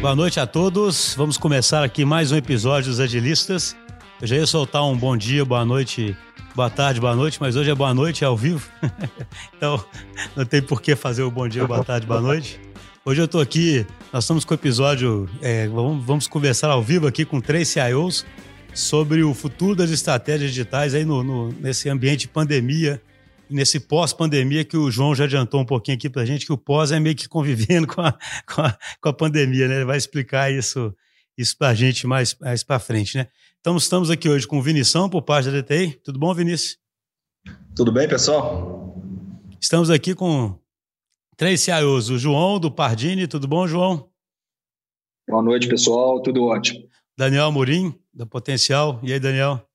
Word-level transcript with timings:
Boa 0.00 0.14
noite 0.14 0.38
a 0.38 0.46
todos. 0.46 1.12
Vamos 1.16 1.36
começar 1.36 1.82
aqui 1.82 2.04
mais 2.04 2.30
um 2.30 2.36
episódio 2.36 2.88
dos 2.88 3.00
Agilistas. 3.00 3.76
Eu 4.20 4.28
já 4.28 4.36
ia 4.36 4.46
soltar 4.46 4.84
um 4.84 4.96
bom 4.96 5.16
dia, 5.16 5.44
boa 5.44 5.64
noite, 5.64 6.16
boa 6.54 6.70
tarde, 6.70 7.00
boa 7.00 7.16
noite, 7.16 7.38
mas 7.40 7.56
hoje 7.56 7.68
é 7.70 7.74
boa 7.74 7.92
noite, 7.92 8.22
é 8.22 8.26
ao 8.28 8.36
vivo. 8.36 8.70
então, 9.56 9.84
não 10.36 10.44
tem 10.44 10.62
por 10.62 10.80
que 10.80 10.94
fazer 10.94 11.24
o 11.24 11.30
bom 11.32 11.48
dia, 11.48 11.66
boa 11.66 11.82
tarde, 11.82 12.06
boa 12.06 12.20
noite. 12.20 12.60
Hoje 13.04 13.20
eu 13.20 13.24
estou 13.24 13.40
aqui, 13.40 13.84
nós 14.12 14.22
estamos 14.22 14.44
com 14.44 14.54
o 14.54 14.56
episódio, 14.56 15.28
é, 15.42 15.66
vamos, 15.66 16.04
vamos, 16.04 16.28
conversar 16.28 16.70
ao 16.70 16.80
vivo 16.82 17.08
aqui 17.08 17.24
com 17.24 17.40
três 17.40 17.66
CIOs 17.66 18.24
sobre 18.72 19.24
o 19.24 19.34
futuro 19.34 19.74
das 19.74 19.90
estratégias 19.90 20.50
digitais 20.50 20.94
aí 20.94 21.04
no, 21.04 21.24
no 21.24 21.48
nesse 21.60 21.88
ambiente 21.88 22.20
de 22.20 22.28
pandemia, 22.28 23.02
nesse 23.50 23.80
pós-pandemia 23.80 24.64
que 24.64 24.76
o 24.76 24.90
João 24.90 25.14
já 25.14 25.24
adiantou 25.24 25.60
um 25.60 25.64
pouquinho 25.64 25.96
aqui 25.96 26.08
para 26.08 26.22
a 26.22 26.24
gente, 26.24 26.46
que 26.46 26.52
o 26.52 26.58
pós 26.58 26.92
é 26.92 27.00
meio 27.00 27.16
que 27.16 27.28
convivendo 27.28 27.86
com 27.86 28.00
a, 28.00 28.12
com 28.46 28.62
a, 28.62 28.78
com 29.00 29.08
a 29.08 29.12
pandemia, 29.12 29.68
né? 29.68 29.76
Ele 29.76 29.84
vai 29.84 29.96
explicar 29.96 30.52
isso, 30.52 30.94
isso 31.36 31.56
para 31.56 31.68
a 31.68 31.74
gente 31.74 32.06
mais, 32.06 32.34
mais 32.38 32.62
para 32.62 32.78
frente, 32.78 33.16
né? 33.16 33.28
Então, 33.60 33.76
estamos 33.76 34.10
aqui 34.10 34.28
hoje 34.28 34.46
com 34.46 34.58
o 34.58 34.62
Vinição, 34.62 35.10
por 35.10 35.22
parte 35.22 35.50
da 35.50 35.60
DTI. 35.60 35.92
Tudo 36.04 36.18
bom, 36.18 36.32
Vinícius? 36.32 36.78
Tudo 37.74 37.90
bem, 37.90 38.08
pessoal? 38.08 38.96
Estamos 39.60 39.90
aqui 39.90 40.14
com 40.14 40.56
três 41.36 41.60
CIOs. 41.60 42.08
O 42.08 42.18
João, 42.18 42.58
do 42.58 42.70
Pardini. 42.70 43.26
Tudo 43.26 43.48
bom, 43.48 43.66
João? 43.66 44.08
Boa 45.28 45.42
noite, 45.42 45.68
pessoal. 45.68 46.22
Tudo 46.22 46.44
ótimo. 46.44 46.88
Daniel 47.16 47.46
Amorim, 47.46 47.94
da 48.14 48.24
Potencial. 48.24 49.00
E 49.02 49.12
aí, 49.12 49.18
Daniel? 49.18 49.68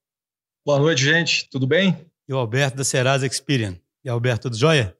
Boa 0.65 0.79
noite, 0.79 1.03
gente. 1.03 1.49
Tudo 1.49 1.67
bem? 1.67 2.09
E 2.33 2.35
o 2.35 2.39
Alberto, 2.39 2.75
da 2.75 2.83
Serasa 2.83 3.27
Experian. 3.27 3.77
E 4.03 4.09
Alberto, 4.09 4.49
tudo 4.49 4.57
jóia? 4.57 4.97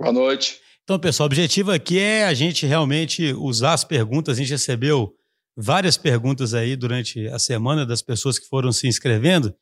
Boa 0.00 0.12
noite. 0.12 0.60
Então, 0.84 0.96
pessoal, 0.96 1.24
o 1.24 1.26
objetivo 1.26 1.72
aqui 1.72 1.98
é 1.98 2.24
a 2.24 2.32
gente 2.32 2.66
realmente 2.66 3.32
usar 3.32 3.72
as 3.72 3.82
perguntas. 3.82 4.36
A 4.36 4.40
gente 4.40 4.52
recebeu 4.52 5.12
várias 5.56 5.96
perguntas 5.96 6.54
aí 6.54 6.76
durante 6.76 7.26
a 7.26 7.38
semana 7.40 7.84
das 7.84 8.00
pessoas 8.00 8.38
que 8.38 8.46
foram 8.46 8.70
se 8.70 8.86
inscrevendo. 8.86 9.52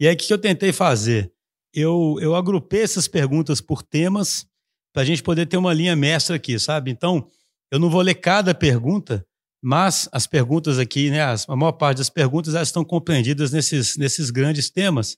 E 0.00 0.08
aí, 0.08 0.14
o 0.14 0.18
que 0.18 0.32
eu 0.32 0.38
tentei 0.38 0.72
fazer? 0.72 1.32
Eu, 1.72 2.16
eu 2.20 2.34
agrupei 2.34 2.82
essas 2.82 3.06
perguntas 3.06 3.60
por 3.60 3.80
temas 3.80 4.44
para 4.92 5.02
a 5.02 5.04
gente 5.04 5.22
poder 5.22 5.46
ter 5.46 5.58
uma 5.58 5.72
linha 5.72 5.94
mestra 5.94 6.34
aqui, 6.34 6.58
sabe? 6.58 6.90
Então, 6.90 7.24
eu 7.70 7.78
não 7.78 7.88
vou 7.88 8.00
ler 8.00 8.14
cada 8.14 8.52
pergunta, 8.52 9.24
mas 9.62 10.08
as 10.10 10.26
perguntas 10.26 10.76
aqui, 10.76 11.08
né, 11.08 11.20
a 11.22 11.54
maior 11.54 11.70
parte 11.70 11.98
das 11.98 12.10
perguntas, 12.10 12.56
elas 12.56 12.66
estão 12.66 12.84
compreendidas 12.84 13.52
nesses, 13.52 13.96
nesses 13.96 14.30
grandes 14.30 14.70
temas. 14.70 15.16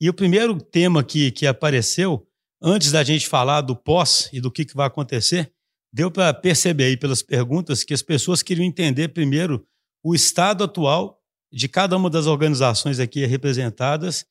E 0.00 0.08
o 0.08 0.14
primeiro 0.14 0.60
tema 0.60 1.02
que, 1.02 1.30
que 1.30 1.46
apareceu, 1.46 2.26
antes 2.62 2.92
da 2.92 3.02
gente 3.02 3.28
falar 3.28 3.62
do 3.62 3.74
pós 3.74 4.28
e 4.32 4.40
do 4.40 4.50
que, 4.50 4.64
que 4.64 4.76
vai 4.76 4.86
acontecer, 4.86 5.52
deu 5.92 6.10
para 6.10 6.32
perceber 6.32 6.84
aí 6.84 6.96
pelas 6.96 7.22
perguntas 7.22 7.82
que 7.82 7.94
as 7.94 8.02
pessoas 8.02 8.42
queriam 8.42 8.64
entender 8.64 9.08
primeiro 9.08 9.66
o 10.04 10.14
estado 10.14 10.64
atual 10.64 11.18
de 11.52 11.68
cada 11.68 11.96
uma 11.96 12.10
das 12.10 12.26
organizações 12.26 13.00
aqui 13.00 13.24
representadas 13.26 14.24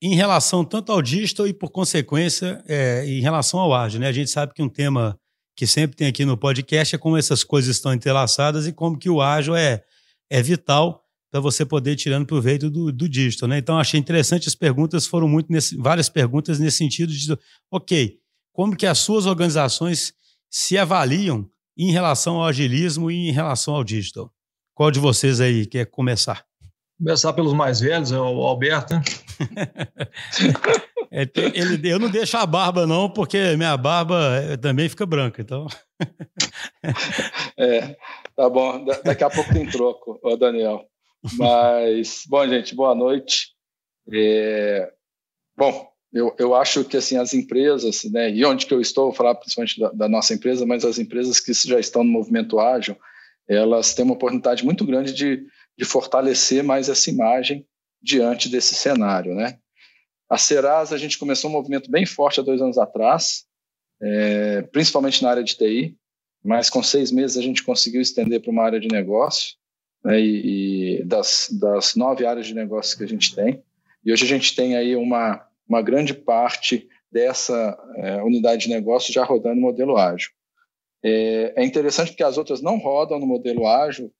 em 0.00 0.14
relação 0.14 0.64
tanto 0.64 0.92
ao 0.92 1.02
digital 1.02 1.46
e, 1.46 1.52
por 1.52 1.70
consequência, 1.70 2.62
é, 2.68 3.04
em 3.06 3.20
relação 3.20 3.58
ao 3.58 3.74
ágil. 3.74 3.98
Né? 3.98 4.06
A 4.06 4.12
gente 4.12 4.30
sabe 4.30 4.54
que 4.54 4.62
um 4.62 4.68
tema 4.68 5.18
que 5.56 5.66
sempre 5.66 5.96
tem 5.96 6.06
aqui 6.06 6.24
no 6.24 6.36
podcast 6.36 6.94
é 6.94 6.98
como 6.98 7.16
essas 7.16 7.42
coisas 7.42 7.74
estão 7.74 7.92
entrelaçadas 7.92 8.66
e 8.66 8.72
como 8.72 8.96
que 8.96 9.10
o 9.10 9.20
ágil 9.20 9.56
é, 9.56 9.82
é 10.30 10.40
vital 10.40 11.04
para 11.30 11.40
você 11.40 11.64
poder 11.64 11.92
ir 11.92 11.96
tirando 11.96 12.26
proveito 12.26 12.70
do, 12.70 12.90
do 12.90 13.08
digital. 13.08 13.48
Né? 13.48 13.58
Então, 13.58 13.78
achei 13.78 14.00
interessante 14.00 14.48
as 14.48 14.54
perguntas, 14.54 15.06
foram 15.06 15.28
muito 15.28 15.52
nesse, 15.52 15.76
várias 15.76 16.08
perguntas 16.08 16.58
nesse 16.58 16.78
sentido 16.78 17.12
de, 17.12 17.36
ok, 17.70 18.18
como 18.52 18.76
que 18.76 18.86
as 18.86 18.98
suas 18.98 19.26
organizações 19.26 20.12
se 20.50 20.76
avaliam 20.78 21.48
em 21.76 21.92
relação 21.92 22.36
ao 22.36 22.46
agilismo 22.46 23.10
e 23.10 23.28
em 23.28 23.32
relação 23.32 23.74
ao 23.74 23.84
digital? 23.84 24.32
Qual 24.74 24.90
de 24.90 24.98
vocês 24.98 25.40
aí 25.40 25.66
quer 25.66 25.86
começar? 25.86 26.44
Começar 26.98 27.32
pelos 27.32 27.52
mais 27.52 27.78
velhos, 27.78 28.10
é 28.10 28.18
o 28.18 28.42
Alberto, 28.42 28.94
né? 28.94 29.02
é, 31.12 31.28
ele, 31.54 31.88
eu 31.88 31.98
não 31.98 32.10
deixo 32.10 32.36
a 32.36 32.44
barba, 32.44 32.86
não, 32.86 33.08
porque 33.08 33.56
minha 33.56 33.76
barba 33.76 34.36
eh, 34.42 34.56
também 34.56 34.88
fica 34.88 35.06
branca, 35.06 35.40
então. 35.40 35.68
é, 37.56 37.96
tá 38.34 38.50
bom. 38.50 38.84
Da, 38.84 39.00
daqui 39.02 39.22
a 39.22 39.30
pouco 39.30 39.52
tem 39.52 39.66
troco, 39.66 40.18
Daniel. 40.36 40.84
Mas, 41.36 42.22
bom, 42.26 42.46
gente, 42.48 42.74
boa 42.74 42.94
noite. 42.94 43.48
É, 44.12 44.90
bom, 45.56 45.88
eu, 46.12 46.34
eu 46.38 46.54
acho 46.54 46.84
que 46.84 46.96
assim 46.96 47.16
as 47.16 47.34
empresas, 47.34 48.04
né, 48.04 48.30
e 48.30 48.44
onde 48.44 48.66
que 48.66 48.72
eu 48.72 48.80
estou, 48.80 49.06
vou 49.06 49.14
falar 49.14 49.34
principalmente 49.34 49.78
da, 49.78 49.90
da, 49.90 50.08
nossa 50.08 50.32
empresa, 50.32 50.64
mas 50.64 50.84
as 50.84 50.98
empresas 50.98 51.40
que 51.40 51.52
já 51.52 51.78
estão 51.78 52.02
no 52.02 52.10
movimento 52.10 52.58
ágil, 52.58 52.96
elas 53.46 53.94
têm 53.94 54.04
uma 54.04 54.14
oportunidade 54.14 54.64
muito 54.64 54.84
grande 54.84 55.12
de, 55.12 55.46
de 55.76 55.84
fortalecer 55.84 56.62
mais 56.62 56.88
essa 56.88 57.10
imagem 57.10 57.66
diante 58.00 58.48
desse 58.48 58.74
cenário, 58.74 59.34
né? 59.34 59.58
A 60.30 60.36
Serasa, 60.36 60.94
a 60.94 60.98
gente 60.98 61.18
começou 61.18 61.50
um 61.50 61.52
movimento 61.54 61.90
bem 61.90 62.04
forte 62.04 62.38
há 62.38 62.42
dois 62.42 62.60
anos 62.60 62.78
atrás, 62.78 63.44
é, 64.00 64.62
principalmente 64.62 65.22
na 65.22 65.30
área 65.30 65.42
de 65.42 65.56
TI, 65.56 65.96
mas 66.44 66.70
com 66.70 66.82
seis 66.82 67.10
meses 67.10 67.36
a 67.36 67.42
gente 67.42 67.62
conseguiu 67.62 68.00
estender 68.00 68.40
para 68.40 68.50
uma 68.50 68.62
área 68.62 68.78
de 68.78 68.88
negócio, 68.88 69.56
né, 70.08 70.18
e, 70.18 71.00
e 71.00 71.04
das, 71.04 71.50
das 71.60 71.94
nove 71.94 72.24
áreas 72.24 72.46
de 72.46 72.54
negócio 72.54 72.96
que 72.96 73.04
a 73.04 73.08
gente 73.08 73.34
tem. 73.34 73.62
E 74.02 74.10
hoje 74.10 74.24
a 74.24 74.28
gente 74.28 74.56
tem 74.56 74.74
aí 74.74 74.96
uma, 74.96 75.46
uma 75.68 75.82
grande 75.82 76.14
parte 76.14 76.88
dessa 77.12 77.78
é, 77.96 78.22
unidade 78.22 78.62
de 78.62 78.70
negócio 78.70 79.12
já 79.12 79.22
rodando 79.22 79.56
no 79.56 79.60
modelo 79.60 79.98
ágil. 79.98 80.30
É, 81.04 81.52
é, 81.56 81.64
interessante 81.64 82.08
porque 82.08 82.22
as 82.22 82.38
outras 82.38 82.62
não 82.62 82.78
rodam 82.78 83.20
no 83.20 83.26
modelo 83.26 83.66
ágil 83.66 84.10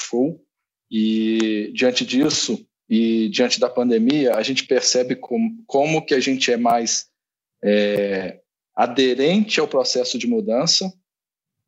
full, 0.00 0.42
e 0.90 1.70
diante 1.74 2.06
disso, 2.06 2.66
e 2.88 3.28
diante 3.28 3.60
da 3.60 3.68
pandemia, 3.68 4.34
a 4.36 4.42
gente 4.42 4.66
percebe 4.66 5.14
como, 5.14 5.62
como 5.66 6.04
que 6.04 6.14
a 6.14 6.20
gente 6.20 6.50
é 6.50 6.56
mais 6.56 7.08
é, 7.62 8.40
aderente 8.74 9.60
ao 9.60 9.68
processo 9.68 10.18
de 10.18 10.26
mudança, 10.26 10.90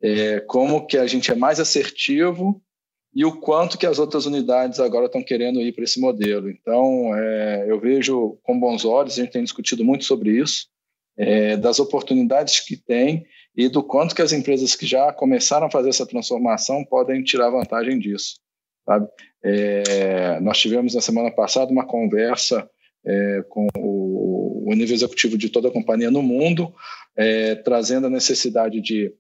é, 0.01 0.41
como 0.41 0.87
que 0.87 0.97
a 0.97 1.07
gente 1.07 1.31
é 1.31 1.35
mais 1.35 1.61
assertivo 1.61 2.63
e 3.17 3.25
o 3.25 3.41
quanto 3.41 3.79
que 3.79 3.87
as 3.87 3.99
outras 3.99 4.27
unidades 4.27 4.79
agora 4.79 5.07
estão 5.07 5.23
querendo 5.23 5.59
ir 5.63 5.73
para 5.73 5.85
esse 5.85 5.99
modelo. 5.99 6.51
Então, 6.51 7.17
é, 7.17 7.65
eu 7.67 7.81
vejo 7.81 8.39
com 8.43 8.61
bons 8.61 8.85
olhos, 8.85 9.15
a 9.15 9.23
gente 9.23 9.33
tem 9.33 9.43
discutido 9.43 9.83
muito 9.83 10.05
sobre 10.05 10.39
isso, 10.39 10.67
é, 11.17 11.57
das 11.57 11.81
oportunidades 11.81 12.61
que 12.61 12.77
tem 12.77 13.25
e 13.57 13.71
do 13.71 13.83
quanto 13.83 14.15
que 14.15 14.21
as 14.21 14.35
empresas 14.35 14.77
que 14.77 14.85
já 14.85 15.11
começaram 15.15 15.67
a 15.67 15.71
fazer 15.71 15.89
essa 15.89 16.05
transformação 16.05 16.85
podem 16.85 17.23
tirar 17.23 17.49
vantagem 17.49 17.99
disso. 17.99 18.39
Sabe? 18.85 19.09
É, 19.43 20.39
nós 20.41 20.59
tivemos 20.59 20.95
na 20.95 21.01
semana 21.01 21.31
passada 21.31 21.73
uma 21.73 21.87
conversa 21.87 22.69
é, 23.03 23.43
com 23.49 23.67
o, 23.79 24.71
o, 24.71 24.75
nível 24.75 24.95
executivo 24.95 25.39
de 25.39 25.49
toda 25.49 25.69
a 25.69 25.73
companhia 25.73 26.11
no 26.11 26.21
mundo, 26.21 26.71
é, 27.17 27.55
trazendo 27.55 28.09
a 28.09 28.11
necessidade 28.11 28.79
de 28.83 29.11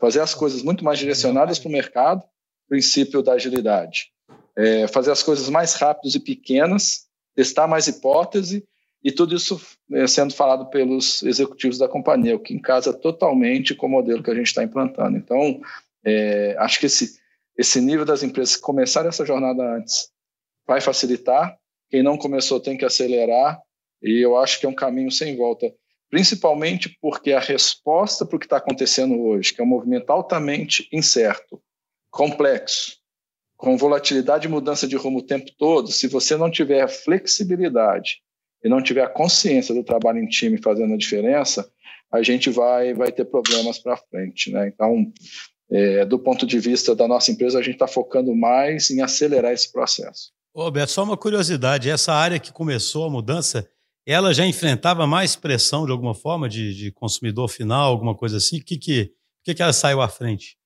fazer 0.00 0.20
as 0.20 0.32
coisas 0.34 0.62
muito 0.62 0.82
mais 0.82 0.98
direcionadas 0.98 1.58
para 1.58 1.68
o 1.68 1.72
mercado, 1.72 2.24
princípio 2.68 3.22
da 3.22 3.32
agilidade. 3.32 4.12
É, 4.56 4.86
fazer 4.88 5.10
as 5.10 5.22
coisas 5.22 5.48
mais 5.48 5.74
rápidas 5.74 6.14
e 6.14 6.20
pequenas, 6.20 7.06
testar 7.34 7.66
mais 7.66 7.88
hipótese 7.88 8.64
e 9.02 9.12
tudo 9.12 9.34
isso 9.34 9.60
é, 9.92 10.06
sendo 10.06 10.32
falado 10.32 10.70
pelos 10.70 11.22
executivos 11.22 11.76
da 11.76 11.88
companhia, 11.88 12.36
o 12.36 12.40
que 12.40 12.54
encasa 12.54 12.92
totalmente 12.92 13.74
com 13.74 13.86
o 13.86 13.90
modelo 13.90 14.22
que 14.22 14.30
a 14.30 14.34
gente 14.34 14.46
está 14.46 14.62
implantando. 14.62 15.16
Então, 15.16 15.60
é, 16.04 16.56
acho 16.58 16.78
que 16.78 16.86
esse, 16.86 17.18
esse 17.58 17.80
nível 17.80 18.04
das 18.04 18.22
empresas 18.22 18.56
que 18.56 18.62
começaram 18.62 19.08
essa 19.08 19.26
jornada 19.26 19.62
antes 19.76 20.08
vai 20.66 20.80
facilitar. 20.80 21.56
Quem 21.90 22.02
não 22.02 22.16
começou 22.16 22.60
tem 22.60 22.76
que 22.76 22.84
acelerar 22.84 23.60
e 24.02 24.20
eu 24.20 24.36
acho 24.36 24.60
que 24.60 24.66
é 24.66 24.68
um 24.68 24.74
caminho 24.74 25.10
sem 25.10 25.36
volta, 25.36 25.72
principalmente 26.10 26.96
porque 27.00 27.32
a 27.32 27.40
resposta 27.40 28.26
para 28.26 28.36
o 28.36 28.38
que 28.38 28.46
está 28.46 28.58
acontecendo 28.58 29.20
hoje, 29.20 29.52
que 29.52 29.60
é 29.60 29.64
um 29.64 29.68
movimento 29.68 30.10
altamente 30.10 30.88
incerto, 30.92 31.60
complexo, 32.14 32.92
com 33.56 33.76
volatilidade 33.76 34.46
e 34.46 34.50
mudança 34.50 34.86
de 34.86 34.94
rumo 34.94 35.18
o 35.18 35.26
tempo 35.26 35.50
todo, 35.58 35.90
se 35.90 36.06
você 36.06 36.36
não 36.36 36.48
tiver 36.48 36.86
flexibilidade 36.86 38.20
e 38.62 38.68
não 38.68 38.80
tiver 38.80 39.02
a 39.02 39.08
consciência 39.08 39.74
do 39.74 39.82
trabalho 39.82 40.20
em 40.20 40.28
time 40.28 40.56
fazendo 40.62 40.94
a 40.94 40.96
diferença, 40.96 41.68
a 42.12 42.22
gente 42.22 42.50
vai, 42.50 42.94
vai 42.94 43.10
ter 43.10 43.24
problemas 43.24 43.80
para 43.80 43.96
frente. 43.96 44.52
Né? 44.52 44.68
Então, 44.68 45.12
é, 45.72 46.04
do 46.04 46.16
ponto 46.16 46.46
de 46.46 46.56
vista 46.60 46.94
da 46.94 47.08
nossa 47.08 47.32
empresa, 47.32 47.58
a 47.58 47.62
gente 47.62 47.74
está 47.74 47.88
focando 47.88 48.32
mais 48.32 48.90
em 48.90 49.02
acelerar 49.02 49.52
esse 49.52 49.72
processo. 49.72 50.30
Roberto, 50.54 50.90
só 50.90 51.02
uma 51.02 51.16
curiosidade: 51.16 51.90
essa 51.90 52.12
área 52.12 52.38
que 52.38 52.52
começou 52.52 53.06
a 53.06 53.10
mudança, 53.10 53.68
ela 54.06 54.32
já 54.32 54.46
enfrentava 54.46 55.04
mais 55.04 55.34
pressão 55.34 55.84
de 55.84 55.90
alguma 55.90 56.14
forma 56.14 56.48
de, 56.48 56.74
de 56.74 56.92
consumidor 56.92 57.48
final, 57.48 57.90
alguma 57.90 58.14
coisa 58.14 58.36
assim? 58.36 58.60
O 58.60 58.64
que, 58.64 58.76
que, 58.76 59.10
que, 59.42 59.52
que 59.52 59.62
ela 59.62 59.72
saiu 59.72 60.00
à 60.00 60.08
frente? 60.08 60.56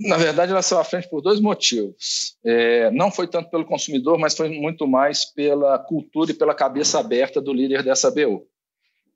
Na 0.00 0.16
verdade, 0.16 0.50
ela 0.50 0.62
saiu 0.62 0.80
à 0.80 0.84
frente 0.84 1.08
por 1.08 1.20
dois 1.20 1.40
motivos. 1.40 2.36
É, 2.44 2.90
não 2.90 3.10
foi 3.10 3.28
tanto 3.28 3.50
pelo 3.50 3.64
consumidor, 3.64 4.18
mas 4.18 4.36
foi 4.36 4.48
muito 4.48 4.86
mais 4.86 5.24
pela 5.24 5.78
cultura 5.78 6.32
e 6.32 6.34
pela 6.34 6.54
cabeça 6.54 6.98
aberta 6.98 7.40
do 7.40 7.52
líder 7.52 7.82
dessa 7.82 8.10
BU. 8.10 8.46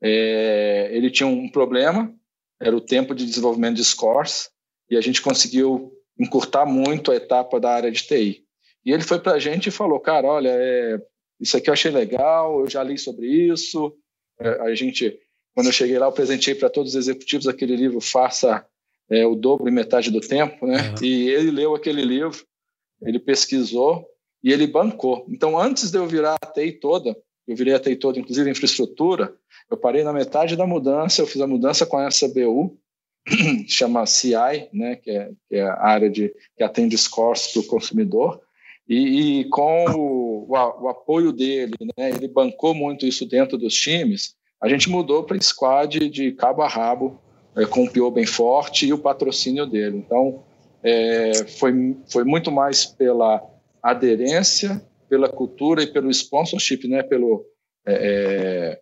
É, 0.01 0.89
ele 0.93 1.11
tinha 1.11 1.27
um 1.27 1.51
problema, 1.51 2.15
era 2.61 2.77
o 2.77 2.81
tempo 2.81 3.15
de 3.15 3.27
desenvolvimento 3.27 3.77
de 3.77 3.85
scores, 3.85 4.51
e 4.89 4.97
a 4.97 5.01
gente 5.01 5.21
conseguiu 5.21 5.93
encurtar 6.19 6.65
muito 6.65 7.11
a 7.11 7.17
etapa 7.17 7.59
da 7.59 7.71
área 7.71 7.91
de 7.91 8.03
TI. 8.03 8.45
E 8.85 8.93
ele 8.93 9.03
foi 9.03 9.19
para 9.19 9.33
a 9.33 9.39
gente 9.39 9.69
e 9.69 9.73
falou, 9.73 9.99
cara, 9.99 10.29
olha, 10.29 10.51
é, 10.51 10.99
isso 11.41 11.57
aqui 11.57 11.69
eu 11.69 11.75
achei 11.75 11.91
legal, 11.91 12.61
eu 12.61 12.71
já 12.71 12.83
li 12.83 12.97
sobre 12.97 13.27
isso. 13.27 13.95
É, 14.41 14.49
a 14.63 14.75
gente, 14.75 15.19
quando 15.55 15.67
eu 15.67 15.73
cheguei 15.73 15.99
lá, 15.99 16.07
eu 16.07 16.13
presentei 16.13 16.55
para 16.55 16.71
todos 16.71 16.93
os 16.93 16.97
executivos 16.97 17.49
aquele 17.49 17.75
livro 17.75 18.01
Faça 18.01 18.65
é, 19.11 19.27
o 19.27 19.35
dobro 19.35 19.69
e 19.69 19.73
metade 19.73 20.11
do 20.11 20.21
tempo, 20.21 20.67
né? 20.67 20.95
E 21.03 21.29
ele 21.29 21.51
leu 21.51 21.75
aquele 21.75 22.03
livro, 22.03 22.45
ele 23.03 23.19
pesquisou 23.19 24.07
e 24.43 24.53
ele 24.53 24.67
bancou. 24.67 25.27
Então, 25.29 25.59
antes 25.59 25.91
de 25.91 25.99
eu 25.99 26.07
virar 26.07 26.37
a 26.41 26.47
TI 26.47 26.73
toda, 26.73 27.17
eu 27.47 27.57
virei 27.57 27.75
a 27.75 27.81
TI 27.81 27.97
toda, 27.97 28.19
inclusive 28.19 28.51
infraestrutura, 28.51 29.35
eu 29.71 29.77
parei 29.77 30.05
na 30.05 30.13
metade 30.13 30.57
da 30.57 30.67
mudança, 30.67 31.23
eu 31.23 31.27
fiz 31.27 31.41
a 31.41 31.47
mudança 31.47 31.87
com 31.87 32.01
essa 32.01 32.29
BU, 32.29 32.79
chama 33.67 34.07
CI, 34.07 34.69
né, 34.73 34.97
que 34.97 35.11
é, 35.11 35.31
que 35.49 35.57
é 35.57 35.63
a 35.63 35.87
área 35.87 36.11
de, 36.11 36.35
que 36.57 36.63
atende 36.63 36.97
scores 36.97 37.49
para 37.49 37.61
o 37.61 37.67
consumidor, 37.67 38.41
e, 38.89 39.41
e 39.41 39.45
com 39.49 39.85
o, 39.91 40.47
o, 40.49 40.53
o, 40.53 40.89
apoio 40.89 41.33
dele, 41.33 41.75
né, 41.97 42.11
ele 42.11 42.29
bancou 42.29 42.75
muito 42.75 43.07
isso 43.07 43.27
dentro 43.27 43.59
dos 43.59 43.75
times, 43.75 44.35
a 44.61 44.69
gente 44.69 44.89
mudou 44.89 45.25
para 45.25 45.41
squad 45.41 46.09
de 46.09 46.33
cabo 46.33 46.63
a 46.63 46.69
rabo, 46.69 47.21
é, 47.59 47.67
com 47.67 47.85
o 47.85 47.91
PO 47.91 48.11
bem 48.11 48.27
forte 48.27 48.87
e 48.87 48.93
o 48.93 48.99
patrocínio 48.99 49.67
dele. 49.67 49.99
Então, 49.99 50.45
é, 50.83 51.45
foi, 51.59 51.97
foi 52.11 52.25
muito 52.25 52.51
mais 52.51 52.87
pela 52.87 53.43
aderência, 53.83 54.81
pela 55.09 55.29
cultura 55.29 55.83
e 55.83 55.87
pelo 55.87 56.11
sponsorship, 56.11 56.87
né, 56.87 57.03
pelo, 57.03 57.45
é, 57.87 58.75
é 58.75 58.81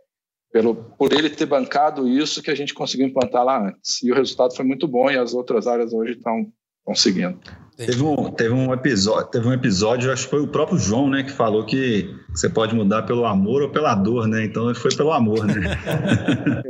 pelo, 0.52 0.75
por 0.75 1.12
ele 1.12 1.28
ter 1.28 1.46
bancado 1.46 2.08
isso 2.08 2.43
que 2.43 2.50
a 2.50 2.55
gente 2.55 2.73
conseguiu 2.73 3.06
implantar 3.06 3.44
lá 3.44 3.69
antes. 3.69 4.02
E 4.02 4.11
o 4.11 4.14
resultado 4.14 4.55
foi 4.55 4.64
muito 4.64 4.87
bom 4.88 5.11
e 5.11 5.19
as 5.19 5.34
outras 5.34 5.67
áreas 5.67 5.93
hoje 5.93 6.12
estão 6.12 6.50
conseguindo. 6.87 7.38
Teve 7.77 8.03
um, 8.03 8.31
teve 8.31 8.55
um 8.55 8.73
episódio, 8.73 9.31
teve 9.31 9.47
um 9.47 9.53
episódio, 9.53 10.11
acho 10.11 10.25
que 10.25 10.31
foi 10.31 10.41
o 10.41 10.49
próprio 10.49 10.79
João, 10.79 11.11
né, 11.11 11.23
que 11.23 11.31
falou 11.31 11.67
que 11.67 12.09
você 12.31 12.49
pode 12.49 12.75
mudar 12.75 13.03
pelo 13.03 13.27
amor 13.27 13.61
ou 13.61 13.71
pela 13.71 13.94
dor, 13.94 14.27
né? 14.27 14.47
Então 14.47 14.75
foi 14.75 14.97
pelo 14.97 15.12
amor, 15.12 15.44
né? 15.44 15.55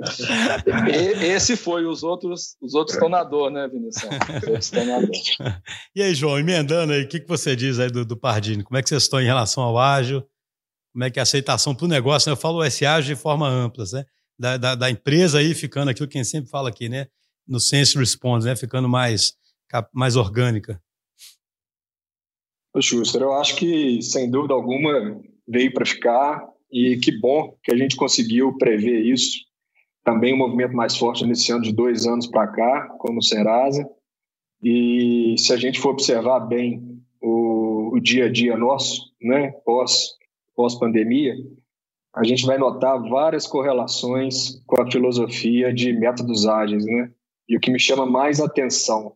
Esse 1.23 1.57
foi, 1.57 1.87
os 1.87 2.03
outros, 2.03 2.57
os 2.61 2.75
outros 2.75 2.97
estão 2.97 3.09
na 3.09 3.23
dor, 3.23 3.53
né, 3.53 3.69
Vinícius? 3.69 4.03
Os 4.05 4.43
outros 4.49 4.65
estão 4.65 4.85
na 4.85 4.99
dor. 4.99 5.63
E 5.95 6.03
aí, 6.03 6.13
João, 6.13 6.41
emendando 6.41 6.93
aí, 6.93 7.05
o 7.05 7.09
que, 7.09 7.21
que 7.21 7.29
você 7.29 7.55
diz 7.55 7.79
aí 7.79 7.89
do, 7.89 8.05
do 8.05 8.17
Pardini? 8.17 8.65
Como 8.65 8.77
é 8.77 8.83
que 8.83 8.89
vocês 8.89 9.05
estão 9.05 9.21
em 9.21 9.27
relação 9.27 9.63
ao 9.63 9.79
ágil? 9.79 10.27
Como 10.93 11.05
é 11.05 11.11
que 11.11 11.21
é 11.21 11.23
a 11.23 11.23
aceitação 11.23 11.73
para 11.73 11.85
o 11.85 11.89
negócio? 11.89 12.29
Né? 12.29 12.33
Eu 12.33 12.37
falo 12.37 12.65
esse 12.65 12.85
ágil 12.85 13.15
de 13.15 13.21
forma 13.21 13.49
ampla, 13.49 13.85
né? 13.93 14.05
Da, 14.37 14.57
da, 14.57 14.75
da, 14.75 14.91
empresa 14.91 15.39
aí 15.39 15.55
ficando 15.55 15.91
aquilo 15.91 16.09
que 16.09 16.19
a 16.19 16.23
gente 16.23 16.31
sempre 16.31 16.51
fala 16.51 16.69
aqui, 16.69 16.89
né? 16.89 17.07
No 17.47 17.61
sense 17.61 17.97
response, 17.97 18.45
né? 18.45 18.57
Ficando 18.57 18.89
mais, 18.89 19.35
mais 19.93 20.17
orgânica. 20.17 20.81
Schuster, 22.81 23.23
eu 23.23 23.33
acho 23.35 23.57
que, 23.57 24.03
sem 24.03 24.31
dúvida 24.31 24.55
alguma, 24.55 25.21
veio 25.49 25.73
para 25.73 25.87
ficar 25.87 26.47
e 26.71 26.99
que 26.99 27.19
bom 27.19 27.57
que 27.63 27.73
a 27.73 27.77
gente 27.77 27.97
conseguiu 27.97 28.57
prever 28.59 29.01
isso. 29.01 29.39
Também 30.05 30.35
um 30.35 30.39
movimento 30.39 30.75
mais 30.75 30.97
forte 30.97 31.25
nesse 31.25 31.51
ano 31.53 31.63
de 31.63 31.73
dois 31.73 32.07
anos 32.07 32.27
para 32.27 32.49
cá, 32.49 32.89
como 32.99 33.19
o 33.19 33.23
Serasa. 33.23 33.89
E 34.63 35.35
se 35.39 35.53
a 35.53 35.57
gente 35.57 35.81
for 35.81 35.91
observar 35.91 36.41
bem 36.41 37.01
o, 37.21 37.95
o 37.95 38.01
dia 38.01 38.27
a 38.27 38.33
dia 38.33 38.57
nosso, 38.57 39.13
né, 39.21 39.51
pós, 39.65 40.11
pós-pandemia, 40.55 41.35
a 42.15 42.25
gente 42.25 42.47
vai 42.47 42.57
notar 42.57 43.01
várias 43.09 43.47
correlações 43.47 44.63
com 44.67 44.81
a 44.81 44.91
filosofia 44.91 45.73
de 45.73 45.93
métodos 45.93 46.47
ágeis, 46.47 46.85
né? 46.87 47.11
E 47.49 47.57
o 47.57 47.61
que 47.61 47.71
me 47.71 47.79
chama 47.79 48.07
mais 48.07 48.41
atenção 48.41 49.15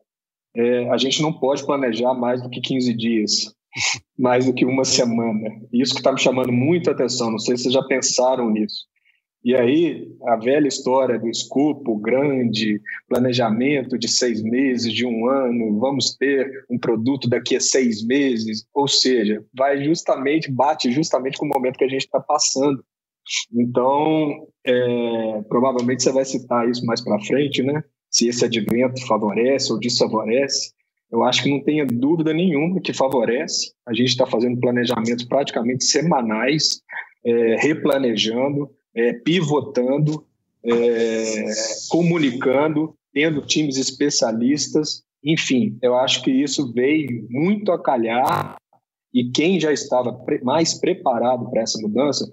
é, 0.55 0.89
a 0.91 0.97
gente 0.97 1.23
não 1.23 1.33
pode 1.33 1.65
planejar 1.65 2.15
mais 2.15 2.43
do 2.43 2.51
que 2.51 2.61
15 2.61 2.95
dias, 2.95 3.55
mais 4.19 4.47
do 4.47 4.55
que 4.55 4.65
uma 4.65 4.85
semana. 4.85 5.51
Isso 5.73 5.95
que 5.95 6.01
está 6.01 6.13
me 6.13 6.21
chamando 6.21 6.53
muito 6.53 6.91
a 6.91 6.93
atenção, 6.93 7.31
não 7.31 7.39
sei 7.39 7.57
se 7.57 7.65
vocês 7.65 7.75
já 7.75 7.83
pensaram 7.83 8.51
nisso. 8.51 8.91
E 9.43 9.57
aí, 9.57 10.07
a 10.27 10.37
velha 10.37 10.69
história 10.69 11.19
do 11.19 11.27
escopo 11.27 11.97
grande, 11.97 12.79
planejamento 13.09 13.99
de 13.99 14.07
seis 14.07 14.43
meses, 14.43 14.93
de 14.93 15.07
um 15.07 15.27
ano, 15.31 15.79
vamos 15.81 16.15
ter 16.15 16.65
um 16.71 16.79
produto 16.79 17.27
daqui 17.27 17.57
a 17.57 17.61
seis 17.61 18.05
meses, 18.05 18.67
ou 18.75 18.87
seja, 18.87 19.43
vai 19.57 19.83
justamente, 19.83 20.51
bate 20.51 20.93
justamente 20.93 21.39
com 21.39 21.47
o 21.47 21.49
momento 21.49 21.79
que 21.79 21.85
a 21.85 21.89
gente 21.89 22.05
está 22.05 22.21
passando. 22.21 22.85
Então, 23.51 24.47
é, 24.67 25.43
provavelmente 25.49 26.03
você 26.03 26.13
vai 26.13 26.25
citar 26.27 26.69
isso 26.69 26.85
mais 26.85 27.01
para 27.03 27.21
frente, 27.21 27.63
né? 27.63 27.83
Se 28.11 28.29
esse 28.29 28.45
advento 28.45 29.07
favorece 29.07 29.73
ou 29.73 29.79
desfavorece, 29.79 30.73
eu 31.11 31.25
acho 31.25 31.43
que 31.43 31.51
não 31.51 31.63
tenha 31.63 31.85
dúvida 31.87 32.33
nenhuma 32.33 32.81
que 32.81 32.93
favorece. 32.93 33.73
A 33.87 33.93
gente 33.93 34.09
está 34.09 34.27
fazendo 34.27 34.61
planejamentos 34.61 35.25
praticamente 35.25 35.85
semanais, 35.85 36.83
é, 37.25 37.57
replanejando, 37.57 38.71
é, 38.95 39.13
pivotando, 39.13 40.25
é, 40.65 41.45
comunicando, 41.89 42.95
tendo 43.13 43.43
times 43.43 43.77
especialistas. 43.77 45.03
Enfim, 45.23 45.79
eu 45.83 45.97
acho 45.97 46.23
que 46.23 46.31
isso 46.31 46.73
veio 46.73 47.27
muito 47.29 47.73
a 47.73 47.83
calhar 47.83 48.57
e 49.13 49.31
quem 49.31 49.59
já 49.59 49.73
estava 49.73 50.13
pre 50.13 50.43
mais 50.43 50.75
preparado 50.75 51.51
para 51.51 51.63
essa 51.63 51.81
mudança 51.81 52.33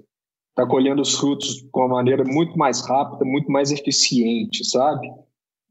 está 0.50 0.66
colhendo 0.68 1.02
os 1.02 1.16
frutos 1.16 1.56
de 1.56 1.70
uma 1.74 1.88
maneira 1.88 2.24
muito 2.24 2.58
mais 2.58 2.82
rápida, 2.82 3.26
muito 3.26 3.52
mais 3.52 3.72
eficiente, 3.72 4.64
sabe? 4.66 5.08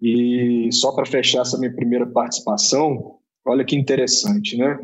E 0.00 0.68
só 0.72 0.92
para 0.92 1.06
fechar 1.06 1.42
essa 1.42 1.58
minha 1.58 1.74
primeira 1.74 2.06
participação, 2.06 3.18
olha 3.44 3.64
que 3.64 3.76
interessante, 3.76 4.56
né? 4.56 4.78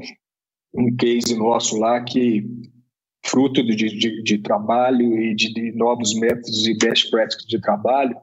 Um 0.74 0.94
case 0.96 1.36
nosso 1.36 1.78
lá 1.78 2.02
que, 2.02 2.44
fruto 3.24 3.62
de, 3.62 3.74
de, 3.74 4.22
de 4.22 4.38
trabalho 4.38 5.20
e 5.20 5.34
de, 5.34 5.52
de, 5.52 5.72
novos 5.72 6.18
métodos 6.18 6.66
e 6.66 6.76
best 6.78 7.10
practices 7.10 7.46
de 7.46 7.60
trabalho, 7.60 8.16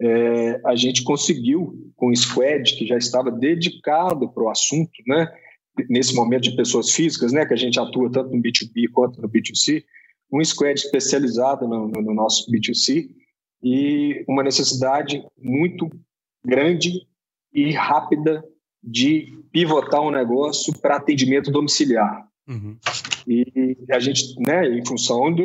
é, 0.00 0.60
a 0.66 0.74
gente 0.74 1.02
conseguiu, 1.02 1.90
com 1.96 2.08
o 2.10 2.16
Squad, 2.16 2.76
que 2.76 2.86
já 2.86 2.98
estava 2.98 3.30
dedicado 3.30 4.28
para 4.28 4.42
o 4.42 4.50
assunto, 4.50 4.92
né? 5.06 5.32
Nesse 5.88 6.14
momento 6.14 6.42
de 6.42 6.56
pessoas 6.56 6.90
físicas, 6.90 7.32
né? 7.32 7.46
Que 7.46 7.54
a 7.54 7.56
gente 7.56 7.80
atua 7.80 8.10
tanto 8.12 8.34
no 8.34 8.42
B2B 8.42 8.90
quanto 8.92 9.22
no 9.22 9.28
B2C, 9.28 9.82
um 10.30 10.44
Squad 10.44 10.74
especializado 10.74 11.66
no, 11.66 11.88
no, 11.88 12.02
no 12.02 12.14
nosso 12.14 12.50
B2C, 12.50 13.08
e 13.62 14.24
uma 14.28 14.42
necessidade 14.42 15.24
muito 15.38 15.88
grande 16.44 17.06
e 17.52 17.70
rápida 17.72 18.44
de 18.82 19.38
pivotar 19.52 20.00
um 20.00 20.10
negócio 20.10 20.76
para 20.80 20.96
atendimento 20.96 21.50
domiciliar. 21.50 22.26
Uhum. 22.48 22.76
E 23.26 23.76
a 23.90 24.00
gente, 24.00 24.34
né, 24.40 24.68
em 24.68 24.84
função 24.84 25.32
de 25.32 25.42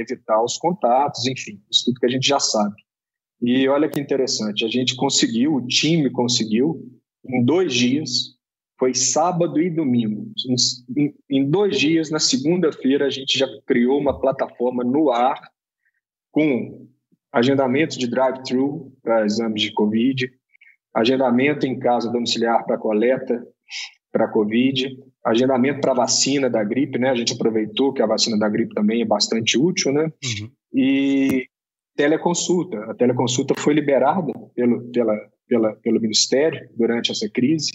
evitar 0.00 0.42
os 0.42 0.56
contatos, 0.56 1.26
enfim, 1.26 1.62
isso 1.70 1.84
tudo 1.84 2.00
que 2.00 2.06
a 2.06 2.10
gente 2.10 2.26
já 2.26 2.40
sabe. 2.40 2.74
E 3.40 3.68
olha 3.68 3.88
que 3.88 4.00
interessante, 4.00 4.64
a 4.64 4.68
gente 4.68 4.96
conseguiu, 4.96 5.54
o 5.54 5.66
time 5.66 6.10
conseguiu, 6.10 6.80
em 7.24 7.44
dois 7.44 7.72
dias, 7.72 8.36
foi 8.78 8.94
sábado 8.94 9.60
e 9.60 9.70
domingo. 9.70 10.32
Em, 10.96 11.14
em 11.30 11.48
dois 11.48 11.78
dias, 11.78 12.10
na 12.10 12.18
segunda-feira, 12.18 13.06
a 13.06 13.10
gente 13.10 13.38
já 13.38 13.46
criou 13.64 13.98
uma 14.00 14.20
plataforma 14.20 14.82
no 14.82 15.10
ar 15.10 15.40
com 16.32 16.88
agendamento 17.32 17.98
de 17.98 18.06
drive-thru 18.06 18.92
para 19.02 19.24
exames 19.24 19.62
de 19.62 19.72
Covid, 19.72 20.30
agendamento 20.94 21.66
em 21.66 21.78
casa 21.78 22.12
domiciliar 22.12 22.64
para 22.66 22.76
coleta 22.76 23.42
para 24.12 24.28
Covid, 24.28 24.94
agendamento 25.24 25.80
para 25.80 25.94
vacina 25.94 26.50
da 26.50 26.62
gripe, 26.62 26.98
né? 26.98 27.08
A 27.08 27.14
gente 27.14 27.32
aproveitou 27.32 27.94
que 27.94 28.02
a 28.02 28.06
vacina 28.06 28.38
da 28.38 28.48
gripe 28.48 28.74
também 28.74 29.00
é 29.00 29.06
bastante 29.06 29.58
útil, 29.58 29.90
né? 29.92 30.04
Uhum. 30.04 30.50
E 30.74 31.46
teleconsulta. 31.96 32.78
A 32.90 32.94
teleconsulta 32.94 33.54
foi 33.56 33.72
liberada 33.72 34.32
pelo, 34.54 34.90
pela, 34.90 35.16
pela, 35.48 35.72
pelo 35.76 36.00
Ministério 36.00 36.68
durante 36.76 37.10
essa 37.10 37.28
crise. 37.30 37.72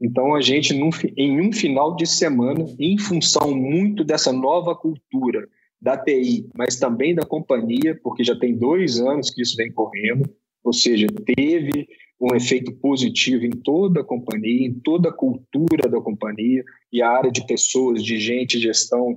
Então, 0.00 0.34
a 0.34 0.40
gente, 0.40 0.72
num, 0.72 0.90
em 1.16 1.40
um 1.40 1.52
final 1.52 1.96
de 1.96 2.06
semana, 2.06 2.64
em 2.78 2.96
função 2.96 3.54
muito 3.54 4.04
dessa 4.04 4.32
nova 4.32 4.74
cultura 4.76 5.48
da 5.80 5.96
TI, 5.96 6.48
mas 6.54 6.78
também 6.78 7.14
da 7.14 7.24
companhia, 7.24 7.98
porque 8.02 8.22
já 8.22 8.38
tem 8.38 8.56
dois 8.56 9.00
anos 9.00 9.30
que 9.30 9.42
isso 9.42 9.56
vem 9.56 9.72
correndo, 9.72 10.28
ou 10.62 10.72
seja, 10.72 11.06
teve 11.36 11.88
um 12.20 12.34
efeito 12.34 12.72
positivo 12.72 13.46
em 13.46 13.50
toda 13.50 14.02
a 14.02 14.04
companhia, 14.04 14.66
em 14.66 14.74
toda 14.74 15.08
a 15.08 15.12
cultura 15.12 15.88
da 15.88 16.00
companhia, 16.00 16.62
e 16.92 17.00
a 17.00 17.08
área 17.08 17.32
de 17.32 17.46
pessoas, 17.46 18.04
de 18.04 18.18
gente, 18.18 18.58
gestão, 18.58 19.16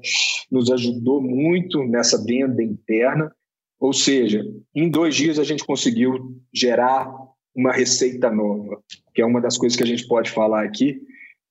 nos 0.50 0.72
ajudou 0.72 1.22
muito 1.22 1.84
nessa 1.84 2.24
venda 2.24 2.64
interna. 2.64 3.30
Ou 3.78 3.92
seja, 3.92 4.42
em 4.74 4.90
dois 4.90 5.16
dias 5.16 5.38
a 5.38 5.44
gente 5.44 5.66
conseguiu 5.66 6.34
gerar 6.54 7.14
uma 7.54 7.74
receita 7.74 8.32
nova, 8.32 8.82
que 9.14 9.22
é 9.22 9.26
uma 9.26 9.42
das 9.42 9.58
coisas 9.58 9.76
que 9.76 9.84
a 9.84 9.88
gente 9.88 10.08
pode 10.08 10.32
falar 10.32 10.64
aqui, 10.64 11.02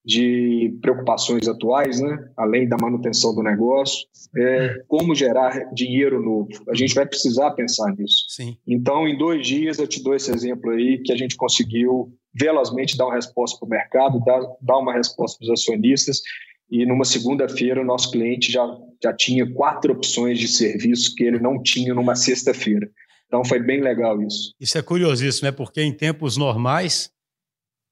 de 0.05 0.77
preocupações 0.81 1.47
atuais, 1.47 2.01
né? 2.01 2.29
além 2.37 2.69
da 2.69 2.77
manutenção 2.81 3.35
do 3.35 3.43
negócio, 3.43 4.07
é 4.37 4.83
como 4.89 5.15
gerar 5.15 5.73
dinheiro 5.73 6.21
novo. 6.21 6.49
A 6.69 6.75
gente 6.75 6.95
vai 6.95 7.07
precisar 7.07 7.53
pensar 7.53 7.95
nisso. 7.97 8.25
Sim. 8.29 8.57
Então, 8.67 9.07
em 9.07 9.17
dois 9.17 9.47
dias, 9.47 9.79
eu 9.79 9.87
te 9.87 10.03
dou 10.03 10.15
esse 10.15 10.33
exemplo 10.33 10.71
aí 10.71 10.99
que 10.99 11.13
a 11.13 11.17
gente 11.17 11.37
conseguiu 11.37 12.13
velozmente 12.35 12.97
dar 12.97 13.07
uma 13.07 13.15
resposta 13.15 13.59
para 13.59 13.67
o 13.67 13.71
mercado, 13.71 14.25
dar, 14.25 14.41
dar 14.61 14.79
uma 14.79 14.93
resposta 14.93 15.39
para 15.39 15.53
os 15.53 15.61
acionistas. 15.61 16.21
E 16.71 16.85
numa 16.87 17.05
segunda-feira, 17.05 17.81
o 17.81 17.85
nosso 17.85 18.11
cliente 18.11 18.51
já, 18.51 18.67
já 19.03 19.13
tinha 19.13 19.49
quatro 19.53 19.93
opções 19.93 20.39
de 20.39 20.49
serviço 20.49 21.15
que 21.15 21.23
ele 21.23 21.39
não 21.39 21.63
tinha 21.63 21.95
numa 21.95 22.17
sexta-feira. 22.17 22.89
Então, 23.27 23.45
foi 23.45 23.61
bem 23.61 23.81
legal 23.81 24.21
isso. 24.23 24.55
Isso 24.59 24.77
é 24.77 24.83
curiosíssimo, 24.83 25.47
né? 25.47 25.53
Porque 25.53 25.81
em 25.81 25.93
tempos 25.93 26.37
normais, 26.37 27.12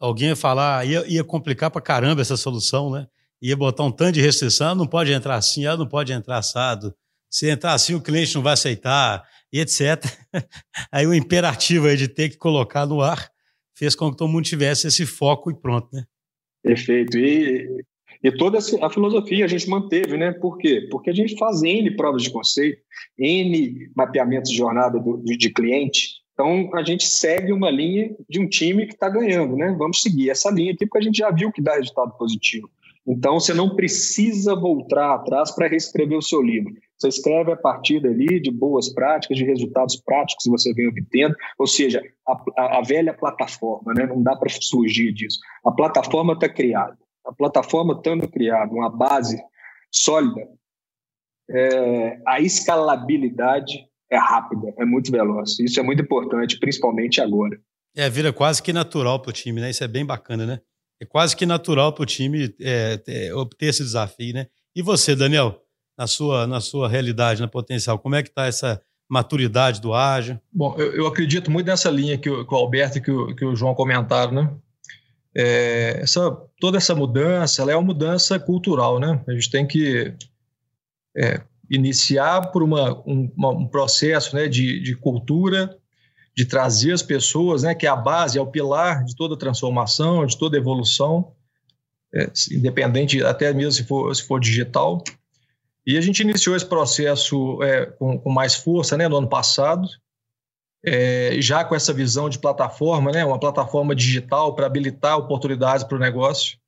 alguém 0.00 0.28
ia 0.28 0.36
falar, 0.36 0.86
ia, 0.86 1.06
ia 1.06 1.22
complicar 1.22 1.70
para 1.70 1.82
caramba 1.82 2.22
essa 2.22 2.36
solução, 2.36 2.90
né? 2.90 3.06
Ia 3.40 3.56
botar 3.56 3.84
um 3.84 3.92
tanto 3.92 4.12
de 4.12 4.20
restrição, 4.20 4.74
não 4.74 4.86
pode 4.86 5.12
entrar 5.12 5.36
assim, 5.36 5.64
não 5.64 5.86
pode 5.86 6.12
entrar 6.12 6.38
assado. 6.38 6.94
Se 7.30 7.48
entrar 7.48 7.74
assim, 7.74 7.94
o 7.94 8.00
cliente 8.00 8.34
não 8.34 8.42
vai 8.42 8.54
aceitar, 8.54 9.22
e 9.52 9.60
etc. 9.60 10.04
Aí 10.90 11.06
o 11.06 11.14
imperativo 11.14 11.86
aí 11.86 11.96
de 11.96 12.08
ter 12.08 12.28
que 12.28 12.36
colocar 12.36 12.86
no 12.86 13.00
ar 13.00 13.30
fez 13.76 13.94
com 13.94 14.10
que 14.10 14.16
todo 14.16 14.30
mundo 14.30 14.44
tivesse 14.44 14.86
esse 14.86 15.06
foco 15.06 15.50
e 15.50 15.54
pronto, 15.54 15.88
né? 15.92 16.04
Perfeito. 16.62 17.16
E, 17.16 17.84
e 18.22 18.32
toda 18.32 18.58
a 18.58 18.90
filosofia 18.90 19.44
a 19.44 19.48
gente 19.48 19.68
manteve, 19.68 20.16
né? 20.16 20.32
Por 20.32 20.58
quê? 20.58 20.86
Porque 20.90 21.10
a 21.10 21.14
gente 21.14 21.36
faz 21.38 21.62
N 21.62 21.96
provas 21.96 22.22
de 22.22 22.30
conceito, 22.30 22.82
N 23.18 23.90
mapeamentos 23.96 24.50
de 24.50 24.56
jornada 24.56 24.98
do, 24.98 25.22
de 25.24 25.50
cliente, 25.50 26.19
então, 26.40 26.70
a 26.72 26.82
gente 26.82 27.06
segue 27.06 27.52
uma 27.52 27.70
linha 27.70 28.16
de 28.26 28.40
um 28.40 28.48
time 28.48 28.86
que 28.86 28.94
está 28.94 29.10
ganhando, 29.10 29.56
né? 29.56 29.74
Vamos 29.76 30.00
seguir 30.00 30.30
essa 30.30 30.50
linha 30.50 30.72
aqui, 30.72 30.86
porque 30.86 30.96
a 30.96 31.02
gente 31.02 31.18
já 31.18 31.30
viu 31.30 31.52
que 31.52 31.60
dá 31.60 31.74
resultado 31.74 32.16
positivo. 32.16 32.70
Então, 33.06 33.38
você 33.38 33.52
não 33.52 33.76
precisa 33.76 34.54
voltar 34.54 35.16
atrás 35.16 35.50
para 35.50 35.68
reescrever 35.68 36.16
o 36.16 36.22
seu 36.22 36.40
livro. 36.40 36.72
Você 36.96 37.08
escreve 37.08 37.52
a 37.52 37.56
partir 37.56 38.00
dali 38.00 38.40
de 38.40 38.50
boas 38.50 38.88
práticas, 38.88 39.36
de 39.36 39.44
resultados 39.44 39.96
práticos 39.96 40.44
que 40.44 40.50
você 40.50 40.72
vem 40.72 40.88
obtendo, 40.88 41.34
ou 41.58 41.66
seja, 41.66 42.02
a, 42.26 42.78
a, 42.78 42.82
velha 42.82 43.12
plataforma, 43.12 43.92
né? 43.92 44.06
não 44.06 44.22
dá 44.22 44.34
para 44.34 44.48
fugir 44.70 45.12
disso. 45.12 45.40
A 45.62 45.70
plataforma 45.70 46.32
está 46.32 46.48
criada. 46.48 46.96
A 47.26 47.34
plataforma 47.34 47.92
estando 47.92 48.26
criada, 48.28 48.72
uma 48.72 48.88
base 48.88 49.38
sólida, 49.90 50.48
é, 51.50 52.18
a 52.26 52.40
escalabilidade 52.40 53.89
é 54.10 54.18
rápida, 54.18 54.74
é 54.76 54.84
muito 54.84 55.10
veloz. 55.10 55.58
Isso 55.60 55.78
é 55.78 55.82
muito 55.82 56.02
importante, 56.02 56.58
principalmente 56.58 57.20
agora. 57.20 57.58
É, 57.96 58.08
vira 58.10 58.32
quase 58.32 58.62
que 58.62 58.72
natural 58.72 59.20
para 59.20 59.30
o 59.30 59.32
time, 59.32 59.60
né? 59.60 59.70
Isso 59.70 59.84
é 59.84 59.88
bem 59.88 60.04
bacana, 60.04 60.44
né? 60.44 60.60
É 61.00 61.06
quase 61.06 61.36
que 61.36 61.46
natural 61.46 61.92
para 61.92 62.02
o 62.02 62.06
time 62.06 62.54
é, 62.60 63.00
é, 63.06 63.34
obter 63.34 63.66
esse 63.66 63.82
desafio, 63.82 64.34
né? 64.34 64.46
E 64.74 64.82
você, 64.82 65.16
Daniel, 65.16 65.62
na 65.96 66.06
sua, 66.06 66.46
na 66.46 66.60
sua 66.60 66.88
realidade, 66.88 67.40
na 67.40 67.48
potencial, 67.48 67.98
como 67.98 68.14
é 68.14 68.22
que 68.22 68.28
está 68.28 68.46
essa 68.46 68.80
maturidade 69.08 69.80
do 69.80 69.94
ágil? 69.94 70.38
Bom, 70.52 70.74
eu, 70.78 70.92
eu, 70.92 71.06
acredito 71.06 71.50
muito 71.50 71.66
nessa 71.66 71.90
linha 71.90 72.16
que 72.16 72.30
o, 72.30 72.46
que 72.46 72.54
o 72.54 72.56
Alberto 72.56 72.98
e 72.98 73.00
que 73.00 73.10
o, 73.10 73.34
que 73.34 73.44
o 73.44 73.56
João 73.56 73.74
comentaram, 73.74 74.32
né? 74.32 74.54
É, 75.34 76.00
essa, 76.02 76.30
toda 76.60 76.76
essa 76.76 76.94
mudança, 76.94 77.62
ela 77.62 77.72
é 77.72 77.76
uma 77.76 77.86
mudança 77.86 78.38
cultural, 78.38 78.98
né? 78.98 79.22
A 79.26 79.32
gente 79.32 79.50
tem 79.50 79.66
que 79.66 80.14
é, 81.16 81.40
iniciar 81.70 82.50
por 82.50 82.62
uma, 82.64 83.00
um, 83.06 83.30
um 83.38 83.66
processo 83.66 84.34
né, 84.34 84.48
de, 84.48 84.80
de 84.80 84.96
cultura, 84.96 85.78
de 86.36 86.44
trazer 86.44 86.92
as 86.92 87.02
pessoas, 87.02 87.62
né, 87.62 87.74
que 87.74 87.86
é 87.86 87.88
a 87.88 87.96
base, 87.96 88.36
é 88.36 88.40
o 88.40 88.46
pilar 88.46 89.04
de 89.04 89.14
toda 89.14 89.38
transformação, 89.38 90.26
de 90.26 90.36
toda 90.36 90.56
evolução, 90.56 91.32
é, 92.12 92.28
independente 92.50 93.22
até 93.22 93.52
mesmo 93.52 93.72
se 93.72 93.84
for, 93.84 94.14
se 94.14 94.22
for 94.26 94.40
digital. 94.40 95.02
E 95.86 95.96
a 95.96 96.00
gente 96.00 96.20
iniciou 96.20 96.56
esse 96.56 96.66
processo 96.66 97.62
é, 97.62 97.86
com, 97.86 98.18
com, 98.18 98.30
mais 98.30 98.56
força 98.56 98.96
né, 98.96 99.06
no 99.06 99.16
ano 99.16 99.28
passado, 99.28 99.88
é, 100.84 101.36
já 101.40 101.64
com 101.64 101.74
essa 101.74 101.92
visão 101.92 102.28
de 102.28 102.38
plataforma, 102.38 103.12
né, 103.12 103.24
uma 103.24 103.38
plataforma 103.38 103.94
digital 103.94 104.54
para 104.56 104.66
habilitar 104.66 105.18
oportunidades 105.18 105.84
para 105.84 105.96
o 105.96 106.00
negócio 106.00 106.59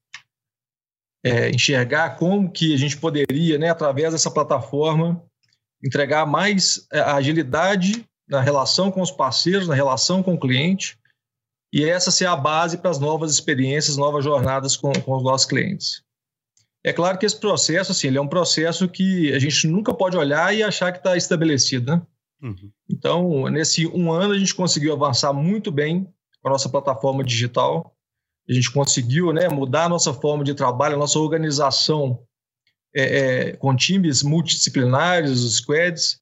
é, 1.24 1.50
enxergar 1.50 2.16
como 2.16 2.50
que 2.50 2.74
a 2.74 2.76
gente 2.76 2.96
poderia, 2.96 3.58
né, 3.58 3.70
através 3.70 4.12
dessa 4.12 4.30
plataforma, 4.30 5.22
entregar 5.82 6.26
mais 6.26 6.86
é, 6.92 7.00
agilidade 7.00 8.04
na 8.28 8.40
relação 8.40 8.90
com 8.90 9.00
os 9.00 9.10
parceiros, 9.10 9.68
na 9.68 9.74
relação 9.74 10.22
com 10.22 10.34
o 10.34 10.40
cliente, 10.40 10.98
e 11.72 11.84
essa 11.84 12.10
ser 12.10 12.26
a 12.26 12.36
base 12.36 12.78
para 12.78 12.90
as 12.90 12.98
novas 12.98 13.32
experiências, 13.32 13.96
novas 13.96 14.24
jornadas 14.24 14.76
com, 14.76 14.92
com 14.92 15.16
os 15.16 15.22
nossos 15.22 15.46
clientes. 15.46 16.02
É 16.84 16.92
claro 16.92 17.16
que 17.16 17.24
esse 17.24 17.38
processo, 17.38 17.92
assim, 17.92 18.08
ele 18.08 18.18
é 18.18 18.20
um 18.20 18.28
processo 18.28 18.88
que 18.88 19.32
a 19.32 19.38
gente 19.38 19.68
nunca 19.68 19.94
pode 19.94 20.16
olhar 20.16 20.54
e 20.54 20.62
achar 20.62 20.92
que 20.92 20.98
está 20.98 21.16
estabelecido, 21.16 21.92
né? 21.92 22.02
Uhum. 22.42 22.70
Então, 22.90 23.48
nesse 23.48 23.86
um 23.86 24.10
ano, 24.10 24.34
a 24.34 24.38
gente 24.38 24.54
conseguiu 24.54 24.92
avançar 24.92 25.32
muito 25.32 25.70
bem 25.70 26.12
com 26.40 26.48
a 26.48 26.50
nossa 26.50 26.68
plataforma 26.68 27.22
digital, 27.22 27.94
a 28.48 28.52
gente 28.52 28.70
conseguiu 28.70 29.32
né, 29.32 29.48
mudar 29.48 29.84
a 29.84 29.88
nossa 29.88 30.12
forma 30.12 30.44
de 30.44 30.54
trabalho, 30.54 30.96
a 30.96 30.98
nossa 30.98 31.18
organização 31.18 32.20
é, 32.94 33.02
é, 33.02 33.52
com 33.56 33.74
times 33.74 34.22
multidisciplinares, 34.22 35.30
os 35.30 35.56
squads, 35.56 36.20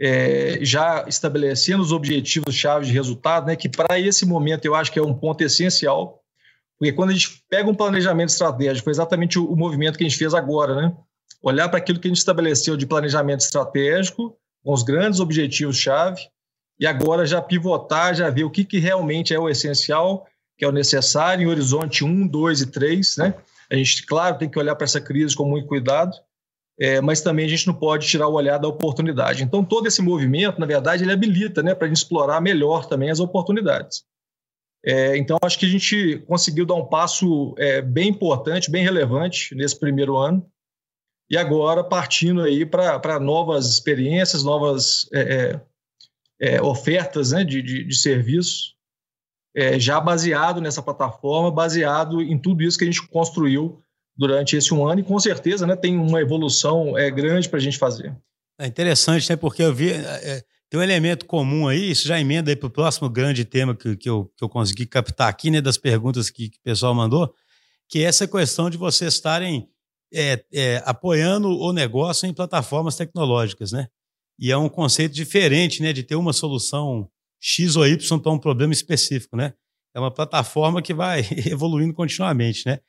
é, 0.00 0.58
já 0.62 1.04
estabelecendo 1.08 1.82
os 1.82 1.92
objetivos-chave 1.92 2.86
de 2.86 2.92
resultado, 2.92 3.46
né, 3.46 3.56
que 3.56 3.68
para 3.68 3.98
esse 3.98 4.24
momento 4.24 4.64
eu 4.64 4.74
acho 4.74 4.92
que 4.92 4.98
é 4.98 5.02
um 5.02 5.14
ponto 5.14 5.42
essencial, 5.42 6.22
porque 6.78 6.92
quando 6.92 7.10
a 7.10 7.12
gente 7.12 7.42
pega 7.50 7.68
um 7.68 7.74
planejamento 7.74 8.28
estratégico, 8.28 8.84
foi 8.84 8.92
exatamente 8.92 9.38
o, 9.38 9.50
o 9.50 9.56
movimento 9.56 9.98
que 9.98 10.04
a 10.04 10.08
gente 10.08 10.18
fez 10.18 10.32
agora, 10.32 10.76
né? 10.76 10.96
olhar 11.42 11.68
para 11.68 11.78
aquilo 11.78 11.98
que 11.98 12.08
a 12.08 12.10
gente 12.10 12.18
estabeleceu 12.18 12.76
de 12.76 12.86
planejamento 12.86 13.40
estratégico, 13.40 14.36
com 14.62 14.72
os 14.72 14.82
grandes 14.82 15.20
objetivos-chave, 15.20 16.20
e 16.78 16.86
agora 16.86 17.26
já 17.26 17.42
pivotar, 17.42 18.14
já 18.14 18.30
ver 18.30 18.44
o 18.44 18.50
que, 18.50 18.64
que 18.64 18.78
realmente 18.78 19.34
é 19.34 19.38
o 19.38 19.48
essencial 19.48 20.26
que 20.58 20.64
é 20.64 20.68
o 20.68 20.72
necessário, 20.72 21.44
em 21.44 21.46
horizonte 21.46 22.04
1, 22.04 22.26
2 22.26 22.62
e 22.62 22.66
3. 22.66 23.16
Né? 23.18 23.34
A 23.70 23.76
gente, 23.76 24.04
claro, 24.04 24.36
tem 24.36 24.50
que 24.50 24.58
olhar 24.58 24.74
para 24.74 24.84
essa 24.84 25.00
crise 25.00 25.36
com 25.36 25.44
muito 25.44 25.68
cuidado, 25.68 26.12
é, 26.80 27.00
mas 27.00 27.20
também 27.20 27.46
a 27.46 27.48
gente 27.48 27.66
não 27.68 27.74
pode 27.74 28.08
tirar 28.08 28.26
o 28.26 28.34
olhar 28.34 28.58
da 28.58 28.66
oportunidade. 28.66 29.44
Então, 29.44 29.64
todo 29.64 29.86
esse 29.86 30.02
movimento, 30.02 30.58
na 30.58 30.66
verdade, 30.66 31.04
ele 31.04 31.12
habilita 31.12 31.62
né, 31.62 31.74
para 31.74 31.86
a 31.86 31.88
gente 31.88 31.98
explorar 31.98 32.40
melhor 32.40 32.86
também 32.86 33.08
as 33.08 33.20
oportunidades. 33.20 34.04
É, 34.84 35.16
então, 35.16 35.38
acho 35.42 35.58
que 35.58 35.66
a 35.66 35.68
gente 35.68 36.18
conseguiu 36.26 36.66
dar 36.66 36.74
um 36.74 36.86
passo 36.86 37.54
é, 37.56 37.80
bem 37.80 38.08
importante, 38.08 38.70
bem 38.70 38.82
relevante 38.82 39.54
nesse 39.54 39.78
primeiro 39.78 40.16
ano. 40.16 40.44
E 41.30 41.36
agora 41.36 41.84
partindo 41.84 42.42
aí 42.42 42.64
para 42.64 43.20
novas 43.20 43.66
experiências, 43.66 44.42
novas 44.42 45.08
é, 45.12 45.20
é, 45.20 45.60
é, 46.40 46.62
ofertas 46.62 47.32
né, 47.32 47.44
de, 47.44 47.60
de, 47.60 47.84
de 47.84 47.96
serviços 47.96 48.77
é, 49.58 49.78
já 49.80 50.00
baseado 50.00 50.60
nessa 50.60 50.80
plataforma, 50.80 51.50
baseado 51.50 52.22
em 52.22 52.38
tudo 52.38 52.62
isso 52.62 52.78
que 52.78 52.84
a 52.84 52.86
gente 52.86 53.04
construiu 53.08 53.82
durante 54.16 54.56
esse 54.56 54.72
um 54.72 54.86
ano 54.86 55.00
e 55.00 55.04
com 55.04 55.18
certeza 55.18 55.66
né, 55.66 55.74
tem 55.74 55.98
uma 55.98 56.20
evolução 56.20 56.96
é, 56.96 57.10
grande 57.10 57.48
para 57.48 57.58
a 57.58 57.62
gente 57.62 57.76
fazer. 57.76 58.16
É 58.60 58.66
interessante, 58.66 59.28
né? 59.28 59.36
Porque 59.36 59.62
eu 59.62 59.74
vi. 59.74 59.90
É, 59.90 59.96
é, 59.96 60.44
tem 60.70 60.78
um 60.78 60.82
elemento 60.82 61.24
comum 61.26 61.66
aí, 61.66 61.90
isso 61.90 62.06
já 62.06 62.20
emenda 62.20 62.50
aí 62.50 62.56
para 62.56 62.66
o 62.68 62.70
próximo 62.70 63.08
grande 63.08 63.44
tema 63.44 63.74
que, 63.74 63.96
que, 63.96 64.08
eu, 64.08 64.30
que 64.36 64.44
eu 64.44 64.48
consegui 64.48 64.86
captar 64.86 65.28
aqui, 65.28 65.50
né? 65.50 65.60
Das 65.60 65.76
perguntas 65.76 66.30
que, 66.30 66.50
que 66.50 66.58
o 66.58 66.62
pessoal 66.62 66.94
mandou, 66.94 67.32
que 67.88 68.00
é 68.00 68.02
essa 68.02 68.28
questão 68.28 68.70
de 68.70 68.76
vocês 68.76 69.14
estarem 69.14 69.68
é, 70.14 70.44
é, 70.52 70.82
apoiando 70.84 71.48
o 71.48 71.72
negócio 71.72 72.28
em 72.28 72.34
plataformas 72.34 72.94
tecnológicas, 72.94 73.72
né? 73.72 73.88
E 74.38 74.52
é 74.52 74.56
um 74.56 74.68
conceito 74.68 75.14
diferente, 75.14 75.82
né? 75.82 75.92
De 75.92 76.04
ter 76.04 76.16
uma 76.16 76.32
solução 76.32 77.08
X 77.40 77.76
ou 77.76 77.86
Y 77.86 78.18
para 78.18 78.32
um 78.32 78.38
problema 78.38 78.72
específico, 78.72 79.36
né? 79.36 79.54
É 79.94 80.00
uma 80.00 80.12
plataforma 80.12 80.82
que 80.82 80.92
vai 80.92 81.20
evoluindo 81.46 81.94
continuamente, 81.94 82.66
né? 82.66 82.80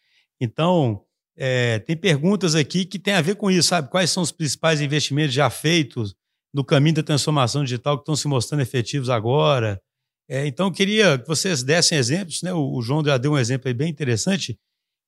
Então, 0.42 1.04
é, 1.38 1.80
tem 1.80 1.96
perguntas 1.96 2.56
aqui 2.56 2.86
que 2.86 3.00
tem 3.00 3.14
a 3.14 3.22
ver 3.22 3.36
com 3.36 3.50
isso, 3.50 3.70
sabe? 3.70 3.90
Quais 3.90 4.10
são 4.10 4.22
os 4.24 4.32
principais 4.32 4.82
investimentos 4.82 5.34
já 5.34 5.50
feitos 5.50 6.16
no 6.54 6.64
caminho 6.64 6.96
da 6.96 7.04
transformação 7.04 7.64
digital 7.64 7.98
que 7.98 8.02
estão 8.02 8.16
se 8.16 8.28
mostrando 8.28 8.62
efetivos 8.62 9.10
agora? 9.10 9.82
É, 10.28 10.46
então, 10.46 10.68
eu 10.68 10.72
queria 10.72 11.18
que 11.18 11.28
vocês 11.28 11.64
dessem 11.64 11.98
exemplos, 11.98 12.42
né? 12.42 12.54
O, 12.54 12.76
o 12.76 12.82
João 12.82 13.04
já 13.04 13.18
deu 13.18 13.34
um 13.34 13.38
exemplo 13.38 13.74
bem 13.74 13.90
interessante. 13.90 14.60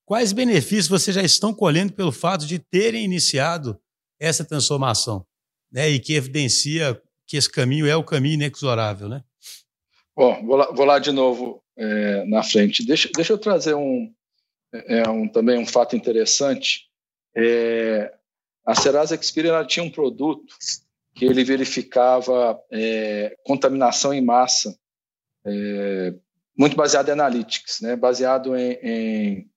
Quais 0.06 0.32
benefícios 0.32 0.88
vocês 0.88 1.16
já 1.16 1.22
estão 1.22 1.54
colhendo 1.54 1.94
pelo 1.94 2.12
fato 2.12 2.46
de 2.46 2.60
terem 2.60 3.04
iniciado 3.04 3.80
essa 4.20 4.44
transformação, 4.44 5.26
né? 5.72 5.90
E 5.90 6.00
que 6.00 6.14
evidencia 6.14 7.00
que 7.28 7.38
esse 7.38 7.50
caminho 7.50 7.88
é 7.88 7.96
o 7.96 8.04
caminho 8.04 8.34
inexorável, 8.36 9.08
né? 9.08 9.24
Bom, 10.22 10.46
vou 10.46 10.56
lá, 10.56 10.72
vou 10.72 10.86
lá 10.86 11.00
de 11.00 11.12
novo 11.12 11.63
é, 11.75 12.24
na 12.25 12.44
frente. 12.44 12.86
Deixa, 12.86 13.10
deixa 13.12 13.34
eu 13.34 13.40
trazer 13.40 13.74
um, 13.74 14.13
é, 14.72 15.00
é, 15.00 15.10
um, 15.10 15.28
também 15.28 15.58
um 15.58 15.66
fato 15.66 15.96
interessante. 15.96 16.82
É, 17.36 18.13
a 18.63 18.75
Serasa 18.75 19.16
Experian 19.16 19.66
tinha 19.66 19.84
um 19.84 19.90
produto 19.90 20.54
que 21.16 21.25
ele 21.25 21.44
verificava 21.44 22.62
é, 22.72 23.36
contaminação 23.44 24.13
em 24.13 24.22
massa, 24.22 24.78
é, 25.44 26.13
muito 26.56 26.75
baseado 26.75 27.10
em 27.10 27.13
analytics, 27.13 27.82
né? 27.82 27.96
baseado 27.96 28.56
em, 28.56 28.78
em 28.84 29.51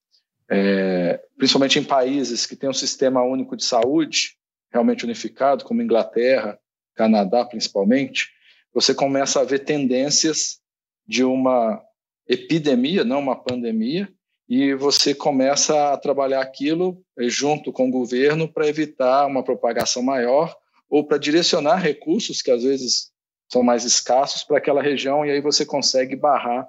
principalmente 1.37 1.79
em 1.79 1.85
países 1.85 2.47
que 2.47 2.57
têm 2.57 2.71
um 2.71 2.73
sistema 2.73 3.23
único 3.23 3.55
de 3.55 3.65
saúde 3.65 4.39
realmente 4.73 5.05
unificado, 5.05 5.63
como 5.63 5.83
Inglaterra, 5.83 6.59
Canadá 6.95 7.45
principalmente, 7.45 8.33
você 8.75 8.93
começa 8.93 9.41
a 9.41 9.45
ver 9.45 9.61
tendências 9.61 10.59
de 11.07 11.23
uma 11.23 11.81
epidemia, 12.29 13.05
não 13.05 13.21
uma 13.21 13.37
pandemia, 13.37 14.13
e 14.49 14.75
você 14.75 15.15
começa 15.15 15.93
a 15.93 15.97
trabalhar 15.97 16.43
aquilo 16.43 17.03
eh, 17.19 17.29
junto 17.29 17.73
com 17.73 17.89
o 17.89 17.91
governo 17.91 18.53
para 18.53 18.69
evitar 18.69 19.27
uma 19.27 19.43
propagação 19.43 20.03
maior 20.03 20.55
ou 20.91 21.07
para 21.07 21.17
direcionar 21.17 21.77
recursos 21.77 22.43
que 22.43 22.51
às 22.51 22.63
vezes 22.63 23.11
são 23.51 23.63
mais 23.63 23.85
escassos 23.85 24.45
para 24.45 24.59
aquela 24.59 24.83
região 24.83 25.25
e 25.25 25.31
aí 25.31 25.41
você 25.41 25.65
consegue 25.65 26.17
barrar 26.17 26.69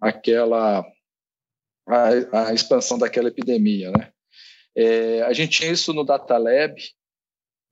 aquela 0.00 0.84
a, 1.86 2.48
a 2.48 2.54
expansão 2.54 2.98
daquela 2.98 3.28
epidemia, 3.28 3.90
né? 3.90 4.12
É, 4.74 5.22
a 5.22 5.32
gente 5.32 5.58
tinha 5.58 5.70
isso 5.70 5.92
no 5.92 6.04
Data 6.04 6.38
Lab 6.38 6.74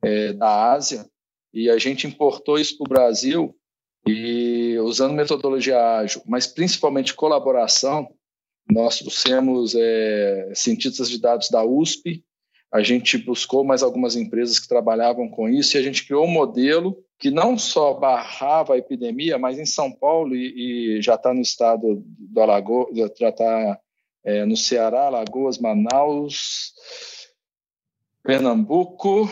é, 0.02 0.32
da 0.32 0.72
Ásia 0.72 1.08
e 1.52 1.70
a 1.70 1.78
gente 1.78 2.06
importou 2.06 2.58
isso 2.58 2.76
para 2.76 2.84
o 2.84 2.88
Brasil 2.88 3.59
e 4.06 4.78
usando 4.80 5.14
metodologia 5.14 5.98
ágil, 5.98 6.22
mas 6.26 6.46
principalmente 6.46 7.14
colaboração, 7.14 8.08
nós 8.70 8.98
trouxemos 8.98 9.74
é, 9.76 10.52
cientistas 10.54 11.10
de 11.10 11.20
dados 11.20 11.48
da 11.50 11.64
USP, 11.64 12.24
a 12.72 12.82
gente 12.82 13.18
buscou 13.18 13.64
mais 13.64 13.82
algumas 13.82 14.14
empresas 14.14 14.58
que 14.58 14.68
trabalhavam 14.68 15.28
com 15.28 15.48
isso 15.48 15.76
e 15.76 15.80
a 15.80 15.82
gente 15.82 16.06
criou 16.06 16.24
um 16.24 16.30
modelo 16.30 16.96
que 17.18 17.30
não 17.30 17.58
só 17.58 17.92
barrava 17.94 18.74
a 18.74 18.78
epidemia, 18.78 19.38
mas 19.38 19.58
em 19.58 19.66
São 19.66 19.90
Paulo 19.92 20.34
e, 20.36 20.98
e 20.98 21.02
já 21.02 21.16
está 21.16 21.34
no 21.34 21.40
estado 21.40 22.02
do 22.06 22.40
Alagoas, 22.40 22.96
já 22.96 23.28
está 23.28 23.80
é, 24.24 24.44
no 24.44 24.56
Ceará, 24.56 25.06
Alagoas, 25.06 25.58
Manaus, 25.58 26.72
Pernambuco, 28.22 29.28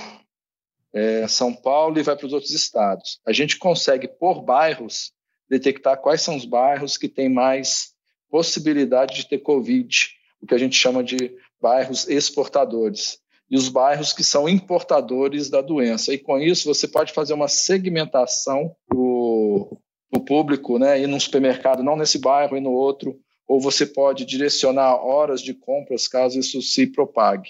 é, 0.93 1.27
São 1.29 1.55
Paulo 1.55 1.99
e 1.99 2.03
vai 2.03 2.17
para 2.17 2.27
os 2.27 2.33
outros 2.33 2.53
estados. 2.53 3.21
A 3.27 3.33
gente 3.33 3.59
consegue, 3.59 4.09
por 4.09 4.43
bairros, 4.43 5.13
detectar 5.49 6.01
quais 6.01 6.23
são 6.23 6.37
os 6.37 6.45
bairros 6.45 6.97
que 6.97 7.09
têm 7.09 7.29
mais 7.29 7.93
possibilidade 8.31 9.17
de 9.17 9.29
ter 9.29 9.39
Covid, 9.39 10.09
o 10.41 10.47
que 10.47 10.55
a 10.55 10.59
gente 10.59 10.77
chama 10.77 11.03
de 11.03 11.35
bairros 11.61 12.09
exportadores, 12.09 13.19
e 13.51 13.57
os 13.57 13.69
bairros 13.69 14.13
que 14.13 14.23
são 14.23 14.49
importadores 14.49 15.49
da 15.49 15.63
doença. 15.63 16.13
E 16.13 16.19
com 16.19 16.39
isso, 16.39 16.73
você 16.73 16.87
pode 16.87 17.13
fazer 17.13 17.33
uma 17.33 17.49
segmentação 17.49 18.75
do, 18.91 19.81
público, 20.29 20.79
né, 20.79 21.01
ir 21.01 21.07
num 21.07 21.19
supermercado, 21.19 21.83
não 21.83 21.97
nesse 21.97 22.19
bairro 22.19 22.55
e 22.55 22.61
no 22.61 22.71
outro, 22.71 23.19
ou 23.47 23.59
você 23.59 23.87
pode 23.87 24.27
direcionar 24.27 24.97
horas 24.97 25.41
de 25.41 25.55
compras 25.55 26.07
caso 26.07 26.39
isso 26.39 26.61
se 26.61 26.87
propague. 26.87 27.49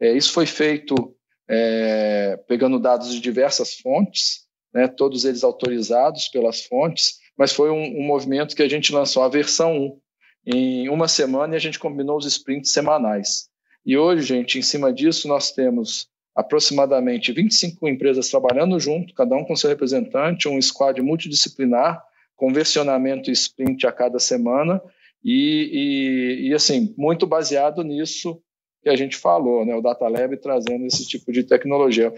É, 0.00 0.12
isso 0.12 0.32
foi 0.32 0.44
feito 0.44 1.14
é, 1.52 2.38
pegando 2.46 2.78
dados 2.78 3.12
de 3.12 3.20
diversas 3.20 3.74
fontes, 3.74 4.46
né, 4.72 4.86
todos 4.86 5.24
eles 5.24 5.42
autorizados 5.42 6.28
pelas 6.28 6.64
fontes, 6.64 7.18
mas 7.36 7.52
foi 7.52 7.70
um, 7.70 7.98
um, 7.98 8.06
movimento 8.06 8.54
que 8.54 8.62
a 8.62 8.68
gente 8.68 8.92
lançou 8.92 9.24
a 9.24 9.28
versão 9.28 9.76
1 9.76 10.00
em 10.46 10.88
uma 10.88 11.08
semana 11.08 11.54
e 11.54 11.56
a 11.56 11.60
gente 11.60 11.78
combinou 11.78 12.16
os 12.16 12.24
sprints 12.24 12.72
semanais. 12.72 13.48
E 13.84 13.98
hoje, 13.98 14.22
gente, 14.22 14.60
em 14.60 14.62
cima 14.62 14.92
disso, 14.92 15.26
nós 15.26 15.50
temos 15.50 16.08
aproximadamente 16.36 17.32
25 17.32 17.88
empresas 17.88 18.30
trabalhando 18.30 18.78
junto, 18.78 19.12
cada 19.12 19.34
um 19.34 19.44
com 19.44 19.56
seu 19.56 19.68
representante, 19.68 20.48
um 20.48 20.62
squad 20.62 21.02
multidisciplinar, 21.02 22.00
com 22.36 22.52
versionamento 22.52 23.28
sprint 23.28 23.88
a 23.88 23.92
cada 23.92 24.20
semana, 24.20 24.80
e, 25.22 26.44
e, 26.44 26.48
e 26.48 26.54
assim, 26.54 26.94
muito 26.96 27.26
baseado 27.26 27.82
nisso 27.82 28.40
que 28.82 28.88
a 28.88 28.96
gente 28.96 29.16
falou, 29.16 29.64
né, 29.64 29.74
o 29.74 29.82
Data 29.82 30.08
Lab 30.08 30.36
trazendo 30.38 30.86
esse 30.86 31.06
tipo 31.06 31.30
de 31.32 31.44
tecnologia, 31.44 32.12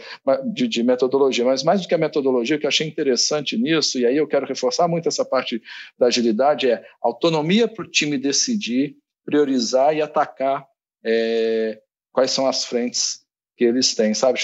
de, 0.52 0.68
de, 0.68 0.82
metodologia. 0.82 1.44
Mas 1.44 1.64
mais 1.64 1.82
do 1.82 1.88
que 1.88 1.94
a 1.94 1.98
metodologia, 1.98 2.56
o 2.56 2.58
que 2.58 2.66
eu 2.66 2.68
achei 2.68 2.86
interessante 2.86 3.56
nisso, 3.58 3.98
e 3.98 4.06
aí 4.06 4.16
eu 4.16 4.28
quero 4.28 4.46
reforçar 4.46 4.86
muito 4.86 5.08
essa 5.08 5.24
parte 5.24 5.60
da 5.98 6.06
agilidade, 6.06 6.70
é 6.70 6.84
autonomia 7.02 7.66
para 7.66 7.84
o 7.84 7.90
time 7.90 8.16
decidir, 8.16 8.96
priorizar 9.24 9.94
e 9.94 10.00
atacar 10.00 10.64
é, 11.04 11.80
quais 12.12 12.30
são 12.30 12.46
as 12.46 12.64
frentes 12.64 13.22
que 13.56 13.64
eles 13.64 13.94
têm, 13.94 14.14
sabe, 14.14 14.38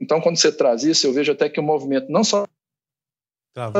Então, 0.00 0.20
quando 0.20 0.36
você 0.36 0.52
traz 0.52 0.84
isso, 0.84 1.06
eu 1.06 1.12
vejo 1.12 1.32
até 1.32 1.48
que 1.48 1.60
o 1.60 1.62
movimento 1.62 2.10
não 2.10 2.22
só... 2.22 2.46
Tá, 3.54 3.72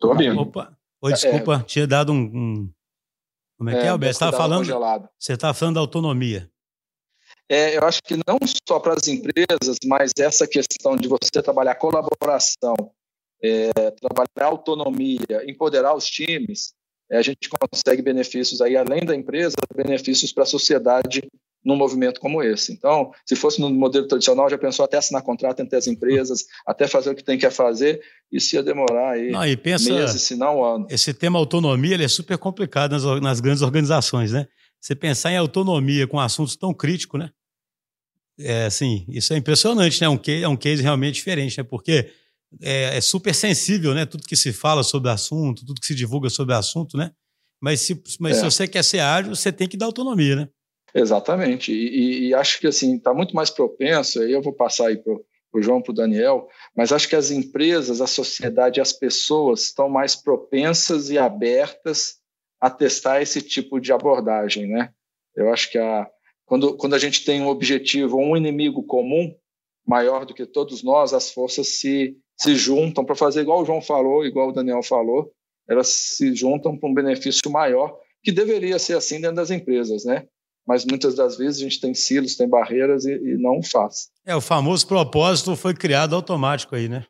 Tô 0.00 0.12
Opa, 0.12 0.76
Oi, 1.02 1.12
desculpa, 1.12 1.56
é, 1.56 1.62
tinha 1.64 1.86
dado 1.86 2.12
um... 2.12 2.16
um... 2.16 2.72
Como 3.58 3.70
é 3.70 3.72
que 3.74 3.80
é, 3.80 3.86
é 3.86 3.88
Alberto? 3.88 4.14
Você 4.14 4.24
estava 4.24 4.36
falando, 4.36 5.08
você 5.18 5.32
estava 5.32 5.52
falando 5.52 5.74
da 5.74 5.80
autonomia. 5.80 6.48
É, 7.50 7.76
eu 7.76 7.84
acho 7.84 8.02
que 8.02 8.16
não 8.26 8.38
só 8.68 8.78
para 8.78 8.94
as 8.94 9.08
empresas, 9.08 9.78
mas 9.84 10.12
essa 10.18 10.46
questão 10.46 10.96
de 10.96 11.08
você 11.08 11.42
trabalhar 11.42 11.74
colaboração, 11.76 12.74
é, 13.42 13.70
trabalhar 13.92 14.52
autonomia, 14.52 15.42
empoderar 15.46 15.94
os 15.94 16.04
times, 16.06 16.74
é, 17.10 17.16
a 17.16 17.22
gente 17.22 17.48
consegue 17.48 18.02
benefícios 18.02 18.60
aí, 18.60 18.76
além 18.76 19.00
da 19.00 19.14
empresa, 19.14 19.56
benefícios 19.74 20.32
para 20.32 20.42
a 20.42 20.46
sociedade 20.46 21.22
num 21.64 21.76
movimento 21.76 22.20
como 22.20 22.42
esse. 22.42 22.72
Então, 22.72 23.12
se 23.26 23.34
fosse 23.34 23.60
no 23.60 23.68
modelo 23.70 24.06
tradicional, 24.06 24.48
já 24.48 24.56
pensou 24.56 24.84
até 24.84 24.96
assinar 24.96 25.22
contrato 25.22 25.60
entre 25.60 25.76
as 25.76 25.86
empresas, 25.86 26.44
até 26.66 26.86
fazer 26.86 27.10
o 27.10 27.14
que 27.14 27.24
tem 27.24 27.38
que 27.38 27.50
fazer, 27.50 28.00
isso 28.30 28.54
ia 28.54 28.62
demorar 28.62 29.12
aí 29.12 29.30
não, 29.30 29.44
e 29.44 29.56
pensa, 29.56 29.92
meses, 29.92 30.22
se 30.22 30.36
não 30.36 30.58
um 30.58 30.64
ano. 30.64 30.86
Esse 30.90 31.12
tema 31.12 31.38
autonomia 31.38 31.94
ele 31.94 32.04
é 32.04 32.08
super 32.08 32.38
complicado 32.38 32.92
nas, 32.92 33.04
nas 33.20 33.40
grandes 33.40 33.62
organizações, 33.62 34.32
né? 34.32 34.46
Você 34.80 34.94
pensar 34.94 35.32
em 35.32 35.36
autonomia 35.36 36.06
com 36.06 36.20
assuntos 36.20 36.56
tão 36.56 36.72
críticos, 36.72 37.18
né? 37.18 37.30
É, 38.40 38.66
assim, 38.66 39.04
isso 39.08 39.32
é 39.32 39.36
impressionante, 39.36 40.00
né? 40.00 40.06
É 40.06 40.10
um 40.10 40.16
case, 40.16 40.44
é 40.44 40.48
um 40.48 40.56
case 40.56 40.82
realmente 40.82 41.14
diferente, 41.14 41.58
né? 41.58 41.64
Porque 41.64 42.10
é, 42.62 42.96
é, 42.96 43.00
super 43.00 43.34
sensível, 43.34 43.94
né? 43.94 44.06
Tudo 44.06 44.26
que 44.26 44.36
se 44.36 44.52
fala 44.52 44.82
sobre 44.82 45.10
o 45.10 45.12
assunto, 45.12 45.66
tudo 45.66 45.80
que 45.80 45.86
se 45.86 45.94
divulga 45.94 46.30
sobre 46.30 46.54
o 46.54 46.58
assunto, 46.58 46.96
né? 46.96 47.10
Mas 47.60 47.80
se, 47.80 48.00
mas 48.20 48.36
é. 48.36 48.40
se 48.40 48.44
você 48.44 48.68
quer 48.68 48.84
ser 48.84 49.00
ágil, 49.00 49.34
você 49.34 49.50
tem 49.50 49.68
que 49.68 49.76
dar 49.76 49.86
autonomia, 49.86 50.36
né? 50.36 50.48
Exatamente. 50.94 51.72
E, 51.72 52.28
e 52.28 52.34
acho 52.34 52.60
que 52.60 52.66
assim 52.66 52.96
está 52.96 53.12
muito 53.12 53.34
mais 53.34 53.50
propenso. 53.50 54.20
Aí 54.20 54.32
eu 54.32 54.40
vou 54.40 54.52
passar 54.52 54.88
aí 54.88 54.96
para 54.96 55.12
o 55.12 55.62
João, 55.62 55.82
para 55.82 55.92
o 55.92 55.94
Daniel. 55.94 56.48
Mas 56.76 56.92
acho 56.92 57.08
que 57.08 57.16
as 57.16 57.30
empresas, 57.30 58.00
a 58.00 58.06
sociedade, 58.06 58.80
as 58.80 58.92
pessoas 58.92 59.62
estão 59.62 59.88
mais 59.88 60.14
propensas 60.14 61.10
e 61.10 61.18
abertas 61.18 62.16
a 62.60 62.70
testar 62.70 63.20
esse 63.20 63.42
tipo 63.42 63.80
de 63.80 63.92
abordagem, 63.92 64.68
né? 64.68 64.90
Eu 65.36 65.52
acho 65.52 65.70
que 65.70 65.78
a, 65.78 66.08
quando, 66.48 66.74
quando 66.76 66.94
a 66.94 66.98
gente 66.98 67.24
tem 67.24 67.42
um 67.42 67.48
objetivo, 67.48 68.16
um 68.16 68.34
inimigo 68.34 68.82
comum, 68.82 69.34
maior 69.86 70.24
do 70.24 70.32
que 70.32 70.46
todos 70.46 70.82
nós, 70.82 71.12
as 71.12 71.30
forças 71.30 71.78
se, 71.78 72.16
se 72.36 72.56
juntam 72.56 73.04
para 73.04 73.14
fazer 73.14 73.42
igual 73.42 73.60
o 73.60 73.64
João 73.66 73.82
falou, 73.82 74.24
igual 74.24 74.48
o 74.48 74.52
Daniel 74.52 74.82
falou, 74.82 75.30
elas 75.68 75.88
se 75.88 76.34
juntam 76.34 76.76
para 76.76 76.88
um 76.88 76.94
benefício 76.94 77.50
maior, 77.50 77.94
que 78.24 78.32
deveria 78.32 78.78
ser 78.78 78.96
assim 78.96 79.20
dentro 79.20 79.36
das 79.36 79.50
empresas, 79.50 80.06
né? 80.06 80.26
Mas 80.66 80.84
muitas 80.86 81.14
das 81.14 81.36
vezes 81.36 81.60
a 81.60 81.64
gente 81.64 81.80
tem 81.80 81.94
silos, 81.94 82.36
tem 82.36 82.48
barreiras 82.48 83.04
e, 83.04 83.12
e 83.12 83.36
não 83.38 83.62
faz. 83.62 84.08
É, 84.26 84.34
o 84.34 84.40
famoso 84.40 84.86
propósito 84.86 85.54
foi 85.54 85.74
criado 85.74 86.14
automático 86.14 86.74
aí, 86.74 86.88
né? 86.88 87.04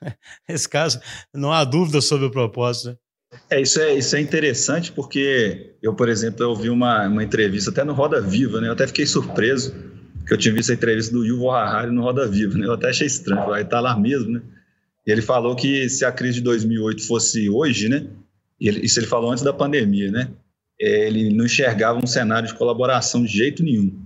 Nesse 0.48 0.68
caso, 0.68 1.00
não 1.34 1.52
há 1.52 1.64
dúvida 1.64 2.00
sobre 2.00 2.26
o 2.26 2.30
propósito, 2.30 2.90
né? 2.90 2.96
É, 3.48 3.60
isso 3.60 3.80
é, 3.80 3.94
isso 3.94 4.16
é 4.16 4.20
interessante 4.20 4.90
porque 4.90 5.74
eu, 5.82 5.94
por 5.94 6.08
exemplo, 6.08 6.42
eu 6.42 6.50
ouvi 6.50 6.68
uma, 6.68 7.06
uma 7.06 7.22
entrevista 7.22 7.70
até 7.70 7.84
no 7.84 7.92
Roda 7.92 8.20
Viva, 8.20 8.60
né? 8.60 8.68
Eu 8.68 8.72
até 8.72 8.86
fiquei 8.86 9.06
surpreso 9.06 9.74
que 10.26 10.34
eu 10.34 10.38
tinha 10.38 10.52
visto 10.52 10.70
a 10.70 10.74
entrevista 10.74 11.12
do 11.12 11.24
Yuval 11.24 11.54
Harari 11.54 11.92
no 11.92 12.02
Roda 12.02 12.26
Viva, 12.26 12.58
né? 12.58 12.66
Eu 12.66 12.72
até 12.72 12.88
achei 12.88 13.06
estranho, 13.06 13.46
vai 13.46 13.62
estar 13.62 13.76
tá 13.76 13.80
lá 13.80 13.98
mesmo, 13.98 14.30
né? 14.30 14.42
E 15.06 15.10
ele 15.10 15.22
falou 15.22 15.54
que 15.56 15.88
se 15.88 16.04
a 16.04 16.12
crise 16.12 16.34
de 16.34 16.42
2008 16.42 17.06
fosse 17.06 17.48
hoje, 17.48 17.88
né? 17.88 18.06
Ele, 18.60 18.80
isso 18.84 18.98
ele 18.98 19.06
falou 19.06 19.30
antes 19.30 19.44
da 19.44 19.52
pandemia, 19.52 20.10
né? 20.10 20.30
É, 20.80 21.06
ele 21.06 21.32
não 21.34 21.44
enxergava 21.44 21.98
um 22.02 22.06
cenário 22.06 22.48
de 22.48 22.54
colaboração 22.54 23.22
de 23.24 23.32
jeito 23.32 23.62
nenhum, 23.62 23.96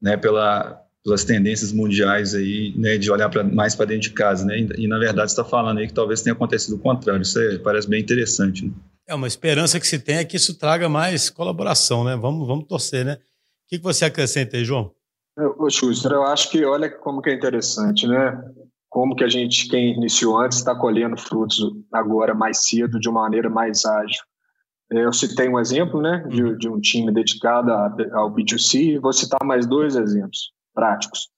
né? 0.00 0.16
Pela, 0.16 0.82
pelas 1.04 1.24
tendências 1.24 1.72
mundiais 1.72 2.34
aí, 2.34 2.74
né, 2.76 2.98
de 2.98 3.10
olhar 3.10 3.28
pra, 3.30 3.42
mais 3.42 3.74
para 3.74 3.86
dentro 3.86 4.02
de 4.02 4.10
casa, 4.10 4.44
né? 4.44 4.58
E, 4.58 4.84
e 4.84 4.88
na 4.88 4.98
verdade 4.98 5.30
está 5.30 5.44
falando 5.44 5.78
aí 5.78 5.86
que 5.86 5.94
talvez 5.94 6.22
tenha 6.22 6.34
acontecido 6.34 6.76
o 6.76 6.78
contrário. 6.78 7.22
Isso 7.22 7.38
é, 7.40 7.58
parece 7.58 7.88
bem 7.88 8.00
interessante. 8.00 8.66
Né? 8.66 8.72
É 9.08 9.14
uma 9.14 9.26
esperança 9.26 9.80
que 9.80 9.86
se 9.86 9.98
tem 9.98 10.16
é 10.16 10.24
que 10.24 10.36
isso 10.36 10.58
traga 10.58 10.88
mais 10.88 11.30
colaboração, 11.30 12.04
né? 12.04 12.16
Vamos, 12.16 12.46
vamos 12.46 12.66
torcer, 12.66 13.04
né? 13.04 13.14
O 13.14 13.18
que, 13.68 13.78
que 13.78 13.84
você 13.84 14.04
acrescenta 14.04 14.56
aí, 14.56 14.64
João? 14.64 14.92
Ô, 15.58 15.70
Schuster, 15.70 16.12
eu 16.12 16.24
acho 16.24 16.50
que 16.50 16.64
olha 16.64 16.90
como 16.90 17.22
que 17.22 17.30
é 17.30 17.34
interessante, 17.34 18.06
né? 18.06 18.38
Como 18.90 19.14
que 19.14 19.24
a 19.24 19.28
gente, 19.28 19.68
quem 19.68 19.94
iniciou 19.94 20.38
antes, 20.38 20.58
está 20.58 20.74
colhendo 20.74 21.16
frutos 21.16 21.60
agora 21.92 22.34
mais 22.34 22.66
cedo, 22.68 22.98
de 22.98 23.08
uma 23.08 23.22
maneira 23.22 23.48
mais 23.48 23.86
ágil. 23.86 24.20
É, 24.92 25.04
eu 25.04 25.12
citei 25.12 25.48
um 25.48 25.58
exemplo, 25.58 26.02
né, 26.02 26.26
de, 26.28 26.42
uhum. 26.42 26.58
de 26.58 26.68
um 26.68 26.80
time 26.80 27.12
dedicado 27.12 27.70
ao 27.70 28.34
B2C, 28.34 29.00
vou 29.00 29.12
citar 29.12 29.38
mais 29.44 29.64
dois 29.64 29.94
exemplos 29.94 30.50
práticos 30.74 31.30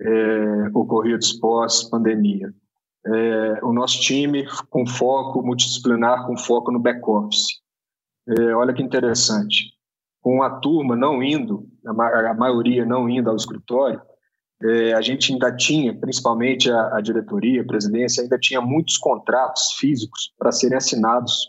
é, 0.00 0.68
ocorridos 0.74 1.32
pós-pandemia. 1.34 2.52
É, 3.04 3.64
o 3.64 3.72
nosso 3.72 4.00
time 4.00 4.46
com 4.70 4.86
foco 4.86 5.42
multidisciplinar, 5.42 6.26
com 6.26 6.36
foco 6.36 6.70
no 6.70 6.78
back-office. 6.78 7.60
É, 8.28 8.54
olha 8.54 8.72
que 8.72 8.82
interessante. 8.82 9.72
com 10.20 10.40
a 10.40 10.50
turma 10.60 10.94
não 10.94 11.20
indo, 11.20 11.66
a 11.84 12.34
maioria 12.34 12.86
não 12.86 13.08
indo 13.08 13.28
ao 13.28 13.34
escritório, 13.34 14.00
é, 14.62 14.92
a 14.92 15.00
gente 15.00 15.32
ainda 15.32 15.54
tinha, 15.54 15.92
principalmente 15.92 16.70
a, 16.70 16.96
a, 16.96 17.00
diretoria, 17.00 17.62
a 17.62 17.66
presidência, 17.66 18.22
ainda 18.22 18.38
tinha 18.38 18.60
muitos 18.60 18.96
contratos 18.96 19.72
físicos 19.72 20.32
para 20.38 20.52
serem 20.52 20.76
assinados 20.76 21.48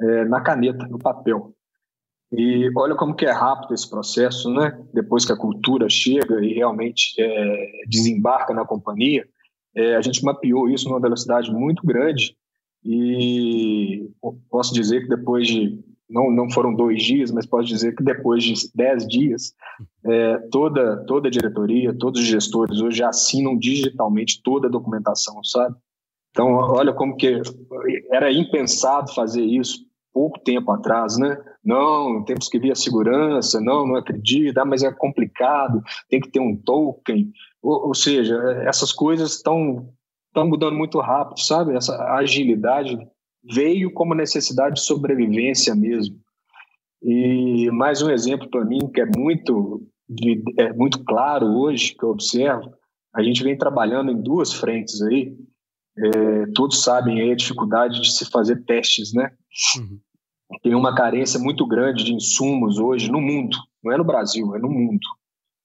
é, 0.00 0.24
na 0.24 0.40
caneta, 0.40 0.84
no 0.88 0.98
papel. 0.98 1.54
E 2.30 2.70
olha 2.76 2.94
como 2.94 3.14
que 3.14 3.24
é 3.24 3.32
rápido 3.32 3.72
esse 3.72 3.88
processo, 3.88 4.52
né? 4.52 4.78
Depois 4.92 5.24
que 5.24 5.32
a 5.32 5.36
cultura 5.36 5.88
chega 5.88 6.44
e 6.44 6.52
realmente 6.52 7.14
é, 7.18 7.82
desembarca 7.88 8.52
na 8.52 8.66
companhia, 8.66 9.26
é, 9.74 9.96
a 9.96 10.02
gente 10.02 10.22
mapeou 10.22 10.68
isso 10.68 10.88
numa 10.88 11.00
velocidade 11.00 11.50
muito 11.50 11.86
grande 11.86 12.36
e 12.84 14.10
posso 14.50 14.74
dizer 14.74 15.02
que 15.02 15.08
depois 15.08 15.46
de 15.46 15.82
não, 16.08 16.30
não 16.30 16.50
foram 16.50 16.74
dois 16.74 17.02
dias, 17.02 17.30
mas 17.30 17.44
posso 17.44 17.68
dizer 17.68 17.94
que 17.94 18.02
depois 18.02 18.42
de 18.42 18.54
dez 18.74 19.06
dias, 19.06 19.52
é, 20.04 20.38
toda, 20.50 21.04
toda 21.04 21.28
a 21.28 21.30
diretoria, 21.30 21.94
todos 21.94 22.20
os 22.20 22.26
gestores 22.26 22.80
hoje 22.80 23.02
assinam 23.02 23.56
digitalmente 23.56 24.40
toda 24.42 24.68
a 24.68 24.70
documentação, 24.70 25.42
sabe? 25.44 25.76
Então, 26.30 26.54
olha 26.54 26.92
como 26.92 27.16
que 27.16 27.40
era 28.10 28.32
impensado 28.32 29.12
fazer 29.12 29.42
isso 29.42 29.87
pouco 30.12 30.38
tempo 30.40 30.70
atrás, 30.72 31.18
né? 31.18 31.36
Não, 31.64 32.24
temos 32.24 32.48
que 32.48 32.58
vir 32.58 32.72
a 32.72 32.76
segurança, 32.76 33.60
não, 33.60 33.86
não 33.86 33.96
acredito, 33.96 34.58
ah, 34.58 34.64
mas 34.64 34.82
é 34.82 34.92
complicado, 34.92 35.82
tem 36.08 36.20
que 36.20 36.30
ter 36.30 36.40
um 36.40 36.56
token. 36.56 37.30
Ou, 37.62 37.88
ou 37.88 37.94
seja, 37.94 38.36
essas 38.66 38.92
coisas 38.92 39.34
estão 39.34 39.92
mudando 40.36 40.76
muito 40.76 40.98
rápido, 41.00 41.40
sabe? 41.40 41.76
Essa 41.76 41.96
agilidade 42.14 42.98
veio 43.44 43.92
como 43.92 44.14
necessidade 44.14 44.76
de 44.76 44.82
sobrevivência 44.82 45.74
mesmo. 45.74 46.16
E 47.02 47.70
mais 47.70 48.02
um 48.02 48.10
exemplo 48.10 48.48
para 48.50 48.64
mim 48.64 48.90
que 48.92 49.00
é 49.00 49.06
muito 49.16 49.82
é 50.58 50.72
muito 50.72 51.04
claro 51.04 51.46
hoje 51.46 51.94
que 51.94 52.02
eu 52.02 52.08
observo, 52.08 52.72
a 53.14 53.22
gente 53.22 53.42
vem 53.44 53.56
trabalhando 53.56 54.10
em 54.10 54.20
duas 54.20 54.54
frentes 54.54 55.02
aí. 55.02 55.36
É, 56.00 56.46
todos 56.54 56.82
sabem 56.82 57.30
a 57.30 57.34
dificuldade 57.34 58.00
de 58.00 58.12
se 58.12 58.30
fazer 58.30 58.64
testes, 58.64 59.12
né? 59.12 59.30
Uhum. 59.78 59.98
Tem 60.62 60.74
uma 60.74 60.94
carência 60.94 61.38
muito 61.38 61.66
grande 61.66 62.04
de 62.04 62.14
insumos 62.14 62.78
hoje 62.78 63.10
no 63.10 63.20
mundo, 63.20 63.56
não 63.82 63.92
é 63.92 63.96
no 63.98 64.04
Brasil, 64.04 64.54
é 64.54 64.58
no 64.58 64.70
mundo, 64.70 65.06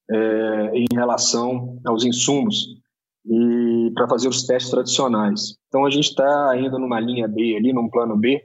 é, 0.09 0.71
em 0.75 0.87
relação 0.91 1.79
aos 1.85 2.03
insumos 2.03 2.65
e 3.25 3.91
para 3.93 4.09
fazer 4.09 4.27
os 4.27 4.43
testes 4.45 4.71
tradicionais. 4.71 5.55
Então 5.67 5.85
a 5.85 5.89
gente 5.89 6.09
está 6.09 6.57
indo 6.57 6.77
numa 6.79 6.99
linha 6.99 7.27
B 7.27 7.55
ali, 7.55 7.71
num 7.71 7.89
plano 7.89 8.17
B, 8.17 8.41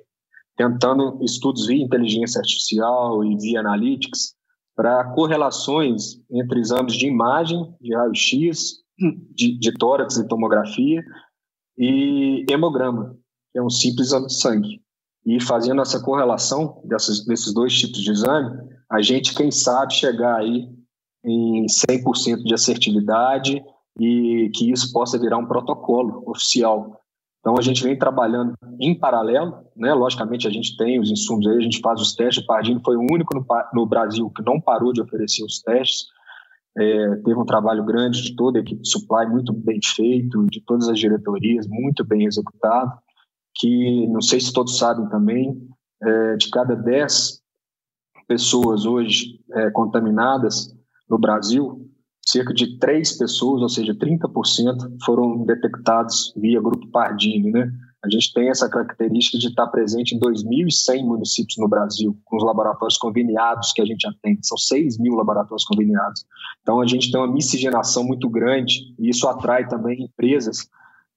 tentando 0.56 1.18
estudos 1.24 1.66
via 1.66 1.82
inteligência 1.82 2.38
artificial 2.38 3.24
e 3.24 3.36
via 3.36 3.60
analytics 3.60 4.34
para 4.76 5.04
correlações 5.12 6.20
entre 6.30 6.60
exames 6.60 6.94
de 6.94 7.06
imagem, 7.06 7.74
de 7.80 7.96
raio-x, 7.96 8.74
de, 9.34 9.58
de 9.58 9.72
tórax 9.72 10.16
e 10.16 10.28
tomografia 10.28 11.02
e 11.78 12.44
hemograma, 12.50 13.16
que 13.52 13.58
é 13.58 13.62
um 13.62 13.70
simples 13.70 14.08
exame 14.08 14.26
de 14.26 14.34
sangue. 14.34 14.82
E 15.24 15.40
fazendo 15.40 15.80
essa 15.80 16.02
correlação 16.02 16.80
dessas, 16.84 17.24
desses 17.24 17.52
dois 17.54 17.72
tipos 17.72 18.00
de 18.00 18.10
exame, 18.10 18.58
a 18.90 19.00
gente, 19.00 19.34
quem 19.34 19.50
sabe, 19.50 19.94
chegar 19.94 20.36
aí 20.36 20.68
em 21.24 21.66
100% 21.66 22.42
de 22.42 22.54
assertividade 22.54 23.62
e 24.00 24.50
que 24.54 24.70
isso 24.70 24.92
possa 24.92 25.18
virar 25.18 25.38
um 25.38 25.46
protocolo 25.46 26.22
oficial. 26.26 27.00
Então 27.40 27.56
a 27.58 27.62
gente 27.62 27.82
vem 27.82 27.98
trabalhando 27.98 28.54
em 28.80 28.98
paralelo, 28.98 29.64
né? 29.76 29.92
Logicamente 29.94 30.46
a 30.46 30.50
gente 30.50 30.76
tem 30.76 31.00
os 31.00 31.10
insumos 31.10 31.46
aí, 31.46 31.56
a 31.56 31.60
gente 31.60 31.80
faz 31.80 32.00
os 32.00 32.14
testes. 32.14 32.42
O 32.42 32.46
Pardini 32.46 32.80
foi 32.84 32.96
o 32.96 33.00
único 33.00 33.34
no, 33.34 33.44
no 33.74 33.86
Brasil 33.86 34.30
que 34.30 34.42
não 34.42 34.60
parou 34.60 34.92
de 34.92 35.00
oferecer 35.00 35.44
os 35.44 35.60
testes. 35.60 36.06
É, 36.76 37.16
teve 37.16 37.38
um 37.38 37.44
trabalho 37.44 37.84
grande 37.84 38.22
de 38.22 38.36
toda 38.36 38.58
a 38.58 38.62
equipe 38.62 38.82
de 38.82 38.90
supply, 38.90 39.26
muito 39.26 39.52
bem 39.52 39.80
feito, 39.82 40.46
de 40.46 40.60
todas 40.64 40.88
as 40.88 40.98
diretorias, 40.98 41.66
muito 41.68 42.04
bem 42.04 42.26
executado. 42.26 42.92
Que 43.56 44.06
não 44.08 44.20
sei 44.20 44.40
se 44.40 44.52
todos 44.52 44.78
sabem 44.78 45.08
também, 45.08 45.68
é, 46.02 46.36
de 46.36 46.50
cada 46.50 46.76
10 46.76 47.40
pessoas 48.28 48.84
hoje 48.84 49.40
é, 49.52 49.70
contaminadas 49.70 50.72
no 51.08 51.18
Brasil, 51.18 51.88
cerca 52.24 52.52
de 52.52 52.78
três 52.78 53.16
pessoas, 53.16 53.62
ou 53.62 53.68
seja, 53.68 53.94
30%, 53.94 54.96
foram 55.04 55.44
detectados 55.46 56.32
via 56.36 56.60
grupo 56.60 56.86
Pardini, 56.90 57.50
né? 57.50 57.72
A 58.04 58.08
gente 58.08 58.32
tem 58.32 58.48
essa 58.48 58.68
característica 58.68 59.38
de 59.38 59.48
estar 59.48 59.66
presente 59.66 60.14
em 60.14 60.20
2.100 60.20 61.04
municípios 61.04 61.56
no 61.58 61.68
Brasil, 61.68 62.16
com 62.24 62.36
os 62.36 62.44
laboratórios 62.44 62.96
conveniados 62.96 63.72
que 63.72 63.82
a 63.82 63.84
gente 63.84 64.06
atende. 64.06 64.46
São 64.46 64.56
6 64.56 64.98
mil 64.98 65.14
laboratórios 65.14 65.64
conveniados. 65.64 66.24
Então, 66.62 66.80
a 66.80 66.86
gente 66.86 67.10
tem 67.10 67.20
uma 67.20 67.32
miscigenação 67.32 68.04
muito 68.04 68.28
grande 68.28 68.94
e 68.98 69.10
isso 69.10 69.26
atrai 69.26 69.66
também 69.66 70.04
empresas 70.04 70.68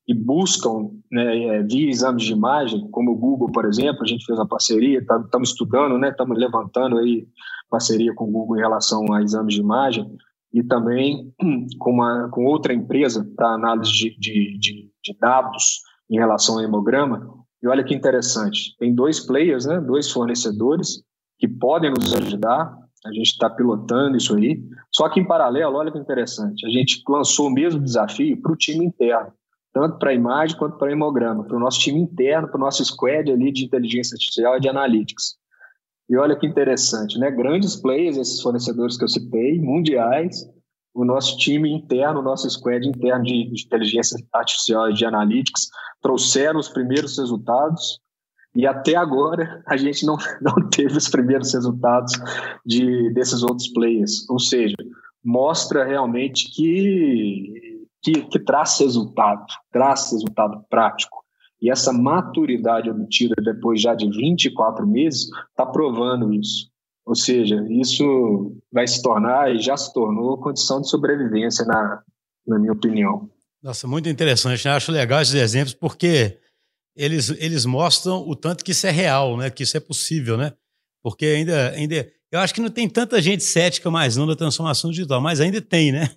que 0.06 0.14
buscam, 0.16 0.90
né, 1.12 1.58
é, 1.58 1.64
via 1.64 1.90
exames 1.90 2.24
de 2.24 2.34
imagem, 2.34 2.90
como 2.90 3.12
o 3.12 3.16
Google, 3.16 3.52
por 3.52 3.66
exemplo, 3.66 4.02
a 4.02 4.08
gente 4.08 4.26
fez 4.26 4.38
uma 4.38 4.48
parceria, 4.48 5.00
estamos 5.00 5.30
tá, 5.30 5.40
estudando, 5.44 5.98
né, 6.00 6.10
estamos 6.10 6.38
levantando 6.38 6.98
aí 6.98 7.28
parceria 7.70 8.14
com 8.14 8.26
o 8.26 8.32
Google 8.32 8.58
em 8.58 8.62
relação 8.62 9.14
a 9.14 9.22
exames 9.22 9.54
de 9.54 9.62
imagem, 9.62 10.06
e 10.54 10.64
também 10.64 11.34
com, 11.80 11.92
uma, 11.92 12.30
com 12.30 12.46
outra 12.46 12.74
empresa 12.74 13.26
para 13.36 13.54
análise 13.54 13.92
de, 13.92 14.18
de, 14.20 14.58
de, 14.58 14.92
de, 15.02 15.18
dados 15.20 15.82
em 16.12 16.18
relação 16.18 16.56
ao 16.56 16.64
hemograma. 16.64 17.34
E 17.64 17.68
olha 17.68 17.84
que 17.84 17.96
interessante, 17.96 18.76
tem 18.78 18.94
dois 18.94 19.20
players, 19.20 19.66
né, 19.66 19.80
dois 19.80 20.12
fornecedores 20.12 21.04
que 21.40 21.48
podem 21.48 21.90
nos 21.90 22.14
ajudar. 22.14 22.76
A 23.06 23.14
gente 23.14 23.32
está 23.32 23.50
pilotando 23.50 24.18
isso 24.18 24.36
aí. 24.36 24.62
Só 24.92 25.10
que 25.10 25.20
em 25.20 25.26
paralelo, 25.26 25.78
olha 25.78 25.92
que 25.92 25.98
interessante, 25.98 26.66
a 26.66 26.70
gente 26.70 27.02
lançou 27.08 27.48
o 27.48 27.54
mesmo 27.54 27.80
desafio 27.80 28.40
para 28.42 28.52
o 28.52 28.56
time 28.56 28.86
interno, 28.86 29.32
tanto 29.74 29.98
para 29.98 30.12
a 30.12 30.14
imagem 30.14 30.58
quanto 30.58 30.78
para 30.78 30.90
o 30.90 30.92
hemograma, 30.92 31.44
para 31.46 31.56
o 31.56 31.60
nosso 31.60 31.80
time 31.80 32.00
interno, 32.00 32.48
para 32.48 32.58
o 32.58 32.60
nosso 32.62 32.84
squad 32.84 33.32
ali 33.32 33.52
de 33.52 33.66
inteligência 33.66 34.16
artificial 34.16 34.58
e 34.58 34.60
de 34.60 34.70
analytics. 34.70 35.36
E 36.10 36.18
olha 36.18 36.36
que 36.36 36.46
interessante, 36.46 37.18
né? 37.18 37.32
Grandes 37.32 37.76
players, 37.76 38.18
esses 38.18 38.42
fornecedores 38.42 38.98
que 38.98 39.04
eu 39.04 39.08
citei, 39.08 39.60
mundiais, 39.62 40.46
o 40.94 41.06
nosso 41.06 41.38
time 41.38 41.72
interno, 41.72 42.20
o 42.20 42.24
nosso 42.24 42.50
squad 42.50 42.88
interno 42.88 43.24
de, 43.24 43.52
inteligência 43.66 44.18
artificial 44.34 44.90
e 44.90 44.94
de 44.94 45.06
analytics 45.06 45.70
trouxeram 46.02 46.60
os 46.60 46.70
primeiros 46.70 47.18
resultados 47.18 48.00
e 48.54 48.68
até 48.68 48.96
agora 48.96 49.64
a 49.66 49.78
gente 49.78 50.06
não, 50.06 50.18
não 50.42 50.70
teve 50.70 50.98
os 50.98 51.08
primeiros 51.08 51.54
resultados 51.54 52.14
de, 52.66 53.10
desses 53.14 53.44
outros 53.44 53.70
players. 53.70 54.30
Ou 54.30 54.40
seja, 54.40 54.76
mostra 55.24 55.86
realmente 55.86 56.52
que, 56.52 57.88
que, 58.02 58.24
que 58.24 58.40
traz 58.40 58.80
resultado, 58.80 59.46
traz 59.72 60.12
resultado 60.12 60.64
prático. 60.70 61.22
E 61.62 61.70
essa 61.70 61.94
maturidade 61.94 62.90
obtida 62.90 63.36
depois 63.42 63.80
já 63.80 63.94
de 63.94 64.10
24 64.10 64.86
meses 64.88 65.30
está 65.52 65.66
provando 65.66 66.34
isso. 66.34 66.71
Ou 67.06 67.16
seja, 67.16 67.56
isso 67.70 68.56
vai 68.72 68.88
se 68.88 69.02
tornar 69.02 69.54
e 69.54 69.60
já 69.60 69.76
se 69.76 69.92
tornou 69.94 70.38
condição 70.38 70.82
de 70.82 70.90
sobrevivência, 70.90 71.66
na, 71.66 72.04
na 72.48 72.60
minha 72.60 72.74
opinião. 72.74 73.30
Nossa, 73.62 73.88
muito 73.88 74.10
interessante. 74.10 74.68
Eu 74.68 74.74
acho 74.74 74.92
legal 74.92 75.22
esses 75.22 75.34
exemplos 75.34 75.74
porque 75.74 76.40
eles, 76.96 77.30
eles 77.30 77.66
mostram 77.66 78.28
o 78.28 78.36
tanto 78.36 78.64
que 78.64 78.72
isso 78.72 78.88
é 78.88 78.92
real, 78.92 79.38
né? 79.38 79.50
que 79.50 79.64
isso 79.64 79.78
é 79.78 79.80
possível. 79.80 80.38
Né? 80.38 80.54
Porque 81.04 81.26
ainda, 81.26 81.72
ainda. 81.72 82.12
Eu 82.32 82.40
acho 82.40 82.54
que 82.54 82.62
não 82.62 82.70
tem 82.70 82.88
tanta 82.88 83.22
gente 83.22 83.44
cética 83.44 83.92
mais 83.92 84.16
não 84.16 84.26
da 84.26 84.36
transformação 84.36 84.90
digital, 84.90 85.20
mas 85.20 85.42
ainda 85.42 85.62
tem, 85.62 85.92
né? 85.92 86.10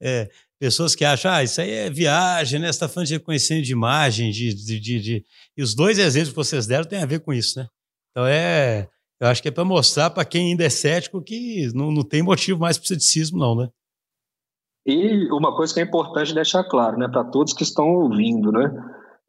É, 0.00 0.30
pessoas 0.58 0.94
que 0.94 1.04
acham, 1.04 1.30
ah, 1.30 1.42
isso 1.42 1.60
aí 1.60 1.70
é 1.70 1.90
viagem, 1.90 2.58
né? 2.58 2.66
Você 2.68 2.70
está 2.70 2.88
falando 2.88 3.08
de 3.08 3.14
reconhecimento 3.14 3.66
de 3.66 3.72
imagem, 3.72 4.30
de, 4.30 4.54
de, 4.54 4.80
de, 4.80 5.00
de, 5.00 5.24
E 5.56 5.62
os 5.62 5.74
dois 5.74 5.98
exemplos 5.98 6.30
que 6.30 6.36
vocês 6.36 6.66
deram 6.66 6.84
têm 6.84 7.02
a 7.02 7.06
ver 7.06 7.20
com 7.20 7.32
isso, 7.32 7.58
né? 7.58 7.68
Então 8.10 8.26
é. 8.26 8.88
Eu 9.20 9.28
acho 9.28 9.42
que 9.42 9.48
é 9.48 9.50
para 9.50 9.64
mostrar 9.64 10.10
para 10.10 10.24
quem 10.24 10.50
ainda 10.50 10.64
é 10.64 10.70
cético 10.70 11.22
que 11.22 11.70
não, 11.74 11.90
não 11.90 12.02
tem 12.02 12.22
motivo 12.22 12.60
mais 12.60 12.78
para 12.78 12.86
ceticismo, 12.86 13.38
não, 13.38 13.54
né? 13.56 13.68
E 14.86 15.30
uma 15.32 15.54
coisa 15.54 15.74
que 15.74 15.80
é 15.80 15.82
importante 15.82 16.32
deixar 16.32 16.64
claro, 16.64 16.96
né, 16.96 17.08
para 17.08 17.24
todos 17.24 17.52
que 17.52 17.62
estão 17.62 17.88
ouvindo, 17.94 18.50
né? 18.50 18.70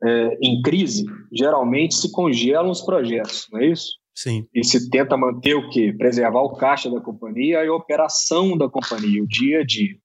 É, 0.02 0.38
em 0.42 0.62
crise, 0.62 1.06
geralmente 1.34 1.96
se 1.96 2.10
congelam 2.12 2.70
os 2.70 2.82
projetos, 2.82 3.48
não 3.52 3.60
é 3.60 3.66
isso? 3.66 3.92
Sim. 4.16 4.46
E 4.54 4.64
se 4.64 4.90
tenta 4.90 5.18
manter 5.18 5.56
o 5.56 5.70
quê? 5.70 5.94
Preservar 5.98 6.42
o 6.42 6.56
caixa 6.56 6.90
da 6.90 7.02
companhia 7.02 7.64
e 7.64 7.68
a 7.68 7.74
operação 7.74 8.58
da 8.58 8.70
companhia, 8.70 9.24
o 9.24 9.28
dia 9.28 9.60
a 9.60 9.66
dia. 9.66 9.98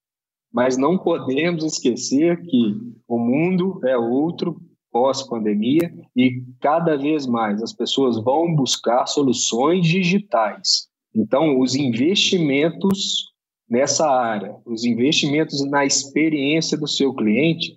Mas 0.53 0.77
não 0.77 0.99
podemos 0.99 1.65
esquecer 1.65 2.41
que 2.43 2.77
o 3.09 3.19
mundo 3.19 3.81
é 3.85 3.97
outro 3.97 4.61
pós-pandemia 4.95 5.93
e 6.17 6.41
cada 6.61 6.97
vez 6.97 7.27
mais 7.27 7.61
as 7.61 7.73
pessoas 7.73 8.17
vão 8.23 8.55
buscar 8.55 9.07
soluções 9.07 9.85
digitais. 9.85 10.87
Então, 11.13 11.59
os 11.59 11.75
investimentos 11.75 13.33
nessa 13.69 14.09
área, 14.09 14.55
os 14.65 14.85
investimentos 14.85 15.69
na 15.69 15.85
experiência 15.85 16.79
do 16.79 16.87
seu 16.87 17.13
cliente, 17.13 17.77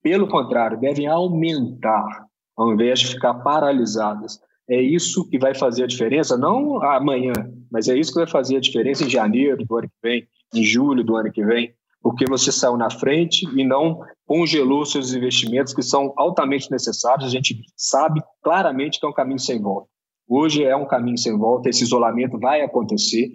pelo 0.00 0.28
contrário, 0.28 0.78
devem 0.78 1.08
aumentar, 1.08 2.26
ao 2.56 2.72
invés 2.72 3.00
de 3.00 3.08
ficar 3.08 3.34
paralisadas. 3.34 4.38
é 4.70 4.80
isso 4.80 5.28
que 5.28 5.38
vai 5.38 5.54
fazer 5.54 5.84
a 5.84 5.88
diferença, 5.88 6.38
não 6.38 6.80
amanhã, 6.82 7.32
mas 7.70 7.88
é 7.88 7.98
isso 7.98 8.12
que 8.12 8.20
vai 8.20 8.28
fazer 8.28 8.56
a 8.56 8.60
diferença 8.60 9.04
em 9.04 9.10
janeiro 9.10 9.64
do 9.64 9.76
ano 9.76 9.88
que 9.88 10.08
vem, 10.08 10.28
em 10.54 10.62
julho 10.62 11.02
do 11.02 11.16
ano 11.16 11.32
que 11.32 11.44
vem, 11.44 11.74
porque 12.04 12.26
você 12.28 12.52
saiu 12.52 12.76
na 12.76 12.90
frente 12.90 13.48
e 13.58 13.64
não 13.64 13.98
congelou 14.26 14.84
seus 14.84 15.14
investimentos 15.14 15.72
que 15.72 15.82
são 15.82 16.12
altamente 16.18 16.70
necessários. 16.70 17.24
A 17.24 17.30
gente 17.30 17.58
sabe 17.74 18.20
claramente 18.42 19.00
que 19.00 19.06
é 19.06 19.08
um 19.08 19.14
caminho 19.14 19.38
sem 19.38 19.58
volta. 19.58 19.88
Hoje 20.28 20.62
é 20.62 20.76
um 20.76 20.86
caminho 20.86 21.16
sem 21.16 21.34
volta, 21.36 21.70
esse 21.70 21.82
isolamento 21.82 22.38
vai 22.38 22.60
acontecer. 22.60 23.30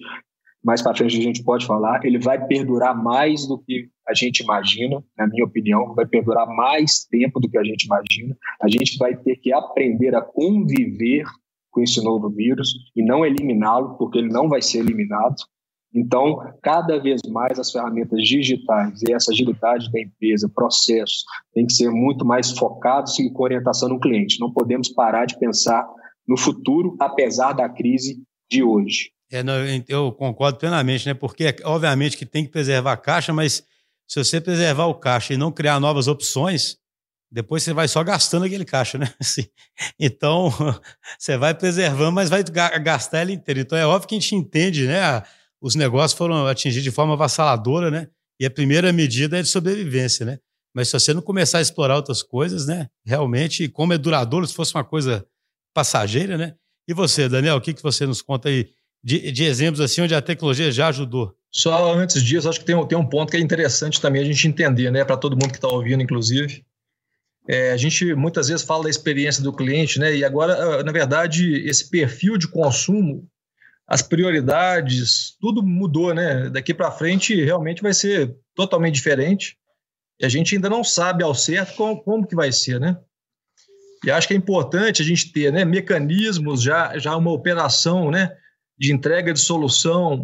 Mais 0.63 0.83
para 0.83 0.95
frente 0.95 1.17
a 1.17 1.21
gente 1.21 1.43
pode 1.43 1.65
falar, 1.65 2.05
ele 2.05 2.19
vai 2.19 2.45
perdurar 2.45 2.95
mais 2.95 3.47
do 3.47 3.57
que 3.57 3.89
a 4.07 4.13
gente 4.13 4.43
imagina, 4.43 5.03
na 5.17 5.27
minha 5.27 5.45
opinião, 5.45 5.95
vai 5.95 6.05
perdurar 6.05 6.45
mais 6.47 7.05
tempo 7.05 7.39
do 7.39 7.49
que 7.49 7.57
a 7.57 7.63
gente 7.63 7.85
imagina. 7.85 8.37
A 8.61 8.67
gente 8.67 8.97
vai 8.99 9.15
ter 9.15 9.37
que 9.37 9.51
aprender 9.51 10.13
a 10.13 10.21
conviver 10.21 11.23
com 11.71 11.81
esse 11.81 12.03
novo 12.03 12.29
vírus 12.29 12.69
e 12.95 13.03
não 13.03 13.25
eliminá-lo, 13.25 13.97
porque 13.97 14.19
ele 14.19 14.29
não 14.29 14.47
vai 14.47 14.61
ser 14.61 14.79
eliminado. 14.79 15.37
Então, 15.93 16.53
cada 16.61 16.99
vez 16.99 17.21
mais 17.27 17.57
as 17.57 17.71
ferramentas 17.71 18.21
digitais 18.21 19.01
e 19.01 19.11
essa 19.11 19.31
agilidade 19.31 19.91
da 19.91 19.99
empresa, 19.99 20.47
processos, 20.53 21.23
tem 21.53 21.65
que 21.65 21.73
ser 21.73 21.89
muito 21.89 22.23
mais 22.23 22.51
focados 22.51 23.17
e 23.17 23.31
com 23.31 23.43
orientação 23.43 23.89
no 23.89 23.99
cliente. 23.99 24.39
Não 24.39 24.51
podemos 24.51 24.89
parar 24.89 25.25
de 25.25 25.37
pensar 25.39 25.87
no 26.27 26.37
futuro, 26.37 26.95
apesar 26.99 27.53
da 27.53 27.67
crise 27.67 28.21
de 28.49 28.61
hoje. 28.61 29.11
É, 29.31 29.41
não, 29.41 29.55
eu 29.87 30.11
concordo 30.11 30.59
plenamente, 30.59 31.07
né? 31.07 31.13
Porque, 31.13 31.55
obviamente, 31.63 32.17
que 32.17 32.25
tem 32.25 32.43
que 32.43 32.51
preservar 32.51 32.93
a 32.93 32.97
caixa, 32.97 33.33
mas 33.33 33.63
se 34.07 34.23
você 34.23 34.39
preservar 34.39 34.85
o 34.85 34.95
caixa 34.95 35.33
e 35.33 35.37
não 35.37 35.51
criar 35.51 35.79
novas 35.79 36.07
opções, 36.07 36.77
depois 37.31 37.61
você 37.61 37.73
vai 37.73 37.87
só 37.87 38.03
gastando 38.03 38.45
aquele 38.45 38.65
caixa, 38.65 38.97
né? 38.97 39.11
Assim, 39.21 39.45
então, 39.99 40.51
você 41.17 41.37
vai 41.37 41.53
preservando, 41.53 42.11
mas 42.11 42.29
vai 42.29 42.43
gastar 42.43 43.21
ele 43.21 43.33
inteiro. 43.33 43.59
Então, 43.59 43.77
é 43.77 43.85
óbvio 43.85 44.09
que 44.09 44.15
a 44.15 44.19
gente 44.19 44.35
entende, 44.35 44.87
né? 44.87 45.23
Os 45.61 45.75
negócios 45.75 46.17
foram 46.17 46.47
atingidos 46.47 46.83
de 46.83 46.91
forma 46.91 47.13
avassaladora, 47.13 47.91
né? 47.91 48.07
E 48.39 48.45
a 48.45 48.51
primeira 48.51 48.93
medida 48.93 49.37
é 49.37 49.41
de 49.41 49.49
sobrevivência, 49.49 50.25
né? 50.25 50.39
Mas 50.73 50.87
se 50.87 50.93
você 50.99 51.13
não 51.13 51.21
começar 51.21 51.57
a 51.57 51.61
explorar 51.61 51.95
outras 51.95 52.23
coisas, 52.23 52.65
né? 52.65 52.87
Realmente, 53.05 53.67
como 53.67 53.93
é 53.93 53.97
duradouro, 53.97 54.47
se 54.47 54.53
fosse 54.53 54.73
uma 54.73 54.83
coisa 54.83 55.25
passageira, 55.73 56.37
né? 56.37 56.55
E 56.87 56.93
você, 56.93 57.27
Daniel, 57.27 57.57
o 57.57 57.61
que, 57.61 57.73
que 57.73 57.83
você 57.83 58.05
nos 58.05 58.21
conta 58.21 58.49
aí 58.49 58.69
de, 59.03 59.31
de 59.31 59.43
exemplos 59.43 59.81
assim 59.81 60.01
onde 60.01 60.15
a 60.15 60.21
tecnologia 60.21 60.71
já 60.71 60.87
ajudou? 60.87 61.35
Só 61.51 61.93
antes 61.93 62.23
disso, 62.23 62.47
acho 62.47 62.59
que 62.59 62.65
tem, 62.65 62.87
tem 62.87 62.97
um 62.97 63.07
ponto 63.07 63.31
que 63.31 63.37
é 63.37 63.39
interessante 63.39 63.99
também 63.99 64.21
a 64.21 64.25
gente 64.25 64.47
entender, 64.47 64.91
né? 64.91 65.03
Para 65.03 65.17
todo 65.17 65.33
mundo 65.33 65.49
que 65.49 65.57
está 65.57 65.67
ouvindo, 65.67 66.01
inclusive. 66.01 66.63
É, 67.47 67.71
a 67.71 67.77
gente 67.77 68.13
muitas 68.13 68.47
vezes 68.47 68.63
fala 68.63 68.83
da 68.83 68.89
experiência 68.89 69.41
do 69.41 69.51
cliente, 69.51 69.99
né? 69.99 70.15
E 70.15 70.23
agora, 70.23 70.53
ah, 70.53 70.83
na 70.83 70.91
verdade, 70.91 71.55
esse 71.67 71.89
perfil 71.89 72.37
de 72.37 72.47
consumo, 72.47 73.27
as 73.89 74.03
prioridades, 74.03 75.35
tudo 75.41 75.63
mudou, 75.63 76.13
né? 76.13 76.47
Daqui 76.51 76.75
para 76.75 76.91
frente 76.91 77.43
realmente 77.43 77.81
vai 77.81 77.91
ser 77.91 78.37
totalmente 78.53 78.93
diferente. 78.93 79.57
E 80.21 80.25
a 80.25 80.29
gente 80.29 80.53
ainda 80.53 80.69
não 80.69 80.83
sabe 80.83 81.23
ao 81.23 81.33
certo 81.33 81.75
como, 81.75 81.99
como 82.03 82.27
que 82.27 82.35
vai 82.35 82.51
ser, 82.51 82.79
né? 82.79 82.99
E 84.05 84.11
acho 84.11 84.27
que 84.27 84.33
é 84.35 84.37
importante 84.37 85.01
a 85.01 85.05
gente 85.05 85.31
ter 85.31 85.51
né, 85.51 85.65
mecanismos, 85.65 86.61
já, 86.61 86.97
já 86.99 87.17
uma 87.17 87.31
operação 87.31 88.11
né, 88.11 88.31
de 88.77 88.93
entrega 88.93 89.33
de 89.33 89.39
solução, 89.39 90.21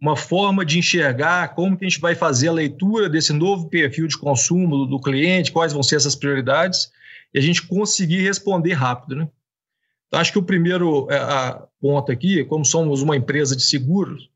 uma 0.00 0.16
forma 0.16 0.64
de 0.64 0.78
enxergar 0.78 1.54
como 1.54 1.76
que 1.76 1.84
a 1.84 1.88
gente 1.88 2.00
vai 2.00 2.14
fazer 2.14 2.48
a 2.48 2.52
leitura 2.52 3.10
desse 3.10 3.32
novo 3.32 3.68
perfil 3.68 4.08
de 4.08 4.16
consumo 4.16 4.78
do, 4.78 4.86
do 4.86 5.00
cliente, 5.00 5.52
quais 5.52 5.72
vão 5.72 5.82
ser 5.82 5.96
essas 5.96 6.16
prioridades, 6.16 6.90
e 7.32 7.38
a 7.38 7.42
gente 7.42 7.66
conseguir 7.66 8.22
responder 8.22 8.72
rápido. 8.72 9.16
Né? 9.16 9.28
Então, 10.08 10.20
acho 10.20 10.32
que 10.32 10.38
o 10.38 10.42
primeiro 10.42 11.10
é, 11.10 11.62
ponto 11.80 12.12
aqui, 12.12 12.44
como 12.44 12.64
somos 12.64 13.02
uma 13.02 13.16
empresa 13.16 13.56
de 13.56 13.62
seguros, 13.62 14.30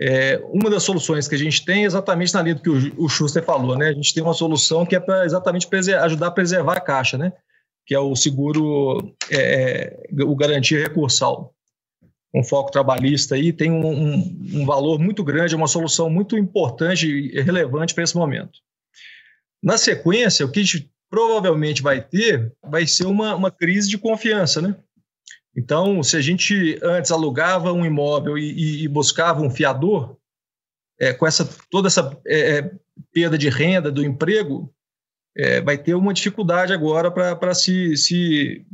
é, 0.00 0.42
uma 0.46 0.68
das 0.68 0.82
soluções 0.82 1.28
que 1.28 1.34
a 1.34 1.38
gente 1.38 1.64
tem 1.64 1.84
é 1.84 1.86
exatamente 1.86 2.34
na 2.34 2.42
linha 2.42 2.54
do 2.54 2.62
que 2.62 2.70
o, 2.70 3.04
o 3.04 3.08
Schuster 3.08 3.42
falou, 3.42 3.76
né? 3.76 3.88
A 3.88 3.92
gente 3.92 4.12
tem 4.12 4.22
uma 4.22 4.34
solução 4.34 4.84
que 4.84 4.96
é 4.96 5.00
para 5.00 5.24
exatamente 5.24 5.68
ajudar 6.02 6.26
a 6.26 6.30
preservar 6.30 6.76
a 6.76 6.80
caixa, 6.80 7.16
né? 7.16 7.32
que 7.84 7.94
é 7.94 7.98
o 7.98 8.14
seguro, 8.14 9.14
é, 9.30 10.06
é, 10.10 10.24
o 10.24 10.34
garantia 10.34 10.80
recursal. 10.80 11.54
Um 12.34 12.42
foco 12.42 12.70
trabalhista 12.70 13.34
aí 13.34 13.52
tem 13.52 13.70
um, 13.70 13.86
um, 13.86 14.50
um 14.54 14.66
valor 14.66 14.98
muito 14.98 15.22
grande, 15.22 15.54
é 15.54 15.56
uma 15.56 15.68
solução 15.68 16.08
muito 16.08 16.36
importante 16.36 17.06
e 17.06 17.40
relevante 17.42 17.94
para 17.94 18.04
esse 18.04 18.16
momento. 18.16 18.58
Na 19.62 19.76
sequência, 19.76 20.46
o 20.46 20.50
que 20.50 20.60
a 20.60 20.62
gente 20.62 20.91
provavelmente 21.12 21.82
vai 21.82 22.00
ter 22.00 22.50
vai 22.64 22.86
ser 22.86 23.04
uma, 23.04 23.36
uma 23.36 23.50
crise 23.50 23.86
de 23.86 23.98
confiança, 23.98 24.62
né? 24.62 24.74
Então, 25.54 26.02
se 26.02 26.16
a 26.16 26.22
gente 26.22 26.80
antes 26.82 27.10
alugava 27.10 27.70
um 27.70 27.84
imóvel 27.84 28.38
e, 28.38 28.84
e 28.84 28.88
buscava 28.88 29.42
um 29.42 29.50
fiador, 29.50 30.16
é, 30.98 31.12
com 31.12 31.26
essa 31.26 31.46
toda 31.70 31.88
essa 31.88 32.18
é, 32.26 32.56
é 32.56 32.70
perda 33.12 33.36
de 33.36 33.50
renda 33.50 33.92
do 33.92 34.02
emprego, 34.02 34.74
é, 35.36 35.60
vai 35.60 35.76
ter 35.76 35.94
uma 35.94 36.14
dificuldade 36.14 36.72
agora 36.72 37.10
para 37.10 37.54
se, 37.54 37.94
se 37.94 38.64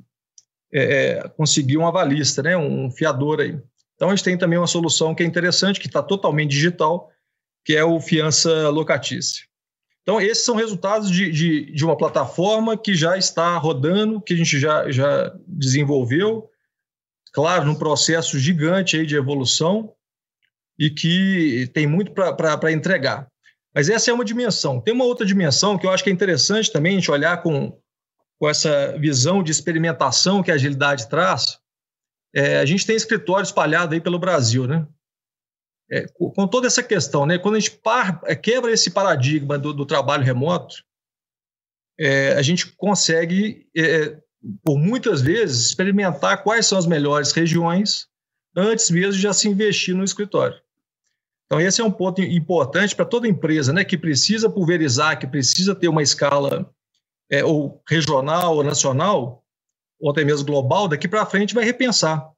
é, 0.72 0.83
é, 0.83 1.29
conseguir 1.31 1.77
um 1.77 1.88
avalista, 1.88 2.40
né, 2.40 2.57
um 2.57 2.88
fiador 2.88 3.40
aí. 3.40 3.61
Então 3.96 4.11
a 4.11 4.14
gente 4.14 4.24
tem 4.24 4.38
também 4.38 4.61
uma 4.61 4.68
solução 4.68 5.12
que 5.12 5.24
é 5.24 5.27
interessante, 5.27 5.81
que 5.81 5.88
está 5.88 6.05
totalmente 6.05 6.53
digital, 6.53 7.11
que 7.64 7.74
é 7.74 7.83
o 7.83 8.01
fiança 8.01 8.68
locatícia. 8.68 9.48
Então 10.09 10.18
esses 10.18 10.42
são 10.42 10.57
resultados 10.57 11.11
de, 11.11 11.31
de, 11.31 11.71
de, 11.71 11.85
uma 11.85 11.94
plataforma 11.94 12.79
que 12.79 12.94
já 12.94 13.18
está 13.18 13.59
rodando, 13.59 14.23
que 14.23 14.33
a 14.33 14.37
gente 14.38 14.59
já, 14.59 14.90
já 14.90 15.37
desenvolveu, 15.47 16.49
claro, 17.31 17.66
num 17.66 17.75
processo 17.75 18.38
gigante 18.38 18.97
aí 18.97 19.05
de 19.05 19.16
evolução 19.16 19.92
e 20.79 20.88
que 20.88 21.71
tem 21.75 21.87
muito 21.87 22.12
para 22.12 22.73
entregar. 22.73 23.29
Mas 23.75 23.90
essa 23.90 24.11
é 24.11 24.14
uma 24.14 24.25
dimensão. 24.25 24.81
Tem 24.81 24.94
uma 24.94 25.05
outra 25.05 25.27
dimensão 25.27 25.77
que 25.77 25.87
eu 25.87 25.90
acho 25.90 26.03
que 26.03 26.09
é 26.09 26.12
interessante 26.12 26.73
também 26.73 26.92
a 26.92 26.94
gente 26.94 27.11
olhar 27.11 27.42
com, 27.42 27.79
com 28.38 28.49
essa 28.49 28.97
visão 28.97 29.42
de 29.42 29.53
experimentação 29.53 30.42
que 30.42 30.51
a 30.51 30.55
agilidade 30.55 31.07
traz. 31.11 31.59
É, 32.35 32.61
a 32.61 32.64
gente 32.64 32.87
tem 32.87 32.97
escritório 32.97 33.44
espalhado 33.44 33.92
aí 33.92 34.01
pelo 34.01 34.18
Brasil, 34.18 34.66
né? 34.66 34.87
É, 35.90 36.07
com 36.09 36.46
toda 36.46 36.66
essa 36.66 36.83
questão, 36.83 37.24
né? 37.24 37.38
Quando 37.38 37.55
a 37.55 37.61
gente 37.61 37.70
par, 37.79 38.20
é, 38.24 38.35
quebra 38.35 38.70
esse 38.70 38.90
paradigma 38.90 39.59
do, 39.59 39.72
do 39.72 39.87
trabalho 39.87 40.22
remoto, 40.22 40.85
é, 41.98 42.33
a 42.35 42.42
gente 42.42 42.66
consegue, 42.77 43.66
é, 43.74 44.18
por 44.62 44.79
muitas 44.79 45.22
vezes, 45.22 45.66
experimentar 45.66 46.42
quais 46.42 46.66
são 46.66 46.77
as 46.79 46.87
melhores 46.87 47.33
regiões 47.33 48.07
antes 48.55 48.90
mesmo 48.90 49.12
de 49.12 49.20
já 49.20 49.33
se 49.33 49.48
investir 49.48 49.94
no 49.94 50.05
escritório. 50.05 50.61
Então, 51.46 51.61
esse 51.61 51.81
é 51.81 51.85
um 51.85 51.90
ponto 51.90 52.20
importante 52.20 52.94
para 52.94 53.07
toda 53.07 53.27
empresa 53.27 53.72
né, 53.72 53.83
que 53.83 53.96
precisa 53.96 54.51
pulverizar, 54.51 55.18
que 55.18 55.27
precisa 55.27 55.74
ter 55.74 55.88
uma 55.88 56.03
escala 56.03 56.70
é, 57.31 57.42
ou 57.42 57.83
regional 57.88 58.57
ou 58.57 58.62
nacional, 58.62 59.42
ou 59.98 60.11
até 60.11 60.24
mesmo 60.24 60.46
global, 60.46 60.87
daqui 60.87 61.09
para 61.09 61.27
frente 61.27 61.55
vai 61.55 61.64
repensar, 61.64 62.31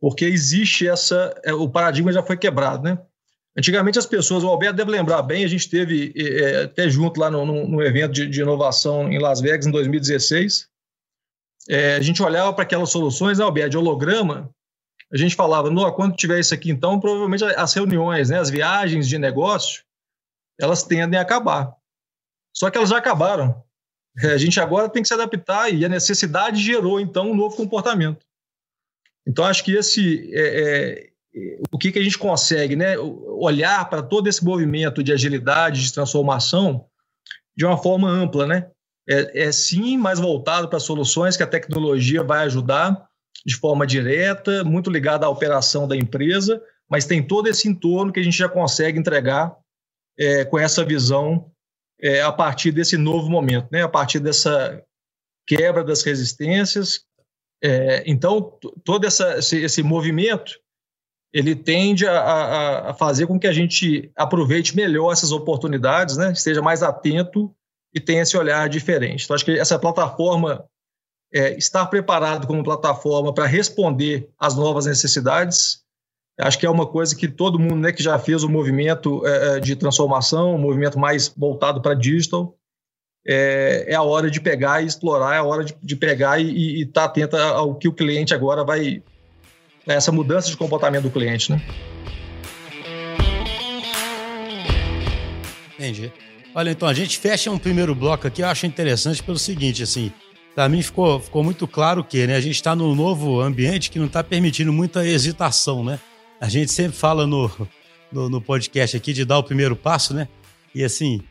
porque 0.00 0.24
existe 0.24 0.88
essa. 0.88 1.34
É, 1.44 1.52
o 1.52 1.68
paradigma 1.68 2.12
já 2.12 2.22
foi 2.22 2.36
quebrado. 2.36 2.82
Né? 2.82 2.98
Antigamente, 3.56 3.98
as 3.98 4.06
pessoas, 4.06 4.42
o 4.42 4.48
Alberto 4.48 4.76
deve 4.76 4.90
lembrar 4.90 5.22
bem, 5.22 5.44
a 5.44 5.48
gente 5.48 5.68
teve 5.68 6.12
é, 6.16 6.22
é 6.22 6.62
até 6.64 6.88
junto 6.88 7.20
lá 7.20 7.30
no, 7.30 7.44
no, 7.44 7.68
no 7.68 7.82
evento 7.82 8.12
de, 8.12 8.26
de, 8.26 8.40
inovação 8.40 9.12
em 9.12 9.18
Las 9.18 9.40
Vegas 9.40 9.66
em 9.66 9.70
2016. 9.70 10.68
É, 11.68 11.96
a 11.96 12.00
gente 12.00 12.22
olhava 12.22 12.52
para 12.52 12.62
aquelas 12.62 12.90
soluções, 12.90 13.38
né, 13.38 13.44
Alberto, 13.44 13.70
de 13.70 13.76
holograma, 13.76 14.50
a 15.12 15.16
gente 15.16 15.34
falava, 15.34 15.68
no, 15.70 15.92
quando 15.92 16.14
tiver 16.14 16.38
isso 16.38 16.54
aqui, 16.54 16.70
então, 16.70 17.00
provavelmente 17.00 17.44
as 17.44 17.74
reuniões, 17.74 18.30
né, 18.30 18.38
as 18.38 18.48
viagens 18.48 19.08
de 19.08 19.18
negócio, 19.18 19.82
elas 20.58 20.84
tendem 20.84 21.18
a 21.18 21.22
acabar. 21.22 21.74
Só 22.56 22.70
que 22.70 22.78
elas 22.78 22.90
já 22.90 22.98
acabaram. 22.98 23.62
É, 24.22 24.28
a 24.28 24.38
gente 24.38 24.60
agora 24.60 24.88
tem 24.88 25.02
que 25.02 25.08
se 25.08 25.14
adaptar 25.14 25.72
e 25.72 25.84
a 25.84 25.88
necessidade 25.88 26.62
gerou, 26.62 27.00
então, 27.00 27.30
um 27.30 27.34
novo 27.34 27.56
comportamento. 27.56 28.24
Então, 29.26 29.44
acho 29.44 29.64
que 29.64 29.72
esse 29.72 30.30
é, 30.34 30.42
é, 30.42 31.10
o 31.70 31.78
que, 31.78 31.92
que 31.92 31.98
a 31.98 32.02
gente 32.02 32.18
consegue, 32.18 32.74
né, 32.74 32.98
olhar 32.98 33.88
para 33.88 34.02
todo 34.02 34.28
esse 34.28 34.44
movimento 34.44 35.02
de 35.02 35.12
agilidade, 35.12 35.82
de 35.82 35.92
transformação, 35.92 36.86
de 37.56 37.64
uma 37.64 37.76
forma 37.76 38.08
ampla, 38.08 38.46
né? 38.46 38.70
É, 39.08 39.44
é 39.44 39.52
sim 39.52 39.96
mais 39.96 40.18
voltado 40.18 40.68
para 40.68 40.78
soluções 40.78 41.36
que 41.36 41.42
a 41.42 41.46
tecnologia 41.46 42.22
vai 42.22 42.44
ajudar, 42.44 43.08
de 43.44 43.56
forma 43.56 43.86
direta, 43.86 44.64
muito 44.64 44.90
ligada 44.90 45.26
à 45.26 45.28
operação 45.28 45.88
da 45.88 45.96
empresa, 45.96 46.62
mas 46.88 47.06
tem 47.06 47.22
todo 47.22 47.48
esse 47.48 47.68
entorno 47.68 48.12
que 48.12 48.20
a 48.20 48.22
gente 48.22 48.36
já 48.36 48.48
consegue 48.48 48.98
entregar 48.98 49.56
é, 50.18 50.44
com 50.44 50.58
essa 50.58 50.84
visão 50.84 51.50
é, 52.00 52.20
a 52.22 52.32
partir 52.32 52.72
desse 52.72 52.96
novo 52.96 53.30
momento, 53.30 53.68
né? 53.70 53.82
a 53.82 53.88
partir 53.88 54.18
dessa 54.18 54.82
quebra 55.46 55.84
das 55.84 56.02
resistências. 56.02 57.04
É, 57.62 58.02
então, 58.06 58.58
todo 58.84 59.06
essa, 59.06 59.38
esse, 59.38 59.58
esse, 59.58 59.82
movimento 59.82 60.58
ele 61.32 61.54
tende 61.54 62.06
a, 62.06 62.18
a, 62.18 62.90
a, 62.90 62.94
fazer 62.94 63.26
com 63.26 63.38
que 63.38 63.46
a 63.46 63.52
gente 63.52 64.10
aproveite 64.16 64.74
melhor 64.74 65.12
essas 65.12 65.30
oportunidades, 65.30 66.16
né? 66.16 66.32
esteja 66.32 66.62
mais 66.62 66.82
atento 66.82 67.54
e 67.94 68.00
tenha 68.00 68.22
esse 68.22 68.36
olhar 68.36 68.68
diferente. 68.68 69.24
Então, 69.24 69.34
acho 69.34 69.44
que 69.44 69.58
essa 69.58 69.78
plataforma 69.78 70.64
é, 71.32 71.56
estar 71.56 71.86
preparado 71.86 72.46
como 72.46 72.64
plataforma 72.64 73.32
para 73.32 73.46
responder 73.46 74.28
às 74.38 74.56
novas 74.56 74.86
necessidades. 74.86 75.82
Acho 76.40 76.58
que 76.58 76.66
é 76.66 76.70
uma 76.70 76.86
coisa 76.86 77.14
que 77.14 77.28
todo 77.28 77.58
mundo 77.58 77.76
né, 77.76 77.92
que 77.92 78.02
já 78.02 78.18
fez 78.18 78.42
o 78.42 78.48
movimento 78.48 79.24
é, 79.26 79.56
é 79.56 79.60
de 79.60 79.76
transformação, 79.76 80.54
um 80.54 80.58
movimento 80.58 80.98
mais 80.98 81.28
voltado 81.28 81.80
para 81.80 81.94
digital, 81.94 82.56
é, 83.26 83.86
é, 83.88 83.94
a 83.94 84.02
hora 84.02 84.30
de 84.30 84.40
pegar 84.40 84.82
e 84.82 84.86
explorar, 84.86 85.34
é 85.34 85.38
a 85.38 85.44
hora 85.44 85.64
de, 85.64 85.74
de 85.82 85.96
pegar 85.96 86.40
e 86.40 86.82
estar 86.82 87.02
tá 87.02 87.06
atento 87.06 87.36
ao 87.36 87.74
que 87.74 87.88
o 87.88 87.92
cliente 87.92 88.34
agora 88.34 88.64
vai. 88.64 89.02
essa 89.86 90.10
mudança 90.10 90.48
de 90.48 90.56
comportamento 90.56 91.04
do 91.04 91.10
cliente. 91.10 91.52
Né? 91.52 91.62
Entendi. 95.74 96.12
Olha, 96.54 96.70
então, 96.70 96.88
a 96.88 96.94
gente 96.94 97.18
fecha 97.18 97.50
um 97.50 97.58
primeiro 97.58 97.94
bloco 97.94 98.26
aqui, 98.26 98.42
eu 98.42 98.48
acho 98.48 98.66
interessante 98.66 99.22
pelo 99.22 99.38
seguinte, 99.38 99.82
assim, 99.82 100.12
para 100.54 100.68
mim 100.68 100.82
ficou, 100.82 101.20
ficou 101.20 101.44
muito 101.44 101.66
claro 101.66 102.02
que 102.02 102.26
né, 102.26 102.36
a 102.36 102.40
gente 102.40 102.56
está 102.56 102.74
num 102.74 102.94
novo 102.94 103.40
ambiente 103.40 103.90
que 103.90 103.98
não 103.98 104.06
está 104.06 104.22
permitindo 104.22 104.72
muita 104.72 105.06
hesitação, 105.06 105.84
né? 105.84 105.98
A 106.40 106.48
gente 106.48 106.72
sempre 106.72 106.96
fala 106.96 107.26
no, 107.26 107.50
no, 108.10 108.28
no, 108.28 108.40
podcast 108.40 108.96
aqui 108.96 109.12
de 109.12 109.24
dar 109.24 109.38
o 109.38 109.44
primeiro 109.44 109.76
passo, 109.76 110.12
né? 110.12 110.26
E 110.74 110.82
assim, 110.82 111.22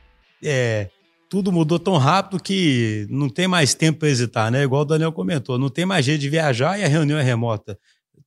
é, 0.44 0.90
tudo 1.30 1.52
mudou 1.52 1.78
tão 1.78 1.96
rápido 1.96 2.42
que 2.42 3.06
não 3.10 3.30
tem 3.30 3.48
mais 3.48 3.76
tempo 3.76 4.00
para 4.00 4.10
hesitar, 4.10 4.52
né? 4.52 4.64
Igual 4.64 4.82
o 4.82 4.86
Daniel 4.86 5.12
comentou, 5.12 5.60
não 5.60 5.70
tem 5.70 5.86
mais 5.86 6.04
jeito 6.04 6.20
de 6.22 6.30
viajar 6.30 6.80
e 6.80 6.84
a 6.84 6.88
reunião 6.88 7.20
é 7.20 7.24
remota. 7.24 7.78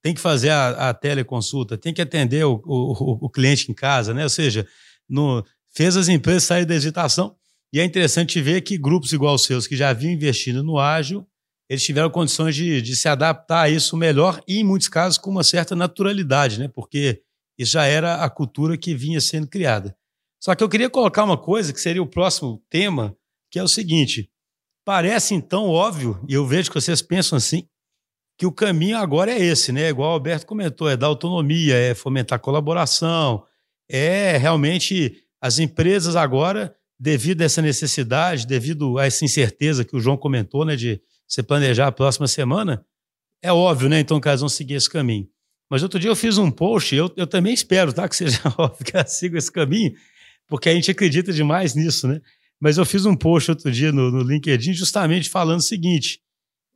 Tem 0.01 0.15
que 0.15 0.21
fazer 0.21 0.51
a, 0.51 0.91
a 0.91 0.95
teleconsulta, 0.95 1.77
tem 1.77 1.93
que 1.93 2.01
atender 2.01 2.45
o, 2.45 2.63
o, 2.65 3.27
o 3.27 3.29
cliente 3.29 3.71
em 3.71 3.75
casa, 3.75 4.15
né? 4.15 4.23
Ou 4.23 4.31
seja, 4.31 4.67
no, 5.09 5.45
fez 5.75 5.97
as 5.97 6.09
empresas 6.09 6.45
saírem 6.45 6.67
da 6.67 6.75
hesitação. 6.75 7.35
E 7.73 7.81
é 7.81 7.85
interessante 7.85 8.41
ver 8.41 8.61
que 8.61 8.79
grupos 8.79 9.13
igual 9.13 9.35
os 9.35 9.45
seus, 9.45 9.67
que 9.67 9.77
já 9.77 9.93
vinham 9.93 10.13
investindo 10.13 10.63
no 10.63 10.79
ágil, 10.79 11.27
eles 11.69 11.83
tiveram 11.83 12.11
condições 12.11 12.55
de, 12.55 12.83
de 12.83 12.95
se 12.95 13.09
adaptar 13.09 13.63
a 13.63 13.71
isso 13.71 13.97
melhor 13.97 14.43
e, 14.47 14.59
em 14.59 14.65
muitos 14.65 14.89
casos, 14.89 15.19
com 15.19 15.31
uma 15.31 15.43
certa 15.43 15.75
naturalidade, 15.75 16.61
né? 16.61 16.69
porque 16.69 17.23
isso 17.59 17.73
já 17.73 17.85
era 17.85 18.17
a 18.17 18.29
cultura 18.29 18.77
que 18.77 18.95
vinha 18.95 19.21
sendo 19.21 19.47
criada. 19.47 19.97
Só 20.43 20.57
que 20.57 20.65
eu 20.65 20.69
queria 20.69 20.91
colocar 20.91 21.23
uma 21.23 21.39
coisa 21.39 21.73
que 21.73 21.81
seria 21.81 22.03
o 22.03 22.07
próximo 22.07 22.61
tema, 22.69 23.17
que 23.49 23.61
é 23.61 23.63
o 23.63 23.69
seguinte: 23.69 24.29
parece 24.85 25.35
então 25.35 25.69
óbvio, 25.69 26.21
e 26.29 26.35
eu 26.35 26.45
vejo 26.45 26.69
que 26.69 26.75
vocês 26.75 27.01
pensam 27.01 27.37
assim, 27.37 27.69
que 28.37 28.45
o 28.45 28.51
caminho 28.51 28.99
agora 28.99 29.31
é 29.31 29.41
esse, 29.41 29.71
né? 29.71 29.89
Igual 29.89 30.11
o 30.11 30.15
Alberto 30.15 30.45
comentou, 30.45 30.89
é 30.89 30.97
dar 30.97 31.07
autonomia, 31.07 31.77
é 31.77 31.95
fomentar 31.95 32.41
colaboração, 32.41 33.45
é 33.89 34.37
realmente 34.37 35.17
as 35.41 35.61
empresas 35.61 36.17
agora, 36.17 36.75
devido 36.99 37.43
a 37.43 37.45
essa 37.45 37.63
necessidade, 37.63 38.45
devido 38.45 38.99
a 38.99 39.07
essa 39.07 39.25
incerteza 39.25 39.85
que 39.85 39.95
o 39.95 40.01
João 40.01 40.17
comentou, 40.17 40.65
né, 40.65 40.75
de 40.75 41.01
você 41.29 41.41
planejar 41.41 41.87
a 41.87 41.93
próxima 41.93 42.27
semana, 42.27 42.85
é 43.41 43.53
óbvio, 43.53 43.89
né, 43.89 44.01
então, 44.01 44.21
que 44.21 44.27
elas 44.27 44.41
vão 44.41 44.49
seguir 44.49 44.75
esse 44.75 44.91
caminho. 44.91 45.29
Mas 45.71 45.83
outro 45.83 46.01
dia 46.01 46.11
eu 46.11 46.17
fiz 46.17 46.37
um 46.37 46.51
post, 46.51 46.95
eu, 46.95 47.13
eu 47.17 47.27
também 47.27 47.55
espero, 47.55 47.93
tá, 47.93 48.09
que 48.09 48.17
seja 48.17 48.41
óbvio 48.59 48.85
que 48.85 48.97
elas 48.97 49.13
sigam 49.13 49.39
esse 49.39 49.51
caminho, 49.51 49.93
porque 50.53 50.69
a 50.69 50.75
gente 50.75 50.91
acredita 50.91 51.33
demais 51.33 51.75
nisso, 51.75 52.07
né? 52.07 52.21
Mas 52.61 52.77
eu 52.77 52.85
fiz 52.85 53.07
um 53.07 53.17
post 53.17 53.51
outro 53.51 53.73
dia 53.73 53.91
no, 53.91 54.11
no 54.11 54.23
LinkedIn 54.23 54.75
justamente 54.75 55.31
falando 55.31 55.61
o 55.61 55.63
seguinte, 55.63 56.21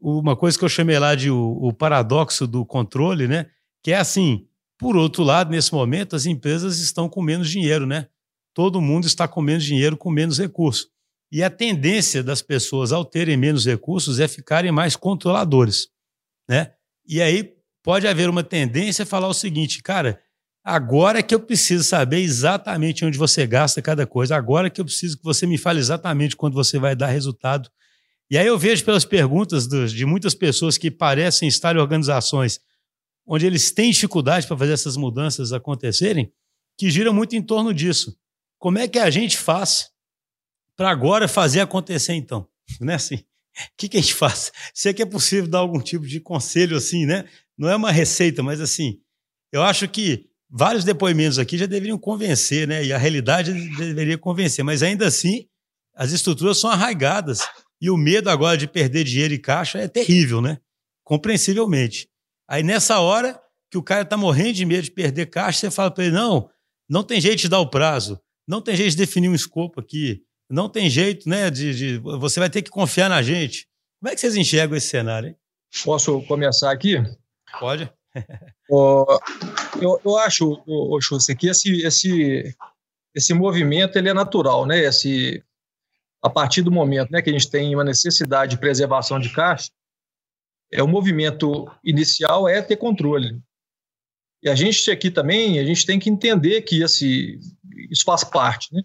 uma 0.01 0.35
coisa 0.35 0.59
que 0.59 0.65
eu 0.65 0.69
chamei 0.69 0.99
lá 0.99 1.15
de 1.15 1.31
o, 1.31 1.59
o 1.61 1.75
paradoxo 1.75 2.47
do 2.47 2.65
controle, 2.65 3.29
né? 3.29 3.47
Que 3.83 3.93
é 3.93 3.99
assim, 3.99 4.47
por 4.79 4.97
outro 4.97 5.23
lado, 5.23 5.51
nesse 5.51 5.75
momento, 5.75 6.17
as 6.17 6.25
empresas 6.25 6.79
estão 6.79 7.07
com 7.07 7.21
menos 7.21 7.51
dinheiro, 7.51 7.87
né? 7.87 8.07
todo 8.57 8.81
mundo 8.81 9.07
está 9.07 9.29
com 9.29 9.43
menos 9.43 9.65
dinheiro, 9.65 9.99
com 9.99 10.11
menos 10.11 10.39
recursos. 10.39 10.89
E 11.31 11.43
a 11.43 11.51
tendência 11.51 12.23
das 12.23 12.41
pessoas, 12.41 12.91
ao 12.91 13.05
terem 13.05 13.37
menos 13.37 13.67
recursos, 13.67 14.19
é 14.19 14.27
ficarem 14.27 14.73
mais 14.73 14.97
controladores. 14.97 15.89
Né? 16.49 16.73
E 17.07 17.21
aí 17.21 17.53
pode 17.83 18.09
haver 18.09 18.31
uma 18.31 18.43
tendência 18.43 19.03
a 19.03 19.07
falar 19.07 19.29
o 19.29 19.35
seguinte, 19.35 19.83
cara, 19.83 20.19
agora 20.67 21.23
que 21.23 21.33
eu 21.33 21.39
preciso 21.39 21.85
saber 21.85 22.19
exatamente 22.19 23.05
onde 23.05 23.17
você 23.17 23.47
gasta 23.47 23.81
cada 23.81 24.05
coisa, 24.05 24.35
agora 24.35 24.69
que 24.69 24.81
eu 24.81 24.85
preciso 24.85 25.17
que 25.17 25.23
você 25.23 25.47
me 25.47 25.57
fale 25.57 25.79
exatamente 25.79 26.35
quando 26.35 26.55
você 26.55 26.77
vai 26.77 26.97
dar 26.97 27.07
resultado. 27.07 27.71
E 28.29 28.37
aí 28.37 28.49
eu 28.49 28.59
vejo 28.59 28.85
pelas 28.85 29.05
perguntas 29.05 29.69
de 29.93 30.05
muitas 30.05 30.35
pessoas 30.35 30.77
que 30.77 30.91
parecem 30.91 31.47
estar 31.47 31.77
em 31.77 31.79
organizações 31.79 32.61
onde 33.25 33.47
eles 33.47 33.71
têm 33.71 33.93
dificuldade 33.93 34.45
para 34.49 34.57
fazer 34.57 34.73
essas 34.73 34.97
mudanças 34.97 35.53
acontecerem, 35.53 36.33
que 36.77 36.91
giram 36.91 37.15
muito 37.15 37.37
em 37.37 37.43
torno 37.43 37.73
disso. 37.73 38.19
Como 38.59 38.79
é 38.79 38.89
que 38.89 38.99
a 38.99 39.09
gente 39.09 39.39
faz 39.39 39.91
para 40.77 40.91
agora 40.91 41.29
fazer 41.29 41.61
acontecer 41.61 42.15
então? 42.15 42.49
Né 42.81 42.95
assim? 42.95 43.15
O 43.17 43.77
que, 43.77 43.89
que 43.89 43.97
a 43.97 44.01
gente 44.01 44.15
faz? 44.15 44.51
Se 44.75 44.89
é 44.89 44.93
que 44.93 45.01
é 45.01 45.07
possível 45.07 45.49
dar 45.49 45.61
algum 45.61 45.81
tipo 45.81 46.07
de 46.07 46.19
conselho 46.19 46.77
assim, 46.77 47.07
né? 47.07 47.25
Não 47.57 47.69
é 47.69 47.77
uma 47.77 47.93
receita, 47.93 48.43
mas 48.43 48.61
assim, 48.61 49.01
eu 49.53 49.63
acho 49.63 49.89
que 49.89 50.29
vários 50.51 50.85
depoimentos 50.85 51.39
aqui 51.39 51.59
já 51.59 51.67
deveriam 51.67 51.99
convencer, 51.99 52.67
né? 52.67 52.85
E 52.85 52.93
a 52.93 52.99
realidade 52.99 53.53
deveria 53.77 54.19
convencer, 54.19 54.65
mas 54.65 54.83
ainda 54.83 55.07
assim, 55.07 55.47
as 55.95 56.13
estruturas 56.13 56.59
são 56.59 56.71
arraigadas 56.71 57.41
e 57.81 57.91
o 57.91 57.97
medo 57.97 58.31
agora 58.31 58.57
de 58.57 58.67
perder 58.67 59.05
dinheiro 59.05 59.35
e 59.35 59.39
caixa 59.39 59.79
é 59.79 59.89
terrível, 59.89 60.41
né? 60.41 60.59
Compreensivelmente. 61.05 62.09
Aí 62.49 62.63
nessa 62.63 63.01
hora 63.01 63.41
que 63.71 63.79
o 63.79 63.83
cara 63.83 64.03
está 64.03 64.17
morrendo 64.17 64.55
de 64.55 64.65
medo 64.65 64.85
de 64.85 64.91
perder 64.91 65.27
caixa, 65.27 65.61
você 65.61 65.71
fala 65.71 65.91
para 65.91 66.05
ele: 66.05 66.15
não, 66.15 66.49
não 66.89 67.03
tem 67.03 67.21
jeito 67.21 67.41
de 67.41 67.49
dar 67.49 67.61
o 67.61 67.71
prazo. 67.71 68.21
Não 68.49 68.61
tem 68.61 68.77
jeito 68.77 68.93
de 68.93 68.97
definir 68.97 69.29
um 69.29 69.35
escopo 69.35 69.81
aqui. 69.81 70.23
Não 70.49 70.69
tem 70.69 70.89
jeito, 70.89 71.29
né? 71.29 71.51
De, 71.51 71.75
de, 71.75 71.99
você 71.99 72.39
vai 72.39 72.49
ter 72.49 72.63
que 72.63 72.71
confiar 72.71 73.09
na 73.09 73.21
gente. 73.21 73.67
Como 74.01 74.13
é 74.13 74.15
que 74.15 74.21
vocês 74.21 74.37
enxergam 74.37 74.77
esse 74.77 74.89
cenário? 74.89 75.31
Hein? 75.31 75.37
Posso 75.85 76.23
começar 76.23 76.71
aqui? 76.71 76.97
Pode. 77.59 77.91
eu, 78.69 80.01
eu 80.05 80.17
acho, 80.19 80.63
Chussi, 81.01 81.37
que 81.37 81.49
esse, 81.49 81.83
esse, 81.83 82.57
esse 83.15 83.35
movimento 83.35 83.97
ele 83.97 84.09
é 84.09 84.15
natural, 84.15 84.67
né? 84.67 84.79
Esse, 84.81 85.43
a 86.23 86.29
partir 86.29 86.63
do 86.63 86.71
momento 86.71 87.11
né, 87.11 87.23
que 87.23 87.31
a 87.31 87.33
gente 87.33 87.51
tem 87.51 87.75
uma 87.75 87.85
necessidade 87.85 88.53
de 88.53 88.61
preservação 88.61 89.19
de 89.21 89.33
caixa, 89.33 89.71
é 90.73 90.83
o 90.83 90.89
movimento 90.89 91.71
inicial 91.85 92.49
é 92.49 92.61
ter 92.61 92.77
controle. 92.77 93.41
E 94.43 94.49
a 94.49 94.55
gente 94.55 94.91
aqui 94.91 95.11
também, 95.11 95.59
a 95.59 95.65
gente 95.65 95.87
tem 95.87 95.99
que 95.99 96.11
entender 96.11 96.63
que 96.63 96.83
esse, 96.83 97.39
isso 97.91 98.05
faz 98.05 98.25
parte, 98.25 98.75
né? 98.75 98.83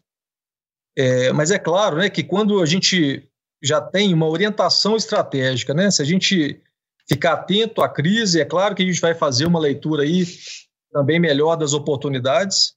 É, 0.95 1.31
mas 1.31 1.51
é 1.51 1.57
claro 1.57 1.97
né, 1.97 2.09
que 2.09 2.23
quando 2.23 2.61
a 2.61 2.65
gente 2.65 3.27
já 3.63 3.79
tem 3.79 4.13
uma 4.13 4.27
orientação 4.27 4.95
estratégica, 4.95 5.73
né, 5.73 5.89
se 5.89 6.01
a 6.01 6.05
gente 6.05 6.61
ficar 7.12 7.34
atento 7.34 7.82
à 7.82 7.89
crise, 7.89 8.39
é 8.39 8.45
claro 8.45 8.74
que 8.74 8.84
a 8.84 8.86
gente 8.86 9.02
vai 9.02 9.13
fazer 9.13 9.45
uma 9.45 9.60
leitura 9.60 10.04
aí 10.04 10.26
também 10.91 11.19
melhor 11.19 11.58
das 11.58 11.74
oportunidades. 11.74 12.74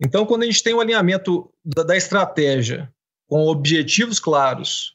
Então, 0.00 0.24
quando 0.24 0.44
a 0.44 0.46
gente 0.46 0.62
tem 0.62 0.74
um 0.74 0.80
alinhamento 0.80 1.52
da, 1.62 1.82
da 1.82 1.96
estratégia 1.96 2.90
com 3.28 3.46
objetivos 3.46 4.18
claros, 4.18 4.94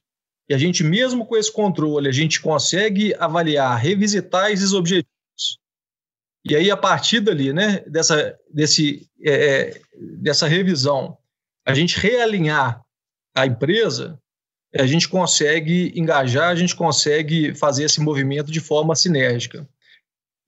e 0.49 0.53
a 0.53 0.57
gente, 0.57 0.83
mesmo 0.83 1.25
com 1.25 1.37
esse 1.37 1.51
controle, 1.51 2.09
a 2.09 2.11
gente 2.11 2.41
consegue 2.41 3.13
avaliar, 3.19 3.77
revisitar 3.77 4.51
esses 4.51 4.73
objetivos, 4.73 5.11
e 6.43 6.55
aí, 6.55 6.71
a 6.71 6.77
partir 6.77 7.19
dali, 7.19 7.53
né, 7.53 7.81
dessa, 7.81 8.35
desse, 8.51 9.07
é, 9.23 9.33
é, 9.33 9.81
dessa 10.17 10.47
revisão, 10.47 11.15
a 11.63 11.75
gente 11.75 11.99
realinhar 11.99 12.81
a 13.35 13.45
empresa, 13.45 14.19
a 14.75 14.85
gente 14.85 15.09
consegue 15.09 15.91
engajar, 15.95 16.49
a 16.49 16.55
gente 16.55 16.75
consegue 16.75 17.53
fazer 17.55 17.83
esse 17.83 17.99
movimento 17.99 18.51
de 18.51 18.59
forma 18.59 18.95
sinérgica. 18.95 19.67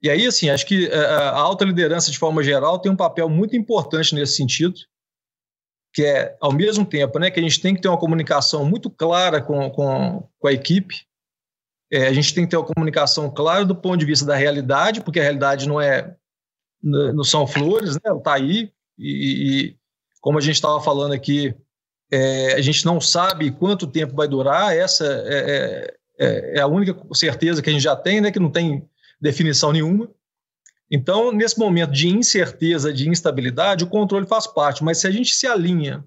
E 0.02 0.10
aí, 0.10 0.26
assim, 0.26 0.50
acho 0.50 0.66
que 0.66 0.88
é, 0.88 0.98
a 0.98 1.38
alta 1.38 1.66
liderança, 1.66 2.12
de 2.12 2.18
forma 2.18 2.44
geral, 2.44 2.80
tem 2.80 2.92
um 2.92 2.96
papel 2.96 3.30
muito 3.30 3.56
importante 3.56 4.16
nesse 4.16 4.36
sentido, 4.36 4.76
que 5.94 6.04
é, 6.04 6.36
ao 6.42 6.52
mesmo 6.52 6.86
tempo, 6.86 7.20
né, 7.20 7.30
que 7.30 7.40
a 7.40 7.44
gente 7.44 7.62
tem 7.62 7.76
que 7.76 7.82
ter 7.82 7.88
uma 7.88 8.00
comunicação 8.00 8.66
muito 8.66 8.90
clara 8.90 9.42
com, 9.42 9.70
com, 9.70 10.28
com 10.40 10.48
a 10.48 10.54
equipe, 10.54 11.06
é, 11.92 12.08
a 12.08 12.14
gente 12.14 12.34
tem 12.34 12.44
que 12.44 12.50
ter 12.50 12.58
uma 12.58 12.66
comunicação 12.66 13.30
clara 13.30 13.64
do 13.64 13.76
ponto 13.76 13.98
de 13.98 14.06
vista 14.06 14.26
da 14.26 14.36
realidade, 14.36 15.02
porque 15.02 15.20
a 15.20 15.24
realidade 15.24 15.68
não 15.68 15.80
é 15.80 16.16
não 16.82 17.24
são 17.24 17.48
flores, 17.48 17.96
né? 17.96 18.18
Está 18.18 18.34
aí 18.34 18.74
e, 18.98 19.70
e, 19.70 19.78
como 20.20 20.38
a 20.38 20.42
gente 20.42 20.56
estava 20.56 20.82
falando 20.82 21.14
aqui, 21.14 21.56
é, 22.14 22.54
a 22.54 22.62
gente 22.62 22.86
não 22.86 23.02
sabe 23.02 23.50
quanto 23.50 23.88
tempo 23.88 24.16
vai 24.16 24.28
durar. 24.28 24.78
Essa 24.78 25.04
é, 25.04 25.34
é, 25.34 25.96
é, 26.20 26.58
é, 26.58 26.62
a 26.62 26.68
única 26.68 26.96
certeza 27.16 27.60
que 27.60 27.72
a 27.72 27.74
gente 27.74 27.82
já 27.82 27.96
tem, 27.96 28.22
né? 28.22 28.32
Que 28.32 28.40
não 28.40 28.52
tem 28.52 28.88
definição 29.20 29.72
nenhuma. 29.72 30.08
Então, 30.92 31.32
nesse 31.32 31.58
momento 31.58 31.90
de 31.92 32.08
incerteza, 32.10 32.94
de 32.94 33.10
instabilidade, 33.10 33.84
o 33.84 33.90
controle 33.90 34.28
faz 34.28 34.46
parte. 34.46 34.84
Mas 34.84 35.00
se 35.00 35.08
a 35.08 35.12
gente 35.12 35.34
se 35.34 35.48
alinha, 35.48 36.06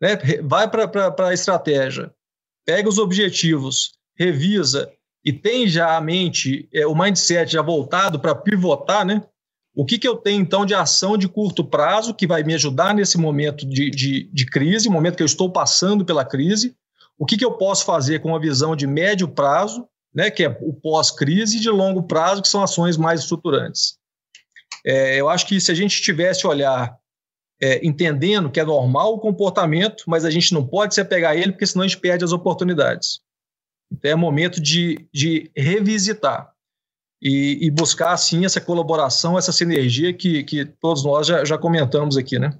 né? 0.00 0.18
Vai 0.42 0.68
para 0.68 1.28
a 1.28 1.32
estratégia, 1.32 2.12
pega 2.66 2.88
os 2.88 2.98
objetivos, 2.98 3.92
revisa 4.18 4.90
e 5.24 5.32
tem 5.32 5.68
já 5.68 5.96
a 5.96 6.00
mente, 6.00 6.68
é, 6.74 6.84
o 6.88 6.94
mindset 6.96 7.52
já 7.52 7.62
voltado 7.62 8.18
para 8.18 8.34
pivotar, 8.34 9.06
né? 9.06 9.22
O 9.74 9.84
que, 9.84 9.98
que 9.98 10.08
eu 10.08 10.16
tenho, 10.16 10.40
então, 10.40 10.66
de 10.66 10.74
ação 10.74 11.16
de 11.16 11.28
curto 11.28 11.64
prazo 11.64 12.14
que 12.14 12.26
vai 12.26 12.42
me 12.42 12.54
ajudar 12.54 12.94
nesse 12.94 13.16
momento 13.16 13.66
de, 13.66 13.90
de, 13.90 14.24
de 14.32 14.46
crise, 14.46 14.88
momento 14.88 15.16
que 15.16 15.22
eu 15.22 15.26
estou 15.26 15.50
passando 15.50 16.04
pela 16.04 16.24
crise? 16.24 16.74
O 17.16 17.24
que, 17.24 17.36
que 17.36 17.44
eu 17.44 17.52
posso 17.52 17.84
fazer 17.84 18.20
com 18.20 18.30
uma 18.30 18.40
visão 18.40 18.74
de 18.74 18.86
médio 18.86 19.28
prazo 19.28 19.86
né, 20.14 20.30
que 20.30 20.44
é 20.44 20.58
o 20.60 20.72
pós-crise, 20.72 21.56
e 21.56 21.60
de 21.60 21.70
longo 21.70 22.02
prazo, 22.02 22.42
que 22.42 22.48
são 22.48 22.62
ações 22.62 22.96
mais 22.96 23.20
estruturantes. 23.20 23.98
É, 24.84 25.20
eu 25.20 25.28
acho 25.28 25.46
que 25.46 25.60
se 25.60 25.70
a 25.70 25.74
gente 25.74 26.02
tivesse 26.02 26.46
olhar 26.46 26.98
é, 27.62 27.84
entendendo 27.86 28.50
que 28.50 28.58
é 28.58 28.64
normal 28.64 29.14
o 29.14 29.18
comportamento, 29.18 30.04
mas 30.06 30.24
a 30.24 30.30
gente 30.30 30.52
não 30.54 30.66
pode 30.66 30.94
se 30.94 31.00
apegar 31.00 31.32
a 31.32 31.36
ele, 31.36 31.52
porque 31.52 31.66
senão 31.66 31.84
a 31.84 31.88
gente 31.88 32.00
perde 32.00 32.24
as 32.24 32.32
oportunidades. 32.32 33.20
Então 33.92 34.10
é 34.10 34.14
momento 34.14 34.60
de, 34.60 35.06
de 35.12 35.50
revisitar 35.54 36.49
e, 37.20 37.66
e 37.66 37.70
buscar, 37.70 38.12
assim, 38.12 38.44
essa 38.44 38.60
colaboração, 38.60 39.38
essa 39.38 39.52
sinergia 39.52 40.12
que, 40.12 40.42
que 40.44 40.64
todos 40.64 41.04
nós 41.04 41.26
já, 41.26 41.44
já 41.44 41.58
comentamos 41.58 42.16
aqui, 42.16 42.38
né? 42.38 42.56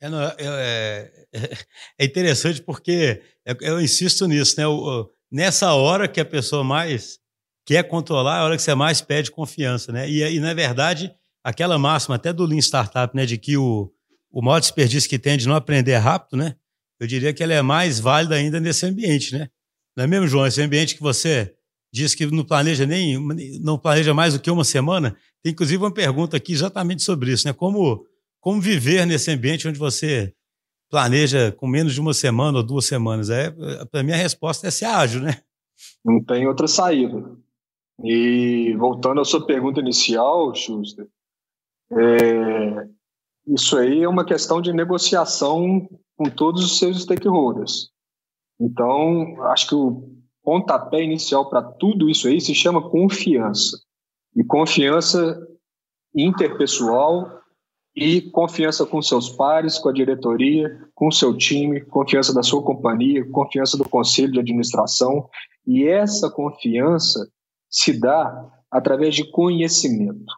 É, 0.00 0.08
não, 0.08 0.20
é, 0.20 0.34
é, 0.38 1.58
é 1.98 2.04
interessante 2.04 2.60
porque 2.60 3.22
eu, 3.44 3.56
eu, 3.60 3.80
insisto 3.80 4.26
nisso, 4.26 4.54
né? 4.58 4.66
O, 4.66 5.10
nessa 5.32 5.72
hora 5.72 6.06
que 6.06 6.20
a 6.20 6.24
pessoa 6.24 6.62
mais 6.62 7.18
quer 7.66 7.82
controlar, 7.84 8.36
é 8.36 8.40
a 8.40 8.44
hora 8.44 8.56
que 8.56 8.62
você 8.62 8.74
mais 8.74 9.00
pede 9.00 9.30
confiança, 9.30 9.90
né? 9.90 10.08
E, 10.08 10.22
e 10.22 10.40
na 10.40 10.52
verdade, 10.52 11.14
aquela 11.42 11.78
máxima 11.78 12.16
até 12.16 12.32
do 12.32 12.44
Lean 12.44 12.58
Startup, 12.58 13.16
né, 13.16 13.24
de 13.24 13.38
que 13.38 13.56
o, 13.56 13.90
o 14.30 14.42
maior 14.42 14.60
desperdício 14.60 15.08
que 15.08 15.18
tem 15.18 15.38
de 15.38 15.48
não 15.48 15.54
aprender 15.54 15.96
rápido, 15.96 16.36
né? 16.36 16.54
Eu 17.00 17.06
diria 17.06 17.32
que 17.32 17.42
ela 17.42 17.54
é 17.54 17.62
mais 17.62 17.98
válida 17.98 18.34
ainda 18.34 18.60
nesse 18.60 18.84
ambiente, 18.84 19.36
né? 19.36 19.48
Não 19.96 20.04
é 20.04 20.06
mesmo, 20.06 20.26
João? 20.26 20.46
Esse 20.46 20.60
ambiente 20.60 20.94
que 20.94 21.02
você 21.02 21.54
diz 21.94 22.12
que 22.12 22.26
não 22.26 22.44
planeja 22.44 22.84
nem 22.84 23.16
não 23.60 23.78
planeja 23.78 24.12
mais 24.12 24.34
do 24.34 24.40
que 24.40 24.50
uma 24.50 24.64
semana. 24.64 25.16
Tem 25.40 25.52
inclusive 25.52 25.80
uma 25.80 25.94
pergunta 25.94 26.36
aqui 26.36 26.52
exatamente 26.52 27.04
sobre 27.04 27.30
isso, 27.30 27.46
né? 27.46 27.52
Como 27.52 28.04
como 28.40 28.60
viver 28.60 29.06
nesse 29.06 29.30
ambiente 29.30 29.68
onde 29.68 29.78
você 29.78 30.34
planeja 30.90 31.52
com 31.52 31.68
menos 31.68 31.94
de 31.94 32.00
uma 32.00 32.12
semana 32.12 32.58
ou 32.58 32.64
duas 32.64 32.86
semanas? 32.86 33.30
É, 33.30 33.52
para 33.90 34.02
mim, 34.02 34.10
a 34.10 34.16
resposta 34.16 34.66
é 34.66 34.72
ser 34.72 34.86
ágil, 34.86 35.22
né? 35.22 35.40
Não 36.04 36.22
tem 36.22 36.48
outra 36.48 36.66
saída. 36.66 37.24
E 38.02 38.74
voltando 38.76 39.20
à 39.20 39.24
sua 39.24 39.46
pergunta 39.46 39.80
inicial, 39.80 40.52
Schuster, 40.52 41.06
é, 41.92 42.88
isso 43.46 43.78
aí 43.78 44.02
é 44.02 44.08
uma 44.08 44.26
questão 44.26 44.60
de 44.60 44.72
negociação 44.72 45.88
com 46.16 46.24
todos 46.24 46.64
os 46.64 46.78
seus 46.78 47.02
stakeholders. 47.02 47.90
Então, 48.60 49.42
acho 49.44 49.68
que 49.68 49.74
o 49.74 50.23
pontapé 50.44 51.02
inicial 51.02 51.48
para 51.48 51.62
tudo 51.62 52.08
isso 52.08 52.28
aí 52.28 52.40
se 52.40 52.54
chama 52.54 52.90
confiança. 52.90 53.78
E 54.36 54.44
confiança 54.44 55.40
interpessoal 56.14 57.40
e 57.96 58.20
confiança 58.20 58.84
com 58.84 59.00
seus 59.00 59.28
pares, 59.30 59.78
com 59.78 59.88
a 59.88 59.92
diretoria, 59.92 60.78
com 60.94 61.10
seu 61.10 61.36
time, 61.36 61.80
confiança 61.80 62.34
da 62.34 62.42
sua 62.42 62.62
companhia, 62.62 63.28
confiança 63.30 63.76
do 63.78 63.88
conselho 63.88 64.32
de 64.32 64.40
administração. 64.40 65.28
E 65.66 65.86
essa 65.86 66.28
confiança 66.30 67.28
se 67.70 67.98
dá 67.98 68.52
através 68.70 69.14
de 69.14 69.30
conhecimento. 69.30 70.32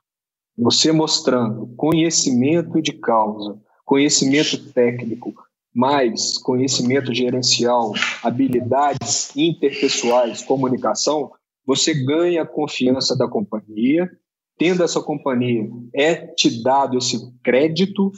Você 0.57 0.93
mostrando 0.93 1.67
conhecimento 1.77 2.81
de 2.81 2.93
causa, 2.93 3.59
conhecimento 3.85 4.73
técnico, 4.73 5.35
mais 5.77 6.39
conhecimento 6.39 7.15
gerencial, 7.15 7.93
habilidades 8.23 9.37
interpessoais, 9.37 10.43
comunicação, 10.43 11.31
você 11.67 11.93
ganha 11.93 12.43
a 12.43 12.47
confiança 12.47 13.15
da 13.15 13.29
companhia 13.29 14.11
tendo 14.59 14.83
essa 14.83 15.01
companhia, 15.03 15.69
é 15.95 16.15
te 16.15 16.63
dado 16.63 16.97
esse 16.97 17.19
crédito 17.43 18.11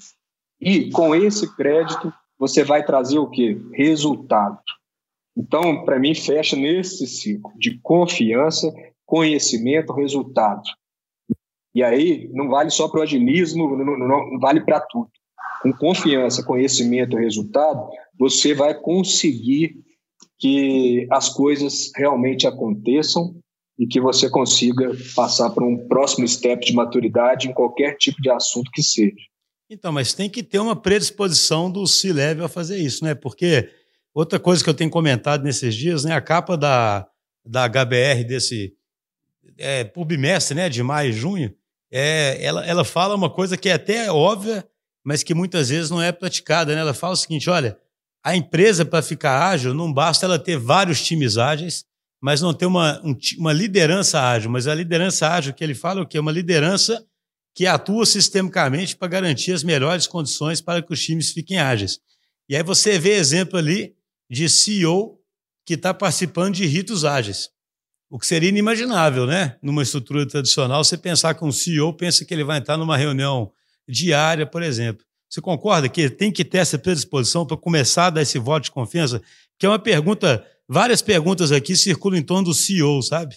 e 0.61 0.91
com 0.91 1.15
esse 1.15 1.55
crédito 1.57 2.13
você 2.39 2.63
vai 2.63 2.85
trazer 2.85 3.19
o 3.19 3.29
quê? 3.29 3.61
Resultado. 3.73 4.61
Então, 5.37 5.85
para 5.85 5.99
mim, 5.99 6.15
fecha 6.15 6.57
nesse 6.57 7.07
ciclo 7.07 7.53
de 7.57 7.79
confiança, 7.81 8.73
conhecimento, 9.05 9.93
resultado. 9.93 10.63
E 11.75 11.83
aí, 11.83 12.29
não 12.33 12.49
vale 12.49 12.71
só 12.71 12.89
para 12.89 13.01
o 13.01 13.03
agilismo, 13.03 13.77
não, 13.77 13.99
não, 13.99 14.31
não 14.31 14.39
vale 14.41 14.61
para 14.61 14.81
tudo. 14.81 15.11
Com 15.63 15.73
confiança, 15.73 16.45
conhecimento 16.45 17.17
resultado, 17.17 17.89
você 18.19 18.55
vai 18.55 18.75
conseguir 18.75 19.77
que 20.39 21.07
as 21.11 21.29
coisas 21.29 21.91
realmente 21.97 22.47
aconteçam 22.47 23.35
e 23.79 23.87
que 23.87 24.01
você 24.01 24.29
consiga 24.29 24.91
passar 25.15 25.51
para 25.51 25.65
um 25.65 25.87
próximo 25.89 26.27
step 26.27 26.67
de 26.67 26.75
maturidade 26.75 27.49
em 27.49 27.53
qualquer 27.53 27.97
tipo 27.97 28.21
de 28.21 28.31
assunto 28.31 28.71
que 28.73 28.83
seja. 28.83 29.15
Então, 29.71 29.93
mas 29.93 30.15
tem 30.15 30.31
que 30.31 30.43
ter 30.43 30.59
uma 30.59 30.75
predisposição 30.75 31.71
do 31.71 31.87
C-Level 31.87 32.45
a 32.45 32.49
fazer 32.49 32.79
isso, 32.79 33.05
né? 33.05 33.15
Porque 33.15 33.69
outra 34.15 34.41
coisa 34.41 34.65
que 34.65 34.71
eu 34.71 34.75
tenho 34.75 34.91
comentado 34.91 35.45
nesses 35.45 35.75
dias, 35.75 36.05
né? 36.05 36.13
A 36.15 36.21
capa 36.21 36.57
da, 36.57 37.07
da 37.45 37.69
HBR 37.69 38.25
desse 38.25 38.75
é, 39.57 39.85
por 39.85 40.05
bimestre, 40.05 40.57
né? 40.57 40.69
De 40.69 40.83
maio 40.83 41.11
e 41.11 41.13
junho, 41.13 41.55
é, 41.91 42.43
ela, 42.43 42.67
ela 42.67 42.85
fala 42.85 43.15
uma 43.15 43.31
coisa 43.31 43.57
que 43.57 43.69
é 43.69 43.75
até 43.75 44.11
óbvia, 44.11 44.67
mas 45.09 45.23
que 45.23 45.33
muitas 45.33 45.71
vezes 45.71 45.89
não 45.89 46.03
é 46.03 46.13
praticada, 46.13 46.75
né? 46.75 46.83
Ela 46.83 46.93
fala 46.93 47.15
o 47.15 47.17
seguinte: 47.17 47.49
olha, 47.49 47.79
a 48.23 48.37
empresa, 48.37 48.85
para 48.85 49.01
ficar 49.01 49.49
ágil, 49.49 49.73
não 49.73 49.91
basta 49.91 50.27
ela 50.27 50.39
ter 50.39 50.59
vários 50.59 51.03
times 51.03 51.39
ágeis, 51.39 51.87
mas 52.21 52.43
não 52.43 52.53
ter 52.53 52.67
uma, 52.67 53.01
um, 53.03 53.17
uma 53.39 53.51
liderança 53.55 54.21
ágil. 54.21 54.51
Mas 54.51 54.67
a 54.67 54.75
liderança 54.75 55.27
ágil 55.27 55.55
que 55.55 55.65
ele 55.65 55.75
fala 55.75 56.01
é 56.01 56.03
o 56.03 56.07
quê? 56.07 56.19
Uma 56.19 56.31
liderança 56.31 57.03
que 57.55 57.67
atua 57.67 58.05
sistemicamente 58.05 58.99
para 58.99 59.09
garantir 59.09 59.53
as 59.53 59.65
melhores 59.65 60.07
condições 60.07 60.61
para 60.61 60.83
que 60.83 60.93
os 60.93 61.03
times 61.03 61.33
fiquem 61.33 61.59
ágeis. 61.59 61.99
E 62.47 62.55
aí 62.55 62.63
você 62.63 62.99
vê 62.99 63.15
exemplo 63.15 63.59
ali 63.59 63.95
de 64.31 64.47
CEO 64.47 65.19
que 65.65 65.73
está 65.73 65.95
participando 65.95 66.53
de 66.53 66.67
ritos 66.67 67.07
ágeis. 67.07 67.49
O 68.11 68.19
que 68.19 68.27
seria 68.27 68.51
inimaginável, 68.51 69.25
né? 69.25 69.57
Numa 69.63 69.83
estrutura 69.83 70.29
tradicional, 70.29 70.85
você 70.85 70.99
pensar 70.99 71.33
que 71.33 71.47
um 71.47 71.53
CEO 71.53 71.95
pensa 71.95 72.27
que 72.27 72.35
ele 72.35 72.45
vai 72.45 72.59
entrar 72.59 72.77
numa 72.77 72.97
reunião 72.97 73.51
diária, 73.89 74.47
por 74.47 74.63
exemplo. 74.63 75.05
Você 75.29 75.41
concorda 75.41 75.89
que 75.89 76.09
tem 76.09 76.33
que 76.33 76.45
ter 76.45 76.59
essa 76.59 76.79
predisposição 76.79 77.47
para 77.47 77.57
começar 77.57 78.07
a 78.07 78.11
dar 78.11 78.23
esse 78.23 78.39
voto 78.39 78.65
de 78.65 78.71
confiança? 78.71 79.21
Que 79.59 79.67
é 79.67 79.69
uma 79.69 79.79
pergunta 79.79 80.45
várias 80.69 81.01
perguntas 81.01 81.51
aqui 81.51 81.75
circulam 81.75 82.19
em 82.19 82.23
torno 82.23 82.45
do 82.45 82.55
CEO, 82.55 83.03
sabe? 83.03 83.37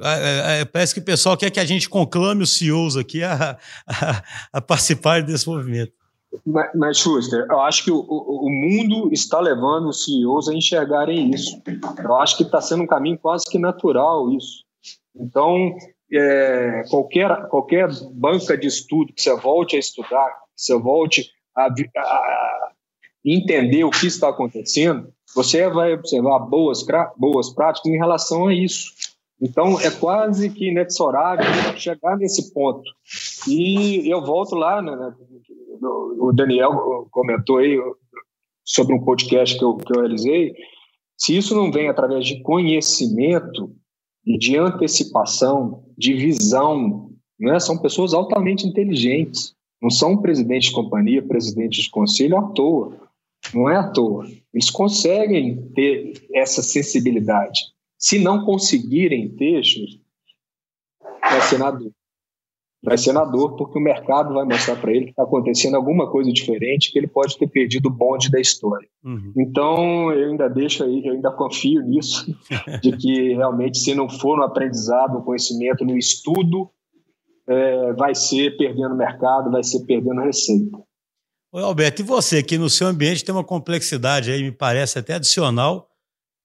É, 0.00 0.60
é, 0.60 0.64
parece 0.64 0.94
que 0.94 1.00
o 1.00 1.04
pessoal 1.04 1.36
quer 1.36 1.50
que 1.50 1.58
a 1.58 1.64
gente 1.64 1.88
conclame 1.88 2.42
os 2.42 2.56
CEOs 2.56 2.96
aqui 2.96 3.22
a, 3.22 3.58
a, 3.86 4.22
a 4.52 4.60
participar 4.60 5.22
desse 5.22 5.48
movimento. 5.48 5.92
Mas, 6.74 6.98
Schuster, 6.98 7.46
eu 7.48 7.60
acho 7.60 7.82
que 7.82 7.90
o, 7.90 8.00
o, 8.00 8.50
mundo 8.50 9.10
está 9.12 9.40
levando 9.40 9.88
os 9.88 10.04
CEOs 10.04 10.48
a 10.48 10.54
enxergarem 10.54 11.30
isso. 11.30 11.60
Eu 12.04 12.16
acho 12.16 12.36
que 12.36 12.42
está 12.42 12.60
sendo 12.60 12.82
um 12.82 12.86
caminho 12.86 13.18
quase 13.18 13.44
que 13.50 13.58
natural 13.58 14.30
isso. 14.32 14.62
Então, 15.16 15.74
é, 16.12 16.84
qualquer, 16.88 17.48
qualquer 17.48 17.88
banca 18.12 18.56
de 18.56 18.66
estudo 18.66 19.12
que 19.12 19.22
você 19.22 19.34
volte 19.36 19.76
a 19.76 19.78
estudar, 19.78 20.30
que 20.30 20.62
você 20.62 20.78
volte 20.78 21.30
a, 21.56 21.66
a 21.66 22.72
entender 23.24 23.84
o 23.84 23.90
que 23.90 24.06
está 24.06 24.28
acontecendo, 24.28 25.12
você 25.34 25.68
vai 25.68 25.92
observar 25.92 26.38
boas, 26.40 26.84
boas 27.16 27.50
práticas 27.50 27.92
em 27.92 27.98
relação 27.98 28.48
a 28.48 28.54
isso. 28.54 28.92
Então, 29.40 29.80
é 29.80 29.90
quase 29.90 30.50
que 30.50 30.68
inexorável 30.68 31.46
chegar 31.76 32.16
nesse 32.16 32.52
ponto. 32.52 32.90
E 33.46 34.10
eu 34.10 34.24
volto 34.24 34.56
lá, 34.56 34.82
né, 34.82 34.96
né 34.96 35.14
o 35.80 36.32
Daniel 36.32 37.06
comentou 37.10 37.58
aí 37.58 37.78
sobre 38.64 38.94
um 38.94 39.04
podcast 39.04 39.56
que 39.56 39.64
eu, 39.64 39.76
que 39.76 39.96
eu 39.96 40.00
realizei. 40.00 40.54
Se 41.16 41.36
isso 41.36 41.54
não 41.54 41.70
vem 41.70 41.88
através 41.88 42.26
de 42.26 42.42
conhecimento 42.42 43.72
de 44.36 44.58
antecipação, 44.58 45.84
de 45.96 46.12
visão, 46.12 47.10
né, 47.38 47.58
são 47.58 47.78
pessoas 47.78 48.12
altamente 48.12 48.66
inteligentes. 48.66 49.54
Não 49.80 49.90
são 49.90 50.16
presidentes 50.16 50.68
de 50.68 50.74
companhia, 50.74 51.22
presidentes 51.22 51.84
de 51.84 51.90
conselho 51.90 52.36
à 52.36 52.42
toa. 52.48 52.96
Não 53.54 53.70
é 53.70 53.76
à 53.76 53.88
toa. 53.90 54.26
Eles 54.52 54.70
conseguem 54.70 55.70
ter 55.74 56.26
essa 56.34 56.62
sensibilidade. 56.62 57.60
Se 57.96 58.18
não 58.18 58.44
conseguirem 58.44 59.28
ter, 59.30 59.62
vai 61.22 61.40
ser 61.42 61.58
na 61.58 61.70
dor. 61.70 61.92
Vai 62.82 62.96
ser 62.96 63.12
na 63.12 63.24
dor, 63.24 63.56
porque 63.56 63.76
o 63.76 63.82
mercado 63.82 64.34
vai 64.34 64.44
mostrar 64.44 64.76
para 64.76 64.92
ele 64.92 65.06
que 65.06 65.10
está 65.10 65.24
acontecendo 65.24 65.74
alguma 65.74 66.08
coisa 66.08 66.32
diferente, 66.32 66.92
que 66.92 66.98
ele 66.98 67.08
pode 67.08 67.36
ter 67.36 67.48
perdido 67.48 67.86
o 67.86 67.92
bonde 67.92 68.30
da 68.30 68.40
história. 68.40 68.88
Uhum. 69.04 69.32
Então, 69.36 70.12
eu 70.12 70.30
ainda 70.30 70.48
deixo 70.48 70.84
aí, 70.84 71.04
eu 71.04 71.14
ainda 71.14 71.32
confio 71.32 71.82
nisso, 71.82 72.24
de 72.80 72.96
que 72.96 73.34
realmente, 73.34 73.78
se 73.78 73.94
não 73.94 74.08
for 74.08 74.36
no 74.36 74.44
aprendizado, 74.44 75.14
no 75.14 75.24
conhecimento, 75.24 75.84
no 75.84 75.98
estudo, 75.98 76.70
é, 77.48 77.92
vai 77.94 78.14
ser 78.14 78.56
perdendo 78.56 78.94
mercado, 78.94 79.50
vai 79.50 79.64
ser 79.64 79.84
perdendo 79.84 80.20
receita. 80.20 80.78
Oi, 81.50 81.62
Alberto, 81.62 82.02
e 82.02 82.04
você 82.04 82.42
que 82.42 82.58
no 82.58 82.70
seu 82.70 82.86
ambiente 82.86 83.24
tem 83.24 83.34
uma 83.34 83.42
complexidade 83.42 84.30
aí, 84.30 84.42
me 84.42 84.52
parece 84.52 84.98
até 84.98 85.14
adicional, 85.14 85.88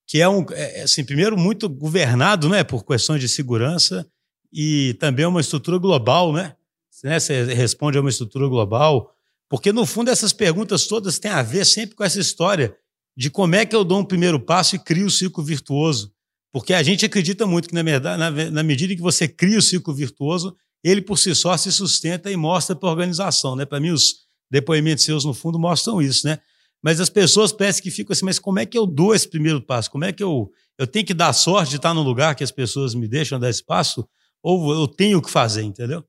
que 0.08 0.22
é 0.22 0.28
um, 0.28 0.46
é, 0.52 0.80
é, 0.80 0.84
assim, 0.84 1.06
primeiro 1.06 1.38
muito 1.38 1.70
governado, 1.70 2.50
né, 2.50 2.64
por 2.64 2.84
questões 2.86 3.20
de 3.22 3.28
segurança 3.28 4.08
e 4.54 4.94
também 5.00 5.26
uma 5.26 5.42
estrutura 5.42 5.78
global, 5.78 6.32
né? 6.32 6.56
né? 7.04 7.20
Você 7.20 7.44
responde 7.54 7.98
a 7.98 8.02
uma 8.02 8.10
estrutura 8.10 8.48
global, 8.48 9.14
porque 9.50 9.74
no 9.74 9.86
fundo 9.86 10.12
essas 10.12 10.32
perguntas 10.32 10.86
todas 10.86 11.18
têm 11.18 11.32
a 11.32 11.42
ver 11.42 11.66
sempre 11.66 11.96
com 11.96 12.04
essa 12.04 12.20
história 12.20 12.76
de 13.18 13.30
como 13.30 13.56
é 13.56 13.66
que 13.66 13.76
eu 13.76 13.84
dou 13.84 14.00
um 14.00 14.06
primeiro 14.06 14.40
passo 14.40 14.76
e 14.76 14.80
crio 14.80 15.06
o 15.06 15.08
um 15.08 15.10
ciclo 15.10 15.44
virtuoso. 15.44 16.14
Porque 16.52 16.74
a 16.74 16.84
gente 16.84 17.04
acredita 17.04 17.48
muito 17.48 17.68
que, 17.68 17.74
na, 17.74 17.82
verdade, 17.82 18.20
na, 18.20 18.52
na 18.52 18.64
medida 18.64 18.96
que 18.96 19.02
você 19.02 19.28
cria 19.28 19.58
o 19.58 19.62
ciclo 19.62 19.94
virtuoso, 19.94 20.56
ele 20.84 21.02
por 21.02 21.18
si 21.18 21.34
só 21.34 21.58
se 21.58 21.72
sustenta 21.72 22.32
e 22.32 22.38
mostra 22.38 22.76
para 22.76 22.90
a 22.90 22.92
organização. 22.92 23.56
Né? 23.56 23.66
Para 23.66 23.80
mim, 23.80 23.90
os 23.90 24.18
depoimentos 24.52 25.04
seus, 25.04 25.26
no 25.26 25.34
fundo, 25.34 25.58
mostram 25.58 26.00
isso. 26.00 26.28
Né? 26.28 26.38
Mas 26.82 27.00
as 27.00 27.10
pessoas 27.10 27.52
parecem 27.52 27.82
que 27.82 27.90
ficam 27.90 28.14
assim, 28.14 28.26
mas 28.26 28.38
como 28.38 28.60
é 28.60 28.66
que 28.66 28.78
eu 28.78 28.86
dou 28.86 29.16
esse 29.16 29.28
primeiro 29.28 29.62
passo? 29.62 29.90
Como 29.90 30.06
é 30.06 30.12
que 30.12 30.22
eu, 30.22 30.52
eu 30.78 30.86
tenho 30.86 31.06
que 31.06 31.14
dar 31.14 31.34
sorte 31.34 31.72
de 31.72 31.76
estar 31.78 31.94
no 31.94 32.04
lugar 32.04 32.36
que 32.36 32.44
as 32.44 32.52
pessoas 32.52 32.94
me 32.94 33.08
deixam 33.08 33.40
dar 33.40 33.50
esse 33.50 33.64
passo? 33.64 34.08
Ou 34.44 34.74
eu 34.74 34.88
tenho 34.88 35.22
que 35.22 35.32
fazer, 35.32 35.64
entendeu? 35.64 36.04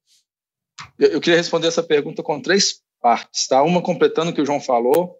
Eu, 0.99 1.11
eu 1.11 1.21
queria 1.21 1.39
responder 1.39 1.69
essa 1.69 1.83
pergunta 1.83 2.23
com 2.23 2.43
três 2.43 2.83
partes. 3.01 3.47
Tá? 3.47 3.63
Uma 3.63 3.81
completando 3.81 4.31
o 4.31 4.35
que 4.35 4.43
o 4.43 4.47
João 4.47 4.61
falou, 4.61 5.19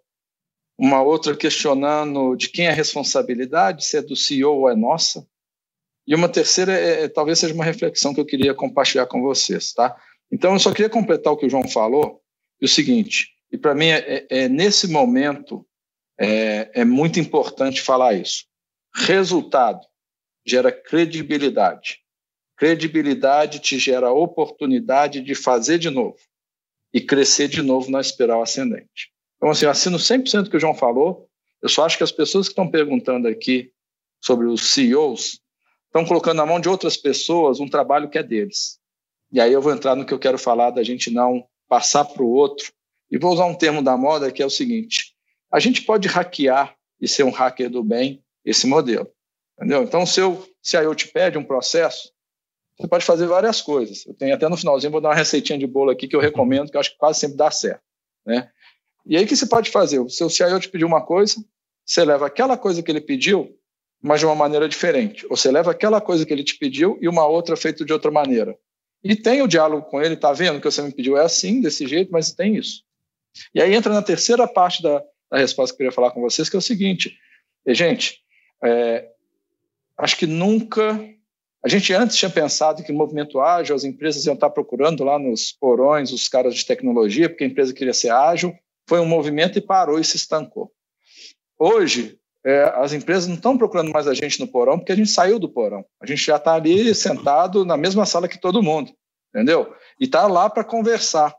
uma 0.77 1.01
outra 1.01 1.35
questionando 1.35 2.35
de 2.35 2.49
quem 2.49 2.67
é 2.67 2.71
a 2.71 2.73
responsabilidade, 2.73 3.85
se 3.85 3.97
é 3.97 4.01
do 4.01 4.15
CEO 4.15 4.59
ou 4.59 4.69
é 4.69 4.75
nossa, 4.75 5.25
e 6.07 6.13
uma 6.13 6.29
terceira 6.29 6.73
é, 6.73 7.03
é, 7.03 7.07
talvez 7.07 7.39
seja 7.39 7.53
uma 7.53 7.63
reflexão 7.63 8.13
que 8.13 8.19
eu 8.19 8.25
queria 8.25 8.53
compartilhar 8.53 9.07
com 9.07 9.21
vocês, 9.21 9.73
tá? 9.73 9.95
Então 10.31 10.53
eu 10.53 10.59
só 10.59 10.71
queria 10.71 10.89
completar 10.89 11.33
o 11.33 11.37
que 11.37 11.45
o 11.45 11.49
João 11.49 11.67
falou, 11.67 12.21
e 12.61 12.65
o 12.65 12.69
seguinte, 12.69 13.29
e 13.51 13.57
para 13.57 13.73
mim 13.73 13.87
é, 13.87 13.97
é, 13.97 14.27
é, 14.29 14.49
nesse 14.49 14.87
momento 14.87 15.65
é, 16.19 16.81
é 16.81 16.85
muito 16.85 17.19
importante 17.19 17.81
falar 17.81 18.13
isso. 18.13 18.45
Resultado 18.93 19.81
gera 20.45 20.71
credibilidade. 20.71 21.99
Credibilidade 22.57 23.59
te 23.59 23.77
gera 23.77 24.11
oportunidade 24.11 25.21
de 25.21 25.35
fazer 25.35 25.77
de 25.77 25.89
novo 25.89 26.17
e 26.93 27.01
crescer 27.01 27.47
de 27.47 27.61
novo 27.61 27.91
na 27.91 27.99
espiral 27.99 28.41
ascendente. 28.41 29.11
Então, 29.37 29.49
assim, 29.49 29.65
eu 29.65 29.71
assino 29.71 29.97
100% 29.97 30.43
do 30.43 30.49
que 30.49 30.57
o 30.57 30.59
João 30.59 30.73
falou. 30.73 31.27
Eu 31.61 31.67
só 31.67 31.85
acho 31.85 31.97
que 31.97 32.03
as 32.03 32.11
pessoas 32.11 32.47
que 32.47 32.53
estão 32.53 32.69
perguntando 32.69 33.27
aqui 33.27 33.71
sobre 34.21 34.47
os 34.47 34.61
CEOs 34.71 35.41
estão 35.87 36.05
colocando 36.05 36.37
na 36.37 36.45
mão 36.45 36.59
de 36.59 36.69
outras 36.69 36.95
pessoas 36.95 37.59
um 37.59 37.67
trabalho 37.67 38.09
que 38.09 38.17
é 38.17 38.23
deles. 38.23 38.79
E 39.31 39.41
aí 39.41 39.51
eu 39.51 39.61
vou 39.61 39.73
entrar 39.73 39.95
no 39.95 40.05
que 40.05 40.13
eu 40.13 40.19
quero 40.19 40.37
falar 40.37 40.71
da 40.71 40.83
gente 40.83 41.11
não 41.11 41.45
passar 41.67 42.05
para 42.05 42.23
o 42.23 42.31
outro. 42.31 42.71
E 43.11 43.17
vou 43.17 43.33
usar 43.33 43.45
um 43.45 43.53
termo 43.53 43.83
da 43.83 43.97
moda 43.97 44.31
que 44.31 44.41
é 44.41 44.45
o 44.45 44.49
seguinte: 44.49 45.13
a 45.51 45.59
gente 45.59 45.81
pode 45.81 46.07
hackear 46.07 46.75
e 46.99 47.07
ser 47.07 47.23
um 47.23 47.31
hacker 47.31 47.69
do 47.69 47.83
bem 47.83 48.23
esse 48.43 48.65
modelo. 48.65 49.09
Entendeu? 49.57 49.83
Então, 49.83 50.05
se, 50.05 50.19
eu, 50.19 50.47
se 50.61 50.77
aí 50.77 50.85
eu 50.85 50.95
te 50.95 51.07
pede 51.07 51.37
um 51.37 51.43
processo, 51.43 52.11
você 52.77 52.87
pode 52.87 53.05
fazer 53.05 53.25
várias 53.25 53.61
coisas. 53.61 54.05
Eu 54.05 54.13
tenho 54.13 54.33
até 54.33 54.49
no 54.49 54.57
finalzinho, 54.57 54.91
vou 54.91 55.01
dar 55.01 55.09
uma 55.09 55.15
receitinha 55.15 55.57
de 55.57 55.65
bolo 55.65 55.91
aqui 55.91 56.07
que 56.07 56.15
eu 56.15 56.19
recomendo, 56.19 56.69
que 56.69 56.75
eu 56.75 56.81
acho 56.81 56.91
que 56.91 56.97
quase 56.97 57.19
sempre 57.19 57.37
dá 57.37 57.49
certo. 57.49 57.81
Né? 58.25 58.49
E 59.05 59.15
aí 59.15 59.23
o 59.23 59.27
que 59.27 59.35
você 59.35 59.45
pode 59.45 59.69
fazer? 59.69 59.99
O 59.99 60.09
seu 60.09 60.29
CIO 60.29 60.59
te 60.59 60.69
pediu 60.69 60.87
uma 60.87 61.05
coisa, 61.05 61.35
você 61.85 62.03
leva 62.03 62.25
aquela 62.25 62.57
coisa 62.57 62.83
que 62.83 62.91
ele 62.91 63.01
pediu, 63.01 63.57
mas 64.01 64.19
de 64.19 64.25
uma 64.25 64.35
maneira 64.35 64.67
diferente. 64.67 65.25
Ou 65.29 65.37
você 65.37 65.51
leva 65.51 65.71
aquela 65.71 66.01
coisa 66.01 66.25
que 66.25 66.33
ele 66.33 66.43
te 66.43 66.57
pediu 66.57 66.97
e 67.01 67.07
uma 67.07 67.25
outra 67.25 67.55
feita 67.55 67.85
de 67.85 67.93
outra 67.93 68.11
maneira. 68.11 68.57
E 69.03 69.15
tem 69.15 69.41
o 69.41 69.47
diálogo 69.47 69.87
com 69.87 70.01
ele, 70.01 70.17
tá 70.17 70.33
vendo 70.33 70.59
que 70.59 70.69
você 70.69 70.81
me 70.81 70.91
pediu 70.91 71.15
é 71.15 71.23
assim, 71.23 71.61
desse 71.61 71.87
jeito, 71.87 72.11
mas 72.11 72.31
tem 72.31 72.55
isso. 72.55 72.83
E 73.53 73.61
aí 73.61 73.73
entra 73.73 73.93
na 73.93 74.01
terceira 74.01 74.47
parte 74.47 74.81
da, 74.81 75.01
da 75.31 75.37
resposta 75.37 75.71
que 75.71 75.75
eu 75.75 75.85
queria 75.85 75.91
falar 75.91 76.11
com 76.11 76.21
vocês, 76.21 76.49
que 76.49 76.55
é 76.55 76.59
o 76.59 76.61
seguinte, 76.61 77.15
gente, 77.67 78.19
é, 78.63 79.07
acho 79.97 80.17
que 80.17 80.25
nunca 80.25 80.99
a 81.65 81.67
gente 81.67 81.91
antes 81.95 82.15
tinha 82.15 82.29
pensado 82.29 82.83
que 82.83 82.91
no 82.91 82.97
movimento 82.99 83.41
ágil 83.41 83.75
as 83.75 83.83
empresas 83.83 84.23
iam 84.27 84.35
estar 84.35 84.51
procurando 84.51 85.03
lá 85.03 85.17
nos 85.17 85.51
porões 85.51 86.11
os 86.11 86.29
caras 86.29 86.53
de 86.53 86.63
tecnologia, 86.63 87.27
porque 87.27 87.43
a 87.43 87.47
empresa 87.47 87.73
queria 87.73 87.91
ser 87.91 88.11
ágil. 88.11 88.55
Foi 88.87 88.99
um 88.99 89.05
movimento 89.07 89.57
e 89.57 89.61
parou 89.61 89.99
e 89.99 90.03
se 90.03 90.15
estancou. 90.15 90.71
Hoje, 91.57 92.19
é, 92.45 92.71
as 92.75 92.93
empresas 92.93 93.27
não 93.27 93.33
estão 93.33 93.57
procurando 93.57 93.91
mais 93.91 94.07
a 94.07 94.13
gente 94.13 94.39
no 94.39 94.47
porão, 94.47 94.77
porque 94.77 94.91
a 94.91 94.95
gente 94.95 95.09
saiu 95.09 95.39
do 95.39 95.49
porão. 95.49 95.83
A 95.99 96.05
gente 96.05 96.23
já 96.23 96.35
está 96.35 96.53
ali 96.53 96.93
sentado 96.93 97.65
na 97.65 97.75
mesma 97.75 98.05
sala 98.05 98.27
que 98.27 98.39
todo 98.39 98.61
mundo, 98.61 98.91
entendeu? 99.33 99.73
E 99.99 100.05
está 100.05 100.27
lá 100.27 100.47
para 100.47 100.63
conversar. 100.63 101.35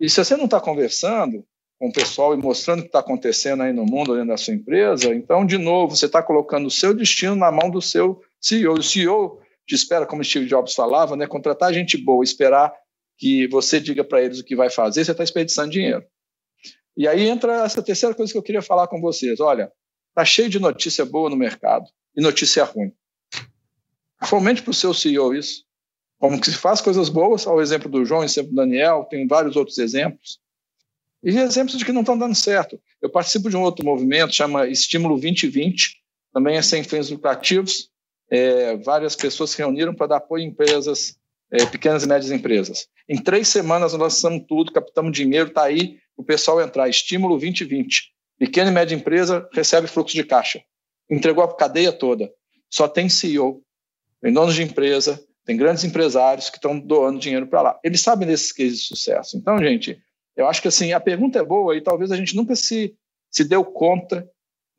E 0.00 0.08
se 0.08 0.24
você 0.24 0.38
não 0.38 0.46
está 0.46 0.58
conversando 0.58 1.44
com 1.78 1.88
o 1.88 1.92
pessoal 1.92 2.32
e 2.32 2.38
mostrando 2.38 2.78
o 2.78 2.82
que 2.84 2.88
está 2.88 3.00
acontecendo 3.00 3.62
aí 3.62 3.74
no 3.74 3.84
mundo, 3.84 4.14
dentro 4.14 4.28
da 4.28 4.38
sua 4.38 4.54
empresa, 4.54 5.14
então, 5.14 5.44
de 5.44 5.58
novo, 5.58 5.94
você 5.94 6.06
está 6.06 6.22
colocando 6.22 6.66
o 6.66 6.70
seu 6.70 6.94
destino 6.94 7.36
na 7.36 7.52
mão 7.52 7.68
do 7.68 7.82
seu 7.82 8.22
CEO. 8.40 8.72
O 8.72 8.82
CEO 8.82 9.38
de 9.70 9.76
espera, 9.76 10.04
como 10.04 10.24
Steve 10.24 10.46
Jobs 10.46 10.74
falava, 10.74 11.14
né? 11.14 11.28
Contratar 11.28 11.72
gente 11.72 11.96
boa, 11.96 12.24
esperar 12.24 12.74
que 13.16 13.46
você 13.46 13.78
diga 13.78 14.02
para 14.02 14.20
eles 14.20 14.40
o 14.40 14.44
que 14.44 14.56
vai 14.56 14.68
fazer, 14.68 15.04
você 15.04 15.12
está 15.12 15.22
desperdiçando 15.22 15.70
dinheiro. 15.70 16.04
E 16.96 17.06
aí 17.06 17.28
entra 17.28 17.64
essa 17.64 17.80
terceira 17.80 18.12
coisa 18.12 18.32
que 18.32 18.36
eu 18.36 18.42
queria 18.42 18.62
falar 18.62 18.88
com 18.88 19.00
vocês. 19.00 19.38
Olha, 19.38 19.70
tá 20.12 20.24
cheio 20.24 20.48
de 20.48 20.58
notícia 20.58 21.04
boa 21.04 21.30
no 21.30 21.36
mercado 21.36 21.84
e 22.16 22.20
notícia 22.20 22.64
ruim. 22.64 22.92
Fomente 24.24 24.60
para 24.60 24.72
o 24.72 24.74
seu 24.74 24.92
CEO 24.92 25.32
isso. 25.34 25.64
Como 26.18 26.40
que 26.40 26.50
se 26.50 26.56
faz 26.56 26.80
coisas 26.80 27.08
boas, 27.08 27.46
ao 27.46 27.62
exemplo 27.62 27.88
do 27.88 28.04
João, 28.04 28.24
exemplo 28.24 28.50
do 28.50 28.56
Daniel, 28.56 29.06
tem 29.08 29.26
vários 29.26 29.54
outros 29.54 29.78
exemplos. 29.78 30.40
E 31.22 31.30
exemplos 31.30 31.78
de 31.78 31.84
que 31.84 31.92
não 31.92 32.00
estão 32.00 32.18
dando 32.18 32.34
certo. 32.34 32.80
Eu 33.00 33.08
participo 33.08 33.48
de 33.48 33.56
um 33.56 33.62
outro 33.62 33.84
movimento, 33.84 34.34
chama 34.34 34.66
Estímulo 34.66 35.14
2020, 35.14 36.00
também 36.32 36.56
é 36.56 36.62
sem 36.62 36.82
fins 36.82 37.08
lucrativos, 37.08 37.89
é, 38.30 38.76
várias 38.76 39.16
pessoas 39.16 39.50
se 39.50 39.58
reuniram 39.58 39.94
para 39.94 40.06
dar 40.06 40.16
apoio 40.18 40.44
a 40.44 40.46
empresas, 40.46 41.16
é, 41.50 41.66
pequenas 41.66 42.04
e 42.04 42.08
médias 42.08 42.30
empresas. 42.30 42.88
Em 43.08 43.20
três 43.20 43.48
semanas 43.48 43.92
nós 43.92 44.00
lançamos 44.00 44.44
tudo, 44.48 44.72
captamos 44.72 45.12
dinheiro, 45.12 45.48
está 45.48 45.64
aí 45.64 45.98
o 46.16 46.22
pessoal 46.22 46.60
entrar. 46.60 46.88
Estímulo 46.88 47.36
2020. 47.38 48.12
Pequena 48.38 48.70
e 48.70 48.74
média 48.74 48.94
empresa 48.94 49.48
recebe 49.52 49.86
fluxo 49.86 50.14
de 50.14 50.24
caixa. 50.24 50.62
Entregou 51.10 51.42
a 51.42 51.56
cadeia 51.56 51.92
toda. 51.92 52.30
Só 52.70 52.86
tem 52.86 53.08
CEO, 53.08 53.62
tem 54.22 54.32
donos 54.32 54.54
de 54.54 54.62
empresa, 54.62 55.20
tem 55.44 55.56
grandes 55.56 55.82
empresários 55.82 56.48
que 56.48 56.56
estão 56.56 56.78
doando 56.78 57.18
dinheiro 57.18 57.48
para 57.48 57.62
lá. 57.62 57.80
Eles 57.82 58.00
sabem 58.00 58.28
desses 58.28 58.52
cases 58.52 58.80
de 58.80 58.86
sucesso. 58.86 59.36
Então, 59.36 59.58
gente, 59.58 60.00
eu 60.36 60.46
acho 60.46 60.62
que 60.62 60.68
assim, 60.68 60.92
a 60.92 61.00
pergunta 61.00 61.38
é 61.40 61.44
boa 61.44 61.76
e 61.76 61.80
talvez 61.80 62.12
a 62.12 62.16
gente 62.16 62.36
nunca 62.36 62.54
se, 62.54 62.94
se 63.30 63.42
deu 63.42 63.64
conta 63.64 64.30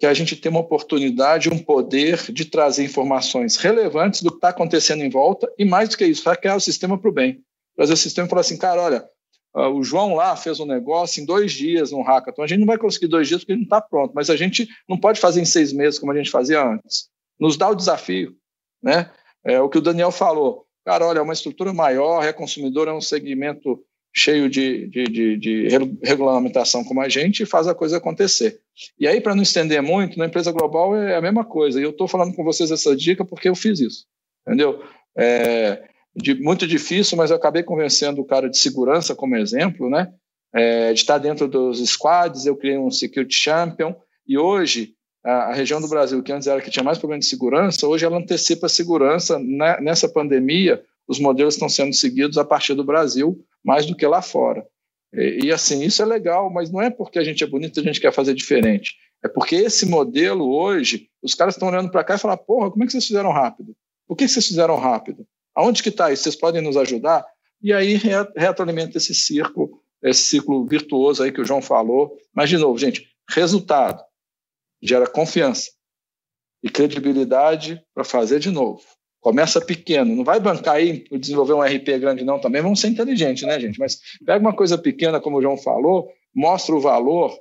que 0.02 0.08
a 0.08 0.14
gente 0.16 0.36
tem 0.36 0.49
uma 0.49 0.62
oportunidade, 0.62 1.47
um 1.47 1.60
poder 1.60 2.18
de 2.32 2.43
trazer 2.43 2.84
informações 2.84 3.56
relevantes 3.56 4.24
do 4.24 4.32
que 4.32 4.38
está 4.38 4.49
acontecendo 4.49 5.04
em 5.04 5.12
volta 5.12 5.47
e, 5.60 5.64
mais 5.64 5.89
do 5.89 5.95
que 5.95 6.04
isso, 6.04 6.28
hackear 6.28 6.58
o 6.58 6.60
sistema 6.60 6.97
para 6.97 7.08
o 7.08 7.14
bem. 7.14 7.43
Trazer 7.76 7.93
o 7.93 7.97
sistema 7.97 8.26
e 8.26 8.30
falar 8.32 8.41
assim, 8.41 8.58
cara, 8.58 8.82
olha, 8.82 9.06
uh, 9.56 9.68
o 9.68 9.84
João 9.84 10.16
lá 10.16 10.36
fez 10.36 10.60
um 10.60 10.66
negócio 10.66 11.22
em 11.22 11.26
dois 11.26 11.52
dias 11.52 11.91
no 11.91 12.02
hackathon. 12.02 12.41
A 12.41 12.47
gente 12.47 12.62
não 12.62 12.66
vai 12.66 12.80
conseguir 12.80 13.10
dois 13.10 13.28
dias 13.28 13.41
porque 13.41 13.52
ele 13.52 13.60
não 13.60 13.66
está 13.66 13.80
pronto, 13.80 14.12
mas 14.16 14.32
a 14.32 14.36
gente 14.36 14.68
não 14.89 14.97
pode 14.97 15.20
fazer 15.20 15.39
em 15.39 15.45
seis 15.45 15.72
meses 15.72 15.99
como 15.99 16.12
a 16.12 16.18
gente 16.18 16.32
fazia 16.32 16.66
antes. 16.68 17.08
Nos 17.39 17.56
dá 17.56 17.70
o 17.70 17.76
desafio. 17.76 18.36
Né? 18.82 19.08
É, 19.45 19.62
o 19.62 19.70
que 19.70 19.78
o 19.78 19.82
Daniel 19.82 20.10
falou. 20.10 20.66
Cara, 20.84 21.06
olha, 21.06 21.20
é 21.20 21.22
uma 21.22 21.34
estrutura 21.34 21.72
maior, 21.72 22.24
é 22.24 22.34
consumidor, 22.34 22.88
é 22.88 22.91
um 22.91 23.02
segmento 23.02 23.80
cheio 24.14 24.49
de, 24.49 24.88
de, 24.88 25.03
de, 25.05 25.38
de, 25.38 25.68
regulamentação 26.03 26.84
como 26.84 27.01
a 27.01 27.07
gente 27.07 27.43
e 27.43 27.45
faz 27.45 27.68
a 27.68 27.76
coisa 27.76 27.97
acontecer. 27.97 28.59
E 28.99 29.07
aí, 29.07 29.22
para 29.22 29.36
não 29.36 29.43
estender 29.43 29.82
muito, 29.82 30.20
na 30.20 30.26
empresa 30.26 30.51
global 30.51 30.95
é 30.95 31.16
a 31.16 31.22
mesma 31.22 31.45
coisa. 31.45 31.80
E 31.80 31.84
eu 31.84 31.91
estou 31.91 32.07
falando 32.07 32.36
com 32.36 32.43
vocês 32.43 32.72
essa 32.72 32.95
dica 32.95 33.24
porque 33.24 33.47
eu 33.47 33.55
fiz 33.55 33.80
isso. 33.80 34.05
Entendeu? 34.45 34.84
É, 35.18 35.84
de, 36.16 36.36
muito 36.36 36.68
difícil, 36.68 37.18
mas 37.18 37.32
eu 37.32 37.38
acabei 37.38 37.64
convencendo 37.64 38.22
o 38.22 38.26
cara 38.26 38.49
de 38.49 38.57
segurança, 38.57 39.16
como 39.16 39.36
exemplo, 39.36 39.89
né? 39.89 40.12
É, 40.53 40.91
de 40.91 40.99
estar 40.99 41.18
dentro 41.18 41.47
dos 41.47 41.80
squads, 41.89 42.45
eu 42.45 42.57
criei 42.57 42.78
um 42.78 42.91
Security 42.91 43.34
Champion, 43.34 43.95
e 44.28 44.38
hoje 44.38 44.93
a, 45.24 45.32
a, 45.32 45.53
região 45.53 45.80
do 45.80 45.88
Brasil, 45.88 46.22
que 46.22 46.32
antes 46.34 46.47
era 46.47 46.62
que 46.62 46.70
tinha 46.70 46.84
mais 46.84 46.97
problema 46.97 47.20
de 47.20 47.26
segurança, 47.26 47.88
hoje 47.88 48.05
ela 48.05 48.18
antecipa 48.18 48.66
a 48.66 48.70
segurança. 48.70 49.39
Né? 49.39 49.80
Nessa 49.80 50.09
pandemia, 50.09 50.84
os 51.12 51.20
modelos 51.20 51.55
estão 51.55 51.68
sendo 51.68 51.93
seguidos 51.93 52.38
a 52.38 52.45
partir 52.45 52.74
do 52.74 52.86
Brasil, 52.86 53.38
mais 53.62 53.86
do 53.86 53.93
que 53.93 54.07
lá 54.07 54.22
fora. 54.22 54.66
E, 55.14 55.47
e, 55.47 55.51
assim, 55.51 55.84
isso 55.84 56.01
é 56.01 56.05
legal, 56.05 56.49
mas 56.49 56.72
não 56.72 56.82
é 56.82 56.89
porque 56.89 57.20
a 57.20 57.24
gente 57.24 57.43
é 57.43 57.47
bonito 57.47 57.82
a 57.82 57.84
gente 57.84 57.99
quer 57.99 58.14
fazer 58.14 58.34
diferente. 58.34 58.95
É 59.22 59.28
porque 59.28 59.55
esse 59.55 59.86
modelo 59.86 60.49
hoje, 60.55 61.09
os 61.22 61.36
caras 61.36 61.55
estão 61.55 61.68
olhando 61.68 61.91
para 61.91 62.01
cá 62.05 62.16
e 62.16 62.18
falam, 62.18 62.38
porra, 62.38 62.72
como 62.72 62.82
é 62.82 62.86
que 62.86 62.93
vocês 62.93 63.05
fizeram 63.05 63.30
rápido? 63.30 63.76
Por 64.07 64.16
que 64.16 64.26
vocês 64.26 64.47
fizeram 64.47 64.78
rápido? 64.78 65.28
Aonde 65.53 65.84
que 65.84 65.89
está 65.89 66.14
isso? 66.14 66.24
Vocês 66.24 66.36
podem 66.38 66.62
nos 66.62 66.78
ajudar? 66.78 67.26
E 67.62 67.74
aí 67.74 67.99
retroalimenta 68.38 68.97
esse 68.97 69.14
círculo, 69.14 69.82
esse 70.01 70.22
ciclo 70.22 70.66
virtuoso 70.66 71.22
aí 71.22 71.32
que 71.34 71.41
o 71.41 71.45
João 71.45 71.62
falou. 71.62 72.18
Mas, 72.34 72.49
de 72.49 72.57
novo, 72.57 72.78
gente, 72.78 73.05
resultado 73.30 74.01
gera 74.82 75.05
confiança 75.07 75.72
e 76.64 76.70
credibilidade 76.70 77.84
para 77.93 78.05
fazer 78.05 78.39
de 78.39 78.49
novo. 78.49 78.82
Começa 79.22 79.62
pequeno, 79.62 80.16
não 80.16 80.24
vai 80.24 80.40
bancar 80.40 80.76
aí 80.76 81.06
desenvolver 81.12 81.54
um 81.54 81.62
RP 81.62 82.00
grande, 82.00 82.26
não. 82.26 82.40
Também 82.40 82.62
vamos 82.62 82.82
ser 82.82 82.88
inteligentes, 82.88 83.44
né, 83.44 83.60
gente? 83.60 83.80
Mas 83.80 84.00
pega 84.26 84.40
uma 84.40 84.56
coisa 84.56 84.78
pequena, 84.78 85.22
como 85.22 85.38
o 85.38 85.42
João 85.42 85.56
falou, 85.56 86.10
mostra 86.36 86.76
o 86.76 86.82
valor, 86.82 87.32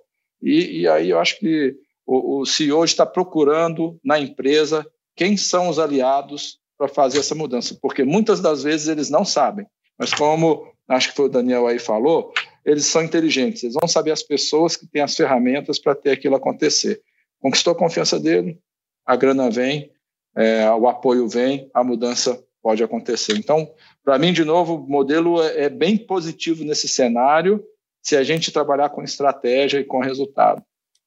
e, 0.43 0.83
e 0.83 0.89
aí 0.89 1.11
eu 1.11 1.19
acho 1.19 1.39
que 1.39 1.75
o, 2.07 2.41
o 2.41 2.47
CEO 2.47 2.85
está 2.85 3.07
procurando 3.07 3.99
na 4.05 4.19
empresa 4.19 4.87
quem 5.17 5.37
são 5.37 5.69
os 5.69 5.79
aliados 5.79 6.59
para 6.77 6.89
fazer 6.89 7.19
essa 7.19 7.35
mudança, 7.35 7.77
porque 7.81 8.05
muitas 8.05 8.41
das 8.41 8.63
vezes 8.63 8.89
eles 8.89 9.11
não 9.11 9.25
sabem. 9.25 9.67
Mas 9.99 10.13
como 10.13 10.67
acho 10.89 11.11
que 11.11 11.17
foi 11.17 11.27
o 11.27 11.31
Daniel 11.31 11.67
aí 11.67 11.79
falou, 11.79 12.33
eles 12.65 12.87
são 12.87 13.03
inteligentes, 13.03 13.63
eles 13.63 13.75
vão 13.75 13.89
saber 13.89 14.11
as 14.11 14.23
pessoas 14.23 14.77
que 14.77 14.87
têm 14.87 15.03
as 15.03 15.15
ferramentas 15.15 15.79
para 15.79 15.95
ter 15.95 16.11
aquilo 16.11 16.37
acontecer. 16.37 17.01
Conquistou 17.41 17.73
a 17.73 17.77
confiança 17.77 18.19
dele, 18.19 18.59
a 19.07 19.17
grana 19.17 19.51
vem, 19.51 19.91
é, 20.37 20.71
o 20.71 20.89
apoio 20.89 21.29
vem, 21.29 21.71
a 21.75 21.83
mudança 21.83 22.43
pode 22.63 22.83
acontecer. 22.83 23.37
Então, 23.37 23.71
para 24.05 24.19
mim, 24.19 24.33
de 24.33 24.45
novo, 24.45 24.75
o 24.77 24.89
modelo 24.89 25.43
é, 25.43 25.65
é 25.65 25.69
bem 25.69 25.97
positivo 25.97 26.65
nesse 26.65 26.89
cenário 26.89 27.63
se 28.03 28.17
a 28.17 28.23
gente 28.23 28.53
trabalhar 28.53 28.91
com 28.91 29.03
estratégia 29.03 29.79
e 29.79 29.85
com 29.85 30.01
resultado. 30.01 30.63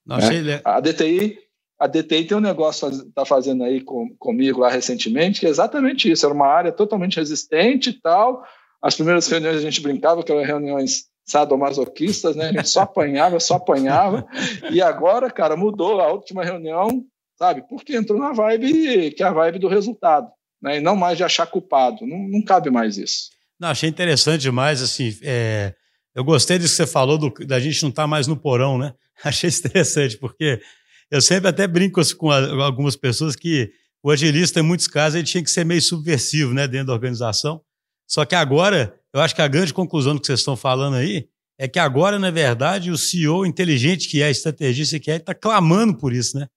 Não, 0.06 0.18
né? 0.18 0.62
A 0.64 0.80
DTI 0.80 1.40
a 1.84 1.88
DTI 1.88 2.26
tem 2.26 2.38
um 2.38 2.42
negócio 2.42 2.88
está 2.88 3.26
fazendo 3.26 3.64
aí 3.64 3.82
com, 3.82 4.16
comigo 4.18 4.62
lá 4.62 4.70
recentemente, 4.70 5.42
que 5.42 5.46
é 5.46 5.50
exatamente 5.50 6.10
isso. 6.10 6.26
Era 6.26 6.34
uma 6.34 6.48
área 6.48 6.72
totalmente 6.72 7.18
resistente 7.18 7.90
e 7.90 8.02
tal. 8.02 8.42
As 8.82 8.96
primeiras 8.96 9.28
reuniões 9.28 9.58
a 9.58 9.62
gente 9.62 9.82
brincava 9.82 10.24
que 10.24 10.32
eram 10.32 10.46
reuniões 10.46 11.08
sadomasoquistas, 11.26 12.38
né? 12.38 12.50
A 12.50 12.54
gente 12.54 12.70
só 12.70 12.82
apanhava, 12.82 13.38
só 13.40 13.56
apanhava. 13.56 14.26
E 14.72 14.82
agora, 14.82 15.30
cara, 15.30 15.58
mudou 15.58 16.00
a 16.00 16.10
última 16.10 16.44
reunião, 16.44 17.04
sabe? 17.44 17.62
Porque 17.68 17.96
entrou 17.96 18.18
na 18.18 18.32
vibe 18.32 19.12
que 19.12 19.22
é 19.22 19.26
a 19.26 19.34
vibe 19.34 19.60
do 19.60 19.68
resultado, 19.68 20.30
né? 20.62 20.78
E 20.78 20.80
não 20.80 20.96
mais 20.96 21.18
de 21.18 21.26
achar 21.26 21.46
culpado. 21.46 22.08
Não, 22.08 22.18
não 22.30 22.42
cabe 22.42 22.70
mais 22.70 22.98
isso. 22.98 23.32
Não, 23.60 23.68
achei 23.68 23.90
interessante 23.90 24.42
demais, 24.42 24.82
assim. 24.82 25.18
É... 25.22 25.74
Eu 26.16 26.24
gostei 26.24 26.58
disso 26.58 26.72
que 26.72 26.78
você 26.78 26.88
falou 26.88 27.18
do, 27.18 27.30
da 27.46 27.60
gente 27.60 27.82
não 27.82 27.90
estar 27.90 28.04
tá 28.04 28.08
mais 28.08 28.28
no 28.28 28.38
porão, 28.38 28.78
né? 28.78 28.94
Achei 29.24 29.50
interessante, 29.50 30.16
porque 30.18 30.62
eu 31.10 31.22
sempre 31.22 31.50
até 31.50 31.66
brinco 31.68 32.00
com 32.18 32.32
algumas 32.32 32.96
pessoas 32.96 33.36
que 33.36 33.72
o 34.02 34.12
agilista, 34.12 34.60
em 34.60 34.64
muitos 34.64 34.88
casos, 34.88 35.16
ele 35.16 35.28
tinha 35.28 35.44
que 35.44 35.50
ser 35.50 35.66
meio 35.66 35.82
subversivo 35.82 36.54
né, 36.54 36.68
dentro 36.68 36.88
da 36.88 36.94
organização. 36.94 37.62
Só 38.08 38.26
que 38.26 38.36
agora, 38.36 38.96
eu 39.12 39.22
acho 39.22 39.34
que 39.34 39.42
a 39.42 39.48
grande 39.48 39.74
conclusão 39.74 40.14
do 40.14 40.22
que 40.22 40.28
vocês 40.28 40.40
estão 40.40 40.56
falando 40.56 40.98
aí 40.98 41.28
é 41.58 41.68
que 41.68 41.80
agora, 41.80 42.20
na 42.20 42.30
verdade, 42.30 42.92
o 42.92 42.98
CEO 42.98 43.46
inteligente 43.46 44.08
que 44.08 44.22
é, 44.22 44.30
estrategista 44.30 45.00
que 45.00 45.10
é, 45.10 45.16
está 45.16 45.34
clamando 45.34 45.98
por 45.98 46.14
isso, 46.14 46.38
né? 46.38 46.48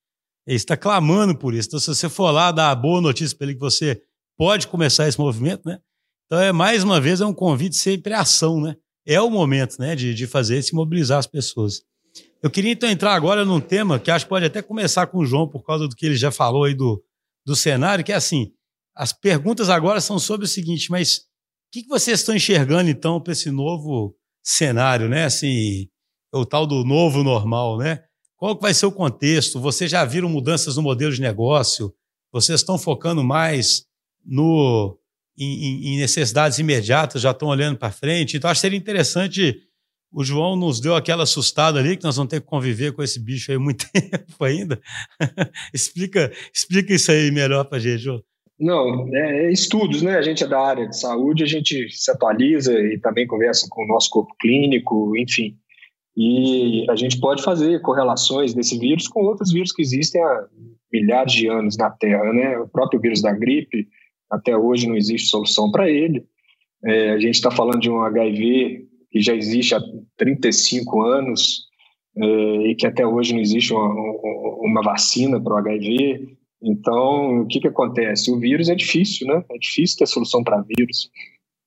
Ele 0.46 0.56
está 0.56 0.76
clamando 0.76 1.36
por 1.36 1.54
isso. 1.54 1.68
Então, 1.68 1.80
se 1.80 1.86
você 1.86 2.08
for 2.08 2.30
lá 2.30 2.52
dar 2.52 2.70
a 2.70 2.74
boa 2.74 3.00
notícia 3.00 3.36
para 3.36 3.46
ele 3.46 3.54
que 3.54 3.60
você 3.60 4.00
pode 4.36 4.68
começar 4.68 5.08
esse 5.08 5.18
movimento, 5.18 5.66
né? 5.66 5.78
Então, 6.26 6.40
é 6.40 6.52
mais 6.52 6.84
uma 6.84 7.00
vez, 7.00 7.20
é 7.20 7.26
um 7.26 7.34
convite 7.34 7.76
sempre 7.76 8.12
à 8.12 8.20
ação, 8.20 8.60
né? 8.60 8.76
É 9.06 9.20
o 9.20 9.30
momento, 9.30 9.76
né, 9.78 9.94
de, 9.94 10.12
de 10.14 10.26
fazer 10.26 10.58
isso 10.58 10.72
e 10.72 10.74
mobilizar 10.74 11.18
as 11.18 11.26
pessoas. 11.26 11.82
Eu 12.42 12.50
queria 12.50 12.72
então 12.72 12.88
entrar 12.88 13.14
agora 13.14 13.44
num 13.44 13.60
tema 13.60 13.98
que 13.98 14.10
acho 14.10 14.24
que 14.24 14.28
pode 14.28 14.44
até 14.44 14.60
começar 14.60 15.06
com 15.06 15.18
o 15.18 15.26
João, 15.26 15.48
por 15.48 15.64
causa 15.64 15.86
do 15.86 15.94
que 15.94 16.06
ele 16.06 16.16
já 16.16 16.30
falou 16.30 16.64
aí 16.64 16.74
do, 16.74 17.02
do 17.44 17.54
cenário, 17.54 18.04
que 18.04 18.12
é 18.12 18.16
assim: 18.16 18.52
as 18.94 19.12
perguntas 19.12 19.70
agora 19.70 20.00
são 20.00 20.18
sobre 20.18 20.46
o 20.46 20.48
seguinte, 20.48 20.90
mas 20.90 21.18
o 21.18 21.22
que, 21.72 21.82
que 21.82 21.88
vocês 21.88 22.20
estão 22.20 22.34
enxergando 22.34 22.90
então 22.90 23.20
para 23.20 23.32
esse 23.32 23.50
novo 23.50 24.16
cenário, 24.44 25.08
né? 25.08 25.24
Assim, 25.24 25.88
o 26.32 26.44
tal 26.44 26.66
do 26.66 26.84
novo 26.84 27.22
normal, 27.22 27.78
né? 27.78 28.04
Qual 28.36 28.54
que 28.54 28.62
vai 28.62 28.74
ser 28.74 28.86
o 28.86 28.92
contexto? 28.92 29.60
Vocês 29.60 29.90
já 29.90 30.04
viram 30.04 30.28
mudanças 30.28 30.76
no 30.76 30.82
modelo 30.82 31.12
de 31.12 31.20
negócio? 31.20 31.92
Vocês 32.32 32.60
estão 32.60 32.78
focando 32.78 33.24
mais 33.24 33.86
no 34.24 34.98
em, 35.38 35.94
em 35.94 35.98
necessidades 35.98 36.58
imediatas, 36.58 37.22
já 37.22 37.30
estão 37.30 37.48
olhando 37.48 37.78
para 37.78 37.92
frente? 37.92 38.36
Então, 38.36 38.50
acho 38.50 38.58
que 38.58 38.62
seria 38.62 38.78
interessante 38.78 39.62
o 40.12 40.24
João 40.24 40.56
nos 40.56 40.80
deu 40.80 40.94
aquela 40.94 41.24
assustada 41.24 41.78
ali, 41.78 41.96
que 41.96 42.04
nós 42.04 42.16
vamos 42.16 42.30
ter 42.30 42.40
que 42.40 42.46
conviver 42.46 42.92
com 42.92 43.02
esse 43.02 43.20
bicho 43.20 43.50
aí 43.50 43.58
muito 43.58 43.86
tempo 43.92 44.44
ainda. 44.44 44.80
explica, 45.74 46.32
explica 46.54 46.94
isso 46.94 47.10
aí 47.10 47.30
melhor 47.30 47.64
para 47.64 47.78
a 47.78 47.80
gente, 47.80 47.98
João. 47.98 48.22
Não, 48.58 49.14
é, 49.14 49.46
é, 49.46 49.52
estudos, 49.52 50.00
né? 50.00 50.16
A 50.16 50.22
gente 50.22 50.42
é 50.42 50.48
da 50.48 50.58
área 50.58 50.88
de 50.88 50.98
saúde, 50.98 51.44
a 51.44 51.46
gente 51.46 51.90
se 51.90 52.10
atualiza 52.10 52.72
e 52.72 52.98
também 52.98 53.26
conversa 53.26 53.66
com 53.68 53.84
o 53.84 53.86
nosso 53.86 54.08
corpo 54.08 54.34
clínico, 54.40 55.14
enfim. 55.18 55.54
E 56.16 56.86
a 56.88 56.96
gente 56.96 57.20
pode 57.20 57.42
fazer 57.42 57.80
correlações 57.82 58.54
desse 58.54 58.78
vírus 58.78 59.06
com 59.06 59.24
outros 59.24 59.52
vírus 59.52 59.72
que 59.72 59.82
existem 59.82 60.22
há 60.22 60.46
milhares 60.90 61.32
de 61.32 61.46
anos 61.46 61.76
na 61.76 61.90
Terra, 61.90 62.32
né? 62.32 62.58
O 62.58 62.68
próprio 62.68 63.00
vírus 63.00 63.20
da 63.20 63.32
gripe, 63.32 63.86
até 64.30 64.56
hoje 64.56 64.88
não 64.88 64.96
existe 64.96 65.28
solução 65.28 65.70
para 65.70 65.90
ele. 65.90 66.24
É, 66.84 67.10
a 67.10 67.18
gente 67.18 67.34
está 67.34 67.50
falando 67.50 67.80
de 67.80 67.90
um 67.90 68.00
HIV 68.00 68.86
que 69.10 69.20
já 69.20 69.34
existe 69.34 69.74
há 69.74 69.80
35 70.16 71.02
anos 71.02 71.66
é, 72.16 72.26
e 72.68 72.74
que 72.74 72.86
até 72.86 73.06
hoje 73.06 73.34
não 73.34 73.40
existe 73.40 73.74
uma, 73.74 73.92
uma 74.60 74.82
vacina 74.82 75.38
para 75.40 75.54
o 75.54 75.58
HIV. 75.58 76.36
Então, 76.62 77.42
o 77.42 77.46
que, 77.46 77.60
que 77.60 77.68
acontece? 77.68 78.30
O 78.30 78.38
vírus 78.38 78.70
é 78.70 78.74
difícil, 78.74 79.26
né? 79.26 79.44
É 79.50 79.58
difícil 79.58 79.98
ter 79.98 80.06
solução 80.06 80.42
para 80.42 80.62
vírus. 80.62 81.10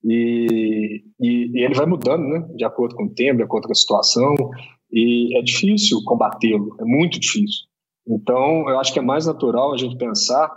E, 0.03 1.03
e, 1.19 1.51
e, 1.53 1.65
ele 1.65 1.73
vai 1.73 1.85
mudando, 1.85 2.23
né? 2.23 2.47
De 2.55 2.63
acordo 2.63 2.95
com 2.95 3.05
o 3.05 3.13
tempo, 3.13 3.37
de 3.37 3.43
acordo 3.43 3.67
com 3.67 3.73
a 3.73 3.75
situação. 3.75 4.35
E 4.91 5.37
é 5.37 5.41
difícil 5.41 5.99
combatê-lo, 6.05 6.75
é 6.79 6.85
muito 6.85 7.19
difícil. 7.19 7.67
Então, 8.07 8.67
eu 8.69 8.79
acho 8.79 8.91
que 8.91 8.99
é 8.99 9.03
mais 9.03 9.27
natural 9.27 9.73
a 9.73 9.77
gente 9.77 9.97
pensar 9.97 10.49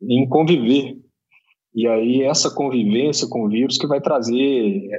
em 0.00 0.26
conviver 0.28 0.96
e 1.76 1.86
aí 1.86 2.22
essa 2.22 2.50
convivência 2.50 3.28
com 3.28 3.44
o 3.44 3.50
vírus 3.50 3.76
que 3.76 3.86
vai 3.86 4.00
trazer 4.00 4.88
é, 4.90 4.98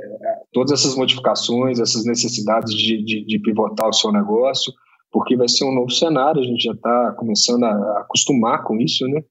todas 0.53 0.79
essas 0.79 0.95
modificações, 0.95 1.79
essas 1.79 2.05
necessidades 2.05 2.71
de, 2.71 3.03
de, 3.03 3.25
de, 3.25 3.39
pivotar 3.39 3.89
o 3.89 3.93
seu 3.93 4.11
negócio, 4.11 4.71
porque 5.11 5.35
vai 5.35 5.47
ser 5.47 5.65
um 5.65 5.73
novo 5.73 5.89
cenário, 5.89 6.39
a 6.39 6.45
gente 6.45 6.61
já 6.61 6.73
está 6.73 7.15
começando 7.17 7.63
a 7.63 8.01
acostumar 8.01 8.63
com 8.63 8.77
isso, 8.77 9.07
né? 9.07 9.23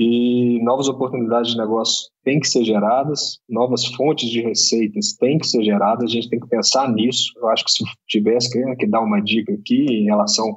E 0.00 0.62
novas 0.62 0.88
oportunidades 0.88 1.50
de 1.50 1.58
negócio 1.58 2.08
têm 2.22 2.38
que 2.38 2.46
ser 2.46 2.62
geradas, 2.62 3.40
novas 3.48 3.84
fontes 3.84 4.30
de 4.30 4.40
receitas 4.40 5.14
têm 5.14 5.38
que 5.38 5.46
ser 5.48 5.64
geradas, 5.64 6.04
a 6.04 6.14
gente 6.14 6.30
tem 6.30 6.38
que 6.38 6.46
pensar 6.46 6.88
nisso. 6.92 7.32
Eu 7.36 7.48
acho 7.48 7.64
que 7.64 7.72
se 7.72 7.82
tivesse 8.06 8.48
que, 8.48 8.76
que 8.76 8.86
dar 8.86 9.00
uma 9.00 9.20
dica 9.20 9.52
aqui 9.52 9.86
em 9.86 10.04
relação 10.04 10.56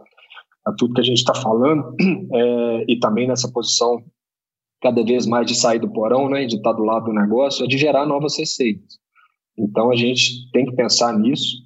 a 0.63 0.71
tudo 0.73 0.93
que 0.93 1.01
a 1.01 1.03
gente 1.03 1.17
está 1.17 1.33
falando, 1.33 1.95
é, 2.31 2.85
e 2.87 2.99
também 2.99 3.27
nessa 3.27 3.51
posição 3.51 4.03
cada 4.79 5.03
vez 5.03 5.25
mais 5.25 5.47
de 5.47 5.55
sair 5.55 5.79
do 5.79 5.91
porão, 5.91 6.29
né, 6.29 6.45
de 6.45 6.57
estar 6.57 6.73
do 6.73 6.83
lado 6.83 7.05
do 7.05 7.13
negócio, 7.13 7.65
é 7.65 7.67
de 7.67 7.79
gerar 7.79 8.05
novas 8.05 8.37
receitas. 8.37 8.99
Então 9.57 9.89
a 9.89 9.95
gente 9.95 10.51
tem 10.51 10.67
que 10.67 10.75
pensar 10.75 11.17
nisso. 11.17 11.63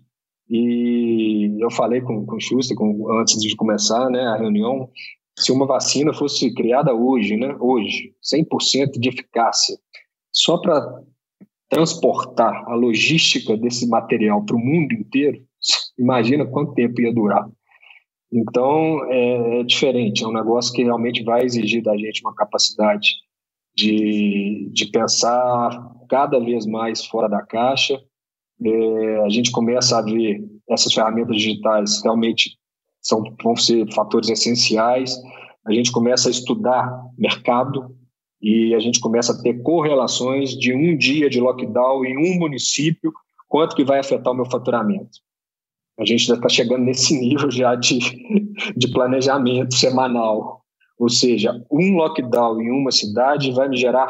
E 0.50 1.58
eu 1.60 1.70
falei 1.72 2.00
com, 2.00 2.26
com 2.26 2.38
o 2.38 2.40
Schuster 2.40 2.78
com, 2.78 3.12
antes 3.20 3.38
de 3.42 3.54
começar 3.54 4.10
né, 4.10 4.22
a 4.28 4.38
reunião, 4.38 4.90
se 5.38 5.52
uma 5.52 5.66
vacina 5.66 6.14
fosse 6.14 6.54
criada 6.54 6.94
hoje, 6.94 7.36
né, 7.36 7.56
hoje, 7.60 8.14
100% 8.24 9.00
de 9.00 9.10
eficácia, 9.10 9.78
só 10.32 10.58
para 10.58 11.02
transportar 11.70 12.64
a 12.68 12.76
logística 12.76 13.58
desse 13.58 13.88
material 13.88 14.44
para 14.46 14.56
o 14.56 14.60
mundo 14.60 14.94
inteiro, 14.94 15.44
imagina 16.00 16.46
quanto 16.46 16.74
tempo 16.74 17.02
ia 17.02 17.14
durar. 17.14 17.46
Então, 18.32 19.06
é, 19.12 19.60
é, 19.60 19.64
diferente, 19.64 20.24
é 20.24 20.28
um 20.28 20.34
negócio 20.34 20.74
que 20.74 20.84
realmente 20.84 21.24
vai 21.24 21.44
exigir 21.44 21.84
da 21.84 21.96
gente 21.98 22.22
uma 22.22 22.36
capacidade 22.36 23.10
de, 23.76 24.70
de 24.74 24.88
pensar 24.88 25.92
cada 26.10 26.40
vez 26.40 26.66
mais 26.66 27.06
fora 27.06 27.28
da 27.28 27.42
caixa. 27.42 28.02
É, 28.64 29.18
a 29.20 29.30
gente 29.30 29.52
começa 29.52 29.98
a 29.98 30.02
ver 30.02 30.44
essas 30.70 30.94
ferramentas 30.94 31.36
digitais 31.36 32.02
realmente 32.04 32.58
são, 33.06 33.24
vão 33.44 33.56
ser 33.56 33.86
fatores 33.94 34.30
essenciais. 34.30 35.16
A 35.66 35.72
gente 35.72 35.92
começa 35.92 36.28
a 36.28 36.32
estudar 36.32 36.92
mercado 37.18 37.96
e 38.42 38.74
a 38.74 38.80
gente 38.80 39.00
começa 39.00 39.32
a 39.32 39.42
ter 39.42 39.62
correlações 39.62 40.52
de 40.58 40.74
um 40.74 40.98
dia 40.98 41.30
de 41.30 41.40
lockdown 41.40 42.04
em 42.04 42.18
um 42.18 42.40
município, 42.40 43.14
quanto 43.48 43.76
que 43.76 43.86
vai 43.86 44.00
afetar 44.00 44.34
o 44.34 44.36
meu 44.36 44.46
faturamento. 44.46 45.20
A 46.00 46.06
gente 46.06 46.26
já 46.26 46.34
está 46.34 46.50
chegando 46.50 46.84
nesse 46.84 47.18
nível 47.18 47.50
já 47.50 47.76
de, 47.76 48.00
de 48.76 48.92
planejamento 48.92 49.76
semanal. 49.76 50.62
Ou 50.98 51.10
seja, 51.10 51.54
um 51.72 51.96
lockdown 51.96 52.62
em 52.62 52.72
uma 52.72 52.92
cidade 52.92 53.52
vai 53.52 53.70
me 53.70 53.78
gerar 53.78 54.08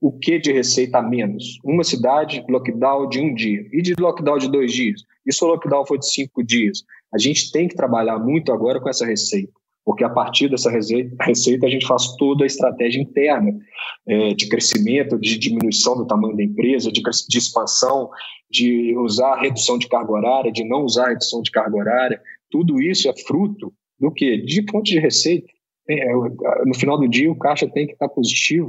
o 0.00 0.12
que 0.12 0.38
de 0.38 0.52
receita 0.52 0.98
a 0.98 1.02
menos? 1.02 1.58
Uma 1.64 1.84
cidade, 1.84 2.44
lockdown 2.48 3.08
de 3.08 3.20
um 3.20 3.34
dia. 3.34 3.66
E 3.72 3.82
de 3.82 3.94
lockdown 3.98 4.38
de 4.38 4.50
dois 4.50 4.72
dias? 4.72 5.02
E 5.26 5.32
se 5.32 5.44
o 5.44 5.48
lockdown 5.48 5.84
for 5.86 5.98
de 5.98 6.10
cinco 6.10 6.42
dias? 6.42 6.82
A 7.12 7.18
gente 7.18 7.50
tem 7.50 7.68
que 7.68 7.74
trabalhar 7.74 8.18
muito 8.18 8.52
agora 8.52 8.80
com 8.80 8.88
essa 8.88 9.06
receita 9.06 9.52
porque 9.84 10.04
a 10.04 10.10
partir 10.10 10.48
dessa 10.48 10.70
receita 10.70 11.66
a 11.66 11.68
gente 11.70 11.86
faz 11.86 12.14
toda 12.16 12.44
a 12.44 12.46
estratégia 12.46 13.00
interna 13.00 13.52
é, 14.06 14.34
de 14.34 14.48
crescimento, 14.48 15.18
de 15.18 15.38
diminuição 15.38 15.96
do 15.96 16.06
tamanho 16.06 16.36
da 16.36 16.44
empresa, 16.44 16.92
de, 16.92 17.02
de, 17.02 17.38
expansão, 17.38 18.10
de 18.48 18.96
usar 18.98 19.34
a 19.34 19.40
redução 19.40 19.78
de 19.78 19.88
carga 19.88 20.12
horária, 20.12 20.52
de 20.52 20.64
não 20.64 20.84
usar 20.84 21.06
a 21.06 21.08
redução 21.08 21.42
de 21.42 21.50
carga 21.50 21.76
horária. 21.76 22.22
Tudo 22.50 22.80
isso 22.80 23.08
é 23.08 23.16
fruto 23.26 23.72
do 23.98 24.12
que? 24.12 24.36
De 24.38 24.64
fonte 24.70 24.92
de 24.92 25.00
receita. 25.00 25.48
É, 25.88 26.12
no 26.64 26.74
final 26.76 26.98
do 26.98 27.08
dia, 27.08 27.30
o 27.30 27.38
caixa 27.38 27.68
tem 27.68 27.86
que 27.86 27.94
estar 27.94 28.08
positivo. 28.08 28.68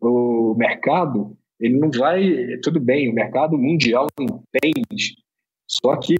O 0.00 0.54
mercado, 0.56 1.36
ele 1.58 1.78
não 1.78 1.90
vai. 1.90 2.58
Tudo 2.62 2.78
bem, 2.78 3.10
o 3.10 3.14
mercado 3.14 3.58
mundial 3.58 4.06
entende, 4.20 5.16
só 5.66 5.96
que 5.96 6.14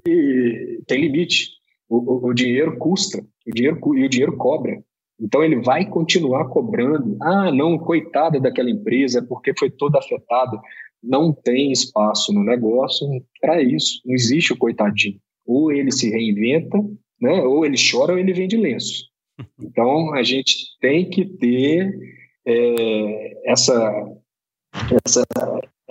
tem 0.87 1.01
limite. 1.01 1.60
O, 1.91 1.97
o, 1.97 2.29
o 2.29 2.33
dinheiro 2.33 2.79
custa, 2.79 3.19
o 3.19 3.53
dinheiro, 3.53 3.81
e 3.97 4.05
o 4.05 4.09
dinheiro 4.09 4.37
cobra. 4.37 4.81
Então 5.21 5.43
ele 5.43 5.61
vai 5.61 5.85
continuar 5.85 6.47
cobrando. 6.49 7.17
Ah, 7.21 7.53
não, 7.53 7.77
coitada 7.77 8.41
daquela 8.41 8.71
empresa, 8.71 9.21
porque 9.29 9.53
foi 9.59 9.69
toda 9.71 9.99
afetada. 9.99 10.59
Não 11.03 11.33
tem 11.33 11.73
espaço 11.73 12.33
no 12.33 12.45
negócio 12.45 13.07
para 13.41 13.61
isso. 13.61 14.01
Não 14.07 14.15
existe 14.15 14.53
o 14.53 14.57
coitadinho. 14.57 15.19
Ou 15.45 15.73
ele 15.73 15.91
se 15.91 16.09
reinventa, 16.09 16.79
né? 17.21 17.43
ou 17.43 17.67
ele 17.67 17.77
chora 17.77 18.13
ou 18.13 18.19
ele 18.19 18.33
vende 18.33 18.57
lenço. 18.57 19.11
Então 19.59 20.13
a 20.13 20.23
gente 20.23 20.55
tem 20.83 21.09
que 21.09 21.25
ter 21.25 21.99
é, 22.47 23.51
essa, 23.51 23.91
essa, 25.07 25.23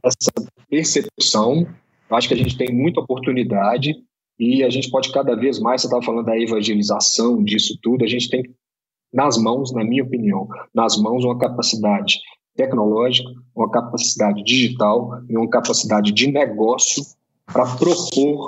essa 0.04 0.32
percepção. 0.70 1.68
Eu 2.10 2.16
acho 2.16 2.28
que 2.28 2.36
a 2.36 2.38
gente 2.38 2.56
tem 2.56 2.72
muita 2.72 3.02
oportunidade 3.02 3.96
e 4.40 4.64
a 4.64 4.70
gente 4.70 4.90
pode 4.90 5.12
cada 5.12 5.36
vez 5.36 5.60
mais, 5.60 5.82
você 5.82 5.88
estava 5.88 6.04
falando 6.04 6.26
da 6.26 6.40
evangelização 6.40 7.44
disso 7.44 7.78
tudo, 7.82 8.06
a 8.06 8.08
gente 8.08 8.30
tem 8.30 8.44
nas 9.12 9.38
mãos, 9.38 9.74
na 9.74 9.84
minha 9.84 10.04
opinião, 10.04 10.48
nas 10.74 10.98
mãos 10.98 11.26
uma 11.26 11.38
capacidade 11.38 12.16
tecnológica, 12.56 13.30
uma 13.56 13.70
capacidade 13.70 14.44
digital 14.44 15.22
e 15.28 15.36
uma 15.36 15.50
capacidade 15.50 16.12
de 16.12 16.32
negócio 16.32 17.04
para 17.46 17.76
propor 17.76 18.48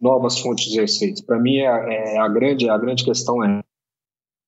novas 0.00 0.38
fontes 0.38 0.70
de 0.70 0.80
receitas. 0.80 1.20
Para 1.20 1.38
mim, 1.38 1.58
é, 1.58 1.64
é, 1.64 2.18
a, 2.18 2.28
grande, 2.28 2.68
a 2.68 2.78
grande 2.78 3.04
questão 3.04 3.44
é 3.44 3.60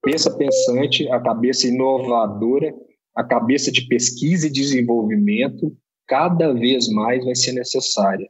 cabeça 0.03 0.31
pensante, 0.37 1.09
a 1.11 1.21
cabeça 1.21 1.69
inovadora, 1.69 2.75
a 3.15 3.23
cabeça 3.23 3.71
de 3.71 3.87
pesquisa 3.87 4.47
e 4.47 4.51
desenvolvimento 4.51 5.77
cada 6.07 6.53
vez 6.53 6.89
mais 6.89 7.25
vai 7.25 7.35
ser 7.35 7.53
necessária. 7.53 8.29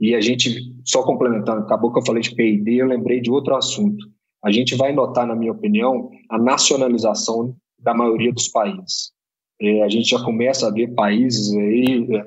E 0.00 0.14
a 0.14 0.20
gente, 0.20 0.60
só 0.84 1.02
complementando, 1.02 1.60
acabou 1.60 1.92
que 1.92 1.98
eu 1.98 2.06
falei 2.06 2.22
de 2.22 2.34
P&D, 2.34 2.76
eu 2.76 2.86
lembrei 2.86 3.20
de 3.20 3.30
outro 3.30 3.54
assunto. 3.54 4.06
A 4.42 4.50
gente 4.50 4.74
vai 4.74 4.92
notar, 4.92 5.26
na 5.26 5.36
minha 5.36 5.52
opinião, 5.52 6.08
a 6.30 6.38
nacionalização 6.38 7.54
da 7.78 7.92
maioria 7.92 8.32
dos 8.32 8.48
países. 8.48 9.12
É, 9.60 9.82
a 9.82 9.88
gente 9.88 10.08
já 10.08 10.24
começa 10.24 10.66
a 10.66 10.70
ver 10.70 10.94
países 10.94 11.54
aí, 11.54 12.08
é, 12.14 12.24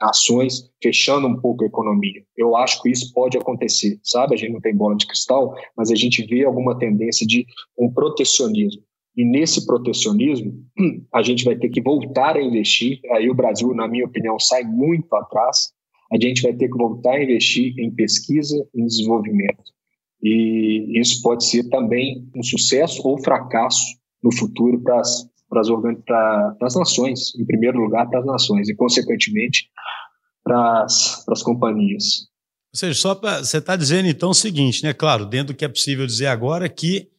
nações 0.00 0.68
fechando 0.82 1.28
um 1.28 1.40
pouco 1.40 1.62
a 1.62 1.66
economia. 1.66 2.24
Eu 2.36 2.56
acho 2.56 2.82
que 2.82 2.90
isso 2.90 3.12
pode 3.14 3.38
acontecer, 3.38 4.00
sabe? 4.02 4.34
A 4.34 4.36
gente 4.36 4.52
não 4.52 4.60
tem 4.60 4.74
bola 4.74 4.96
de 4.96 5.06
cristal, 5.06 5.54
mas 5.76 5.92
a 5.92 5.94
gente 5.94 6.26
vê 6.26 6.44
alguma 6.44 6.76
tendência 6.76 7.24
de 7.24 7.46
um 7.78 7.88
protecionismo. 7.88 8.82
E 9.16 9.24
nesse 9.24 9.64
protecionismo, 9.64 10.54
a 11.14 11.22
gente 11.22 11.44
vai 11.44 11.54
ter 11.54 11.68
que 11.68 11.80
voltar 11.80 12.36
a 12.36 12.42
investir. 12.42 12.98
Aí 13.12 13.30
o 13.30 13.34
Brasil, 13.34 13.72
na 13.74 13.86
minha 13.86 14.06
opinião, 14.06 14.40
sai 14.40 14.64
muito 14.64 15.14
atrás. 15.14 15.72
A 16.12 16.16
gente 16.20 16.42
vai 16.42 16.52
ter 16.52 16.68
que 16.68 16.76
voltar 16.76 17.14
a 17.14 17.22
investir 17.22 17.74
em 17.78 17.90
pesquisa 17.90 18.56
e 18.74 18.84
desenvolvimento. 18.84 19.72
E 20.22 21.00
isso 21.00 21.22
pode 21.22 21.44
ser 21.46 21.68
também 21.68 22.28
um 22.36 22.42
sucesso 22.42 23.00
ou 23.06 23.18
fracasso 23.18 23.82
no 24.22 24.32
futuro 24.32 24.80
para 24.82 25.00
as 25.00 25.32
para 25.52 26.56
as, 26.62 26.74
nações, 26.74 27.34
em 27.38 27.44
primeiro 27.44 27.78
lugar 27.78 28.08
para 28.08 28.20
as 28.20 28.26
nações, 28.26 28.70
e 28.70 28.74
consequentemente 28.74 29.68
para 30.42 30.84
as, 30.84 31.42
companhias. 31.42 32.26
Ou 32.72 32.78
seja, 32.78 32.98
só 32.98 33.14
para 33.14 33.44
você 33.44 33.58
está 33.58 33.76
dizendo 33.76 34.08
então 34.08 34.30
o 34.30 34.34
seguinte, 34.34 34.82
né? 34.82 34.94
Claro, 34.94 35.26
dentro 35.26 35.52
do 35.52 35.56
que 35.56 35.64
é 35.64 35.68
possível 35.68 36.06
dizer 36.06 36.28
agora, 36.28 36.68
que 36.70 37.10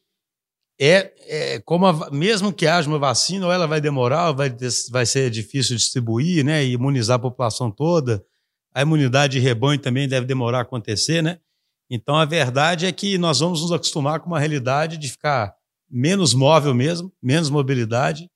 é, 0.82 1.14
é 1.28 1.60
como 1.60 1.86
a, 1.86 2.10
mesmo 2.10 2.52
que 2.52 2.66
haja 2.66 2.90
uma 2.90 2.98
vacina, 2.98 3.46
ou 3.46 3.52
ela 3.52 3.68
vai 3.68 3.80
demorar, 3.80 4.30
ou 4.30 4.36
vai, 4.36 4.52
vai 4.90 5.06
ser 5.06 5.30
difícil 5.30 5.76
distribuir, 5.76 6.44
né? 6.44 6.66
E 6.66 6.74
imunizar 6.74 7.18
a 7.18 7.22
população 7.22 7.70
toda. 7.70 8.26
A 8.74 8.82
imunidade 8.82 9.34
de 9.34 9.40
rebanho 9.40 9.80
também 9.80 10.08
deve 10.08 10.26
demorar 10.26 10.60
a 10.60 10.62
acontecer, 10.62 11.22
né? 11.22 11.40
Então 11.90 12.16
a 12.16 12.26
verdade 12.26 12.86
é 12.86 12.92
que 12.92 13.18
nós 13.18 13.40
vamos 13.40 13.62
nos 13.62 13.72
acostumar 13.72 14.20
com 14.20 14.28
uma 14.28 14.40
realidade 14.40 14.98
de 14.98 15.10
ficar 15.10 15.54
menos 15.90 16.34
móvel 16.34 16.74
mesmo, 16.74 17.12
menos 17.22 17.50
mobilidade 17.50 18.28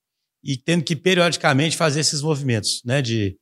e 0.43 0.55
tendo 0.55 0.83
que 0.83 0.95
periodicamente 0.95 1.75
fazer 1.75 2.01
esses 2.01 2.21
movimentos, 2.21 2.81
né? 2.85 3.01
De 3.01 3.37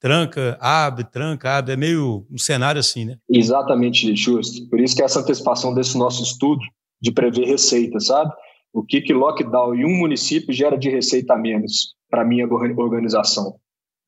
tranca, 0.00 0.58
abre, 0.60 1.04
tranca, 1.04 1.56
abre. 1.56 1.72
É 1.72 1.76
meio 1.76 2.26
um 2.30 2.38
cenário 2.38 2.78
assim, 2.78 3.04
né? 3.04 3.16
Exatamente, 3.30 4.14
justo. 4.14 4.68
Por 4.68 4.80
isso 4.80 4.94
que 4.94 5.02
essa 5.02 5.20
antecipação 5.20 5.74
desse 5.74 5.96
nosso 5.96 6.22
estudo 6.22 6.60
de 7.00 7.12
prever 7.12 7.46
receita, 7.46 7.98
sabe? 8.00 8.32
O 8.72 8.84
que 8.84 9.00
que 9.00 9.14
lockdown 9.14 9.74
em 9.74 9.84
um 9.84 9.98
município 9.98 10.52
gera 10.52 10.76
de 10.76 10.90
receita 10.90 11.34
a 11.34 11.38
menos 11.38 11.94
para 12.10 12.24
minha 12.24 12.46
organização? 12.46 13.58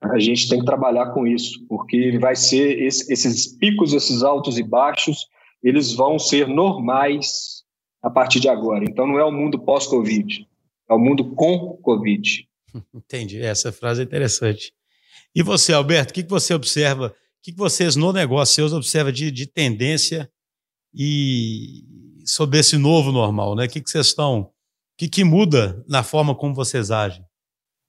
A 0.00 0.18
gente 0.18 0.48
tem 0.48 0.60
que 0.60 0.64
trabalhar 0.64 1.12
com 1.12 1.26
isso, 1.26 1.64
porque 1.68 2.18
vai 2.18 2.36
ser 2.36 2.80
esse, 2.82 3.12
esses 3.12 3.46
picos, 3.56 3.92
esses 3.92 4.22
altos 4.22 4.58
e 4.58 4.62
baixos, 4.62 5.26
eles 5.62 5.92
vão 5.92 6.18
ser 6.18 6.46
normais 6.46 7.64
a 8.02 8.08
partir 8.08 8.40
de 8.40 8.48
agora. 8.48 8.84
Então 8.84 9.06
não 9.06 9.18
é 9.18 9.24
o 9.24 9.32
mundo 9.32 9.58
pós-Covid, 9.58 10.46
é 10.88 10.94
o 10.94 10.98
mundo 10.98 11.34
com 11.34 11.76
Covid. 11.82 12.48
Entendi. 12.94 13.40
Essa 13.40 13.72
frase 13.72 14.00
é 14.00 14.04
interessante. 14.04 14.72
E 15.34 15.42
você, 15.42 15.72
Alberto, 15.72 16.10
o 16.10 16.14
que, 16.14 16.22
você 16.22 16.54
observa? 16.54 17.08
O 17.08 17.12
que, 17.42 17.52
vocês 17.52 17.96
no 17.96 18.12
negócio 18.12 18.54
seus 18.54 18.72
observam 18.72 19.12
de, 19.12 19.30
de 19.30 19.46
tendência 19.46 20.30
e 20.94 21.84
sobre 22.24 22.58
esse 22.58 22.76
novo 22.76 23.12
normal, 23.12 23.54
né? 23.54 23.66
O 23.66 23.68
que, 23.68 23.82
vocês 23.84 24.06
estão. 24.06 24.40
O 24.40 24.50
que, 24.98 25.08
que 25.08 25.24
muda 25.24 25.84
na 25.88 26.02
forma 26.02 26.34
como 26.34 26.54
vocês 26.54 26.90
agem? 26.90 27.24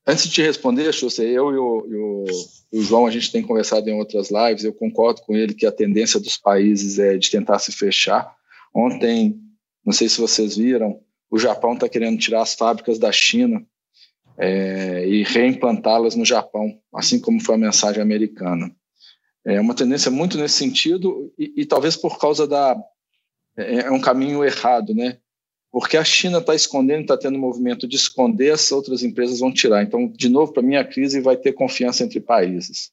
Antes 0.08 0.26
de 0.26 0.32
te 0.32 0.42
responder, 0.42 0.92
Xuxa, 0.94 1.24
eu 1.24 1.52
e 1.52 1.58
o, 1.58 1.86
e, 1.88 1.96
o, 1.96 2.26
e 2.74 2.80
o, 2.80 2.82
João, 2.82 3.06
a 3.06 3.12
gente 3.12 3.32
tem 3.32 3.44
conversado 3.44 3.88
em 3.90 3.94
outras 3.94 4.30
lives, 4.32 4.64
eu 4.64 4.74
concordo 4.74 5.22
com 5.22 5.36
ele 5.36 5.54
que 5.54 5.66
a 5.66 5.72
tendência 5.72 6.20
dos 6.20 6.38
países 6.38 6.98
é 6.98 7.18
de 7.18 7.30
tentar 7.30 7.60
se 7.60 7.72
fechar. 7.72 8.34
Ontem 8.74 9.40
não 9.86 9.94
sei 9.94 10.10
se 10.10 10.20
vocês 10.20 10.58
viram, 10.58 11.00
o 11.30 11.38
Japão 11.38 11.74
está 11.74 11.88
querendo 11.88 12.18
tirar 12.18 12.42
as 12.42 12.54
fábricas 12.54 12.98
da 12.98 13.12
China 13.12 13.66
é, 14.38 15.08
e 15.08 15.24
reimplantá-las 15.24 16.16
no 16.16 16.26
Japão, 16.26 16.80
assim 16.94 17.20
como 17.20 17.44
foi 17.44 17.56
a 17.56 17.60
mensagem 17.60 18.02
americana. 18.02 18.74
É 19.46 19.60
uma 19.60 19.76
tendência 19.76 20.12
muito 20.12 20.38
nesse 20.38 20.56
sentido 20.56 21.34
e, 21.38 21.62
e 21.62 21.66
talvez 21.66 21.96
por 21.96 22.20
causa 22.20 22.48
da 22.48 22.76
é, 23.58 23.82
é 23.82 23.92
um 23.92 24.00
caminho 24.00 24.44
errado, 24.44 24.94
né? 24.94 25.18
Porque 25.72 25.98
a 25.98 26.04
China 26.04 26.40
está 26.40 26.56
escondendo, 26.56 27.02
está 27.02 27.18
tendo 27.18 27.38
um 27.38 27.42
movimento 27.42 27.88
de 27.88 27.96
esconder, 27.96 28.52
as 28.52 28.72
outras 28.72 29.04
empresas 29.04 29.40
vão 29.40 29.54
tirar. 29.54 29.84
Então, 29.84 30.08
de 30.08 30.28
novo, 30.28 30.52
para 30.52 30.64
mim, 30.64 30.76
a 30.76 30.84
crise 30.84 31.22
vai 31.22 31.38
ter 31.38 31.54
confiança 31.54 32.04
entre 32.04 32.20
países. 32.20 32.92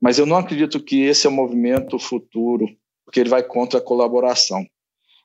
Mas 0.00 0.18
eu 0.18 0.26
não 0.26 0.36
acredito 0.36 0.82
que 0.82 1.02
esse 1.02 1.26
é 1.26 1.30
o 1.30 1.32
movimento 1.32 1.98
futuro, 1.98 2.68
porque 3.04 3.20
ele 3.20 3.30
vai 3.30 3.42
contra 3.42 3.78
a 3.78 3.82
colaboração. 3.82 4.66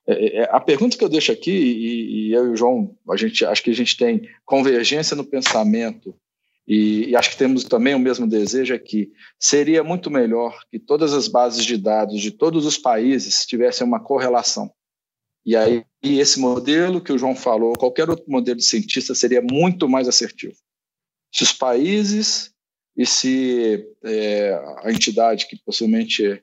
É, 0.07 0.13
é, 0.13 0.37
é, 0.41 0.49
a 0.51 0.59
pergunta 0.59 0.97
que 0.97 1.03
eu 1.03 1.09
deixo 1.09 1.31
aqui, 1.31 1.51
e, 1.51 2.29
e, 2.29 2.33
eu 2.33 2.47
e 2.47 2.49
o 2.49 2.55
João, 2.55 2.95
a 3.09 3.17
gente, 3.17 3.43
acho 3.45 3.63
que 3.63 3.71
a 3.71 3.75
gente 3.75 3.97
tem 3.97 4.29
convergência 4.45 5.15
no 5.15 5.23
pensamento, 5.23 6.15
e, 6.67 7.09
e, 7.09 7.15
acho 7.15 7.31
que 7.31 7.37
temos 7.37 7.63
também 7.63 7.93
o 7.93 7.99
mesmo 7.99 8.27
desejo 8.27 8.73
aqui, 8.73 9.11
seria 9.39 9.83
muito 9.83 10.09
melhor 10.09 10.57
que 10.71 10.79
todas 10.79 11.13
as 11.13 11.27
bases 11.27 11.63
de 11.63 11.77
dados 11.77 12.21
de 12.21 12.31
todos 12.31 12.65
os 12.65 12.77
países 12.77 13.45
tivessem 13.45 13.85
uma 13.85 13.99
correlação. 13.99 14.71
E 15.45 15.55
aí, 15.55 15.85
esse 16.01 16.39
modelo 16.39 16.99
que 16.99 17.13
o 17.13 17.17
João 17.17 17.35
falou, 17.35 17.73
qualquer 17.73 18.09
outro 18.09 18.25
modelo 18.27 18.57
de 18.57 18.65
cientista 18.65 19.13
seria 19.13 19.41
muito 19.41 19.87
mais 19.87 20.07
assertivo. 20.07 20.55
Se 21.31 21.43
os 21.43 21.51
países 21.51 22.51
e 22.97 23.05
se 23.05 23.85
é, 24.03 24.53
a 24.83 24.91
entidade 24.91 25.47
que 25.47 25.59
possivelmente 25.63 26.41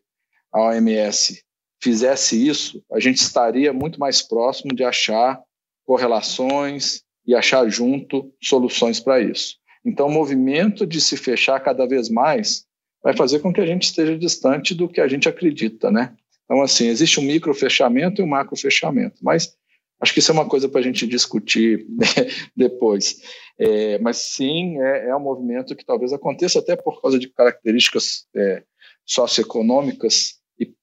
a 0.53 0.61
OMS 0.69 1.43
fizesse 1.83 2.47
isso, 2.47 2.85
a 2.93 3.01
gente 3.01 3.17
estaria 3.17 3.73
muito 3.73 3.99
mais 3.99 4.23
próximo 4.23 4.75
de 4.75 4.85
achar 4.85 5.43
correlações 5.85 7.03
e 7.27 7.35
achar 7.35 7.69
junto 7.69 8.33
soluções 8.41 9.01
para 9.01 9.21
isso. 9.21 9.57
Então, 9.85 10.07
o 10.07 10.13
movimento 10.13 10.87
de 10.87 11.01
se 11.01 11.17
fechar 11.17 11.59
cada 11.59 11.87
vez 11.87 12.09
mais 12.09 12.65
vai 13.03 13.17
fazer 13.17 13.41
com 13.41 13.53
que 13.53 13.61
a 13.61 13.67
gente 13.67 13.85
esteja 13.85 14.17
distante 14.17 14.75
do 14.75 14.89
que 14.89 15.01
a 15.01 15.09
gente 15.09 15.29
acredita, 15.29 15.91
né? 15.91 16.15
Então, 16.45 16.63
assim, 16.63 16.87
existe 16.87 17.19
um 17.21 17.25
micro 17.25 17.55
fechamento 17.55 18.21
e 18.21 18.25
um 18.25 18.29
macro 18.29 18.57
fechamento, 18.57 19.17
mas 19.23 19.55
acho 20.01 20.13
que 20.13 20.19
isso 20.19 20.31
é 20.31 20.35
uma 20.35 20.49
coisa 20.49 20.69
para 20.69 20.81
a 20.81 20.85
gente 20.85 21.07
discutir 21.07 21.87
depois. 22.57 23.17
É, 23.59 23.99
mas 23.99 24.17
sim, 24.17 24.81
é, 24.81 25.09
é, 25.09 25.17
um 25.17 25.21
movimento 25.21 25.77
que 25.77 25.85
talvez 25.85 26.13
aconteça 26.13 26.59
até 26.59 26.75
por 26.77 27.01
causa 27.01 27.19
de 27.19 27.29
características 27.29 28.27
é, 28.35 28.63
socioeconômicas 29.07 30.43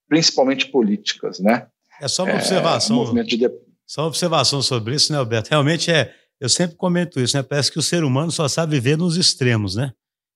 principalmente 0.10 0.66
políticas, 0.66 1.40
né? 1.40 1.68
É 2.02 2.08
só 2.08 2.24
uma 2.24 2.34
observação. 2.34 3.18
É, 3.18 3.24
de... 3.24 3.50
Só 3.86 4.02
uma 4.02 4.08
observação 4.08 4.62
sobre 4.62 4.96
isso, 4.96 5.14
né, 5.14 5.20
Alberto? 5.20 5.50
Realmente 5.52 5.92
é. 5.92 6.14
Eu 6.40 6.50
sempre 6.50 6.76
comento 6.76 7.20
isso, 7.20 7.38
né? 7.38 7.44
Parece 7.44 7.72
que 7.72 7.78
o 7.78 7.84
ser 7.84 8.04
humano 8.04 8.32
só 8.32 8.48
sabe 8.48 8.76
viver 8.76 8.98
nos 8.98 9.16
extremos, 9.16 9.76
né? 9.76 9.94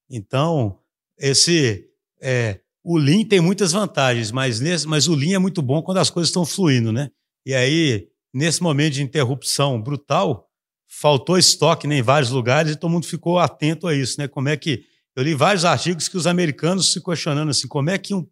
Então, 0.08 0.78
esse. 1.18 1.88
É, 2.22 2.60
o 2.84 2.98
Lean 2.98 3.24
tem 3.24 3.40
muitas 3.40 3.72
vantagens, 3.72 4.30
mas, 4.30 4.60
nesse, 4.60 4.86
mas 4.86 5.08
o 5.08 5.14
Lean 5.14 5.36
é 5.36 5.38
muito 5.38 5.62
bom 5.62 5.80
quando 5.82 5.98
as 5.98 6.10
coisas 6.10 6.28
estão 6.28 6.44
fluindo, 6.44 6.92
né? 6.92 7.10
E 7.46 7.54
aí, 7.54 8.06
nesse 8.32 8.62
momento 8.62 8.94
de 8.94 9.02
interrupção 9.02 9.80
brutal, 9.80 10.46
faltou 10.86 11.38
estoque 11.38 11.86
né, 11.86 11.96
em 11.96 12.02
vários 12.02 12.30
lugares 12.30 12.72
e 12.72 12.76
todo 12.76 12.90
mundo 12.90 13.06
ficou 13.06 13.38
atento 13.38 13.86
a 13.88 13.94
isso, 13.94 14.20
né? 14.20 14.28
Como 14.28 14.48
é 14.48 14.56
que. 14.56 14.84
Eu 15.16 15.22
li 15.22 15.32
vários 15.32 15.64
artigos 15.64 16.08
que 16.08 16.16
os 16.16 16.26
americanos 16.26 16.92
se 16.92 17.00
questionando 17.00 17.48
assim, 17.48 17.68
como 17.68 17.88
é 17.88 17.96
que 17.96 18.12
um 18.12 18.26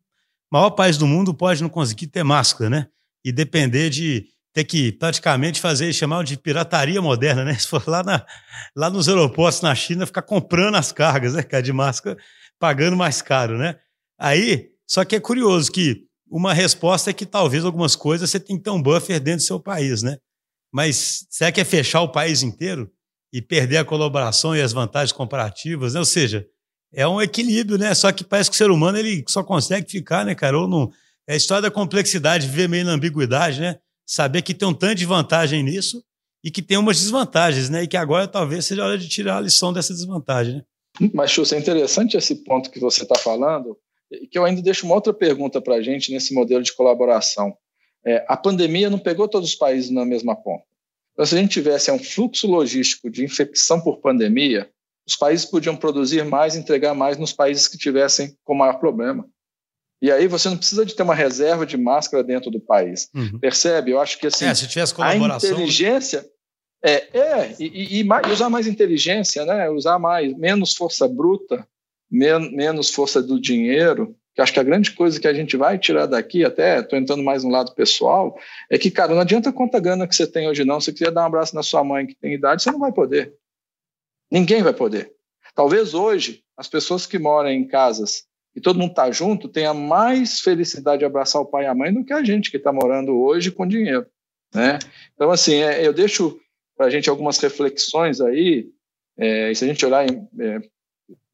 maior 0.51 0.71
país 0.71 0.99
do 0.99 1.07
mundo 1.07 1.33
pode 1.33 1.63
não 1.63 1.69
conseguir 1.69 2.09
ter 2.09 2.25
máscara, 2.25 2.69
né? 2.69 2.87
E 3.25 3.33
depender 3.33 3.89
de 3.89 4.27
ter 4.53 4.65
que 4.65 4.93
praticamente 4.93 5.61
fazer, 5.61 5.93
chamar 5.93 6.25
de 6.25 6.37
pirataria 6.37 7.01
moderna, 7.01 7.45
né? 7.45 7.55
Se 7.59 7.69
for 7.69 7.83
lá, 7.87 8.03
na, 8.03 8.27
lá 8.77 8.91
nos 8.91 9.09
aeroportos 9.09 9.63
na 9.63 9.75
China, 9.75 10.05
ficar 10.05 10.23
comprando 10.23 10.75
as 10.75 10.93
cargas, 10.93 11.35
né, 11.35 11.43
cara, 11.43 11.63
de 11.63 11.73
máscara, 11.73 12.19
pagando 12.59 12.97
mais 12.97 13.23
caro, 13.23 13.57
né? 13.57 13.77
Aí, 14.23 14.71
só 14.87 15.05
que 15.05 15.17
é 15.17 15.21
curioso 15.21 15.73
que 15.73 16.05
uma 16.31 16.55
resposta 16.55 17.11
é 17.11 17.13
que 17.13 17.27
talvez 17.27 17.65
algumas 17.65 17.97
coisas 17.97 18.31
você 18.31 18.39
tem 18.39 18.57
que 18.57 18.63
ter 18.63 18.71
um 18.71 18.83
buffer 18.83 19.19
dentro 19.21 19.45
do 19.45 19.47
seu 19.47 19.59
país, 19.59 20.03
né? 20.03 20.19
Mas 20.73 21.27
será 21.29 21.51
que 21.51 21.61
é 21.61 21.65
fechar 21.65 22.01
o 22.03 22.13
país 22.13 22.43
inteiro? 22.43 22.91
e 23.33 23.41
perder 23.41 23.79
a 23.79 23.85
colaboração 23.85 24.55
e 24.55 24.61
as 24.61 24.73
vantagens 24.73 25.13
comparativas, 25.13 25.95
né? 25.95 26.01
Ou 26.01 26.05
seja, 26.05 26.47
é 26.93 27.09
um 27.09 27.21
equilíbrio, 27.21 27.79
né? 27.79 27.95
Só 27.95 28.13
que 28.13 28.23
parece 28.23 28.51
que 28.51 28.55
o 28.55 28.59
ser 28.59 28.71
humano 28.71 28.99
ele 28.99 29.25
só 29.27 29.43
consegue 29.43 29.91
ficar, 29.91 30.25
né, 30.27 30.35
cara? 30.35 30.59
Ou 30.59 30.69
não. 30.69 30.93
É 31.27 31.33
a 31.33 31.37
história 31.37 31.63
da 31.63 31.71
complexidade, 31.71 32.47
viver 32.47 32.69
meio 32.69 32.85
na 32.85 32.93
ambiguidade, 32.93 33.61
né? 33.61 33.79
Saber 34.05 34.43
que 34.43 34.53
tem 34.53 34.69
um 34.69 34.75
tanto 34.75 34.97
de 34.97 35.07
vantagem 35.07 35.63
nisso 35.63 36.05
e 36.45 36.51
que 36.51 36.61
tem 36.61 36.77
umas 36.77 37.01
desvantagens, 37.01 37.71
né? 37.71 37.85
E 37.85 37.89
que 37.89 37.97
agora 37.97 38.29
talvez 38.29 38.67
seja 38.67 38.83
a 38.83 38.87
hora 38.87 38.99
de 38.99 39.09
tirar 39.09 39.39
a 39.39 39.41
lição 39.41 39.73
dessa 39.73 39.95
desvantagem, 39.95 40.57
né? 40.57 40.63
Mas, 41.15 41.31
Chus, 41.31 41.53
é 41.53 41.59
interessante 41.59 42.19
esse 42.19 42.45
ponto 42.45 42.71
que 42.71 42.79
você 42.79 43.05
está 43.05 43.15
falando, 43.19 43.79
que 44.31 44.39
eu 44.39 44.45
ainda 44.45 44.63
deixo 44.63 44.87
uma 44.87 44.95
outra 44.95 45.13
pergunta 45.13 45.61
para 45.61 45.77
a 45.77 45.83
gente 45.83 46.13
nesse 46.13 46.35
modelo 46.35 46.63
de 46.63 46.73
colaboração. 46.73 47.57
É, 48.05 48.25
a 48.29 48.37
pandemia 48.37 48.91
não 48.91 48.99
pegou 48.99 49.29
todos 49.29 49.51
os 49.51 49.55
países 49.55 49.91
na 49.91 50.05
mesma 50.05 50.35
ponta. 50.35 50.65
Então, 51.13 51.27
se 51.27 51.35
a 51.35 51.39
gente 51.39 51.53
tivesse 51.53 51.91
um 51.91 51.99
fluxo 51.99 52.47
logístico 52.47 53.11
de 53.11 53.25
infecção 53.25 53.81
por 53.81 54.01
pandemia, 54.01 54.69
os 55.07 55.17
países 55.17 55.45
podiam 55.45 55.77
produzir 55.77 56.25
mais, 56.25 56.57
entregar 56.57 56.95
mais 56.95 57.17
nos 57.17 57.33
países 57.33 57.69
que 57.69 57.77
tivessem 57.77 58.37
com 58.45 58.55
maior 58.55 58.79
problema. 58.79 59.29
E 60.01 60.11
aí 60.11 60.27
você 60.27 60.49
não 60.49 60.57
precisa 60.57 60.85
de 60.85 60.95
ter 60.95 61.03
uma 61.03 61.15
reserva 61.15 61.65
de 61.65 61.77
máscara 61.77 62.25
dentro 62.25 62.51
do 62.51 62.61
país. 62.61 63.09
Uhum. 63.15 63.39
Percebe? 63.39 63.93
Eu 63.93 64.01
acho 64.01 64.19
que 64.19 64.27
assim, 64.27 64.47
é, 64.47 64.55
se 64.55 64.67
tivesse 64.67 64.95
colaboração... 64.95 65.51
a 65.51 65.53
inteligência 65.53 66.29
é, 66.85 67.17
é 67.17 67.57
e, 67.61 68.01
e, 68.01 68.03
e, 68.03 68.33
usar 68.33 68.51
mais 68.51 68.67
inteligência, 68.67 69.45
né? 69.45 69.71
Usar 69.71 70.01
mais 70.01 70.37
menos 70.37 70.75
força 70.75 71.07
bruta, 71.07 71.65
men 72.13 72.55
menos 72.55 72.91
força 72.91 73.23
do 73.23 73.41
dinheiro. 73.41 74.15
Que 74.35 74.41
acho 74.41 74.53
que 74.53 74.61
a 74.61 74.65
grande 74.65 74.93
coisa 74.93 75.21
que 75.21 75.29
a 75.29 75.35
gente 75.35 75.57
vai 75.57 75.79
tirar 75.79 76.07
daqui, 76.07 76.45
até 76.45 76.81
estou 76.81 76.99
entrando 76.99 77.23
mais 77.23 77.45
no 77.45 77.51
lado 77.51 77.75
pessoal, 77.75 78.39
é 78.71 78.79
que, 78.79 78.91
cara, 78.91 79.13
não 79.13 79.21
adianta 79.21 79.53
quanta 79.53 79.79
grana 79.79 80.07
que 80.07 80.17
você 80.17 80.27
tem 80.27 80.49
hoje, 80.49 80.65
não. 80.65 80.81
Se 80.81 80.87
você 80.87 80.93
quiser 80.93 81.11
dar 81.11 81.23
um 81.23 81.27
abraço 81.27 81.55
na 81.55 81.63
sua 81.63 81.85
mãe 81.85 82.07
que 82.07 82.15
tem 82.15 82.33
idade, 82.33 82.63
você 82.63 82.71
não 82.71 82.79
vai 82.79 82.93
poder. 82.93 83.35
Ninguém 84.31 84.63
vai 84.63 84.73
poder. 84.73 85.13
Talvez 85.55 85.93
hoje, 85.93 86.43
as 86.57 86.69
pessoas 86.69 87.05
que 87.05 87.19
moram 87.19 87.51
em 87.51 87.67
casas 87.67 88.25
e 88.55 88.61
todo 88.61 88.79
mundo 88.79 88.91
está 88.91 89.11
junto 89.11 89.49
tenha 89.49 89.75
mais 89.75 90.41
felicidade 90.41 91.01
de 91.01 91.05
abraçar 91.05 91.43
o 91.43 91.47
pai 91.47 91.65
e 91.65 91.67
a 91.67 91.75
mãe 91.75 91.93
do 91.93 92.05
que 92.05 92.13
a 92.13 92.23
gente 92.23 92.51
que 92.51 92.57
está 92.57 92.73
morando 92.73 93.19
hoje 93.21 93.51
com 93.51 93.67
dinheiro. 93.67 94.07
Né? 94.55 94.79
Então, 95.15 95.31
assim, 95.31 95.57
é, 95.57 95.87
eu 95.87 95.93
deixo 95.93 96.39
para 96.77 96.87
a 96.87 96.91
gente 96.91 97.09
algumas 97.09 97.39
reflexões 97.39 98.21
aí. 98.21 98.69
É, 99.17 99.53
se 99.55 99.65
a 99.65 99.69
gente 99.69 99.85
olhar, 99.85 100.07
em, 100.09 100.27
é, 100.41 100.61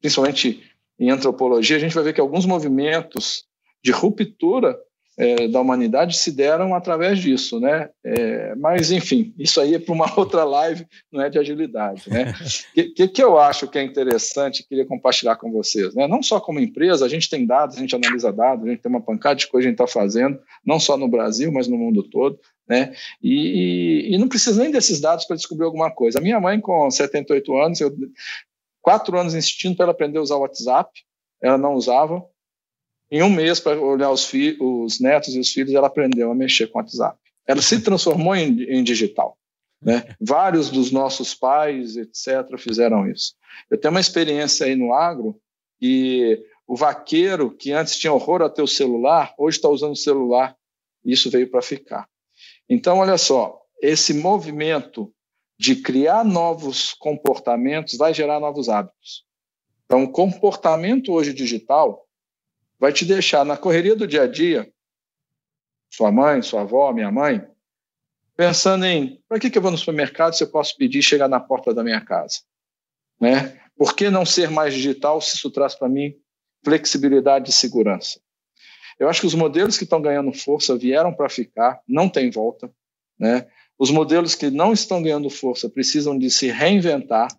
principalmente 0.01 0.68
em 0.99 1.09
antropologia, 1.09 1.77
a 1.77 1.79
gente 1.79 1.95
vai 1.95 2.03
ver 2.03 2.13
que 2.13 2.21
alguns 2.21 2.45
movimentos 2.45 3.45
de 3.83 3.91
ruptura 3.91 4.77
é, 5.19 5.49
da 5.49 5.59
humanidade 5.59 6.15
se 6.15 6.31
deram 6.31 6.73
através 6.73 7.19
disso, 7.19 7.59
né? 7.59 7.89
É, 8.05 8.55
mas, 8.55 8.89
enfim, 8.89 9.33
isso 9.37 9.59
aí 9.59 9.75
é 9.75 9.79
para 9.79 9.93
uma 9.93 10.07
outra 10.17 10.45
live, 10.45 10.87
não 11.11 11.21
é 11.21 11.29
de 11.29 11.37
agilidade, 11.37 12.09
né? 12.09 12.33
O 12.79 12.93
que, 12.93 13.07
que, 13.09 13.21
eu 13.21 13.37
acho 13.37 13.67
que 13.67 13.77
é 13.77 13.83
interessante, 13.83 14.65
queria 14.67 14.85
compartilhar 14.85 15.35
com 15.35 15.51
vocês, 15.51 15.93
né? 15.93 16.07
Não 16.07 16.23
só 16.23 16.39
como 16.39 16.59
empresa, 16.59 17.05
a 17.05 17.09
gente 17.09 17.29
tem 17.29 17.45
dados, 17.45 17.75
a 17.75 17.79
gente 17.79 17.93
analisa 17.93 18.31
dados, 18.31 18.65
a 18.65 18.69
gente 18.69 18.81
tem 18.81 18.89
uma 18.89 19.01
pancada 19.01 19.35
de 19.35 19.47
coisa 19.47 19.63
que 19.63 19.67
a 19.67 19.71
gente 19.71 19.81
está 19.81 19.87
fazendo, 19.87 20.39
não 20.65 20.79
só 20.79 20.95
no 20.95 21.09
Brasil, 21.09 21.51
mas 21.51 21.67
no 21.67 21.77
mundo 21.77 22.01
todo, 22.03 22.39
né? 22.67 22.93
E, 23.21 24.09
e 24.13 24.17
não 24.17 24.29
precisa 24.29 24.61
nem 24.61 24.71
desses 24.71 25.01
dados 25.01 25.25
para 25.25 25.35
descobrir 25.35 25.65
alguma 25.65 25.91
coisa. 25.91 26.19
A 26.19 26.21
minha 26.21 26.39
mãe, 26.39 26.61
com 26.61 26.89
78 26.89 27.57
anos, 27.57 27.81
eu 27.81 27.93
quatro 28.81 29.17
anos 29.17 29.33
insistindo 29.33 29.75
para 29.75 29.85
ela 29.85 29.91
aprender 29.91 30.17
a 30.17 30.21
usar 30.21 30.35
o 30.35 30.41
WhatsApp, 30.41 30.89
ela 31.41 31.57
não 31.57 31.73
usava, 31.73 32.25
em 33.11 33.23
um 33.23 33.29
mês, 33.29 33.59
para 33.59 33.79
olhar 33.79 34.11
os, 34.11 34.31
os, 34.59 34.99
netos 34.99 35.33
e 35.33 35.39
os 35.39 35.51
filhos, 35.51 35.73
ela 35.73 35.87
aprendeu 35.87 36.31
a 36.31 36.35
mexer 36.35 36.67
com 36.67 36.77
o 36.77 36.81
WhatsApp. 36.81 37.17
Ela 37.47 37.61
se 37.61 37.81
transformou 37.81 38.35
em, 38.35 38.61
em 38.63 38.83
digital. 38.83 39.35
Né? 39.81 40.15
Vários 40.21 40.69
dos 40.69 40.91
nossos 40.91 41.33
pais, 41.33 41.97
etc., 41.97 42.57
fizeram 42.57 43.09
isso. 43.09 43.33
Eu 43.71 43.79
tenho 43.79 43.93
uma 43.93 43.99
experiência 43.99 44.67
aí 44.67 44.75
no 44.75 44.93
agro 44.93 45.39
e 45.81 46.39
o 46.67 46.75
vaqueiro, 46.75 47.49
que 47.49 47.71
antes 47.71 47.97
tinha 47.97 48.13
horror 48.13 48.43
a 48.43 48.49
ter 48.49 48.61
o 48.61 48.67
celular, 48.67 49.33
hoje 49.39 49.57
está 49.57 49.69
usando 49.69 49.93
o 49.93 49.95
celular. 49.95 50.55
Isso 51.03 51.31
veio 51.31 51.49
para 51.49 51.63
ficar. 51.63 52.07
Então, 52.69 52.99
olha 52.99 53.17
só, 53.17 53.59
esse 53.81 54.13
movimento 54.13 55.11
de 55.59 55.75
criar 55.75 56.23
novos 56.23 56.93
comportamentos 56.93 57.97
vai 57.97 58.13
gerar 58.13 58.39
novos 58.39 58.69
hábitos. 58.69 59.25
Então, 59.85 60.03
o 60.03 60.11
comportamento 60.11 61.11
hoje 61.11 61.33
digital 61.33 62.07
vai 62.79 62.93
te 62.93 63.03
deixar 63.03 63.43
na 63.43 63.57
correria 63.57 63.93
do 63.95 64.07
dia 64.07 64.23
a 64.23 64.27
dia, 64.27 64.71
sua 65.91 66.11
mãe, 66.11 66.41
sua 66.41 66.61
avó, 66.61 66.93
minha 66.93 67.11
mãe, 67.11 67.45
pensando 68.37 68.85
em 68.85 69.21
para 69.27 69.37
que, 69.37 69.49
que 69.49 69.57
eu 69.57 69.61
vou 69.61 69.71
no 69.71 69.77
supermercado 69.77 70.33
se 70.33 70.43
eu 70.43 70.49
posso 70.49 70.77
pedir 70.77 71.01
chegar 71.01 71.27
na 71.27 71.41
porta 71.41 71.73
da 71.73 71.83
minha 71.83 71.99
casa? 71.99 72.39
Né? 73.19 73.59
Por 73.75 73.95
que 73.95 74.09
não 74.09 74.25
ser 74.25 74.49
mais 74.49 74.73
digital 74.73 75.19
se 75.19 75.35
isso 75.35 75.51
traz 75.51 75.75
para 75.75 75.89
mim 75.89 76.15
flexibilidade 76.63 77.49
e 77.49 77.53
segurança? 77.53 78.21
Eu 78.97 79.09
acho 79.09 79.21
que 79.21 79.27
os 79.27 79.35
modelos 79.35 79.77
que 79.77 79.83
estão 79.83 80.01
ganhando 80.01 80.31
força 80.31 80.77
vieram 80.77 81.13
para 81.13 81.27
ficar, 81.27 81.81
não 81.87 82.07
tem 82.07 82.29
volta. 82.29 82.71
Né? 83.17 83.45
Os 83.79 83.91
modelos 83.91 84.35
que 84.35 84.51
não 84.51 84.73
estão 84.73 85.01
ganhando 85.01 85.29
força 85.29 85.69
precisam 85.69 86.17
de 86.17 86.29
se 86.29 86.47
reinventar, 86.51 87.29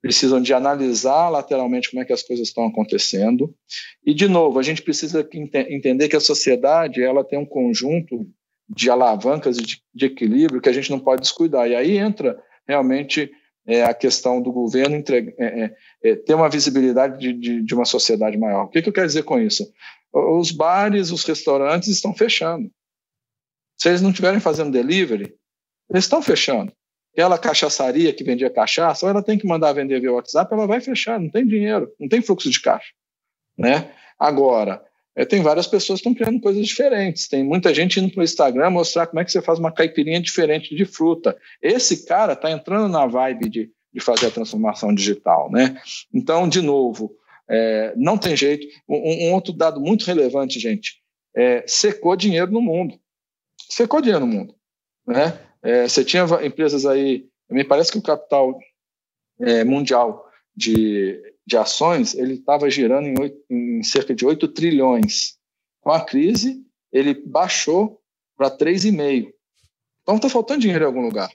precisam 0.00 0.40
de 0.40 0.54
analisar 0.54 1.28
lateralmente 1.28 1.90
como 1.90 2.02
é 2.02 2.04
que 2.04 2.12
as 2.12 2.22
coisas 2.22 2.48
estão 2.48 2.66
acontecendo. 2.66 3.52
E, 4.06 4.14
de 4.14 4.28
novo, 4.28 4.58
a 4.58 4.62
gente 4.62 4.80
precisa 4.82 5.28
entender 5.68 6.08
que 6.08 6.16
a 6.16 6.20
sociedade 6.20 7.02
ela 7.02 7.24
tem 7.24 7.38
um 7.38 7.46
conjunto 7.46 8.28
de 8.68 8.88
alavancas 8.88 9.56
de, 9.56 9.82
de 9.92 10.06
equilíbrio 10.06 10.60
que 10.60 10.68
a 10.68 10.72
gente 10.72 10.90
não 10.90 11.00
pode 11.00 11.22
descuidar. 11.22 11.68
E 11.68 11.74
aí 11.74 11.98
entra 11.98 12.40
realmente 12.66 13.30
é, 13.66 13.84
a 13.84 13.94
questão 13.94 14.40
do 14.40 14.52
governo 14.52 14.96
entregar, 14.96 15.32
é, 15.38 15.64
é, 15.64 15.74
é, 16.04 16.16
ter 16.16 16.34
uma 16.34 16.48
visibilidade 16.48 17.18
de, 17.18 17.32
de, 17.32 17.62
de, 17.62 17.74
uma 17.74 17.84
sociedade 17.84 18.36
maior. 18.38 18.64
O 18.64 18.68
que, 18.68 18.82
que 18.82 18.88
eu 18.88 18.92
quero 18.92 19.06
dizer 19.06 19.24
com 19.24 19.38
isso? 19.38 19.70
Os 20.12 20.50
bares, 20.50 21.10
os 21.10 21.24
restaurantes 21.24 21.88
estão 21.88 22.14
fechando. 22.14 22.70
Se 23.76 23.88
eles 23.88 24.02
não 24.02 24.10
estiverem 24.10 24.40
fazendo 24.40 24.70
delivery, 24.70 25.34
eles 25.92 26.04
estão 26.04 26.22
fechando 26.22 26.72
aquela 27.12 27.38
cachaçaria 27.38 28.12
que 28.12 28.24
vendia 28.24 28.50
cachaça, 28.50 29.04
ou 29.04 29.10
ela 29.10 29.22
tem 29.22 29.38
que 29.38 29.46
mandar 29.46 29.72
vender 29.72 30.00
via 30.00 30.12
WhatsApp, 30.12 30.52
ela 30.52 30.66
vai 30.66 30.80
fechar, 30.80 31.20
não 31.20 31.28
tem 31.28 31.46
dinheiro, 31.46 31.92
não 32.00 32.08
tem 32.08 32.22
fluxo 32.22 32.50
de 32.50 32.60
caixa. 32.60 32.92
Né? 33.56 33.92
Agora, 34.18 34.82
é, 35.14 35.26
tem 35.26 35.42
várias 35.42 35.66
pessoas 35.66 36.00
que 36.00 36.08
estão 36.08 36.14
criando 36.14 36.40
coisas 36.40 36.66
diferentes. 36.66 37.28
Tem 37.28 37.44
muita 37.44 37.74
gente 37.74 38.00
indo 38.00 38.10
para 38.10 38.22
o 38.22 38.24
Instagram 38.24 38.70
mostrar 38.70 39.06
como 39.06 39.20
é 39.20 39.24
que 39.24 39.30
você 39.30 39.42
faz 39.42 39.58
uma 39.58 39.70
caipirinha 39.70 40.20
diferente 40.20 40.74
de 40.74 40.84
fruta. 40.86 41.36
Esse 41.60 42.06
cara 42.06 42.32
está 42.32 42.50
entrando 42.50 42.88
na 42.88 43.06
vibe 43.06 43.50
de, 43.50 43.70
de 43.92 44.00
fazer 44.00 44.28
a 44.28 44.30
transformação 44.30 44.94
digital. 44.94 45.50
Né? 45.50 45.78
Então, 46.14 46.48
de 46.48 46.62
novo, 46.62 47.14
é, 47.48 47.92
não 47.94 48.16
tem 48.16 48.34
jeito. 48.34 48.66
Um, 48.88 49.28
um, 49.28 49.34
outro 49.34 49.52
dado 49.52 49.78
muito 49.80 50.06
relevante, 50.06 50.58
gente, 50.58 50.94
é, 51.36 51.62
secou 51.66 52.16
dinheiro 52.16 52.50
no 52.50 52.62
mundo. 52.62 52.98
Secou 53.68 54.00
dinheiro 54.00 54.24
no 54.24 54.32
mundo. 54.32 54.54
Né? 55.06 55.38
É, 55.62 55.88
você 55.88 56.04
tinha 56.04 56.24
empresas 56.44 56.84
aí, 56.86 57.26
me 57.50 57.64
parece 57.64 57.92
que 57.92 57.98
o 57.98 58.02
capital 58.02 58.58
é, 59.40 59.64
mundial 59.64 60.28
de, 60.54 61.20
de 61.46 61.56
ações 61.56 62.14
ele 62.14 62.34
estava 62.34 62.68
girando 62.68 63.06
em, 63.06 63.14
8, 63.18 63.44
em, 63.50 63.82
cerca 63.82 64.14
de 64.14 64.26
8 64.26 64.48
trilhões. 64.48 65.36
Com 65.80 65.90
a 65.90 66.04
crise, 66.04 66.62
ele 66.92 67.14
baixou 67.14 68.00
para 68.36 68.50
3,5. 68.50 69.32
Então 70.02 70.16
está 70.16 70.28
faltando 70.28 70.60
dinheiro 70.60 70.84
em 70.84 70.86
algum 70.86 71.02
lugar. 71.02 71.30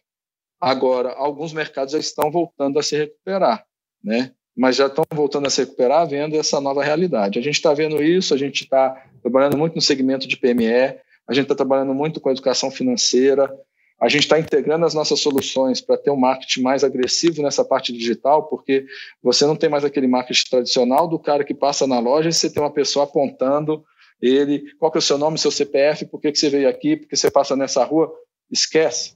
Agora, 0.59 1.13
alguns 1.13 1.53
mercados 1.53 1.93
já 1.93 1.99
estão 1.99 2.31
voltando 2.31 2.79
a 2.79 2.83
se 2.83 2.97
recuperar, 2.97 3.65
né? 4.03 4.33
mas 4.57 4.75
já 4.75 4.87
estão 4.87 5.05
voltando 5.13 5.45
a 5.45 5.51
se 5.51 5.61
recuperar 5.61 6.09
vendo 6.09 6.35
essa 6.35 6.59
nova 6.59 6.83
realidade. 6.83 7.37
A 7.37 7.41
gente 7.41 7.55
está 7.55 7.75
vendo 7.75 8.01
isso, 8.01 8.33
a 8.33 8.37
gente 8.37 8.63
está 8.63 8.89
trabalhando 9.21 9.55
muito 9.55 9.75
no 9.75 9.81
segmento 9.81 10.27
de 10.27 10.35
PME, 10.35 10.99
a 11.27 11.33
gente 11.33 11.43
está 11.43 11.53
trabalhando 11.53 11.93
muito 11.93 12.19
com 12.19 12.29
a 12.29 12.31
educação 12.31 12.71
financeira, 12.71 13.53
a 13.99 14.07
gente 14.07 14.23
está 14.23 14.39
integrando 14.39 14.85
as 14.85 14.93
nossas 14.93 15.19
soluções 15.19 15.81
para 15.81 15.97
ter 15.97 16.11
um 16.11 16.15
marketing 16.17 16.61
mais 16.61 16.83
agressivo 16.83 17.41
nessa 17.41 17.65
parte 17.65 17.91
digital, 17.91 18.43
porque 18.47 18.85
você 19.23 19.45
não 19.45 19.55
tem 19.55 19.69
mais 19.69 19.83
aquele 19.83 20.07
marketing 20.07 20.49
tradicional 20.49 21.07
do 21.07 21.17
cara 21.17 21.43
que 21.43 21.53
passa 21.53 21.87
na 21.87 21.99
loja 21.99 22.29
e 22.29 22.33
você 22.33 22.49
tem 22.49 22.61
uma 22.61 22.73
pessoa 22.73 23.05
apontando 23.05 23.83
ele, 24.21 24.71
qual 24.77 24.91
que 24.91 24.97
é 24.97 24.99
o 24.99 25.01
seu 25.01 25.17
nome, 25.17 25.37
seu 25.37 25.51
CPF, 25.51 26.05
por 26.05 26.19
que, 26.19 26.31
que 26.31 26.37
você 26.37 26.49
veio 26.49 26.69
aqui, 26.69 26.97
por 26.97 27.07
que 27.07 27.15
você 27.15 27.29
passa 27.29 27.55
nessa 27.55 27.83
rua. 27.83 28.11
Esquece. 28.51 29.15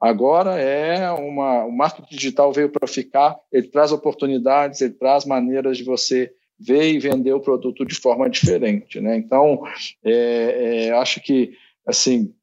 Agora 0.00 0.60
é 0.60 1.10
uma, 1.12 1.64
o 1.64 1.72
marketing 1.72 2.14
digital 2.14 2.52
veio 2.52 2.68
para 2.68 2.86
ficar, 2.86 3.36
ele 3.50 3.68
traz 3.68 3.92
oportunidades, 3.92 4.80
ele 4.80 4.92
traz 4.92 5.24
maneiras 5.24 5.78
de 5.78 5.84
você 5.84 6.32
ver 6.58 6.92
e 6.92 6.98
vender 6.98 7.32
o 7.32 7.40
produto 7.40 7.84
de 7.84 7.94
forma 7.94 8.28
diferente. 8.28 9.00
Né? 9.00 9.16
Então, 9.16 9.62
é, 10.04 10.88
é, 10.88 10.90
acho 10.92 11.20
que 11.20 11.52
assim 11.86 12.34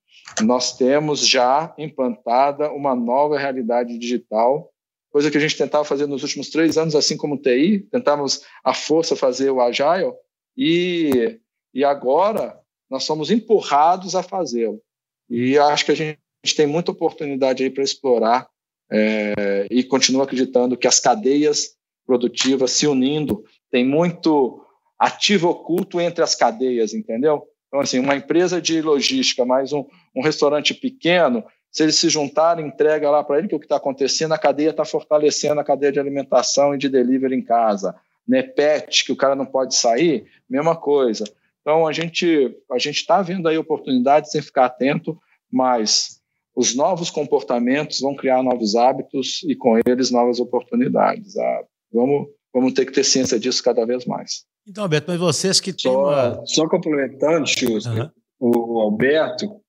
nós 0.41 0.75
temos 0.77 1.27
já 1.27 1.73
implantada 1.77 2.71
uma 2.71 2.95
nova 2.95 3.37
realidade 3.37 3.97
digital, 3.97 4.71
coisa 5.09 5.29
que 5.29 5.37
a 5.37 5.41
gente 5.41 5.57
tentava 5.57 5.83
fazer 5.83 6.07
nos 6.07 6.23
últimos 6.23 6.49
três 6.49 6.77
anos, 6.77 6.95
assim 6.95 7.15
como 7.15 7.35
o 7.35 7.37
TI, 7.37 7.87
tentávamos 7.91 8.43
à 8.63 8.73
força 8.73 9.15
fazer 9.15 9.51
o 9.51 9.61
Agile, 9.61 10.13
e, 10.57 11.39
e 11.73 11.83
agora 11.83 12.59
nós 12.89 13.03
somos 13.03 13.29
empurrados 13.29 14.15
a 14.15 14.23
fazê-lo. 14.23 14.81
E 15.29 15.57
acho 15.57 15.85
que 15.85 15.91
a 15.91 15.95
gente 15.95 16.19
tem 16.55 16.67
muita 16.67 16.91
oportunidade 16.91 17.63
aí 17.63 17.69
para 17.69 17.83
explorar 17.83 18.47
é, 18.91 19.67
e 19.71 19.83
continuo 19.83 20.21
acreditando 20.21 20.77
que 20.77 20.87
as 20.87 20.99
cadeias 20.99 21.75
produtivas 22.05 22.71
se 22.71 22.85
unindo, 22.85 23.43
tem 23.71 23.85
muito 23.85 24.63
ativo 24.99 25.49
oculto 25.49 25.99
entre 25.99 26.23
as 26.23 26.35
cadeias, 26.35 26.93
entendeu? 26.93 27.47
Então, 27.67 27.79
assim, 27.79 27.97
uma 27.97 28.15
empresa 28.15 28.61
de 28.61 28.81
logística 28.81 29.43
mais 29.43 29.73
um, 29.73 29.85
um 30.15 30.21
restaurante 30.21 30.73
pequeno, 30.73 31.43
se 31.71 31.81
eles 31.83 31.95
se 31.95 32.07
juntarem, 32.07 32.67
entrega 32.67 33.09
lá 33.09 33.23
para 33.23 33.39
ele 33.39 33.47
que 33.47 33.55
o 33.55 33.59
que 33.59 33.65
está 33.65 33.77
acontecendo, 33.77 34.33
a 34.33 34.37
cadeia 34.37 34.69
está 34.69 34.85
fortalecendo 34.85 35.59
a 35.59 35.63
cadeia 35.63 35.91
de 35.91 35.99
alimentação 35.99 36.75
e 36.75 36.77
de 36.77 36.87
delivery 36.87 37.35
em 37.35 37.41
casa. 37.41 37.95
Né? 38.27 38.43
Pet, 38.43 39.03
que 39.03 39.11
o 39.11 39.15
cara 39.15 39.35
não 39.35 39.45
pode 39.45 39.75
sair, 39.75 40.25
mesma 40.47 40.75
coisa. 40.75 41.23
Então, 41.61 41.87
a 41.87 41.91
gente 41.91 42.55
a 42.71 42.77
gente 42.77 42.97
está 42.97 43.21
vendo 43.21 43.47
aí 43.47 43.57
oportunidades 43.57 44.31
sem 44.31 44.41
ficar 44.41 44.65
atento, 44.65 45.17
mas 45.51 46.21
os 46.55 46.75
novos 46.75 47.09
comportamentos 47.09 47.99
vão 47.99 48.15
criar 48.15 48.43
novos 48.43 48.75
hábitos 48.75 49.41
e, 49.43 49.55
com 49.55 49.79
eles, 49.83 50.11
novas 50.11 50.39
oportunidades. 50.39 51.35
Ah, 51.37 51.63
vamos, 51.91 52.27
vamos 52.53 52.73
ter 52.73 52.85
que 52.85 52.91
ter 52.91 53.03
ciência 53.03 53.39
disso 53.39 53.63
cada 53.63 53.85
vez 53.85 54.05
mais. 54.05 54.45
Então, 54.67 54.83
Alberto, 54.83 55.09
mas 55.09 55.19
vocês 55.19 55.59
que 55.59 55.73
têm 55.73 55.91
só, 55.91 56.03
uma... 56.03 56.45
Só 56.45 56.67
complementando, 56.69 57.47
Schuster, 57.47 58.11
uhum. 58.39 58.75
o 58.75 58.79
Alberto, 58.81 59.62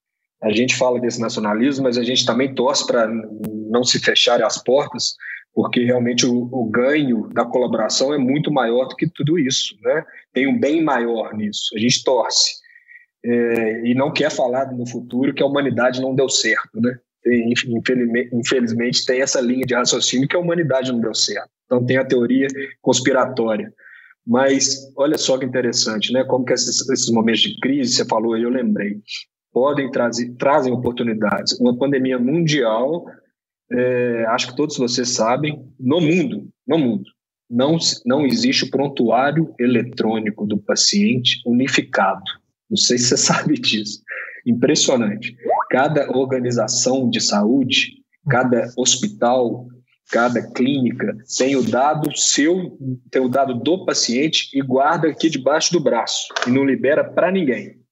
a 0.44 0.52
gente 0.52 0.76
fala 0.76 1.00
desse 1.00 1.18
nacionalismo, 1.18 1.84
mas 1.84 1.96
a 1.96 2.04
gente 2.04 2.26
também 2.26 2.54
torce 2.54 2.86
para 2.86 3.08
não 3.70 3.82
se 3.82 3.98
fecharem 3.98 4.44
as 4.44 4.62
portas, 4.62 5.16
porque 5.54 5.82
realmente 5.82 6.26
o, 6.26 6.48
o, 6.52 6.66
ganho 6.66 7.28
da 7.32 7.46
colaboração 7.46 8.12
é 8.12 8.18
muito 8.18 8.52
maior 8.52 8.86
do 8.86 8.94
que 8.94 9.08
tudo 9.08 9.38
isso, 9.38 9.74
né? 9.82 10.04
Tem 10.34 10.46
um 10.46 10.58
bem 10.58 10.84
maior 10.84 11.32
nisso, 11.34 11.70
a 11.74 11.78
gente 11.78 12.04
torce. 12.04 12.56
É, 13.24 13.86
e 13.86 13.94
não 13.94 14.12
quer 14.12 14.30
falar 14.30 14.70
no 14.70 14.86
futuro 14.86 15.32
que 15.32 15.42
a 15.42 15.46
humanidade 15.46 16.02
não 16.02 16.14
deu 16.14 16.28
certo, 16.28 16.78
né? 16.78 16.98
Infelizmente, 17.26 18.30
infelizmente 18.34 19.06
tem 19.06 19.22
essa 19.22 19.40
linha 19.40 19.64
de 19.64 19.74
raciocínio 19.74 20.28
que 20.28 20.36
a 20.36 20.40
humanidade 20.40 20.92
não 20.92 21.00
deu 21.00 21.14
certo. 21.14 21.48
Então 21.64 21.86
tem 21.86 21.96
a 21.96 22.04
teoria 22.04 22.48
conspiratória. 22.82 23.72
Mas 24.26 24.92
olha 24.94 25.16
só 25.16 25.38
que 25.38 25.46
interessante, 25.46 26.12
né? 26.12 26.22
Como 26.24 26.44
que 26.44 26.52
esses, 26.52 26.86
esses 26.90 27.10
momentos 27.10 27.40
de 27.40 27.58
crise, 27.60 27.94
você 27.94 28.04
falou, 28.04 28.36
eu 28.36 28.50
lembrei, 28.50 29.00
podem 29.54 29.88
trazer 29.88 30.34
trazem 30.34 30.72
oportunidades. 30.72 31.58
Uma 31.60 31.78
pandemia 31.78 32.18
mundial, 32.18 33.06
é, 33.70 34.26
acho 34.30 34.48
que 34.48 34.56
todos 34.56 34.76
vocês 34.76 35.10
sabem, 35.10 35.64
no 35.78 36.00
mundo, 36.00 36.48
no 36.66 36.76
mundo, 36.76 37.04
não, 37.48 37.78
não 38.04 38.26
existe 38.26 38.64
o 38.64 38.70
prontuário 38.70 39.54
eletrônico 39.60 40.44
do 40.44 40.58
paciente 40.58 41.40
unificado. 41.46 42.24
Não 42.68 42.76
sei 42.76 42.98
se 42.98 43.04
você 43.04 43.16
sabe 43.32 43.54
disso. 43.54 44.02
Impressionante. 44.44 45.36
Cada 45.70 46.10
organização 46.10 47.08
de 47.08 47.20
saúde, 47.20 47.92
cada 48.28 48.68
hospital, 48.76 49.68
cada 50.10 50.42
clínica 50.52 51.16
tem 51.38 51.54
o 51.54 51.62
dado 51.62 52.14
seu, 52.16 52.76
tem 53.10 53.22
o 53.22 53.28
dado 53.28 53.54
do 53.54 53.84
paciente 53.84 54.50
e 54.52 54.60
guarda 54.60 55.08
aqui 55.08 55.30
debaixo 55.30 55.72
do 55.72 55.80
braço 55.80 56.26
e 56.46 56.50
não 56.50 56.64
libera 56.64 57.04
para 57.04 57.30
ninguém. 57.30 57.83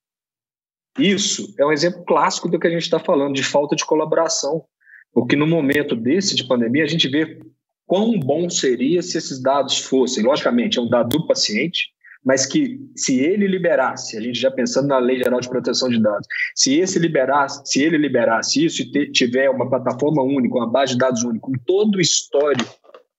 Isso 0.99 1.55
é 1.59 1.65
um 1.65 1.73
exemplo 1.73 2.05
clássico 2.05 2.49
do 2.49 2.59
que 2.59 2.67
a 2.67 2.71
gente 2.71 2.83
está 2.83 2.99
falando, 2.99 3.35
de 3.35 3.43
falta 3.43 3.75
de 3.75 3.85
colaboração. 3.85 4.65
Porque 5.13 5.37
no 5.37 5.47
momento 5.47 5.95
desse 5.95 6.35
de 6.35 6.47
pandemia, 6.47 6.85
a 6.85 6.89
gente 6.89 7.09
vê 7.09 7.39
quão 7.87 8.19
bom 8.19 8.49
seria 8.49 9.03
se 9.03 9.19
esses 9.19 9.41
dados 9.41 9.79
fossem, 9.79 10.25
logicamente, 10.25 10.79
é 10.79 10.83
um 10.83 10.89
dado 10.89 11.19
do 11.19 11.27
paciente, 11.27 11.89
mas 12.25 12.47
que 12.47 12.79
se 12.97 13.19
ele 13.19 13.47
liberasse, 13.47 14.17
a 14.17 14.21
gente 14.21 14.39
já 14.39 14.51
pensando 14.51 14.89
na 14.89 14.99
Lei 14.99 15.19
Geral 15.19 15.41
de 15.41 15.49
Proteção 15.49 15.89
de 15.89 16.01
Dados, 16.01 16.27
se 16.55 16.79
esse 16.79 16.99
liberasse, 16.99 17.61
se 17.65 17.83
ele 17.83 17.99
liberasse 17.99 18.65
isso 18.65 18.83
e 18.83 19.11
tiver 19.11 19.51
uma 19.51 19.69
plataforma 19.69 20.23
única, 20.23 20.55
uma 20.55 20.71
base 20.71 20.93
de 20.93 20.99
dados 20.99 21.23
única, 21.25 21.41
com 21.41 21.53
todo 21.67 21.97
o 21.97 22.01
histórico 22.01 22.73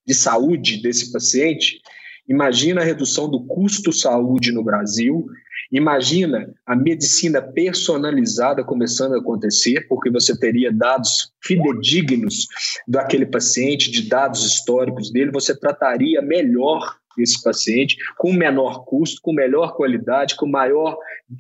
de 0.07 0.13
saúde 0.13 0.82
desse 0.82 1.11
paciente, 1.11 1.82
imagina 2.28 2.82
a 2.82 2.86
redução 2.86 3.30
do 3.30 3.45
custo 3.45 3.91
saúde 3.91 4.51
no 4.51 4.63
Brasil, 4.63 5.26
Imagina 5.74 6.53
a 6.67 6.76
medicina 6.76 7.41
personalizada 7.41 8.63
começando 8.63 9.15
a 9.15 9.17
acontecer, 9.17 9.88
porque 9.89 10.07
você 10.11 10.39
teria 10.39 10.71
dados 10.71 11.34
fidedignos 11.43 12.45
daquele 12.88 13.26
paciente, 13.26 13.89
de 13.89 14.07
dados 14.07 14.45
históricos 14.45 15.11
dele, 15.11 15.32
você 15.32 15.59
trataria 15.59 16.21
melhor 16.21 16.95
esse 17.17 17.41
paciente 17.43 17.97
com 18.19 18.32
menor 18.34 18.86
custo, 18.86 19.19
com 19.24 19.34
melhor 19.34 19.76
qualidade, 19.76 20.36
com 20.36 20.47
maior, 20.47 20.95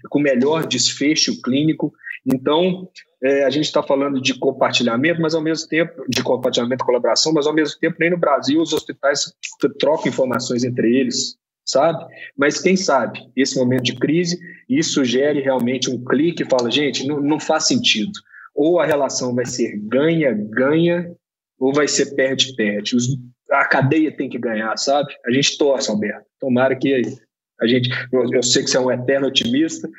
com 0.09 0.19
melhor 0.19 0.65
desfecho 0.65 1.39
clínico. 1.39 1.93
Então, 2.25 2.89
é, 3.21 3.43
a 3.43 3.51
gente 3.51 3.65
está 3.65 3.83
falando 3.83 4.19
de 4.19 4.33
compartilhamento, 4.39 5.21
mas 5.21 5.35
ao 5.35 5.41
mesmo 5.41 5.67
tempo, 5.67 6.03
de 6.09 6.23
compartilhamento 6.23 6.83
e 6.83 6.87
colaboração, 6.87 7.33
mas 7.33 7.45
ao 7.45 7.53
mesmo 7.53 7.79
tempo, 7.79 7.97
nem 7.99 8.09
no 8.09 8.17
Brasil, 8.17 8.59
os 8.59 8.73
hospitais 8.73 9.31
trocam 9.79 10.07
informações 10.07 10.63
entre 10.63 10.95
eles 10.95 11.37
sabe? 11.65 12.05
Mas 12.37 12.59
quem 12.59 12.75
sabe, 12.75 13.19
esse 13.35 13.57
momento 13.57 13.83
de 13.83 13.95
crise, 13.95 14.39
isso 14.67 15.03
gere 15.03 15.41
realmente 15.41 15.89
um 15.89 16.03
clique 16.03 16.43
e 16.43 16.49
fala, 16.49 16.71
gente, 16.71 17.07
não, 17.07 17.21
não 17.21 17.39
faz 17.39 17.67
sentido. 17.67 18.11
Ou 18.55 18.79
a 18.79 18.85
relação 18.85 19.33
vai 19.33 19.45
ser 19.45 19.77
ganha-ganha, 19.77 21.11
ou 21.59 21.73
vai 21.73 21.87
ser 21.87 22.13
perde-perde. 22.15 22.95
A 23.51 23.65
cadeia 23.65 24.15
tem 24.15 24.29
que 24.29 24.37
ganhar, 24.37 24.75
sabe? 24.77 25.13
A 25.25 25.31
gente 25.31 25.57
torce, 25.57 25.89
Alberto. 25.89 26.25
Tomara 26.39 26.75
que 26.75 27.01
a 27.61 27.67
gente. 27.67 27.89
Eu, 28.11 28.31
eu 28.31 28.43
sei 28.43 28.63
que 28.63 28.69
você 28.69 28.77
é 28.77 28.79
um 28.79 28.91
eterno 28.91 29.27
otimista 29.27 29.89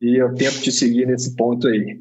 e 0.00 0.16
eu 0.20 0.34
tento 0.34 0.60
te 0.60 0.72
seguir 0.72 1.06
nesse 1.06 1.36
ponto 1.36 1.68
aí. 1.68 2.00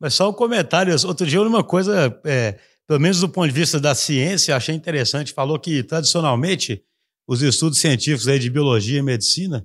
Mas 0.00 0.14
só 0.14 0.30
um 0.30 0.32
comentário. 0.32 0.94
Outro 1.06 1.26
dia, 1.26 1.40
uma 1.40 1.62
coisa, 1.62 2.20
é, 2.24 2.58
pelo 2.88 3.00
menos 3.00 3.20
do 3.20 3.28
ponto 3.28 3.46
de 3.46 3.54
vista 3.54 3.78
da 3.78 3.94
ciência, 3.94 4.56
achei 4.56 4.74
interessante. 4.74 5.32
Falou 5.32 5.58
que, 5.58 5.82
tradicionalmente, 5.82 6.82
os 7.30 7.42
estudos 7.42 7.78
científicos 7.78 8.26
aí 8.26 8.40
de 8.40 8.50
biologia 8.50 8.98
e 8.98 9.02
medicina, 9.02 9.64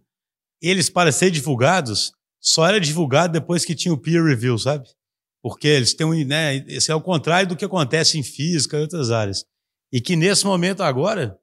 eles, 0.61 0.87
para 0.87 1.11
serem 1.11 1.33
divulgados, 1.33 2.11
só 2.39 2.67
era 2.67 2.79
divulgado 2.79 3.33
depois 3.33 3.65
que 3.65 3.73
tinha 3.73 3.91
o 3.91 3.97
peer 3.97 4.23
review, 4.23 4.55
sabe? 4.59 4.87
Porque 5.41 5.67
eles 5.67 5.95
têm 5.95 6.05
um. 6.05 6.13
Né, 6.23 6.57
esse 6.67 6.91
é 6.91 6.95
o 6.95 7.01
contrário 7.01 7.49
do 7.49 7.55
que 7.55 7.65
acontece 7.65 8.19
em 8.19 8.23
física 8.23 8.77
e 8.77 8.81
outras 8.81 9.09
áreas. 9.09 9.43
E 9.91 9.99
que 9.99 10.15
nesse 10.15 10.45
momento 10.45 10.83
agora, 10.83 11.35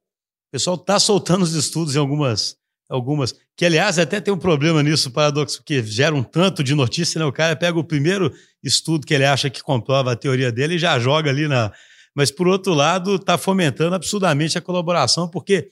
o 0.47 0.51
pessoal 0.53 0.77
está 0.77 0.97
soltando 0.97 1.41
os 1.41 1.55
estudos 1.55 1.93
em 1.93 1.99
algumas. 1.99 2.55
algumas 2.89 3.35
que, 3.57 3.65
aliás, 3.65 3.99
até 3.99 4.21
tem 4.21 4.33
um 4.33 4.39
problema 4.39 4.81
nisso, 4.81 5.11
paradoxo, 5.11 5.61
que 5.61 5.83
gera 5.83 6.15
um 6.15 6.23
tanto 6.23 6.63
de 6.63 6.73
notícia, 6.73 7.19
né? 7.19 7.25
O 7.25 7.33
cara 7.33 7.53
pega 7.53 7.77
o 7.77 7.83
primeiro 7.83 8.33
estudo 8.63 9.05
que 9.05 9.13
ele 9.13 9.25
acha 9.25 9.49
que 9.49 9.61
comprova 9.61 10.13
a 10.13 10.15
teoria 10.15 10.53
dele 10.53 10.75
e 10.75 10.79
já 10.79 10.97
joga 10.99 11.29
ali 11.29 11.49
na. 11.49 11.73
Mas, 12.15 12.31
por 12.31 12.47
outro 12.47 12.73
lado, 12.73 13.15
está 13.15 13.37
fomentando 13.37 13.93
absurdamente 13.93 14.57
a 14.57 14.61
colaboração, 14.61 15.27
porque 15.27 15.69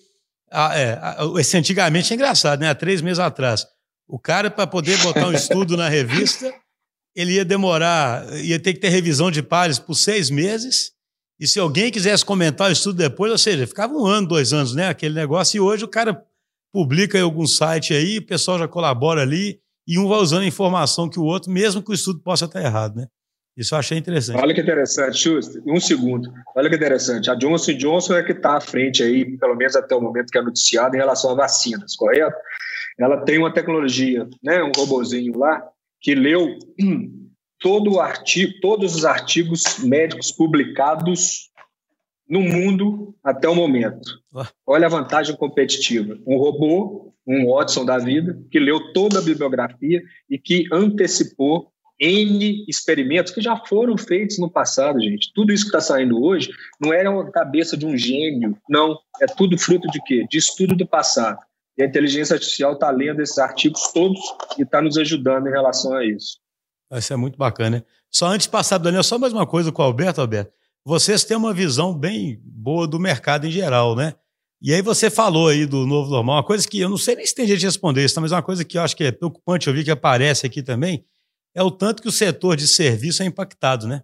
ah, 0.52 0.78
é, 0.78 1.00
esse 1.40 1.58
antigamente 1.58 2.12
é 2.12 2.16
engraçado, 2.16 2.60
né? 2.60 2.70
Há 2.70 2.76
três 2.76 3.02
meses 3.02 3.20
atrás. 3.20 3.66
O 4.08 4.20
cara, 4.20 4.52
para 4.52 4.68
poder 4.68 4.98
botar 4.98 5.28
um 5.28 5.34
estudo 5.34 5.78
na 5.78 5.88
revista, 5.88 6.54
ele 7.16 7.34
ia 7.34 7.46
demorar, 7.46 8.26
ia 8.38 8.60
ter 8.60 8.74
que 8.74 8.80
ter 8.80 8.90
revisão 8.90 9.32
de 9.32 9.42
pares 9.42 9.80
por 9.80 9.96
seis 9.96 10.30
meses. 10.30 10.92
E 11.40 11.48
se 11.48 11.60
alguém 11.60 11.90
quisesse 11.90 12.26
comentar 12.26 12.70
o 12.70 12.74
estudo 12.74 12.98
depois, 12.98 13.32
ou 13.32 13.38
seja, 13.38 13.66
ficava 13.66 13.94
um 13.94 14.06
ano, 14.06 14.28
dois 14.28 14.52
anos, 14.52 14.76
né? 14.76 14.90
Aquele 14.90 15.16
negócio. 15.16 15.58
E 15.58 15.60
hoje 15.60 15.86
o 15.86 15.88
cara 15.88 16.22
publica 16.74 17.18
em 17.18 17.22
algum 17.22 17.48
site 17.48 17.94
aí, 17.94 18.18
o 18.18 18.26
pessoal 18.26 18.60
já 18.60 18.68
colabora 18.68 19.22
ali, 19.22 19.60
e 19.88 19.98
um 19.98 20.08
vai 20.08 20.20
usando 20.20 20.44
a 20.44 20.48
informação 20.48 21.10
que 21.10 21.20
o 21.20 21.24
outro, 21.24 21.52
mesmo 21.52 21.82
que 21.82 21.92
o 21.92 21.94
estudo 21.94 22.20
possa 22.20 22.46
estar 22.46 22.62
errado, 22.62 22.96
né? 22.96 23.08
Isso 23.62 23.76
eu 23.76 23.80
achei 23.80 23.96
interessante. 23.96 24.42
Olha 24.42 24.56
que 24.56 24.62
interessante, 24.62 25.20
Schuster. 25.20 25.62
Um 25.68 25.80
segundo. 25.80 26.34
Olha 26.56 26.68
que 26.68 26.76
interessante. 26.76 27.30
A 27.30 27.36
Johnson 27.36 27.74
Johnson 27.74 28.16
é 28.16 28.24
que 28.24 28.32
está 28.32 28.58
à 28.58 28.60
frente 28.60 29.04
aí, 29.04 29.38
pelo 29.38 29.56
menos 29.56 29.76
até 29.76 29.96
o 29.96 30.02
momento 30.02 30.32
que 30.32 30.38
é 30.40 30.42
noticiado, 30.42 30.96
em 30.96 31.00
relação 31.00 31.30
a 31.30 31.36
vacinas, 31.36 31.96
correto? 31.96 32.36
Ela 33.00 33.24
tem 33.24 33.38
uma 33.38 33.54
tecnologia, 33.54 34.28
né, 34.44 34.64
um 34.64 34.72
robozinho 34.76 35.38
lá, 35.38 35.64
que 36.00 36.16
leu 36.16 36.58
todo 37.60 37.94
o 37.94 38.00
artigo, 38.00 38.54
todos 38.62 38.96
os 38.96 39.06
artigos 39.06 39.78
médicos 39.84 40.32
publicados 40.32 41.52
no 42.28 42.42
mundo 42.42 43.14
até 43.24 43.48
o 43.48 43.54
momento. 43.54 44.20
Olha 44.66 44.88
a 44.88 44.90
vantagem 44.90 45.36
competitiva. 45.36 46.18
Um 46.26 46.38
robô, 46.38 47.14
um 47.28 47.54
Watson 47.54 47.86
da 47.86 48.00
vida, 48.00 48.42
que 48.50 48.60
leu 48.60 48.92
toda 48.92 49.20
a 49.20 49.22
bibliografia 49.22 50.02
e 50.28 50.40
que 50.40 50.66
antecipou 50.72 51.71
N 52.02 52.66
experimentos 52.68 53.32
que 53.32 53.40
já 53.40 53.56
foram 53.56 53.96
feitos 53.96 54.40
no 54.40 54.50
passado, 54.50 55.00
gente. 55.00 55.32
Tudo 55.36 55.54
isso 55.54 55.66
que 55.66 55.70
está 55.70 55.80
saindo 55.80 56.20
hoje 56.20 56.50
não 56.80 56.92
era 56.92 57.12
uma 57.12 57.30
cabeça 57.32 57.78
de 57.78 57.86
um 57.86 57.96
gênio, 57.96 58.58
não. 58.68 58.98
É 59.22 59.28
tudo 59.28 59.58
fruto 59.58 59.88
de 59.90 60.02
quê? 60.04 60.26
De 60.28 60.40
estudo 60.40 60.76
do 60.76 60.88
passado. 60.88 61.38
E 61.78 61.84
a 61.84 61.86
inteligência 61.86 62.34
artificial 62.34 62.74
está 62.74 62.90
lendo 62.90 63.22
esses 63.22 63.38
artigos 63.38 63.92
todos 63.94 64.20
e 64.58 64.64
está 64.64 64.82
nos 64.82 64.98
ajudando 64.98 65.48
em 65.48 65.52
relação 65.52 65.96
a 65.96 66.04
isso. 66.04 66.40
Isso 66.92 67.14
é 67.14 67.16
muito 67.16 67.38
bacana. 67.38 67.86
Só 68.10 68.26
antes 68.26 68.48
de 68.48 68.52
passar, 68.52 68.80
Daniel, 68.80 69.04
só 69.04 69.20
mais 69.20 69.32
uma 69.32 69.46
coisa 69.46 69.72
com 69.72 69.82
o 69.82 69.86
Alberto, 69.86 70.20
Alberto. 70.20 70.52
Vocês 70.84 71.24
têm 71.24 71.38
uma 71.38 71.54
visão 71.54 71.94
bem 71.94 72.42
boa 72.44 72.88
do 72.88 73.00
mercado 73.00 73.46
em 73.46 73.52
geral, 73.52 73.96
né? 73.96 74.16
E 74.60 74.74
aí 74.74 74.82
você 74.82 75.10
falou 75.10 75.48
aí 75.48 75.66
do 75.66 75.88
novo 75.88 76.10
normal, 76.12 76.38
uma 76.38 76.44
coisa 76.44 76.68
que 76.68 76.80
eu 76.80 76.90
não 76.90 76.98
sei 76.98 77.16
nem 77.16 77.26
se 77.26 77.34
tem 77.34 77.48
jeito 77.48 77.60
de 77.60 77.66
responder 77.66 78.04
isso, 78.04 78.20
mas 78.20 78.32
é 78.32 78.36
uma 78.36 78.44
coisa 78.44 78.66
que 78.66 78.78
eu 78.78 78.82
acho 78.82 78.96
que 78.96 79.04
é 79.04 79.12
preocupante 79.12 79.70
ouvir 79.70 79.84
que 79.84 79.90
aparece 79.90 80.46
aqui 80.46 80.62
também, 80.62 81.04
é 81.54 81.62
o 81.62 81.72
tanto 81.72 82.02
que 82.02 82.08
o 82.08 82.12
setor 82.12 82.56
de 82.56 82.68
serviço 82.68 83.24
é 83.24 83.26
impactado, 83.26 83.88
né? 83.88 84.04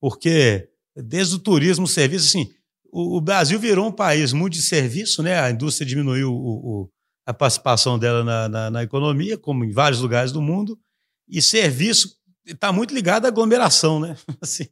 Porque 0.00 0.68
desde 0.96 1.36
o 1.36 1.38
turismo, 1.38 1.84
o 1.84 1.88
serviço, 1.88 2.26
assim, 2.26 2.50
o, 2.92 3.16
o, 3.16 3.20
Brasil 3.20 3.58
virou 3.58 3.86
um 3.86 3.92
país 3.92 4.32
muito 4.32 4.54
de 4.54 4.62
serviço, 4.62 5.22
né? 5.22 5.40
A 5.40 5.50
indústria 5.50 5.86
diminuiu 5.86 6.32
o, 6.32 6.82
o, 6.82 6.90
a 7.24 7.32
participação 7.32 7.98
dela 7.98 8.24
na, 8.24 8.48
na, 8.48 8.70
na, 8.70 8.82
economia, 8.82 9.38
como 9.38 9.64
em 9.64 9.70
vários 9.70 10.00
lugares 10.00 10.32
do 10.32 10.42
mundo, 10.42 10.78
e 11.28 11.40
serviço 11.40 12.16
está 12.44 12.72
muito 12.72 12.92
ligado 12.92 13.24
à 13.24 13.28
aglomeração, 13.28 14.00
né? 14.00 14.16
Assim, 14.40 14.66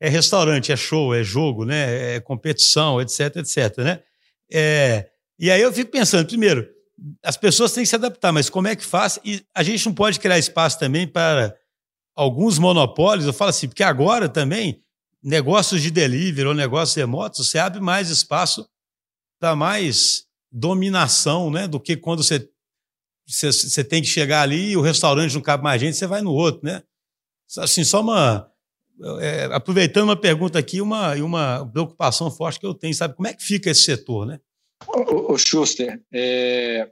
é 0.00 0.08
restaurante, 0.08 0.72
é 0.72 0.76
show, 0.76 1.14
é 1.14 1.22
jogo, 1.22 1.64
né? 1.64 2.16
É 2.16 2.20
competição, 2.20 3.00
etc, 3.00 3.36
etc, 3.36 3.78
né? 3.78 4.02
É, 4.52 5.08
e 5.38 5.50
aí 5.50 5.60
eu 5.60 5.72
fico 5.72 5.90
pensando, 5.90 6.26
primeiro, 6.26 6.68
as 7.22 7.36
pessoas 7.36 7.72
têm 7.72 7.84
que 7.84 7.90
se 7.90 7.94
adaptar, 7.94 8.32
mas 8.32 8.48
como 8.48 8.68
é 8.68 8.76
que 8.76 8.84
faz? 8.84 9.18
E 9.24 9.44
a 9.54 9.62
gente 9.62 9.84
não 9.86 9.94
pode 9.94 10.18
criar 10.18 10.38
espaço 10.38 10.78
também 10.78 11.06
para 11.06 11.54
alguns 12.14 12.58
monopólios. 12.58 13.26
Eu 13.26 13.32
falo 13.32 13.50
assim, 13.50 13.68
porque 13.68 13.82
agora 13.82 14.28
também 14.28 14.82
negócios 15.22 15.82
de 15.82 15.90
delivery 15.90 16.48
ou 16.48 16.54
negócios 16.54 16.94
remotos, 16.94 17.48
você 17.48 17.58
abre 17.58 17.80
mais 17.80 18.10
espaço 18.10 18.68
para 19.40 19.56
mais 19.56 20.24
dominação, 20.50 21.50
né? 21.50 21.66
Do 21.66 21.80
que 21.80 21.96
quando 21.96 22.22
você, 22.22 22.48
você, 23.26 23.52
você, 23.52 23.84
tem 23.84 24.00
que 24.00 24.08
chegar 24.08 24.42
ali 24.42 24.70
e 24.70 24.76
o 24.76 24.80
restaurante 24.80 25.34
não 25.34 25.42
cabe 25.42 25.64
mais 25.64 25.80
gente, 25.80 25.96
você 25.96 26.06
vai 26.06 26.22
no 26.22 26.32
outro, 26.32 26.60
né? 26.64 26.82
Assim, 27.58 27.84
só 27.84 28.00
uma. 28.00 28.50
É, 29.20 29.44
aproveitando 29.52 30.04
uma 30.04 30.16
pergunta 30.16 30.58
aqui, 30.58 30.80
uma, 30.80 31.14
uma 31.16 31.66
preocupação 31.70 32.30
forte 32.30 32.58
que 32.58 32.64
eu 32.64 32.72
tenho, 32.72 32.94
sabe? 32.94 33.14
Como 33.14 33.28
é 33.28 33.34
que 33.34 33.42
fica 33.42 33.68
esse 33.68 33.82
setor, 33.82 34.26
né? 34.26 34.40
O, 34.86 35.32
o 35.32 35.38
Schuster, 35.38 36.00
é, 36.12 36.88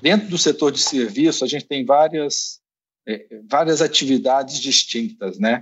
dentro 0.00 0.28
do 0.28 0.38
setor 0.38 0.70
de 0.70 0.80
serviço, 0.80 1.44
a 1.44 1.48
gente 1.48 1.66
tem 1.66 1.84
várias, 1.84 2.60
é, 3.06 3.26
várias 3.48 3.82
atividades 3.82 4.60
distintas, 4.60 5.38
né? 5.38 5.60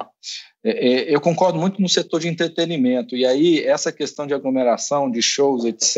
É, 0.64 0.70
é, 0.70 1.14
eu 1.14 1.20
concordo 1.20 1.58
muito 1.58 1.80
no 1.80 1.88
setor 1.88 2.20
de 2.20 2.28
entretenimento, 2.28 3.14
e 3.14 3.26
aí 3.26 3.62
essa 3.62 3.92
questão 3.92 4.26
de 4.26 4.34
aglomeração, 4.34 5.10
de 5.10 5.20
shows, 5.20 5.64
etc., 5.64 5.96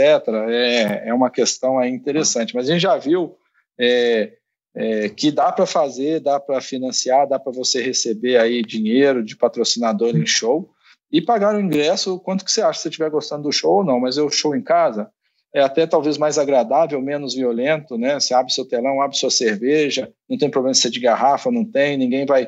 é, 0.49 1.09
é 1.09 1.15
uma 1.15 1.31
questão 1.31 1.79
aí 1.79 1.91
interessante, 1.91 2.55
mas 2.55 2.69
a 2.69 2.73
gente 2.73 2.83
já 2.83 2.97
viu 2.97 3.37
é, 3.79 4.33
é, 4.75 5.09
que 5.09 5.31
dá 5.31 5.53
para 5.53 5.67
fazer, 5.67 6.21
dá 6.21 6.41
para 6.41 6.61
financiar, 6.61 7.29
dá 7.29 7.39
para 7.39 7.53
você 7.53 7.81
receber 7.81 8.39
aí 8.39 8.63
dinheiro 8.63 9.25
de 9.25 9.37
patrocinador 9.37 10.17
em 10.17 10.27
show 10.27 10.71
e 11.11 11.23
pagar 11.23 11.55
o 11.55 11.61
ingresso, 11.61 12.19
quanto 12.19 12.45
que 12.45 12.51
você 12.51 12.61
acha, 12.61 12.79
se 12.79 12.83
você 12.83 12.89
estiver 12.89 13.11
gostando 13.11 13.45
do 13.45 13.53
show 13.53 13.77
ou 13.77 13.85
não, 13.85 14.01
mas 14.01 14.17
eu 14.17 14.29
show 14.29 14.55
em 14.55 14.63
casa, 14.63 15.11
é 15.57 15.63
até 15.63 15.87
talvez 15.87 16.19
mais 16.19 16.37
agradável, 16.37 17.01
menos 17.01 17.35
violento, 17.35 17.97
né? 17.97 18.21
Você 18.21 18.35
abre 18.35 18.53
seu 18.53 18.67
telão, 18.67 19.01
abre 19.01 19.17
sua 19.17 19.31
cerveja, 19.31 20.13
não 20.29 20.37
tem 20.37 20.51
problema 20.51 20.75
de 20.75 20.79
ser 20.79 20.91
de 20.91 21.01
garrafa, 21.01 21.51
não 21.51 21.65
tem, 21.65 21.97
ninguém 21.97 22.27
vai, 22.27 22.47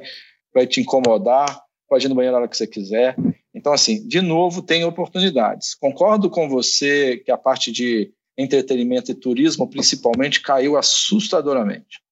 vai 0.52 0.66
te 0.66 0.82
incomodar, 0.82 1.59
pode 1.88 2.04
ir 2.04 2.11
no 2.11 2.14
banheiro 2.14 2.36
a 2.36 2.40
hora 2.40 2.48
que 2.48 2.56
você 2.56 2.66
quiser. 2.66 3.16
Então, 3.54 3.72
assim, 3.72 4.06
de 4.06 4.20
novo, 4.20 4.61
tem 4.61 4.84
oportunidades. 4.84 5.74
Concordo 5.74 6.28
com 6.28 6.50
você 6.50 7.16
que 7.16 7.30
a 7.30 7.38
parte 7.38 7.72
de 7.72 8.12
entretenimento 8.36 9.11
e 9.11 9.14
turismo, 9.14 9.66
principalmente, 9.66 10.42
caiu 10.42 10.76
assustadoramente. 10.76 12.02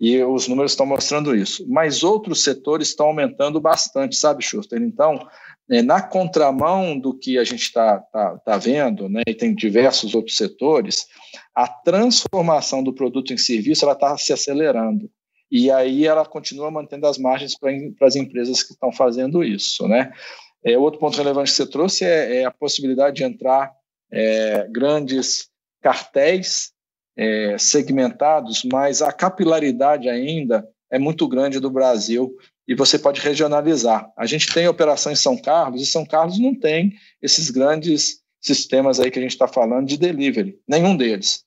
E 0.00 0.18
os 0.22 0.48
números 0.48 0.72
estão 0.72 0.86
mostrando 0.86 1.36
isso. 1.36 1.62
Mas 1.68 2.02
outros 2.02 2.42
setores 2.42 2.88
estão 2.88 3.08
aumentando 3.08 3.60
bastante, 3.60 4.16
sabe, 4.16 4.42
Schuster? 4.42 4.80
Então, 4.80 5.28
é, 5.70 5.82
na 5.82 6.02
contramão 6.02 6.98
do 6.98 7.16
que 7.16 7.38
a 7.38 7.44
gente 7.44 7.62
está 7.62 7.98
tá, 7.98 8.38
tá 8.38 8.58
vendo, 8.58 9.08
né, 9.08 9.22
e 9.26 9.34
tem 9.34 9.54
diversos 9.54 10.14
outros 10.14 10.36
setores, 10.36 11.06
a 11.54 11.68
transformação 11.68 12.82
do 12.82 12.92
produto 12.92 13.32
em 13.32 13.38
serviço 13.38 13.88
está 13.88 14.16
se 14.16 14.32
acelerando. 14.32 15.10
E 15.50 15.70
aí 15.70 16.06
ela 16.06 16.24
continua 16.24 16.70
mantendo 16.70 17.06
as 17.06 17.18
margens 17.18 17.54
para 17.58 18.06
as 18.06 18.16
empresas 18.16 18.62
que 18.62 18.72
estão 18.72 18.90
fazendo 18.90 19.44
isso. 19.44 19.86
Né? 19.86 20.10
É, 20.64 20.78
outro 20.78 20.98
ponto 20.98 21.18
relevante 21.18 21.50
que 21.50 21.56
você 21.56 21.66
trouxe 21.66 22.04
é, 22.06 22.36
é 22.36 22.44
a 22.46 22.50
possibilidade 22.50 23.16
de 23.16 23.24
entrar 23.24 23.70
é, 24.10 24.66
grandes 24.70 25.50
cartéis 25.82 26.72
é, 27.16 27.56
segmentados, 27.58 28.62
mas 28.64 29.02
a 29.02 29.12
capilaridade 29.12 30.08
ainda 30.08 30.66
é 30.90 30.98
muito 30.98 31.28
grande 31.28 31.60
do 31.60 31.70
Brasil 31.70 32.34
e 32.72 32.74
você 32.74 32.98
pode 32.98 33.20
regionalizar. 33.20 34.10
A 34.16 34.24
gente 34.24 34.50
tem 34.50 34.66
operação 34.66 35.12
em 35.12 35.16
São 35.16 35.36
Carlos 35.36 35.82
e 35.82 35.86
São 35.86 36.06
Carlos 36.06 36.38
não 36.38 36.54
tem 36.54 36.94
esses 37.20 37.50
grandes 37.50 38.22
sistemas 38.40 38.98
aí 38.98 39.10
que 39.10 39.18
a 39.18 39.22
gente 39.22 39.32
está 39.32 39.46
falando 39.46 39.86
de 39.86 39.98
delivery, 39.98 40.58
nenhum 40.66 40.96
deles. 40.96 41.44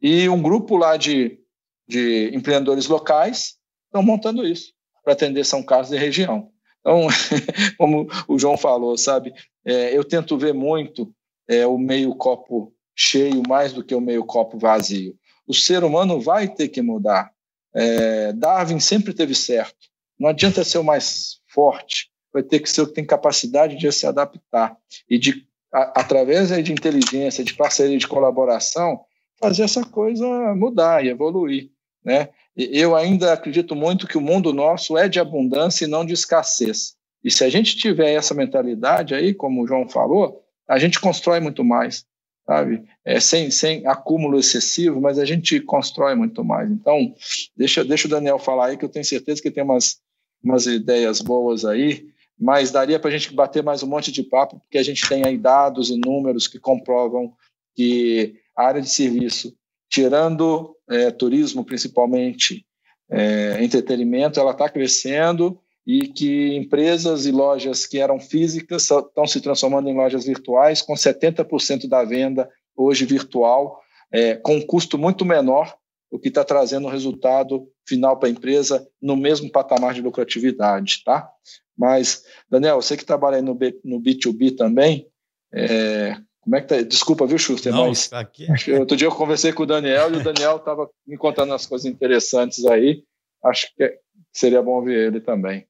E 0.00 0.28
um 0.28 0.40
grupo 0.40 0.76
lá 0.76 0.96
de, 0.96 1.40
de 1.88 2.30
empreendedores 2.32 2.86
locais 2.86 3.56
estão 3.86 4.00
montando 4.00 4.46
isso 4.46 4.72
para 5.02 5.12
atender 5.12 5.44
São 5.44 5.60
Carlos 5.60 5.90
e 5.90 5.98
região. 5.98 6.52
Então, 6.78 7.08
como 7.76 8.08
o 8.28 8.38
João 8.38 8.56
falou, 8.56 8.96
sabe, 8.96 9.34
é, 9.64 9.96
eu 9.96 10.04
tento 10.04 10.38
ver 10.38 10.54
muito 10.54 11.12
é, 11.48 11.66
o 11.66 11.76
meio 11.76 12.14
copo 12.14 12.72
cheio 12.94 13.42
mais 13.48 13.72
do 13.72 13.82
que 13.82 13.94
o 13.94 14.00
meio 14.00 14.24
copo 14.24 14.56
vazio. 14.56 15.16
O 15.48 15.52
ser 15.52 15.82
humano 15.82 16.20
vai 16.20 16.46
ter 16.46 16.68
que 16.68 16.80
mudar. 16.80 17.32
É, 17.74 18.32
Darwin 18.34 18.78
sempre 18.78 19.12
teve 19.12 19.34
certo. 19.34 19.89
Não 20.20 20.28
adianta 20.28 20.62
ser 20.62 20.76
o 20.76 20.84
mais 20.84 21.40
forte, 21.48 22.10
vai 22.30 22.42
ter 22.42 22.60
que 22.60 22.68
ser 22.68 22.82
o 22.82 22.86
que 22.86 22.92
tem 22.92 23.04
capacidade 23.06 23.78
de 23.78 23.90
se 23.90 24.06
adaptar 24.06 24.76
e 25.08 25.18
de 25.18 25.46
a, 25.72 26.00
através 26.00 26.50
de 26.62 26.72
inteligência, 26.72 27.42
de 27.42 27.54
parceria, 27.54 27.96
de 27.96 28.06
colaboração, 28.06 29.00
fazer 29.40 29.62
essa 29.62 29.82
coisa 29.82 30.54
mudar 30.54 31.02
e 31.02 31.08
evoluir, 31.08 31.70
né? 32.04 32.28
Eu 32.54 32.94
ainda 32.94 33.32
acredito 33.32 33.74
muito 33.74 34.06
que 34.06 34.18
o 34.18 34.20
mundo 34.20 34.52
nosso 34.52 34.98
é 34.98 35.08
de 35.08 35.18
abundância 35.18 35.86
e 35.86 35.88
não 35.88 36.04
de 36.04 36.12
escassez. 36.12 36.94
E 37.24 37.30
se 37.30 37.42
a 37.42 37.48
gente 37.48 37.76
tiver 37.76 38.12
essa 38.12 38.34
mentalidade 38.34 39.14
aí, 39.14 39.32
como 39.32 39.62
o 39.62 39.66
João 39.66 39.88
falou, 39.88 40.42
a 40.68 40.78
gente 40.78 41.00
constrói 41.00 41.40
muito 41.40 41.64
mais 41.64 42.04
sabe? 42.50 42.82
É, 43.04 43.20
sem, 43.20 43.48
sem 43.48 43.86
acúmulo 43.86 44.36
excessivo, 44.36 45.00
mas 45.00 45.20
a 45.20 45.24
gente 45.24 45.60
constrói 45.60 46.16
muito 46.16 46.42
mais. 46.44 46.68
Então, 46.68 47.14
deixa, 47.56 47.84
deixa 47.84 48.08
o 48.08 48.10
Daniel 48.10 48.40
falar 48.40 48.66
aí, 48.66 48.76
que 48.76 48.84
eu 48.84 48.88
tenho 48.88 49.04
certeza 49.04 49.40
que 49.40 49.52
tem 49.52 49.62
umas, 49.62 50.00
umas 50.42 50.66
ideias 50.66 51.20
boas 51.20 51.64
aí, 51.64 52.06
mas 52.38 52.70
daria 52.70 52.98
para 52.98 53.10
a 53.10 53.12
gente 53.12 53.34
bater 53.34 53.62
mais 53.62 53.82
um 53.82 53.86
monte 53.86 54.10
de 54.10 54.22
papo, 54.22 54.60
porque 54.60 54.78
a 54.78 54.82
gente 54.82 55.06
tem 55.08 55.24
aí 55.26 55.36
dados 55.36 55.90
e 55.90 55.96
números 55.98 56.48
que 56.48 56.58
comprovam 56.58 57.34
que 57.76 58.34
a 58.56 58.64
área 58.64 58.80
de 58.80 58.88
serviço, 58.88 59.54
tirando 59.88 60.74
é, 60.88 61.10
turismo 61.10 61.64
principalmente, 61.64 62.64
é, 63.10 63.62
entretenimento, 63.62 64.40
ela 64.40 64.52
está 64.52 64.68
crescendo 64.68 65.60
e 65.86 66.08
que 66.08 66.54
empresas 66.54 67.26
e 67.26 67.32
lojas 67.32 67.86
que 67.86 67.98
eram 67.98 68.20
físicas 68.20 68.82
estão 68.90 69.26
se 69.26 69.40
transformando 69.40 69.88
em 69.88 69.96
lojas 69.96 70.24
virtuais, 70.24 70.80
com 70.80 70.94
70% 70.94 71.88
da 71.88 72.04
venda 72.04 72.48
hoje 72.76 73.04
virtual, 73.04 73.80
é, 74.12 74.36
com 74.36 74.56
um 74.56 74.66
custo 74.66 74.96
muito 74.96 75.24
menor, 75.24 75.74
o 76.10 76.18
que 76.18 76.28
está 76.28 76.44
trazendo 76.44 76.86
um 76.86 76.90
resultado 76.90 77.68
final 77.90 78.16
para 78.16 78.28
a 78.28 78.32
empresa 78.32 78.86
no 79.02 79.16
mesmo 79.16 79.50
patamar 79.50 79.92
de 79.92 80.00
lucratividade, 80.00 81.02
tá? 81.04 81.28
Mas, 81.76 82.24
Daniel, 82.48 82.80
você 82.80 82.96
que 82.96 83.04
trabalha 83.04 83.36
aí 83.36 83.42
no, 83.42 83.54
B, 83.54 83.78
no 83.84 84.00
B2B 84.00 84.56
também, 84.56 85.08
é, 85.52 86.16
como 86.40 86.56
é 86.56 86.60
que 86.60 86.68
tá? 86.68 86.82
Desculpa, 86.82 87.26
viu, 87.26 87.38
Schuster? 87.38 87.72
Não, 87.72 87.88
mas 87.88 88.08
tá 88.08 88.20
aqui. 88.20 88.46
outro 88.78 88.96
dia 88.96 89.08
eu 89.08 89.14
conversei 89.14 89.52
com 89.52 89.64
o 89.64 89.66
Daniel 89.66 90.12
e 90.12 90.18
o 90.18 90.22
Daniel 90.22 90.56
estava 90.56 90.88
me 91.06 91.16
contando 91.16 91.50
umas 91.50 91.66
coisas 91.66 91.86
interessantes 91.86 92.64
aí. 92.64 93.02
Acho 93.44 93.74
que 93.74 93.98
seria 94.32 94.62
bom 94.62 94.82
ver 94.82 95.08
ele 95.08 95.20
também. 95.20 95.66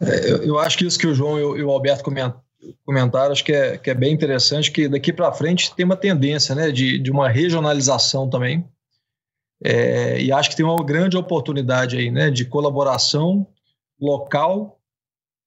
É, 0.00 0.30
eu, 0.30 0.42
eu, 0.44 0.58
acho 0.58 0.78
que 0.78 0.86
isso 0.86 0.98
que 0.98 1.06
o 1.06 1.14
João 1.14 1.38
e 1.56 1.62
o, 1.62 1.70
Alberto 1.70 2.04
comentaram, 2.84 3.32
acho 3.32 3.44
que 3.44 3.52
é, 3.52 3.78
que 3.78 3.90
é 3.90 3.94
bem 3.94 4.12
interessante, 4.12 4.70
que 4.70 4.88
daqui 4.88 5.12
para 5.12 5.32
frente 5.32 5.74
tem 5.74 5.84
uma 5.84 5.96
tendência 5.96 6.54
né, 6.54 6.70
de, 6.70 6.98
de 6.98 7.10
uma 7.10 7.28
regionalização 7.28 8.28
também. 8.28 8.68
É, 9.64 10.20
e 10.20 10.30
acho 10.30 10.50
que 10.50 10.56
tem 10.56 10.64
uma 10.64 10.84
grande 10.84 11.16
oportunidade 11.16 11.96
aí 11.96 12.10
né, 12.10 12.30
de 12.30 12.44
colaboração 12.44 13.46
local, 13.98 14.78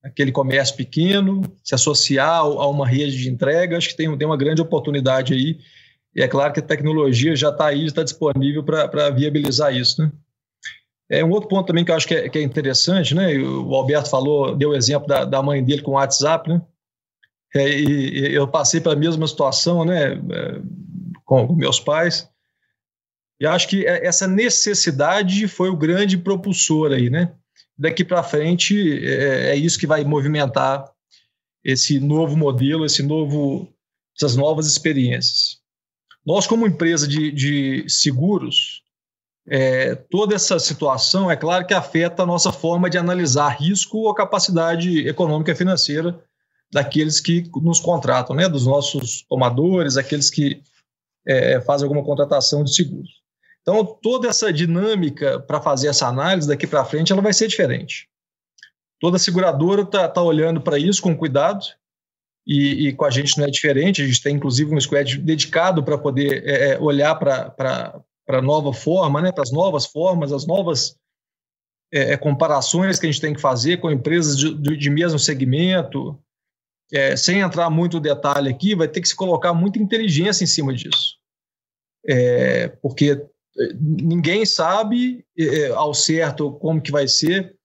aquele 0.04 0.32
comércio 0.32 0.76
pequeno, 0.76 1.42
se 1.64 1.76
associar 1.76 2.40
a 2.40 2.68
uma 2.68 2.88
rede 2.88 3.16
de 3.16 3.30
entrega, 3.30 3.78
acho 3.78 3.90
que 3.90 3.98
tem, 3.98 4.18
tem 4.18 4.28
uma 4.28 4.38
grande 4.38 4.62
oportunidade 4.62 5.34
aí. 5.34 5.60
E 6.16 6.24
é 6.24 6.28
claro 6.28 6.52
que 6.52 6.60
a 6.60 6.64
tecnologia 6.64 7.36
já 7.36 7.50
está 7.50 7.68
aí, 7.68 7.86
está 7.86 8.04
disponível 8.04 8.64
para 8.64 9.12
viabilizar 9.12 9.76
isso. 9.76 10.02
Né? 10.02 10.12
É 11.10 11.24
um 11.24 11.30
outro 11.30 11.48
ponto 11.48 11.68
também 11.68 11.86
que 11.86 11.92
eu 11.92 11.96
acho 11.96 12.08
que 12.08 12.16
é, 12.16 12.28
que 12.28 12.40
é 12.40 12.42
interessante, 12.42 13.14
né? 13.14 13.38
O 13.38 13.76
Alberto 13.76 14.10
falou, 14.10 14.56
deu 14.56 14.72
o 14.72 14.76
exemplo 14.76 15.08
da, 15.08 15.26
da 15.26 15.44
mãe 15.44 15.64
dele 15.64 15.82
com 15.82 15.92
o 15.92 15.94
WhatsApp, 15.94 16.50
né? 16.50 16.62
É, 17.56 17.70
e, 17.70 18.20
e, 18.20 18.34
eu 18.34 18.48
passei 18.48 18.82
pela 18.82 18.96
mesma 18.96 19.26
situação, 19.26 19.86
né? 19.86 20.14
É, 20.14 20.62
com, 21.24 21.48
com 21.48 21.56
meus 21.56 21.80
pais. 21.80 22.28
E 23.40 23.46
acho 23.46 23.68
que 23.68 23.86
é, 23.86 24.06
essa 24.06 24.28
necessidade 24.28 25.48
foi 25.48 25.70
o 25.70 25.78
grande 25.78 26.18
propulsor 26.18 26.92
aí, 26.92 27.10
né? 27.10 27.34
Daqui 27.78 28.04
para 28.04 28.24
frente 28.24 29.06
é, 29.06 29.52
é, 29.52 29.56
isso 29.56 29.78
que 29.78 29.86
vai 29.86 30.04
movimentar 30.04 30.92
esse 31.64 32.00
novo 32.00 32.36
modelo, 32.36 32.86
esse 32.86 33.04
novo, 33.04 33.72
essas 34.16 34.36
novas 34.36 34.68
experiências. 34.68 35.60
Nós, 36.26 36.48
como 36.48 36.68
empresa 36.68 37.08
de, 37.08 37.32
de 37.32 37.86
seguros, 37.88 38.82
é, 39.48 39.96
toda 39.96 40.36
essa 40.36 40.60
situação, 40.60 41.30
é 41.30 41.36
claro 41.36 41.66
que 41.66 41.74
afeta 41.74 42.24
a 42.24 42.26
nossa 42.26 42.52
forma 42.52 42.90
de 42.90 42.98
analisar 42.98 43.50
risco 43.50 44.00
ou 44.00 44.14
capacidade 44.14 45.08
econômica 45.08 45.52
e 45.52 45.56
financeira 45.56 46.22
daqueles 46.72 47.22
que 47.22 47.50
nos 47.62 47.80
contratam, 47.80 48.36
né, 48.36 48.50
dos 48.50 48.66
nossos 48.66 49.22
tomadores, 49.24 49.96
aqueles 49.96 50.30
que 50.30 50.62
é, 51.26 51.62
fazem 51.62 51.86
alguma 51.86 52.04
contratação 52.04 52.64
de 52.64 52.76
seguros. 52.76 53.22
Então, 53.68 53.84
toda 54.02 54.30
essa 54.30 54.54
dinâmica 54.54 55.42
para 55.42 55.60
fazer 55.60 55.90
essa 55.90 56.08
análise 56.08 56.48
daqui 56.48 56.66
para 56.66 56.86
frente, 56.86 57.12
ela 57.12 57.22
vai 57.22 57.34
ser 57.34 57.50
diferente. 57.50 58.08
Toda 58.98 59.20
seguradora 59.20 59.82
está 59.82 60.08
tá 60.08 60.22
olhando 60.22 60.62
para 60.62 60.80
isso 60.80 61.02
com 61.02 61.16
cuidado, 61.16 61.66
e, 62.48 62.88
e, 62.88 62.94
com 62.94 63.04
a 63.04 63.10
gente 63.10 63.38
não 63.38 63.46
é 63.46 63.50
diferente, 63.50 64.02
a 64.02 64.06
gente 64.06 64.24
tem 64.24 64.38
inclusive 64.38 64.74
um 64.74 64.80
squad 64.80 65.18
dedicado 65.18 65.84
para 65.84 65.98
poder 65.98 66.48
é, 66.48 66.70
é 66.70 66.80
olhar 66.80 67.14
para 67.16 68.02
a 68.30 68.42
nova 68.42 68.72
forma, 68.72 69.22
né, 69.22 69.34
para 69.34 69.44
as 69.44 69.52
novas 69.52 69.86
formas, 69.86 70.32
as 70.32 70.48
novas 70.48 70.98
é, 71.94 72.14
é, 72.14 72.18
comparações 72.18 72.98
que 72.98 73.06
a 73.06 73.12
gente 73.12 73.20
tem 73.20 73.34
que 73.34 73.42
fazer 73.42 73.82
com 73.82 73.92
empresas 73.92 74.38
de, 74.38 74.56
de, 74.56 74.78
de 74.78 74.90
mesmo 74.90 75.20
segmento, 75.20 76.18
é, 76.94 77.18
sem 77.18 77.42
entrar 77.42 77.70
muito 77.70 77.96
no 77.96 78.00
detalhe 78.00 78.50
aqui, 78.50 78.74
vai 78.76 78.88
ter 78.88 79.02
que 79.02 79.10
se 79.10 79.16
colocar 79.16 79.54
muita 79.54 79.78
inteligência 79.78 80.46
em 80.46 80.48
cima 80.48 80.74
disso. 80.74 81.18
É, 82.08 82.70
porque 82.82 83.28
ninguém 83.80 84.46
sabe 84.46 85.26
é, 85.38 85.68
ao 85.70 85.94
certo 85.94 86.52
como 86.54 86.82
que 86.82 86.92
vai 86.92 87.08
ser 87.08 87.56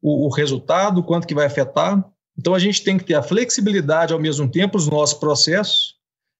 o, 0.00 0.26
o, 0.26 0.28
resultado, 0.30 1.02
quanto 1.02 1.26
que 1.26 1.34
vai 1.34 1.46
afetar. 1.46 2.04
Então 2.38 2.54
a 2.54 2.58
gente 2.58 2.82
tem 2.82 2.96
que 2.96 3.04
ter 3.04 3.14
a 3.14 3.22
flexibilidade 3.22 4.12
ao 4.12 4.20
mesmo 4.20 4.50
tempo 4.50 4.76
nos 4.76 4.88
nossos 4.88 5.18
processos, 5.18 5.96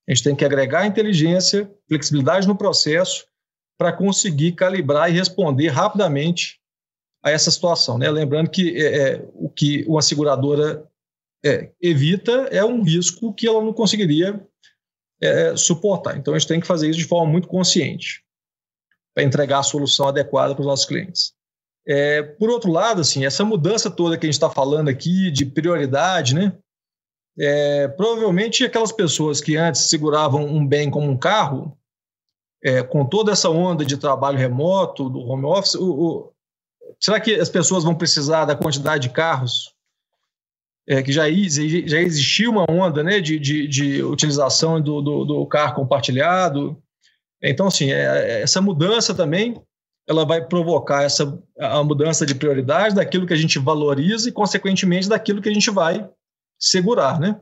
a 0.07 0.13
gente 0.13 0.23
tem 0.23 0.35
que 0.35 0.43
agregar 0.43 0.85
inteligência, 0.85 1.71
flexibilidade 1.87 2.47
no 2.47 2.57
processo 2.57 3.25
para 3.77 3.93
conseguir 3.93 4.53
calibrar 4.53 5.09
e 5.09 5.13
responder 5.13 5.69
rapidamente 5.69 6.59
a 7.23 7.31
essa 7.31 7.49
situação. 7.49 7.97
Né? 7.97 8.09
Lembrando 8.11 8.49
que 8.49 8.75
é, 8.75 9.13
é 9.13 9.29
o 9.33 9.49
que 9.49 9.85
uma 9.87 10.01
seguradora 10.01 10.85
é, 11.45 11.71
evita 11.81 12.31
é 12.51 12.63
um 12.63 12.83
risco 12.83 13.33
que 13.33 13.47
ela 13.47 13.63
não 13.63 13.73
conseguiria 13.73 14.45
é, 15.21 15.55
suportar. 15.55 16.17
Então 16.17 16.33
a 16.33 16.39
gente 16.39 16.47
tem 16.47 16.59
que 16.59 16.67
fazer 16.67 16.89
isso 16.89 16.99
de 16.99 17.05
forma 17.05 17.31
muito 17.31 17.47
consciente 17.47 18.22
para 19.13 19.23
entregar 19.23 19.59
a 19.59 19.63
solução 19.63 20.07
adequada 20.07 20.53
para 20.53 20.61
os 20.61 20.67
nossos 20.67 20.85
clientes. 20.85 21.33
É, 21.87 22.21
por 22.21 22.49
outro 22.49 22.71
lado, 22.71 23.01
assim, 23.01 23.25
essa 23.25 23.43
mudança 23.43 23.91
toda 23.91 24.17
que 24.17 24.25
a 24.25 24.27
gente 24.27 24.35
está 24.35 24.49
falando 24.49 24.89
aqui 24.89 25.29
de 25.31 25.45
prioridade, 25.45 26.33
né? 26.33 26.53
É, 27.37 27.87
provavelmente 27.87 28.63
aquelas 28.63 28.91
pessoas 28.91 29.41
que 29.41 29.57
antes 29.57 29.81
seguravam 29.81 30.45
um 30.45 30.65
bem 30.65 30.89
como 30.89 31.09
um 31.09 31.17
carro, 31.17 31.77
é, 32.63 32.81
com 32.81 33.05
toda 33.05 33.31
essa 33.31 33.49
onda 33.49 33.83
de 33.83 33.97
trabalho 33.97 34.37
remoto, 34.37 35.09
do 35.09 35.19
home 35.19 35.45
office, 35.45 35.75
o, 35.75 35.91
o, 35.91 36.33
será 36.99 37.19
que 37.19 37.35
as 37.35 37.49
pessoas 37.49 37.83
vão 37.83 37.95
precisar 37.95 38.45
da 38.45 38.55
quantidade 38.55 39.07
de 39.07 39.13
carros 39.13 39.73
é, 40.87 41.01
que 41.01 41.11
já, 41.11 41.23
já 41.29 41.99
existia 41.99 42.49
uma 42.49 42.65
onda 42.69 43.03
né, 43.03 43.19
de, 43.19 43.39
de, 43.39 43.67
de 43.67 44.03
utilização 44.03 44.81
do, 44.81 45.01
do, 45.01 45.25
do, 45.25 45.45
carro 45.45 45.75
compartilhado. 45.75 46.77
Então, 47.43 47.67
assim, 47.67 47.91
é, 47.91 48.01
é, 48.01 48.41
essa 48.41 48.61
mudança 48.61 49.13
também 49.13 49.61
ela 50.07 50.25
vai 50.25 50.45
provocar 50.45 51.03
essa 51.03 51.41
a 51.57 51.83
mudança 51.83 52.25
de 52.25 52.35
prioridade 52.35 52.95
daquilo 52.95 53.25
que 53.25 53.33
a 53.33 53.37
gente 53.37 53.57
valoriza 53.59 54.29
e, 54.29 54.33
consequentemente, 54.33 55.07
daquilo 55.09 55.41
que 55.41 55.49
a 55.49 55.53
gente 55.53 55.69
vai 55.69 56.09
segurar, 56.59 57.19
né? 57.19 57.39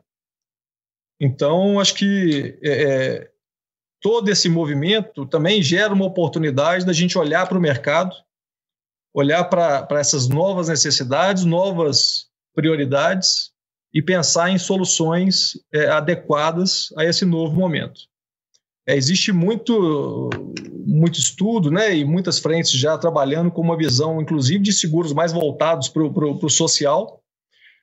Então, 1.19 1.79
acho 1.79 1.95
que 1.95 2.57
é, 2.63 2.83
é 2.83 3.31
todo 4.01 4.29
esse 4.29 4.49
movimento 4.49 5.25
também 5.27 5.61
gera 5.61 5.93
uma 5.93 6.05
oportunidade 6.05 6.85
da 6.85 6.93
gente 6.93 7.17
olhar 7.17 7.47
para 7.47 7.57
o 7.57 7.61
mercado, 7.61 8.15
olhar 9.13 9.43
para 9.45 9.99
essas 9.99 10.27
novas 10.27 10.67
necessidades, 10.67 11.45
novas 11.45 12.27
prioridades 12.55 13.51
e 13.93 14.01
pensar 14.01 14.49
em 14.49 14.57
soluções 14.57 15.53
é, 15.73 15.87
adequadas 15.87 16.89
a 16.97 17.05
esse 17.05 17.25
novo 17.25 17.55
momento. 17.55 18.10
É, 18.87 18.95
existe 18.95 19.31
muito, 19.31 20.29
muito 20.85 21.19
estudo 21.19 21.69
né, 21.69 21.95
e 21.95 22.03
muitas 22.03 22.39
frentes 22.39 22.71
já 22.71 22.97
trabalhando 22.97 23.51
com 23.51 23.61
uma 23.61 23.77
visão, 23.77 24.21
inclusive, 24.21 24.63
de 24.63 24.73
seguros 24.73 25.13
mais 25.13 25.31
voltados 25.31 25.87
para 25.87 26.03
o 26.03 26.49
social, 26.49 27.21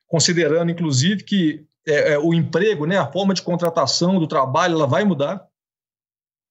considerando, 0.07 0.70
inclusive, 0.70 1.23
que 1.23 1.65
é, 1.87 2.15
é, 2.15 2.19
o 2.19 2.35
emprego, 2.35 2.87
né, 2.87 2.99
a 2.99 3.11
forma 3.11 3.33
de 3.33 3.43
contratação 3.43 4.19
do 4.19 4.27
trabalho, 4.27 4.75
ela 4.75 4.87
vai 4.87 5.05
mudar. 5.05 5.47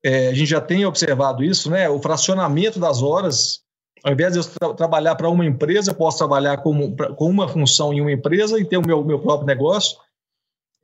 É, 0.04 0.30
a 0.30 0.34
gente 0.34 0.50
já 0.50 0.62
tem 0.62 0.86
observado 0.86 1.44
isso, 1.44 1.70
né, 1.70 1.90
o 1.90 2.00
fracionamento 2.02 2.80
das 2.80 3.02
horas 3.02 3.66
ao 4.04 4.14
invés 4.14 4.34
de 4.34 4.40
eu 4.40 4.44
tra 4.46 4.74
trabalhar 4.74 5.16
para 5.16 5.30
uma 5.30 5.46
empresa, 5.46 5.92
eu 5.92 5.96
posso 5.96 6.18
trabalhar 6.18 6.58
como, 6.58 6.96
pra, 6.96 7.14
com 7.14 7.30
uma 7.30 7.48
função 7.48 7.94
em 7.94 8.02
uma 8.02 8.12
empresa 8.12 8.60
e 8.60 8.66
ter 8.66 8.78
o 8.78 8.86
meu, 8.86 9.04
meu 9.04 9.20
próprio 9.20 9.48
negócio. 9.48 9.98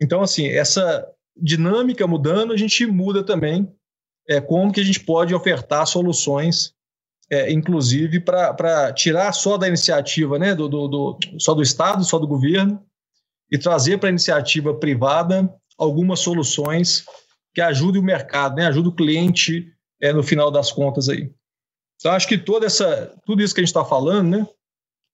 Então, 0.01 0.21
assim, 0.21 0.47
essa 0.47 1.07
dinâmica 1.35 2.05
mudando, 2.07 2.53
a 2.53 2.57
gente 2.57 2.85
muda 2.85 3.23
também 3.23 3.71
é, 4.27 4.39
como 4.39 4.71
que 4.71 4.79
a 4.79 4.83
gente 4.83 4.99
pode 4.99 5.33
ofertar 5.33 5.85
soluções, 5.85 6.73
é, 7.29 7.51
inclusive 7.51 8.19
para 8.19 8.93
tirar 8.93 9.31
só 9.33 9.57
da 9.57 9.67
iniciativa, 9.67 10.37
né, 10.37 10.55
do, 10.55 10.67
do, 10.67 10.87
do, 10.87 11.19
só 11.39 11.53
do 11.53 11.61
Estado, 11.61 12.03
só 12.03 12.19
do 12.19 12.27
governo, 12.27 12.83
e 13.51 13.57
trazer 13.57 13.97
para 13.97 14.09
a 14.09 14.11
iniciativa 14.11 14.73
privada 14.73 15.53
algumas 15.77 16.19
soluções 16.19 17.05
que 17.53 17.61
ajudem 17.61 18.01
o 18.01 18.05
mercado, 18.05 18.55
né, 18.55 18.67
ajudem 18.67 18.91
o 18.91 18.95
cliente 18.95 19.71
é, 20.01 20.11
no 20.13 20.23
final 20.23 20.49
das 20.49 20.71
contas 20.71 21.09
aí. 21.09 21.31
Então, 21.95 22.11
acho 22.11 22.27
que 22.27 22.37
toda 22.37 22.65
essa, 22.65 23.15
tudo 23.25 23.41
isso 23.41 23.53
que 23.53 23.61
a 23.61 23.63
gente 23.63 23.69
está 23.69 23.85
falando, 23.85 24.37
né, 24.37 24.47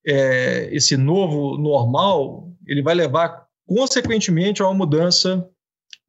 é, 0.06 0.70
esse 0.74 0.96
novo 0.96 1.58
normal, 1.58 2.50
ele 2.66 2.82
vai 2.82 2.96
levar, 2.96 3.46
consequentemente, 3.68 4.62
a 4.62 4.66
uma 4.66 4.74
mudança 4.74 5.48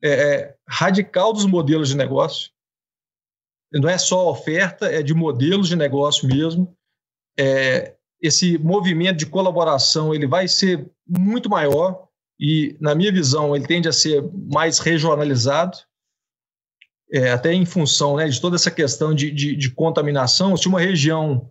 é, 0.03 0.11
é, 0.11 0.57
radical 0.69 1.33
dos 1.33 1.45
modelos 1.45 1.89
de 1.89 1.97
negócio. 1.97 2.51
Não 3.73 3.89
é 3.89 3.99
só 3.99 4.31
oferta, 4.31 4.87
é 4.87 5.03
de 5.03 5.15
modelos 5.15 5.69
de 5.69 5.77
negócio 5.77 6.27
mesmo. 6.27 6.77
É, 7.39 7.95
esse 8.21 8.59
movimento 8.59 9.19
de 9.19 9.27
colaboração 9.27 10.15
ele 10.15 10.27
vai 10.27 10.49
ser 10.49 10.91
muito 11.07 11.49
maior 11.49 12.09
e, 12.39 12.77
na 12.81 12.95
minha 12.95 13.13
visão, 13.13 13.55
ele 13.55 13.67
tende 13.67 13.89
a 13.89 13.93
ser 13.93 14.23
mais 14.51 14.79
regionalizado 14.79 15.79
é, 17.13 17.33
até 17.33 17.53
em 17.53 17.67
função 17.67 18.17
né, 18.17 18.29
de 18.29 18.41
toda 18.41 18.57
essa 18.57 18.71
questão 18.71 19.15
de, 19.15 19.31
de, 19.31 19.57
de 19.57 19.71
contaminação, 19.71 20.57
se 20.57 20.69
uma 20.69 20.81
região 20.81 21.51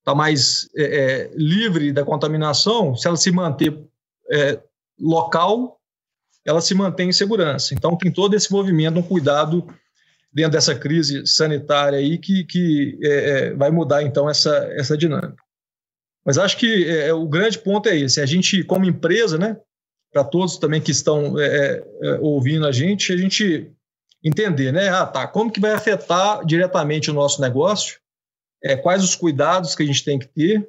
está 0.00 0.14
mais 0.14 0.68
é, 0.76 0.82
é, 0.82 1.30
livre 1.34 1.92
da 1.92 2.04
contaminação, 2.04 2.96
se 2.96 3.06
ela 3.06 3.16
se 3.16 3.30
manter 3.30 3.78
é, 4.30 4.60
local, 4.98 5.77
ela 6.48 6.60
se 6.60 6.74
mantém 6.74 7.10
em 7.10 7.12
segurança. 7.12 7.74
Então, 7.74 7.96
tem 7.96 8.10
todo 8.10 8.34
esse 8.34 8.50
movimento, 8.50 8.98
um 8.98 9.02
cuidado 9.02 9.66
dentro 10.32 10.52
dessa 10.52 10.74
crise 10.74 11.26
sanitária 11.26 11.98
aí 11.98 12.16
que, 12.16 12.44
que 12.44 12.98
é, 13.02 13.08
é, 13.08 13.54
vai 13.54 13.70
mudar, 13.70 14.02
então, 14.02 14.28
essa, 14.30 14.56
essa 14.72 14.96
dinâmica. 14.96 15.42
Mas 16.24 16.38
acho 16.38 16.56
que 16.56 17.10
o 17.12 17.26
grande 17.26 17.58
ponto 17.58 17.88
é 17.88 17.96
esse, 17.96 18.20
a 18.20 18.26
gente, 18.26 18.62
como 18.64 18.84
empresa, 18.84 19.38
né, 19.38 19.56
para 20.12 20.24
todos 20.24 20.58
também 20.58 20.80
que 20.80 20.90
estão 20.90 21.34
ouvindo 22.20 22.66
a 22.66 22.72
gente, 22.72 23.12
a 23.12 23.16
gente 23.16 23.70
entender, 24.22 24.72
né? 24.72 24.88
Ah, 24.88 25.06
tá. 25.06 25.26
Como 25.26 25.50
que 25.50 25.60
vai 25.60 25.72
afetar 25.72 26.44
diretamente 26.44 27.10
o 27.10 27.14
nosso 27.14 27.40
negócio? 27.40 27.98
É, 28.62 28.76
quais 28.76 29.02
os 29.02 29.14
cuidados 29.14 29.74
que 29.74 29.82
a 29.82 29.86
gente 29.86 30.04
tem 30.04 30.18
que 30.18 30.26
ter? 30.26 30.68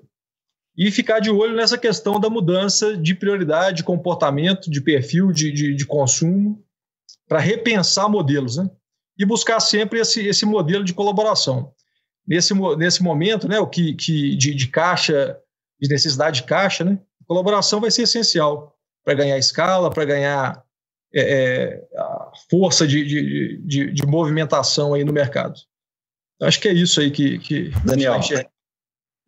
E 0.80 0.90
ficar 0.90 1.20
de 1.20 1.30
olho 1.30 1.58
nessa 1.58 1.78
questão 1.78 2.22
da 2.22 2.30
mudança 2.30 2.96
de 2.96 3.14
prioridade, 3.14 3.78
de 3.78 3.84
comportamento, 3.84 4.72
de 4.72 4.80
perfil 4.80 5.30
de, 5.34 5.52
de, 5.52 5.76
de 5.76 5.86
consumo, 5.86 6.64
para 7.28 7.38
repensar 7.38 8.08
modelos, 8.08 8.56
né? 8.56 8.72
E 9.18 9.26
buscar 9.26 9.60
sempre 9.60 10.00
esse, 10.00 10.26
esse 10.26 10.46
modelo 10.46 10.86
de 10.86 10.94
colaboração. 10.94 11.74
Nesse, 12.26 12.54
nesse 12.78 13.04
momento, 13.04 13.46
né, 13.46 13.60
o 13.60 13.68
que, 13.68 13.94
que 13.94 14.38
de, 14.38 14.56
de 14.56 14.68
caixa, 14.68 15.38
de 15.82 15.90
necessidade 15.90 16.38
de 16.38 16.48
caixa, 16.48 16.86
né? 16.86 16.98
Colaboração 17.28 17.82
vai 17.82 17.92
ser 17.92 18.04
essencial 18.04 18.74
para 19.04 19.16
ganhar 19.16 19.38
escala, 19.38 19.92
para 19.92 20.06
ganhar 20.06 20.64
é, 21.14 21.22
é, 21.22 21.88
a 21.98 22.32
força 22.50 22.88
de, 22.88 23.04
de, 23.04 23.58
de, 23.66 23.92
de, 23.92 24.08
movimentação 24.08 24.94
aí 24.94 25.04
no 25.04 25.12
mercado. 25.12 25.56
Acho 26.42 26.58
que 26.62 26.70
é 26.70 26.74
isso 26.74 27.02
aí 27.02 27.12
que. 27.12 27.38
que 27.40 27.70
Daniel, 27.84 28.18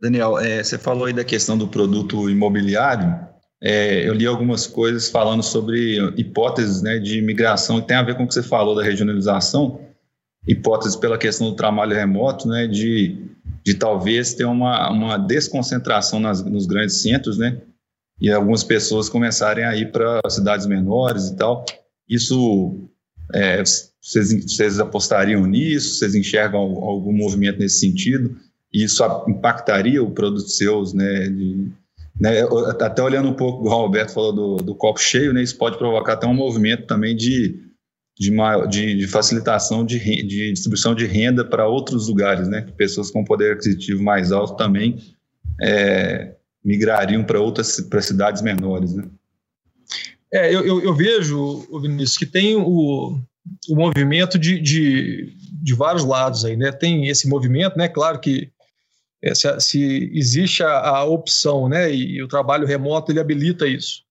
Daniel 0.02 0.40
é, 0.40 0.64
você 0.64 0.80
falou 0.80 1.06
aí 1.06 1.14
da 1.14 1.24
questão 1.24 1.56
do 1.56 1.68
produto 1.68 2.28
imobiliário. 2.28 3.20
É, 3.62 4.08
eu 4.08 4.16
li 4.16 4.26
algumas 4.26 4.66
coisas 4.66 5.08
falando 5.10 5.44
sobre 5.44 5.98
hipóteses 6.18 6.82
né, 6.82 6.98
de 6.98 7.22
migração, 7.22 7.78
e 7.78 7.84
tem 7.84 7.96
a 7.96 8.02
ver 8.02 8.16
com 8.16 8.24
o 8.24 8.28
que 8.28 8.34
você 8.34 8.42
falou 8.42 8.76
da 8.76 8.82
regionalização, 8.82 9.80
hipóteses 10.48 10.96
pela 10.96 11.20
questão 11.20 11.52
do 11.52 11.56
trabalho 11.56 11.96
remoto, 11.96 12.48
né, 12.48 12.66
de, 12.66 13.28
de 13.64 13.76
talvez 13.76 14.34
ter 14.34 14.46
uma, 14.46 14.90
uma 14.90 15.18
desconcentração 15.18 16.20
nas, 16.20 16.44
nos 16.44 16.66
grandes 16.66 17.04
centros, 17.04 17.38
né, 17.38 17.62
e 18.20 18.32
algumas 18.32 18.64
pessoas 18.64 19.08
começarem 19.08 19.64
a 19.64 19.76
ir 19.76 19.92
para 19.92 20.20
cidades 20.28 20.66
menores 20.66 21.28
e 21.28 21.36
tal. 21.36 21.64
Isso, 22.10 22.90
é, 23.32 23.62
vocês, 24.02 24.44
vocês 24.44 24.80
apostariam 24.80 25.46
nisso? 25.46 26.00
Vocês 26.00 26.16
enxergam 26.16 26.60
algum 26.60 27.14
movimento 27.14 27.60
nesse 27.60 27.80
sentido? 27.80 28.36
E 28.74 28.84
isso 28.84 29.04
impactaria 29.28 30.02
o 30.02 30.12
produto 30.12 30.48
seus, 30.48 30.94
né, 30.94 31.28
de, 31.28 31.68
Né, 32.20 32.42
até 32.80 33.02
olhando 33.02 33.30
um 33.30 33.34
pouco, 33.34 33.66
o 33.66 33.70
Roberto 33.70 34.14
falou 34.14 34.34
do, 34.34 34.56
do 34.58 34.76
copo 34.76 35.00
cheio, 35.00 35.34
né, 35.34 35.42
isso 35.42 35.58
pode 35.58 35.78
provocar 35.78 36.14
até 36.14 36.28
um 36.28 36.34
movimento 36.34 36.86
também 36.86 37.16
de, 37.16 37.60
de, 38.18 38.32
de, 38.70 38.96
de 38.96 39.08
facilitação 39.08 39.86
de, 39.86 40.00
de, 40.00 40.52
distribuição 40.52 40.94
de 40.94 41.06
renda 41.06 41.44
para 41.44 41.68
outros 41.68 42.08
lugares, 42.08 42.48
né, 42.48 42.66
pessoas 42.78 43.10
com 43.10 43.26
poder 43.26 43.54
aquisitivo 43.54 44.04
mais 44.04 44.32
alto 44.32 44.56
também 44.56 44.98
é, 45.62 46.36
migrariam 46.64 47.24
para 47.24 47.40
outras 47.40 47.80
para 47.82 48.02
cidades 48.02 48.42
menores. 48.42 48.94
Né? 48.94 49.04
É, 50.34 50.54
eu, 50.54 50.66
eu, 50.66 50.82
eu 50.82 50.96
vejo, 50.96 51.68
Vinícius, 51.82 52.18
que 52.18 52.26
tem 52.26 52.56
o, 52.56 53.20
o 53.70 53.76
movimento 53.76 54.40
de, 54.40 54.60
de, 54.60 55.34
de 55.62 55.76
vários 55.76 56.06
lados 56.06 56.46
aí, 56.46 56.56
né? 56.56 56.72
Tem 56.72 57.08
esse 57.08 57.28
movimento, 57.28 57.78
né? 57.78 57.88
Claro 57.88 58.20
que 58.20 58.50
é, 59.24 59.36
se, 59.36 59.60
se, 59.60 60.12
existe 60.14 60.64
a, 60.64 60.80
a, 60.80 61.04
opção, 61.04 61.70
né? 61.70 61.94
E, 61.94 62.16
e, 62.16 62.24
o 62.24 62.28
trabalho 62.28 62.66
remoto 62.66 63.12
ele 63.12 63.20
habilita 63.20 63.68
isso. 63.68 64.04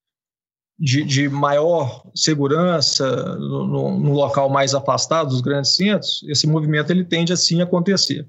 De, 0.79 1.05
de 1.05 1.29
maior 1.29 2.11
segurança 2.15 3.37
no, 3.37 3.67
no, 3.67 3.99
no, 3.99 4.13
local 4.15 4.49
mais 4.49 4.75
afastado 4.75 5.29
dos 5.29 5.43
grandes 5.43 5.77
centros, 5.77 6.25
esse 6.27 6.47
movimento 6.47 6.91
ele 6.91 7.05
tende 7.05 7.35
assim 7.35 7.61
a 7.61 7.65
acontecer. 7.65 8.27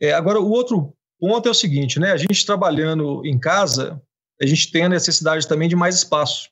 É, 0.00 0.12
agora, 0.12 0.38
o 0.38 0.48
outro 0.48 0.94
ponto 1.18 1.48
é 1.48 1.50
o 1.50 1.54
seguinte, 1.54 1.98
né? 1.98 2.12
A 2.12 2.16
gente 2.16 2.46
trabalhando 2.46 3.22
em 3.24 3.38
casa, 3.38 4.00
a 4.40 4.46
gente 4.46 4.70
tem 4.70 4.84
a 4.84 4.88
necessidade 4.88 5.48
também 5.48 5.68
de 5.68 5.74
mais 5.74 5.96
espaço. 5.96 6.50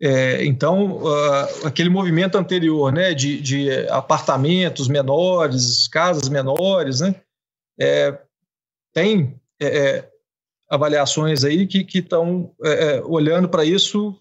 É, 0.00 0.44
então, 0.44 0.98
uh, 0.98 1.66
aquele 1.66 1.88
movimento 1.88 2.36
anterior, 2.36 2.92
né, 2.92 3.14
de, 3.14 3.40
de, 3.40 3.88
apartamentos 3.88 4.88
menores, 4.88 5.88
casas 5.88 6.28
menores, 6.28 7.00
né, 7.00 7.14
é, 7.78 8.18
tem 8.92 9.40
é, 9.60 9.66
é 9.66 10.10
avaliações 10.68 11.44
aí 11.44 11.66
que 11.66 11.86
estão 11.98 12.52
é, 12.64 12.96
é, 12.96 13.02
olhando 13.02 13.48
para 13.48 13.64
isso 13.64 14.16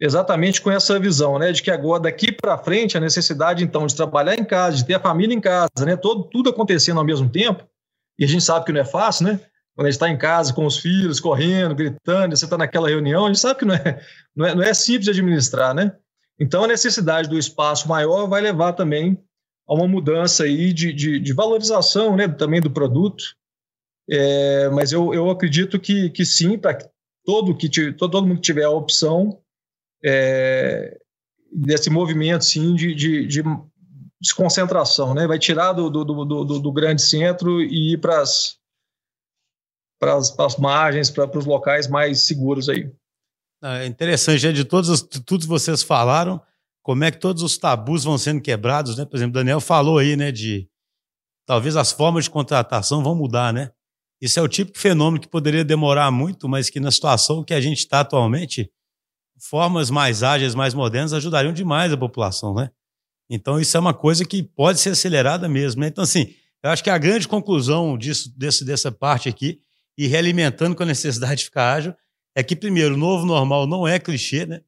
exatamente 0.00 0.60
com 0.60 0.70
essa 0.70 0.98
visão, 0.98 1.38
né, 1.38 1.52
de 1.52 1.62
que 1.62 1.70
agora 1.70 2.02
daqui 2.02 2.32
para 2.32 2.58
frente 2.58 2.96
a 2.96 3.00
necessidade 3.00 3.62
então 3.62 3.86
de 3.86 3.94
trabalhar 3.94 4.34
em 4.34 4.44
casa, 4.44 4.78
de 4.78 4.84
ter 4.84 4.94
a 4.94 5.00
família 5.00 5.34
em 5.34 5.40
casa, 5.40 5.70
né, 5.86 5.94
todo, 5.94 6.24
tudo 6.24 6.50
acontecendo 6.50 6.98
ao 6.98 7.04
mesmo 7.04 7.28
tempo, 7.28 7.64
e 8.18 8.24
a 8.24 8.28
gente 8.28 8.42
sabe 8.42 8.64
que 8.64 8.72
não 8.72 8.80
é 8.80 8.84
fácil, 8.84 9.26
né, 9.26 9.40
quando 9.74 9.86
a 9.86 9.90
gente 9.90 9.96
está 9.96 10.08
em 10.08 10.18
casa 10.18 10.52
com 10.52 10.66
os 10.66 10.78
filhos, 10.78 11.20
correndo, 11.20 11.74
gritando, 11.74 12.36
você 12.36 12.44
está 12.44 12.58
naquela 12.58 12.88
reunião, 12.88 13.24
a 13.24 13.28
gente 13.28 13.38
sabe 13.38 13.60
que 13.60 13.64
não 13.64 13.74
é, 13.74 14.00
não, 14.34 14.46
é, 14.46 14.54
não 14.54 14.62
é 14.62 14.74
simples 14.74 15.04
de 15.04 15.10
administrar, 15.10 15.74
né? 15.74 15.96
Então, 16.38 16.64
a 16.64 16.68
necessidade 16.68 17.28
do 17.28 17.38
espaço 17.38 17.88
maior 17.88 18.26
vai 18.26 18.40
levar 18.40 18.72
também 18.72 19.18
a 19.68 19.74
uma 19.74 19.86
mudança 19.86 20.44
aí 20.44 20.72
de, 20.72 20.92
de, 20.92 21.20
de 21.20 21.32
valorização 21.32 22.16
né, 22.16 22.28
também 22.28 22.60
do 22.60 22.70
produto. 22.70 23.22
É, 24.08 24.68
mas 24.70 24.92
eu, 24.92 25.14
eu 25.14 25.30
acredito 25.30 25.78
que, 25.78 26.10
que 26.10 26.24
sim, 26.24 26.58
para 26.58 26.78
todo, 27.24 27.56
que, 27.56 27.92
todo, 27.92 28.22
mundo 28.22 28.36
que 28.36 28.42
tiver 28.42 28.64
a 28.64 28.70
opção 28.70 29.40
é, 30.04 30.98
desse 31.52 31.88
movimento 31.88 32.44
sim, 32.44 32.74
de, 32.74 32.94
de, 32.94 33.26
de 33.26 33.42
desconcentração, 34.20 35.14
né? 35.14 35.26
vai 35.26 35.38
tirar 35.38 35.72
do, 35.72 35.90
do, 35.90 36.04
do, 36.04 36.24
do, 36.24 36.58
do 36.60 36.72
grande 36.72 37.02
centro 37.02 37.60
e 37.60 37.94
ir 37.94 37.98
para 37.98 38.20
as 38.20 38.60
para 40.00 40.16
as 40.16 40.56
margens, 40.56 41.10
para 41.10 41.38
os 41.38 41.46
locais 41.46 41.86
mais 41.86 42.22
seguros 42.22 42.68
aí. 42.68 42.90
É 43.62 43.86
interessante, 43.86 44.44
né? 44.44 44.52
de 44.52 44.64
todos 44.64 44.90
os, 44.90 45.00
tudo 45.00 45.42
que 45.42 45.46
vocês 45.46 45.80
falaram, 45.80 46.42
como 46.82 47.04
é 47.04 47.10
que 47.10 47.18
todos 47.18 47.42
os 47.42 47.56
tabus 47.56 48.04
vão 48.04 48.18
sendo 48.18 48.40
quebrados, 48.40 48.96
né? 48.96 49.04
Por 49.04 49.16
exemplo, 49.16 49.34
Daniel 49.34 49.60
falou 49.60 49.98
aí, 49.98 50.16
né, 50.16 50.32
de 50.32 50.68
talvez 51.46 51.76
as 51.76 51.92
formas 51.92 52.24
de 52.24 52.30
contratação 52.30 53.02
vão 53.02 53.14
mudar, 53.14 53.52
né? 53.52 53.70
Isso 54.20 54.38
é 54.38 54.42
o 54.42 54.48
tipo 54.48 54.72
de 54.72 54.78
fenômeno 54.78 55.20
que 55.20 55.28
poderia 55.28 55.64
demorar 55.64 56.10
muito, 56.10 56.48
mas 56.48 56.70
que 56.70 56.78
na 56.78 56.90
situação 56.90 57.42
que 57.42 57.54
a 57.54 57.60
gente 57.60 57.78
está 57.78 58.00
atualmente, 58.00 58.70
formas 59.40 59.90
mais 59.90 60.22
ágeis, 60.22 60.54
mais 60.54 60.74
modernas 60.74 61.12
ajudariam 61.12 61.52
demais 61.52 61.92
a 61.92 61.96
população, 61.96 62.54
né? 62.54 62.70
Então 63.28 63.58
isso 63.58 63.76
é 63.76 63.80
uma 63.80 63.94
coisa 63.94 64.24
que 64.24 64.42
pode 64.42 64.78
ser 64.78 64.90
acelerada 64.90 65.48
mesmo. 65.48 65.80
Né? 65.80 65.88
Então 65.88 66.04
assim, 66.04 66.34
eu 66.62 66.70
acho 66.70 66.84
que 66.84 66.90
a 66.90 66.98
grande 66.98 67.26
conclusão 67.26 67.98
disso, 67.98 68.32
desse, 68.36 68.64
dessa 68.64 68.92
parte 68.92 69.28
aqui 69.28 69.60
e 69.98 70.06
realimentando 70.06 70.76
com 70.76 70.82
a 70.82 70.86
necessidade 70.86 71.36
de 71.36 71.44
ficar 71.44 71.74
ágil, 71.74 71.94
é 72.34 72.42
que, 72.42 72.56
primeiro, 72.56 72.94
o 72.94 72.98
novo 72.98 73.26
normal 73.26 73.66
não 73.66 73.86
é 73.86 73.98
clichê, 73.98 74.46
né? 74.46 74.62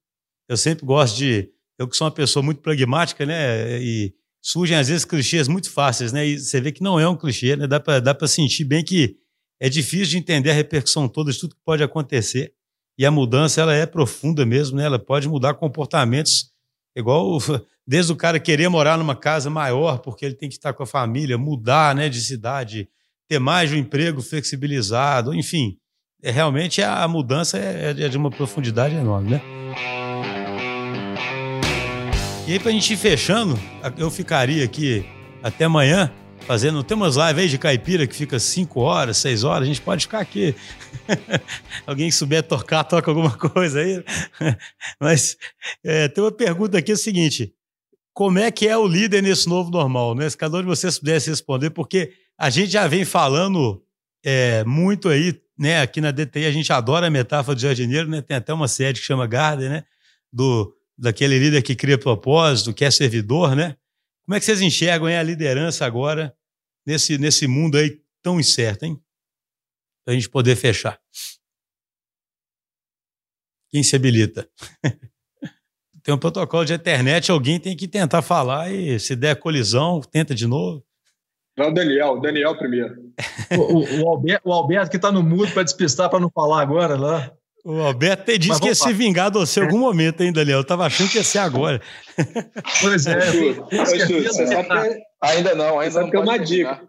Eu 0.48 0.56
sempre 0.56 0.84
gosto 0.84 1.16
de. 1.16 1.50
Eu 1.78 1.88
que 1.88 1.96
sou 1.96 2.06
uma 2.06 2.10
pessoa 2.10 2.42
muito 2.42 2.60
pragmática, 2.60 3.26
né? 3.26 3.82
E 3.82 4.14
surgem, 4.40 4.76
às 4.76 4.88
vezes, 4.88 5.04
clichês 5.04 5.48
muito 5.48 5.70
fáceis, 5.70 6.12
né? 6.12 6.26
E 6.26 6.38
você 6.38 6.60
vê 6.60 6.70
que 6.70 6.82
não 6.82 6.98
é 7.00 7.08
um 7.08 7.16
clichê, 7.16 7.56
né? 7.56 7.66
Dá 7.66 7.80
para 7.80 8.00
dá 8.00 8.16
sentir 8.26 8.64
bem 8.64 8.84
que 8.84 9.16
é 9.60 9.68
difícil 9.68 10.06
de 10.06 10.18
entender 10.18 10.50
a 10.50 10.54
repercussão 10.54 11.08
toda 11.08 11.32
de 11.32 11.38
tudo 11.38 11.54
que 11.54 11.62
pode 11.64 11.82
acontecer. 11.82 12.52
E 12.96 13.04
a 13.04 13.10
mudança, 13.10 13.60
ela 13.60 13.74
é 13.74 13.86
profunda 13.86 14.46
mesmo, 14.46 14.76
né? 14.76 14.84
Ela 14.84 14.98
pode 14.98 15.28
mudar 15.28 15.54
comportamentos, 15.54 16.50
igual 16.94 17.38
desde 17.86 18.12
o 18.12 18.16
cara 18.16 18.38
querer 18.40 18.68
morar 18.68 18.96
numa 18.96 19.16
casa 19.16 19.50
maior, 19.50 19.98
porque 19.98 20.24
ele 20.24 20.34
tem 20.34 20.48
que 20.48 20.54
estar 20.54 20.72
com 20.72 20.82
a 20.82 20.86
família, 20.86 21.36
mudar 21.36 21.94
né, 21.94 22.08
de 22.08 22.20
cidade, 22.20 22.88
ter 23.28 23.38
mais 23.38 23.72
um 23.72 23.76
emprego 23.76 24.22
flexibilizado, 24.22 25.34
enfim, 25.34 25.76
é, 26.22 26.30
realmente 26.30 26.82
a 26.82 27.06
mudança 27.06 27.58
é, 27.58 27.90
é 27.90 28.08
de 28.08 28.16
uma 28.16 28.30
profundidade 28.30 28.94
enorme, 28.94 29.30
né? 29.30 29.63
E 32.46 32.52
aí, 32.52 32.58
para 32.58 32.68
a 32.68 32.72
gente 32.72 32.92
ir 32.92 32.98
fechando, 32.98 33.58
eu 33.96 34.10
ficaria 34.10 34.62
aqui 34.62 35.06
até 35.42 35.64
amanhã 35.64 36.12
fazendo. 36.40 36.84
Tem 36.84 36.94
umas 36.94 37.16
lives 37.16 37.38
aí 37.38 37.48
de 37.48 37.56
caipira 37.56 38.06
que 38.06 38.14
fica 38.14 38.38
5 38.38 38.80
horas, 38.80 39.16
6 39.16 39.44
horas, 39.44 39.62
a 39.62 39.66
gente 39.66 39.80
pode 39.80 40.02
ficar 40.02 40.20
aqui. 40.20 40.54
Alguém 41.86 42.10
que 42.10 42.14
souber 42.14 42.42
tocar, 42.42 42.84
toca 42.84 43.10
alguma 43.10 43.30
coisa 43.38 43.80
aí. 43.80 44.04
Mas 45.00 45.38
é, 45.82 46.06
tem 46.08 46.22
uma 46.22 46.30
pergunta 46.30 46.76
aqui: 46.76 46.90
é 46.90 46.94
o 46.94 46.98
seguinte: 46.98 47.54
como 48.12 48.38
é 48.38 48.50
que 48.50 48.68
é 48.68 48.76
o 48.76 48.86
líder 48.86 49.22
nesse 49.22 49.48
novo 49.48 49.70
normal? 49.70 50.14
Né? 50.14 50.28
Se 50.28 50.36
cada 50.36 50.58
um 50.58 50.60
de 50.60 50.66
vocês 50.66 50.98
pudesse 50.98 51.30
responder, 51.30 51.70
porque 51.70 52.12
a 52.36 52.50
gente 52.50 52.70
já 52.70 52.86
vem 52.86 53.06
falando 53.06 53.82
é, 54.22 54.62
muito 54.64 55.08
aí, 55.08 55.40
né? 55.58 55.80
Aqui 55.80 55.98
na 55.98 56.10
DTI 56.10 56.44
a 56.44 56.52
gente 56.52 56.70
adora 56.70 57.06
a 57.06 57.10
metáfora 57.10 57.56
de 57.56 57.62
jardineiro, 57.62 58.06
né? 58.06 58.20
Tem 58.20 58.36
até 58.36 58.52
uma 58.52 58.68
série 58.68 58.98
que 58.98 59.04
chama 59.06 59.26
Garden, 59.26 59.70
né? 59.70 59.84
Do, 60.30 60.76
daquele 60.96 61.38
líder 61.38 61.62
que 61.62 61.74
cria 61.74 61.98
propósito, 61.98 62.72
que 62.72 62.84
é 62.84 62.90
servidor, 62.90 63.54
né? 63.54 63.76
Como 64.24 64.34
é 64.34 64.40
que 64.40 64.46
vocês 64.46 64.60
enxergam 64.60 65.08
hein, 65.08 65.16
a 65.16 65.22
liderança 65.22 65.84
agora 65.84 66.34
nesse, 66.86 67.18
nesse 67.18 67.46
mundo 67.46 67.76
aí 67.76 68.00
tão 68.22 68.40
incerto, 68.40 68.84
hein? 68.84 68.98
Para 70.04 70.12
a 70.12 70.16
gente 70.16 70.28
poder 70.28 70.56
fechar. 70.56 71.00
Quem 73.70 73.82
se 73.82 73.96
habilita? 73.96 74.48
tem 76.02 76.14
um 76.14 76.18
protocolo 76.18 76.64
de 76.64 76.74
internet, 76.74 77.30
alguém 77.30 77.58
tem 77.58 77.76
que 77.76 77.88
tentar 77.88 78.22
falar 78.22 78.70
e 78.70 79.00
se 79.00 79.16
der 79.16 79.36
colisão, 79.36 80.00
tenta 80.00 80.34
de 80.34 80.46
novo. 80.46 80.84
Não, 81.56 81.72
Daniel, 81.72 82.20
Daniel 82.20 82.56
primeiro. 82.56 83.12
o, 83.56 84.02
o, 84.02 84.08
Alberto, 84.08 84.48
o 84.48 84.52
Alberto 84.52 84.90
que 84.90 84.96
está 84.96 85.10
no 85.10 85.22
mudo 85.22 85.52
para 85.52 85.62
despistar 85.62 86.10
para 86.10 86.20
não 86.20 86.30
falar 86.30 86.60
agora 86.60 86.96
lá. 86.96 87.32
O 87.64 87.80
Alberto 87.80 88.22
até 88.22 88.36
disse 88.36 88.60
que 88.60 88.66
ia 88.66 88.74
se 88.74 88.92
vingar 88.92 89.30
de 89.30 89.38
você 89.38 89.60
em 89.60 89.62
algum 89.64 89.78
momento, 89.78 90.22
hein, 90.22 90.30
Daniel? 90.30 90.58
Eu 90.58 90.64
tava 90.64 90.84
achando 90.84 91.08
que 91.08 91.16
ia 91.16 91.24
ser 91.24 91.38
agora. 91.38 91.80
Pois 92.82 93.06
é. 93.06 93.20
você 93.20 94.46
sabe 94.46 94.68
que... 94.68 95.02
Ainda 95.22 95.54
não, 95.54 95.80
ainda 95.80 96.02
não. 96.02 96.10
Tem 96.10 96.20
uma 96.20 96.38
dica. 96.38 96.82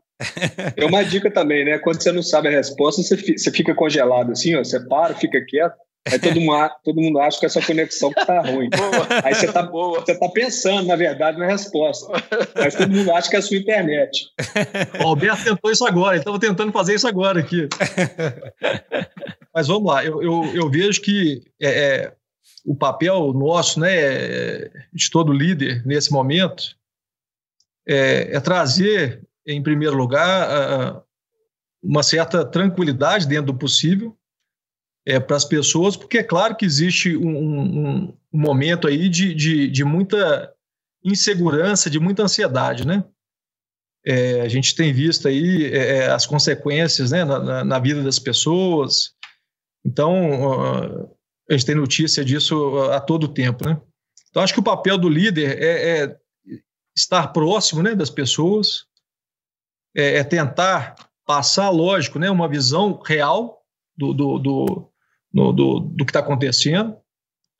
Tem 0.76 0.86
uma 0.86 1.04
dica 1.04 1.32
também, 1.32 1.64
né? 1.64 1.80
Quando 1.80 2.02
você 2.02 2.12
não 2.12 2.22
sabe 2.22 2.50
a 2.50 2.52
resposta, 2.52 3.02
você 3.02 3.52
fica 3.52 3.74
congelado 3.74 4.34
assim, 4.34 4.54
ó, 4.56 4.64
você 4.64 4.80
para, 4.86 5.16
fica 5.16 5.40
quieto. 5.46 5.76
Aí 6.08 6.20
todo 6.20 6.40
mundo, 6.40 6.70
todo 6.84 7.02
mundo 7.02 7.20
acha 7.20 7.40
que 7.40 7.48
essa 7.48 7.60
conexão 7.62 8.12
que 8.12 8.26
tá 8.26 8.40
ruim. 8.42 8.70
Boa. 8.70 9.08
Aí 9.24 9.34
você 9.34 9.52
tá, 9.52 9.64
Boa. 9.64 10.02
você 10.02 10.14
tá 10.14 10.30
pensando, 10.30 10.88
na 10.88 10.96
verdade, 10.96 11.40
na 11.40 11.48
resposta. 11.48 12.06
Mas 12.54 12.76
todo 12.76 12.92
mundo 12.92 13.12
acha 13.12 13.28
que 13.28 13.36
é 13.36 13.40
a 13.40 13.42
sua 13.42 13.58
internet. 13.58 14.28
O 15.04 15.08
Alberto 15.08 15.44
tentou 15.44 15.72
isso 15.72 15.86
agora, 15.86 16.16
ele 16.16 16.22
estava 16.22 16.40
tentando 16.40 16.72
fazer 16.72 16.94
isso 16.94 17.08
agora 17.08 17.40
aqui. 17.40 17.68
Mas 19.56 19.68
vamos 19.68 19.90
lá, 19.90 20.04
eu, 20.04 20.22
eu, 20.22 20.46
eu 20.54 20.70
vejo 20.70 21.02
que 21.02 21.42
é, 21.62 21.70
é, 21.70 22.16
o 22.66 22.76
papel 22.76 23.32
nosso, 23.32 23.80
né, 23.80 24.68
de 24.92 25.10
todo 25.10 25.32
líder 25.32 25.86
nesse 25.86 26.12
momento, 26.12 26.76
é, 27.88 28.36
é 28.36 28.40
trazer, 28.42 29.26
em 29.48 29.64
primeiro 29.64 29.96
lugar, 29.96 31.02
uma 31.82 32.04
certa 32.04 32.44
tranquilidade 32.44 33.28
dentro 33.28 33.54
do 33.54 33.58
possível, 33.58 34.18
é, 35.06 35.20
para 35.20 35.38
as 35.38 35.46
pessoas, 35.46 35.96
porque 35.96 36.18
é 36.18 36.24
claro 36.24 36.56
que 36.56 36.66
existe 36.66 37.16
um, 37.16 37.38
um, 37.38 38.18
um 38.34 38.40
momento 38.40 38.88
aí 38.88 39.08
de, 39.08 39.34
de, 39.34 39.70
de, 39.70 39.84
muita 39.86 40.52
insegurança, 41.04 41.90
de 41.90 42.00
muita 42.00 42.24
ansiedade, 42.24 42.86
né? 42.86 43.06
É, 44.04 44.42
a 44.42 44.48
gente 44.48 44.76
tem 44.76 44.92
visto 44.94 45.28
aí 45.28 45.66
é, 45.66 45.98
é 45.98 46.08
as 46.12 46.26
consequências 46.26 47.12
né, 47.12 47.24
na, 47.24 47.64
na, 47.64 47.80
vida 47.80 48.04
das 48.04 48.20
pessoas, 48.20 49.15
então 49.86 51.12
gente 51.54 51.66
tem 51.66 51.76
notícia 51.76 52.24
disso 52.26 52.80
a 52.92 53.00
todo 53.00 53.28
tempo, 53.28 53.68
né? 53.68 53.80
Então 54.30 54.44
acho 54.44 54.54
que 54.54 54.60
o 54.60 54.64
papel 54.64 54.98
do 54.98 55.08
líder 55.08 55.62
é, 55.62 56.04
é 56.04 56.18
estar 56.96 57.28
próximo 57.28 57.84
né, 57.84 57.94
das 57.94 58.10
pessoas, 58.10 58.86
é, 59.96 60.18
é 60.18 60.24
tentar 60.24 60.96
passar, 61.26 61.70
lógico, 61.70 62.20
né, 62.20 62.30
uma 62.30 62.48
visão 62.48 63.00
real 63.06 63.62
do, 63.98 64.14
do, 64.14 64.40
do, 64.40 64.92
do, 65.34 65.80
do, 65.80 66.06
que 66.06 66.10
está 66.10 66.20
acontecendo, 66.20 66.98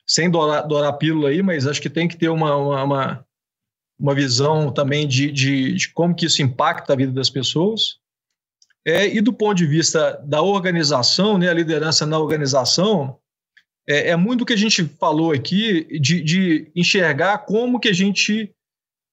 sem 0.06 0.30
dourar, 0.30 0.66
dourar 0.66 0.98
pílula 0.98 1.30
aí, 1.30 1.42
mas 1.42 1.66
acho 1.66 1.80
que 1.80 1.90
tem 1.90 2.06
que 2.06 2.16
ter 2.16 2.28
uma, 2.28 2.54
uma, 2.56 2.84
uma, 2.84 3.26
uma 3.98 4.14
visão 4.14 4.70
também 4.70 5.06
de, 5.06 5.32
de, 5.32 5.72
de, 5.72 5.92
como 5.92 6.14
que 6.14 6.26
isso 6.26 6.42
impacta 6.42 6.92
a 6.92 6.96
vida 6.96 7.12
das 7.12 7.30
pessoas. 7.30 7.98
É, 8.86 9.08
e 9.08 9.20
do 9.20 9.32
ponto 9.32 9.56
de 9.56 9.66
vista 9.66 10.12
da 10.24 10.40
organização, 10.40 11.36
né, 11.36 11.50
a 11.50 11.54
liderança 11.54 12.06
na 12.06 12.20
organização, 12.20 13.18
é, 13.88 14.10
é 14.10 14.16
muito 14.16 14.42
o 14.42 14.46
que 14.46 14.52
a 14.52 14.58
gente 14.58 14.84
falou 14.84 15.32
aqui 15.32 15.98
de, 15.98 16.22
de 16.22 16.70
enxergar 16.74 17.38
como 17.38 17.80
que 17.80 17.88
a 17.88 17.92
gente 17.92 18.54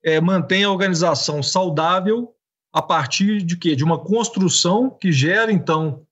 é, 0.04 0.22
mantém 0.22 0.64
a 0.64 0.70
organização 0.70 1.42
saudável 1.42 2.36
a 2.72 2.84
partir 2.84 3.42
de 3.42 3.58
quê? 3.58 3.76
De 3.76 3.84
uma 3.84 3.98
construção 3.98 4.92
que 4.92 5.12
gera, 5.12 5.52
então, 5.52 6.06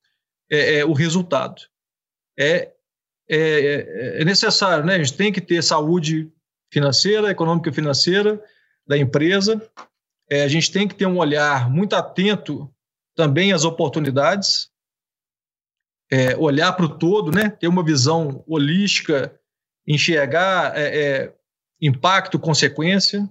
é, 0.50 0.80
é, 0.80 0.86
o 0.86 0.94
resultado. 0.94 1.62
É, 2.40 2.72
é, 3.30 4.22
é, 4.22 4.26
necessário, 4.26 4.84
né? 4.84 4.96
A 4.96 4.98
gente 4.98 5.18
tem 5.18 5.32
que 5.32 5.42
ter 5.42 5.62
saúde 5.64 6.32
financeira, 6.72 7.30
econômica 7.30 7.70
e 7.70 7.74
financeira 7.74 8.44
da 8.88 8.98
empresa. 8.98 9.62
A 10.32 10.48
gente 10.48 10.72
tem 10.72 10.88
que 10.88 10.96
ter 10.96 11.06
um 11.06 11.18
olhar 11.18 11.70
muito 11.70 11.94
atento 11.94 12.71
também 13.16 13.54
às 13.54 13.64
oportunidades, 13.64 14.70
é, 16.12 16.36
olhar 16.38 16.74
para 16.74 16.86
o 16.86 16.98
todo, 16.98 17.32
né? 17.32 17.50
ter 17.50 17.68
uma 17.68 17.84
visão 17.84 18.44
holística, 18.48 19.34
enxergar 19.88 20.78
é, 20.78 20.84
é, 20.84 21.36
impacto, 21.82 22.38
consequência. 22.38 23.30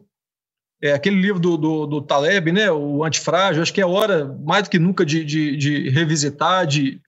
É, 0.82 0.92
aquele 0.92 1.20
livro 1.20 1.38
do, 1.38 1.56
do, 1.58 1.86
do, 1.86 2.02
Taleb, 2.02 2.52
né, 2.52 2.70
o 2.70 3.04
Antifrágil, 3.04 3.62
acho 3.62 3.72
que 3.72 3.82
é 3.82 3.86
hora, 3.86 4.24
mais 4.42 4.62
do 4.62 4.70
que 4.70 4.78
nunca, 4.78 5.04
de, 5.04 5.22
de, 5.22 5.54
de 5.56 5.90
revisitar, 5.90 6.66
de, 6.66 7.00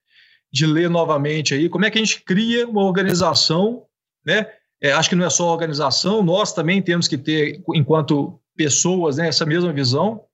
de 0.52 0.66
ler 0.66 0.90
novamente 0.90 1.54
aí. 1.54 1.70
Como 1.70 1.86
é 1.86 1.90
que 1.90 1.98
a 1.98 2.04
gente 2.04 2.22
cria 2.22 2.68
uma 2.68 2.84
organização, 2.84 3.86
né? 4.26 4.46
É, 4.78 4.92
acho 4.92 5.08
que 5.08 5.14
não 5.14 5.24
é 5.24 5.30
só 5.30 5.46
organização, 5.46 6.22
nós 6.22 6.52
também 6.52 6.82
temos 6.82 7.06
que 7.06 7.16
ter, 7.16 7.62
enquanto 7.72 8.38
pessoas, 8.56 9.16
né, 9.16 9.28
essa 9.28 9.46
mesma 9.46 9.72
visão. 9.72 10.24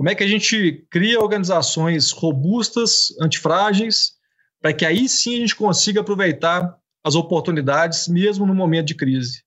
Como 0.00 0.08
é 0.08 0.14
que 0.14 0.24
a 0.24 0.26
gente 0.26 0.82
cria 0.88 1.20
organizações 1.20 2.10
robustas, 2.10 3.14
antifrágeis, 3.20 4.12
para 4.58 4.72
que 4.72 4.86
aí 4.86 5.06
sim 5.06 5.34
a 5.34 5.40
gente 5.40 5.54
consiga 5.54 6.00
aproveitar 6.00 6.74
as 7.04 7.14
oportunidades, 7.14 8.08
mesmo 8.08 8.46
no 8.46 8.54
momento 8.54 8.86
de 8.86 8.94
crise. 8.94 9.44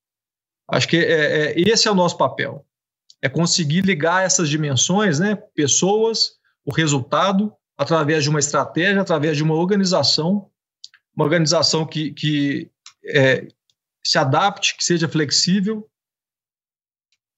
Acho 0.69 0.87
que 0.87 0.97
é, 0.97 1.53
é, 1.53 1.53
esse 1.59 1.87
é 1.87 1.91
o 1.91 1.95
nosso 1.95 2.19
papel. 2.19 2.63
É 3.19 3.27
conseguir 3.27 3.81
ligar 3.81 4.23
essas 4.23 4.47
dimensões, 4.47 5.17
né? 5.19 5.35
pessoas, 5.55 6.33
o 6.63 6.71
resultado, 6.71 7.51
através 7.75 8.23
de 8.23 8.29
uma 8.29 8.39
estratégia, 8.39 9.01
através 9.01 9.35
de 9.35 9.41
uma 9.41 9.55
organização, 9.55 10.51
uma 11.15 11.25
organização 11.25 11.83
que, 11.83 12.11
que 12.11 12.69
é, 13.07 13.47
se 14.05 14.19
adapte, 14.19 14.77
que 14.77 14.83
seja 14.83 15.09
flexível 15.09 15.89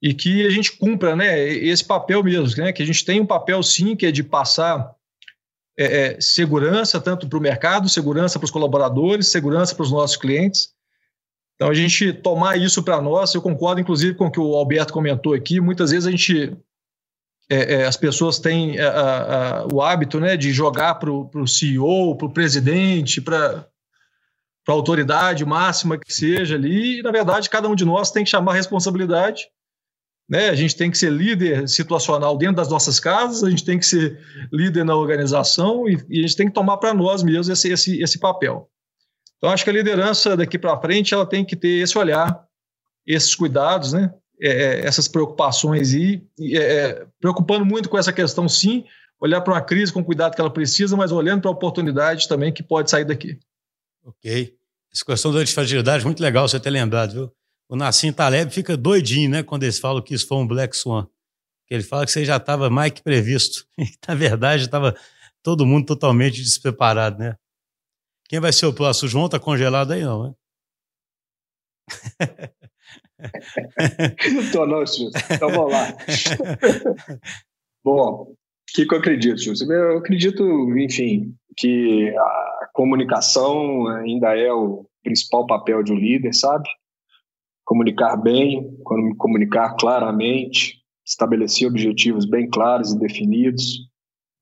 e 0.02 0.14
que 0.14 0.46
a 0.46 0.50
gente 0.50 0.72
cumpra 0.74 1.16
né, 1.16 1.48
esse 1.48 1.84
papel 1.84 2.24
mesmo, 2.24 2.64
né, 2.64 2.72
que 2.72 2.84
a 2.84 2.86
gente 2.86 3.04
tem 3.04 3.20
um 3.20 3.26
papel 3.26 3.62
sim 3.64 3.96
que 3.96 4.06
é 4.06 4.12
de 4.12 4.24
passar 4.24 4.94
é, 5.78 5.86
é, 5.86 6.22
segurança 6.22 7.02
tanto 7.02 7.28
para 7.28 7.38
o 7.38 7.42
mercado, 7.42 7.90
segurança 7.90 8.40
para 8.40 8.46
os 8.46 8.52
colaboradores, 8.52 9.28
segurança 9.28 9.76
para 9.76 9.84
os 9.84 9.92
nossos 9.92 10.16
clientes. 10.16 10.74
Então, 11.56 11.70
a 11.70 11.74
gente 11.74 12.14
tomar 12.14 12.58
isso 12.58 12.84
para 12.84 13.02
nós, 13.02 13.34
eu 13.34 13.42
concordo 13.42 13.82
inclusive 13.82 14.16
com 14.16 14.28
o 14.28 14.32
que 14.32 14.40
o 14.40 14.56
Alberto 14.56 14.94
comentou 14.94 15.34
aqui, 15.34 15.60
muitas 15.60 15.92
vezes 15.92 16.06
a 16.06 16.12
gente, 16.12 16.56
é, 17.50 17.76
é 17.76 17.86
as 17.86 17.98
pessoas 17.98 18.40
têm 18.40 18.80
a, 18.80 18.90
a, 18.90 19.68
o 19.74 19.82
hábito 19.82 20.20
né, 20.20 20.36
de 20.36 20.52
jogar 20.52 20.96
para 20.96 21.12
o 21.12 21.48
CEO, 21.48 22.18
para 22.18 22.28
o 22.28 22.34
presidente, 22.34 23.22
para 23.22 23.66
a 24.68 24.72
autoridade 24.72 25.46
máxima 25.46 25.98
que 25.98 26.14
seja 26.14 26.56
ali, 26.56 27.00
e 27.00 27.02
na 27.02 27.12
verdade 27.12 27.50
cada 27.50 27.70
um 27.70 27.76
de 27.76 27.86
nós 27.86 28.12
tem 28.12 28.24
que 28.24 28.30
chamar 28.30 28.52
a 28.52 28.56
responsabilidade 28.56 29.48
né? 30.28 30.50
A 30.50 30.56
gente 30.56 30.76
tem 30.76 30.90
que 30.90 30.98
ser 30.98 31.12
líder 31.12 31.68
situacional 31.70 32.38
dentro 32.38 32.56
das 32.56 32.70
nossas 32.70 33.00
casas, 33.00 33.44
a 33.44 33.50
gente 33.50 33.64
tem 33.64 33.78
que 33.78 33.86
ser 33.86 34.20
líder 34.52 34.84
na 34.84 34.96
organização 34.96 35.88
e, 35.88 35.98
e 36.10 36.20
a 36.20 36.22
gente 36.22 36.36
tem 36.36 36.48
que 36.48 36.54
tomar 36.54 36.78
para 36.78 36.94
nós 36.94 37.24
mesmos 37.24 37.50
esse, 37.50 37.72
esse, 37.72 38.02
esse 38.02 38.20
papel. 38.20 38.70
Então, 39.38 39.50
acho 39.50 39.64
que 39.64 39.70
a 39.70 39.74
liderança 39.74 40.36
daqui 40.36 40.58
para 40.58 40.80
frente 40.80 41.14
ela 41.14 41.26
tem 41.26 41.46
que 41.46 41.56
ter 41.56 41.82
esse 41.84 41.98
olhar, 41.98 42.44
esses 43.06 43.36
cuidados, 43.36 43.94
né? 43.94 44.12
É, 44.42 44.50
é 44.50 44.86
essas 44.86 45.08
preocupações 45.08 45.94
e, 45.94 46.22
é, 46.40 46.58
é, 46.58 47.08
preocupando 47.22 47.66
muito 47.66 47.88
com 47.88 47.98
essa 47.98 48.12
questão, 48.12 48.50
sim, 48.50 48.84
olhar 49.22 49.40
para 49.42 49.54
uma 49.54 49.62
crise 49.62 49.94
com 49.94 50.02
o 50.02 50.06
cuidado 50.06 50.36
que 50.36 50.42
ela 50.42 50.50
precisa, 50.50 50.98
mas 50.98 51.12
olhando 51.12 51.42
para 51.42 51.50
a 51.50 51.54
oportunidade 51.54 52.28
também 52.28 52.52
que 52.52 52.64
pode 52.64 52.90
sair 52.90 53.06
daqui. 53.06 53.40
Ok. 54.04 54.54
Essa 54.92 55.06
questão 55.06 55.32
da 55.32 55.40
antifragilidade, 55.40 56.04
muito 56.04 56.22
legal 56.22 56.48
você 56.48 56.60
ter 56.60 56.70
lembrado, 56.70 57.14
viu? 57.14 57.32
O 57.68 57.76
Nassim 57.76 58.12
Taleb 58.12 58.52
fica 58.52 58.78
doidinho, 58.78 59.30
né, 59.30 59.44
quando 59.44 59.64
eles 59.64 59.80
falam 59.80 60.02
que 60.02 60.14
isso 60.14 60.28
foi 60.28 60.38
um 60.38 60.48
Black 60.48 60.76
Swan. 60.76 61.08
Que 61.68 61.74
ele 61.74 61.84
fala 61.84 62.06
que 62.06 62.12
você 62.12 62.24
já 62.24 62.38
estava 62.38 62.70
mais 62.70 62.92
que 62.92 63.02
previsto. 63.02 63.68
Na 64.08 64.14
verdade, 64.14 64.64
estava 64.64 64.96
todo 65.42 65.66
mundo 65.66 65.86
totalmente 65.86 66.42
despreparado, 66.42 67.20
né? 67.20 67.36
Quem 68.28 68.40
vai 68.40 68.52
ser 68.52 68.66
o 68.66 68.74
próximo? 68.74 69.08
O 69.08 69.10
João 69.10 69.30
tá 69.30 69.40
congelado 69.40 69.92
aí, 69.92 70.04
não, 70.04 70.24
né? 70.24 70.34
não 74.34 74.52
tô 74.52 74.66
não, 74.66 74.86
Silvio. 74.86 75.20
Então 75.30 75.50
vamos 75.50 75.72
lá. 75.72 75.88
Bom, 77.84 78.32
o 78.32 78.36
que, 78.74 78.86
que 78.86 78.94
eu 78.94 78.98
acredito, 78.98 79.40
Silvio? 79.40 79.72
Eu 79.72 79.98
acredito, 80.00 80.44
enfim, 80.78 81.36
que 81.56 82.10
a 82.18 82.70
comunicação 82.74 83.88
ainda 83.88 84.36
é 84.36 84.52
o 84.52 84.86
principal 85.04 85.46
papel 85.46 85.84
de 85.84 85.94
um 85.94 85.98
líder, 85.98 86.34
sabe? 86.34 86.68
Comunicar 87.66 88.16
bem, 88.16 88.78
comunicar 89.18 89.76
claramente, 89.76 90.78
estabelecer 91.06 91.68
objetivos 91.68 92.26
bem 92.26 92.50
claros 92.50 92.94
e 92.94 93.00
definidos. 93.00 93.90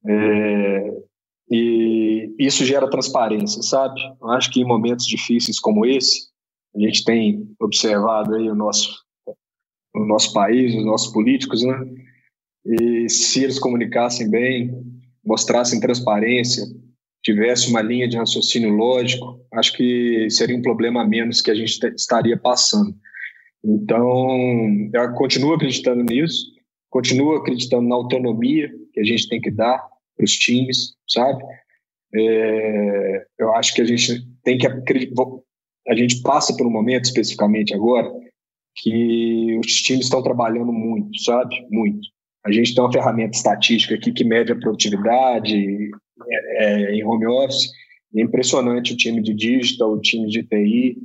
É, 0.05 1.03
e 1.49 2.35
isso 2.37 2.65
gera 2.65 2.89
transparência, 2.89 3.61
sabe? 3.61 3.99
Eu 4.21 4.29
acho 4.31 4.51
que 4.51 4.61
em 4.61 4.65
momentos 4.65 5.05
difíceis 5.05 5.59
como 5.59 5.85
esse, 5.85 6.27
a 6.75 6.79
gente 6.79 7.03
tem 7.03 7.47
observado 7.59 8.35
aí 8.35 8.49
o 8.49 8.55
nosso, 8.55 8.89
o 9.95 10.05
nosso 10.05 10.33
país, 10.33 10.75
os 10.75 10.85
nossos 10.85 11.13
políticos, 11.13 11.63
né? 11.63 11.79
E 12.65 13.09
se 13.09 13.43
eles 13.43 13.59
comunicassem 13.59 14.29
bem, 14.29 14.73
mostrassem 15.23 15.79
transparência, 15.79 16.63
tivesse 17.21 17.69
uma 17.69 17.81
linha 17.81 18.07
de 18.07 18.17
raciocínio 18.17 18.69
lógico, 18.69 19.39
acho 19.53 19.73
que 19.73 20.29
seria 20.29 20.57
um 20.57 20.61
problema 20.61 21.01
a 21.01 21.07
menos 21.07 21.41
que 21.41 21.51
a 21.51 21.55
gente 21.55 21.79
estaria 21.95 22.37
passando. 22.37 22.93
Então, 23.63 24.27
eu 24.93 25.13
continuo 25.13 25.53
acreditando 25.53 26.03
nisso, 26.03 26.51
continuo 26.89 27.35
acreditando 27.35 27.87
na 27.87 27.95
autonomia 27.95 28.69
que 28.93 28.99
a 28.99 29.03
gente 29.03 29.27
tem 29.27 29.39
que 29.39 29.49
dar 29.49 29.77
para 30.15 30.25
os 30.25 30.33
times, 30.33 30.95
sabe? 31.07 31.43
É, 32.15 33.25
eu 33.39 33.53
acho 33.55 33.73
que 33.73 33.81
a 33.81 33.85
gente 33.85 34.27
tem 34.43 34.57
que 34.57 34.67
a 34.67 35.95
gente 35.95 36.21
passa 36.21 36.55
por 36.55 36.67
um 36.67 36.71
momento 36.71 37.05
especificamente 37.05 37.73
agora 37.73 38.11
que 38.75 39.57
os 39.59 39.81
times 39.81 40.05
estão 40.05 40.21
trabalhando 40.21 40.71
muito, 40.71 41.19
sabe? 41.21 41.55
Muito. 41.71 42.07
A 42.45 42.51
gente 42.51 42.73
tem 42.73 42.83
uma 42.83 42.91
ferramenta 42.91 43.37
estatística 43.37 43.95
aqui 43.95 44.11
que 44.11 44.23
mede 44.23 44.51
a 44.51 44.59
produtividade 44.59 45.91
é, 46.27 46.65
é, 46.65 46.95
em 46.95 47.03
home 47.03 47.25
office. 47.27 47.71
É 48.15 48.21
impressionante 48.21 48.93
o 48.93 48.97
time 48.97 49.21
de 49.21 49.33
digital, 49.33 49.93
o 49.93 50.01
time 50.01 50.27
de 50.27 50.43
TI, 50.43 50.97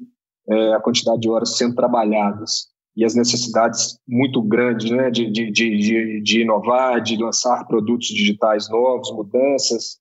é, 0.48 0.74
a 0.74 0.80
quantidade 0.80 1.20
de 1.20 1.28
horas 1.28 1.56
sendo 1.56 1.74
trabalhadas 1.74 2.68
e 2.96 3.04
as 3.04 3.14
necessidades 3.14 3.98
muito 4.08 4.42
grandes 4.42 4.90
né, 4.90 5.10
de, 5.10 5.30
de, 5.30 5.50
de, 5.50 6.20
de 6.20 6.40
inovar, 6.40 7.00
de 7.00 7.16
lançar 7.16 7.64
produtos 7.66 8.08
digitais 8.08 8.68
novos, 8.68 9.12
mudanças, 9.12 9.98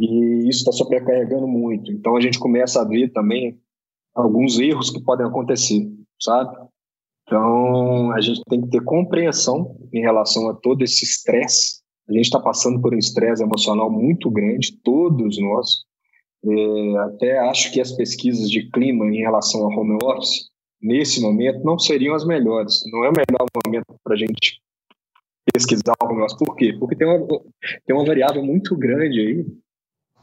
e 0.00 0.48
isso 0.48 0.60
está 0.60 0.72
sobrecarregando 0.72 1.46
muito. 1.46 1.92
Então 1.92 2.16
a 2.16 2.20
gente 2.20 2.38
começa 2.38 2.80
a 2.80 2.84
ver 2.84 3.12
também 3.12 3.58
alguns 4.14 4.58
erros 4.58 4.90
que 4.90 5.02
podem 5.02 5.26
acontecer, 5.26 5.90
sabe? 6.20 6.56
Então 7.26 8.12
a 8.12 8.20
gente 8.20 8.40
tem 8.48 8.62
que 8.62 8.70
ter 8.70 8.82
compreensão 8.82 9.76
em 9.92 10.00
relação 10.00 10.48
a 10.48 10.54
todo 10.54 10.82
esse 10.82 11.04
estresse. 11.04 11.82
A 12.08 12.12
gente 12.12 12.24
está 12.24 12.40
passando 12.40 12.80
por 12.80 12.94
um 12.94 12.98
estresse 12.98 13.42
emocional 13.42 13.90
muito 13.90 14.30
grande, 14.30 14.78
todos 14.82 15.38
nós. 15.38 15.84
É, 16.44 16.98
até 16.98 17.38
acho 17.38 17.72
que 17.72 17.80
as 17.80 17.92
pesquisas 17.92 18.48
de 18.50 18.70
clima 18.70 19.06
em 19.06 19.18
relação 19.18 19.62
ao 19.62 19.70
home 19.70 19.98
office, 20.02 20.48
nesse 20.80 21.20
momento, 21.20 21.64
não 21.64 21.78
seriam 21.78 22.14
as 22.14 22.24
melhores. 22.24 22.82
Não 22.92 23.04
é 23.04 23.08
o 23.08 23.12
melhor 23.12 23.46
momento 23.64 23.86
para 24.04 24.14
a 24.14 24.18
gente 24.18 24.60
pesquisar 25.52 25.94
o 26.02 26.06
home 26.06 26.22
office. 26.22 26.38
Por 26.38 26.54
quê? 26.56 26.74
Porque 26.78 26.96
tem 26.96 27.06
uma, 27.06 27.26
tem 27.86 27.96
uma 27.96 28.04
variável 28.04 28.42
muito 28.44 28.76
grande 28.76 29.20
aí, 29.20 29.46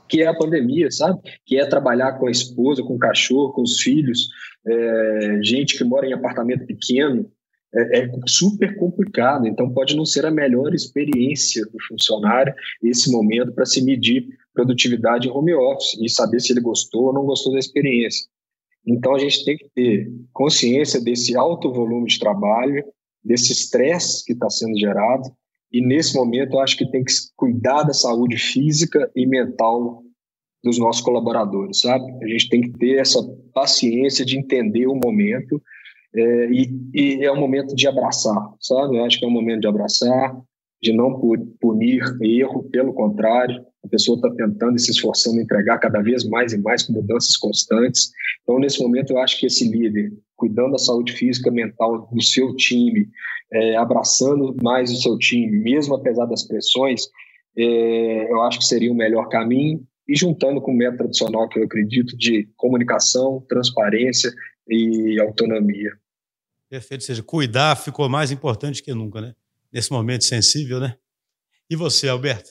que 0.08 0.22
é 0.22 0.28
a 0.28 0.38
pandemia, 0.38 0.90
sabe? 0.92 1.20
Que 1.46 1.60
é 1.60 1.66
trabalhar 1.66 2.14
com 2.14 2.28
a 2.28 2.32
esposa, 2.32 2.84
com 2.84 2.96
o 2.96 3.00
cachorro, 3.00 3.54
com 3.54 3.64
os 3.64 3.82
filhos, 3.82 4.30
é, 4.66 5.40
gente 5.42 5.78
que 5.78 5.84
mora 5.84 6.08
em 6.08 6.14
apartamento 6.14 6.66
pequeno, 6.66 7.30
é, 7.76 8.00
é, 8.00 8.10
super 8.28 8.78
complicado. 8.78 9.48
Então, 9.48 9.70
pode 9.70 9.96
não 9.96 10.06
ser 10.06 10.26
a 10.26 10.32
melhor 10.32 10.74
experiência 10.74 11.66
do 11.66 11.78
funcionário 11.88 12.54
esse 12.84 13.12
momento 13.12 13.52
para 13.54 13.66
se 13.66 13.84
medir 13.84 14.28
produtividade 14.54 15.28
em 15.28 15.32
home 15.32 15.54
office 15.54 15.98
e 16.00 16.10
saber 16.10 16.40
se 16.40 16.54
ele 16.54 16.62
gostou 16.62 17.08
ou 17.08 17.14
não 17.14 17.26
gostou 17.26 17.54
da 17.54 17.60
experiência. 17.60 18.28
Então, 18.86 19.16
a 19.16 19.20
gente 19.20 19.44
tem 19.44 19.58
que 19.58 19.70
ter 19.74 20.12
consciência 20.32 21.02
desse 21.02 21.36
alto 21.36 21.72
volume 21.74 22.08
de 22.08 22.20
trabalho, 22.20 22.84
desse 23.24 23.52
estresse 23.52 24.24
que 24.24 24.34
está 24.34 24.50
sendo 24.50 24.78
gerado, 24.78 25.30
e 25.72 25.82
nesse 25.86 26.16
momento 26.16 26.54
eu 26.54 26.60
acho 26.62 26.78
que 26.78 26.90
tem 26.90 27.04
que 27.04 27.12
cuidar 27.36 27.84
da 27.84 27.94
saúde 27.94 28.38
física 28.38 29.12
e 29.16 29.26
mental 29.26 30.04
dos 30.64 30.80
nossos 30.80 31.02
colaboradores, 31.02 31.82
sabe? 31.82 32.06
A 32.24 32.28
gente 32.28 32.50
tem 32.50 32.62
que 32.62 32.72
ter 32.78 33.00
essa 33.00 33.22
paciência 33.54 34.24
de 34.24 34.38
entender 34.38 34.88
o 34.88 34.96
momento 34.96 35.62
é, 36.16 36.50
e, 36.52 36.70
e, 36.94 37.26
é 37.26 37.32
um 37.32 37.40
momento 37.40 37.76
de 37.76 37.88
abraçar, 37.88 38.54
sabe? 38.60 38.98
Eu 38.98 39.06
acho 39.06 39.20
que 39.20 39.26
é 39.26 39.28
um 39.28 39.32
momento 39.32 39.62
de 39.62 39.68
abraçar, 39.68 40.36
de 40.82 40.94
não 40.94 41.20
punir 41.60 42.02
erro, 42.22 42.64
pelo 42.70 42.94
contrário, 42.94 43.66
a 43.84 43.88
pessoa 43.88 44.16
está 44.16 44.32
tentando 44.32 44.76
e 44.76 44.80
se 44.80 44.92
esforçando 44.92 45.40
entregar 45.40 45.78
cada 45.78 46.02
vez 46.02 46.24
mais 46.28 46.54
e 46.54 46.58
mais 46.58 46.84
com 46.84 46.94
mudanças 46.94 47.38
constantes. 47.38 48.12
Então, 48.44 48.60
nesse 48.60 48.82
momento, 48.82 49.12
eu 49.12 49.20
acho 49.20 49.40
que 49.40 49.46
esse 49.46 49.70
líder, 49.70 50.12
cuidando 50.36 50.72
da 50.72 50.78
saúde 50.78 51.14
física 51.14 51.52
mental 51.52 52.08
do 52.12 52.22
seu 52.22 52.56
time, 52.56 53.08
é, 53.54 53.76
abraçando 53.76 54.56
mais 54.62 54.92
o 54.92 55.02
seu 55.02 55.18
time, 55.18 55.60
mesmo 55.60 55.96
apesar 55.96 56.26
das 56.26 56.48
pressões, 56.48 57.02
é, 57.58 58.32
eu 58.32 58.42
acho 58.42 58.60
que 58.60 58.66
seria 58.66 58.92
o 58.92 58.96
melhor 58.96 59.30
caminho. 59.30 59.84
E 60.08 60.16
juntando 60.16 60.62
com 60.62 60.72
o 60.72 60.76
método 60.76 61.00
tradicional 61.00 61.50
que 61.50 61.60
eu 61.60 61.64
acredito 61.64 62.16
de 62.16 62.48
comunicação, 62.58 63.44
transparência 63.50 64.32
e 64.68 65.20
autonomia. 65.20 65.92
Perfeito, 66.70 67.02
ou 67.02 67.06
seja, 67.06 67.24
cuidar 67.24 67.76
ficou 67.76 68.10
mais 68.10 68.32
importante 68.32 68.82
que 68.82 68.94
nunca, 68.94 69.22
né? 69.22 69.36
Nesse 69.72 69.92
momento 69.92 70.24
sensível, 70.24 70.80
né? 70.80 70.98
E 71.70 71.76
você, 71.76 72.08
Alberto? 72.08 72.50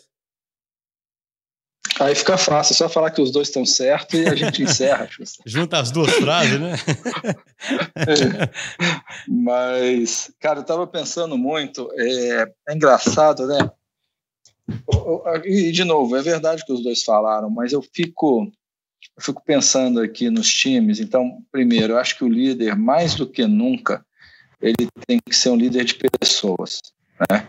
Aí 2.01 2.15
fica 2.15 2.37
fácil, 2.37 2.73
é 2.73 2.77
só 2.77 2.89
falar 2.89 3.11
que 3.11 3.23
os 3.23 3.31
dois 3.31 3.49
estão 3.49 3.65
certos 3.65 4.19
e 4.19 4.27
a 4.27 4.35
gente 4.35 4.63
encerra. 4.63 5.09
Junta 5.47 5.79
as 5.79 5.93
duas 5.93 6.11
frases, 6.13 6.59
né? 6.61 6.73
é. 7.97 8.51
Mas, 9.29 10.33
cara, 10.41 10.59
eu 10.59 10.63
estava 10.63 10.87
pensando 10.87 11.39
muito, 11.39 11.89
é, 11.97 12.53
é, 12.69 12.75
engraçado, 12.75 13.47
né? 13.47 13.71
E, 15.45 15.71
de 15.71 15.85
novo, 15.85 16.17
é 16.17 16.23
verdade 16.23 16.65
que 16.65 16.73
os 16.73 16.83
dois 16.83 17.05
falaram, 17.05 17.49
mas 17.49 17.73
eu 17.73 17.83
fico, 17.95 18.51
eu 19.17 19.23
fico 19.23 19.43
pensando 19.45 20.01
aqui 20.01 20.31
nos 20.31 20.53
times. 20.53 21.01
Então, 21.01 21.43
primeiro, 21.51 21.95
eu 21.95 21.99
acho 21.99 22.17
que 22.17 22.25
o 22.25 22.29
líder, 22.29 22.77
mais 22.77 23.15
do 23.15 23.27
que 23.27 23.47
nunca, 23.47 24.05
ele 24.61 24.89
tem 25.07 25.19
que 25.25 25.35
ser 25.35 25.51
um 25.51 25.57
líder 25.57 25.85
de 25.85 25.95
pessoas, 26.21 26.81
né? 27.31 27.47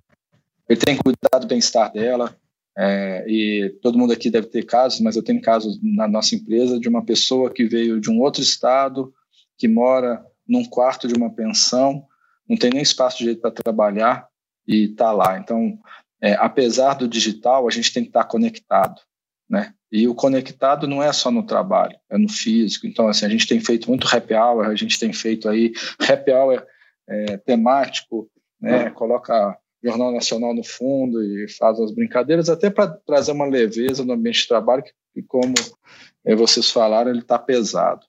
Ele 0.68 0.80
tem 0.80 0.98
que 0.98 1.03
cuidar 1.03 1.40
do 1.40 1.48
bem-estar 1.48 1.91
dela, 1.91 2.36
é, 2.77 3.23
e 3.27 3.69
todo 3.82 3.98
mundo 3.98 4.11
aqui 4.11 4.30
deve 4.30 4.48
ter 4.48 4.65
casos, 4.65 4.99
mas 4.99 5.15
eu 5.15 5.23
tenho 5.23 5.41
casos 5.41 5.80
na 5.82 6.07
nossa 6.07 6.36
empresa 6.36 6.77
de 6.80 6.90
uma 6.90 7.06
pessoa 7.06 7.49
que 7.49 7.65
veio 7.65 8.02
de 8.02 8.11
um 8.11 8.19
outro 8.19 8.41
estado, 8.41 9.14
que 9.57 9.68
mora 9.68 10.26
num 10.48 10.65
quarto 10.65 11.07
de 11.07 11.14
uma 11.14 11.34
pensão, 11.34 12.06
não 12.48 12.57
tem 12.57 12.69
nem 12.72 12.82
espaço 12.82 13.19
de 13.19 13.26
jeito 13.26 13.41
para 13.41 13.52
trabalhar 13.52 14.27
e 14.68 14.91
está 14.91 15.11
lá. 15.11 15.40
Então, 15.40 15.80
é, 16.22 16.34
apesar 16.34 16.95
do 16.95 17.07
digital, 17.07 17.68
a 17.68 17.72
gente 17.72 17.94
tem 17.94 18.03
que 18.03 18.10
estar 18.10 18.23
tá 18.23 18.30
conectado, 18.30 19.02
né? 19.49 19.73
E 19.96 20.10
o 20.10 20.14
conectado 20.14 20.88
não 20.88 21.02
é 21.02 21.14
só 21.14 21.32
no 21.32 21.42
trabalho, 21.42 21.98
é 22.10 22.18
no 22.18 22.28
físico. 22.28 22.86
Então, 22.86 23.08
assim, 23.08 23.26
a 23.26 23.30
gente 23.30 23.48
tem 23.48 23.62
feito 23.62 23.88
muito 23.88 24.06
happy 24.14 24.34
hour, 24.34 24.66
a 24.66 24.76
gente 24.76 25.00
tem 25.00 25.14
feito 25.14 25.48
aí 25.48 25.72
happy 25.98 26.34
hour 26.34 26.62
é, 27.08 27.38
temático, 27.38 28.30
né? 28.60 28.90
Coloca 28.90 29.58
Jornal 29.82 30.12
Nacional 30.12 30.54
no 30.54 30.66
fundo 30.66 31.24
e 31.24 31.48
faz 31.48 31.80
as 31.80 31.92
brincadeiras, 31.92 32.50
até 32.50 32.70
para 32.70 32.90
trazer 32.90 33.32
uma 33.32 33.46
leveza 33.46 34.04
no 34.04 34.12
ambiente 34.12 34.42
de 34.42 34.50
trabalho, 34.50 34.84
que, 34.84 35.24
como 35.24 35.54
é, 36.26 36.36
vocês 36.36 36.70
falaram, 36.70 37.12
ele 37.12 37.20
está 37.20 37.40
pesado. 37.40 38.06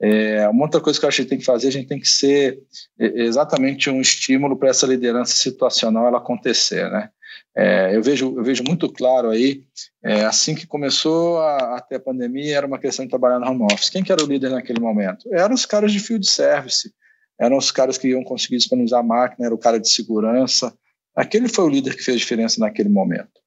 É, 0.00 0.48
uma 0.48 0.66
outra 0.66 0.80
coisa 0.80 0.96
que 0.96 1.04
eu 1.04 1.08
acho 1.08 1.22
que 1.22 1.28
tem 1.28 1.38
que 1.38 1.44
fazer, 1.44 1.66
a 1.66 1.72
gente 1.72 1.88
tem 1.88 1.98
que 1.98 2.06
ser 2.06 2.62
é, 3.00 3.06
exatamente 3.22 3.90
um 3.90 4.00
estímulo 4.00 4.56
para 4.56 4.68
essa 4.68 4.86
liderança 4.86 5.34
situacional 5.34 6.06
ela 6.06 6.18
acontecer, 6.18 6.88
né? 6.88 7.10
É, 7.56 7.96
eu, 7.96 8.02
vejo, 8.02 8.34
eu 8.36 8.44
vejo 8.44 8.62
muito 8.62 8.92
claro 8.92 9.30
aí, 9.30 9.62
é, 10.04 10.24
assim 10.24 10.54
que 10.54 10.66
começou 10.66 11.38
a, 11.38 11.76
a 11.76 11.80
ter 11.80 11.96
a 11.96 12.00
pandemia, 12.00 12.56
era 12.56 12.66
uma 12.66 12.78
questão 12.78 13.04
de 13.04 13.10
trabalhar 13.10 13.38
no 13.38 13.46
home 13.46 13.66
office. 13.72 13.88
Quem 13.88 14.04
que 14.04 14.12
era 14.12 14.22
o 14.22 14.26
líder 14.26 14.50
naquele 14.50 14.80
momento? 14.80 15.26
Eram 15.32 15.54
os 15.54 15.64
caras 15.64 15.90
de 15.90 15.98
field 15.98 16.28
service, 16.28 16.92
eram 17.40 17.56
os 17.56 17.70
caras 17.70 17.96
que 17.96 18.08
iam 18.08 18.22
conseguir 18.22 18.58
disponibilizar 18.58 19.00
a 19.00 19.02
máquina, 19.02 19.46
era 19.46 19.54
o 19.54 19.58
cara 19.58 19.80
de 19.80 19.88
segurança, 19.88 20.76
Aquele 21.16 21.48
foi 21.48 21.64
o 21.64 21.70
líder 21.70 21.96
que 21.96 22.02
fez 22.02 22.20
diferença 22.20 22.60
naquele 22.60 22.90
momento. 22.90 23.40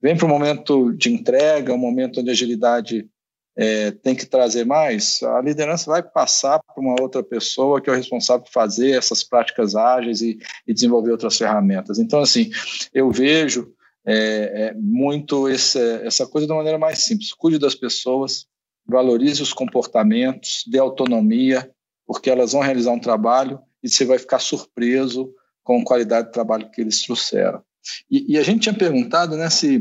Vem 0.00 0.14
para 0.14 0.26
o 0.26 0.28
momento 0.28 0.92
de 0.92 1.10
entrega, 1.10 1.72
um 1.72 1.78
momento 1.78 2.20
onde 2.20 2.28
a 2.28 2.32
agilidade 2.32 3.08
é, 3.56 3.90
tem 3.90 4.14
que 4.14 4.26
trazer 4.26 4.66
mais, 4.66 5.22
a 5.22 5.40
liderança 5.40 5.90
vai 5.90 6.02
passar 6.02 6.60
para 6.62 6.80
uma 6.80 7.00
outra 7.00 7.22
pessoa 7.22 7.80
que 7.80 7.88
é 7.88 7.92
o 7.92 7.96
responsável 7.96 8.44
por 8.44 8.52
fazer 8.52 8.90
essas 8.90 9.24
práticas 9.24 9.74
ágeis 9.74 10.20
e, 10.20 10.38
e 10.66 10.74
desenvolver 10.74 11.10
outras 11.10 11.38
ferramentas. 11.38 11.98
Então, 11.98 12.20
assim, 12.20 12.50
eu 12.92 13.10
vejo 13.10 13.72
é, 14.04 14.68
é, 14.68 14.74
muito 14.74 15.48
esse, 15.48 15.80
essa 16.04 16.26
coisa 16.26 16.46
de 16.46 16.52
uma 16.52 16.58
maneira 16.58 16.78
mais 16.78 17.04
simples. 17.04 17.32
Cuide 17.32 17.58
das 17.58 17.74
pessoas, 17.74 18.46
valorize 18.86 19.42
os 19.42 19.54
comportamentos, 19.54 20.62
dê 20.70 20.78
autonomia, 20.78 21.70
porque 22.06 22.28
elas 22.28 22.52
vão 22.52 22.60
realizar 22.60 22.92
um 22.92 23.00
trabalho 23.00 23.58
e 23.82 23.88
você 23.88 24.04
vai 24.04 24.18
ficar 24.18 24.38
surpreso 24.38 25.32
com 25.64 25.80
a 25.80 25.84
qualidade 25.84 26.28
do 26.28 26.32
trabalho 26.32 26.70
que 26.70 26.82
eles 26.82 27.02
trouxeram. 27.02 27.62
E, 28.10 28.34
e 28.34 28.38
a 28.38 28.42
gente 28.42 28.62
tinha 28.62 28.74
perguntado 28.74 29.36
né, 29.36 29.48
se, 29.48 29.80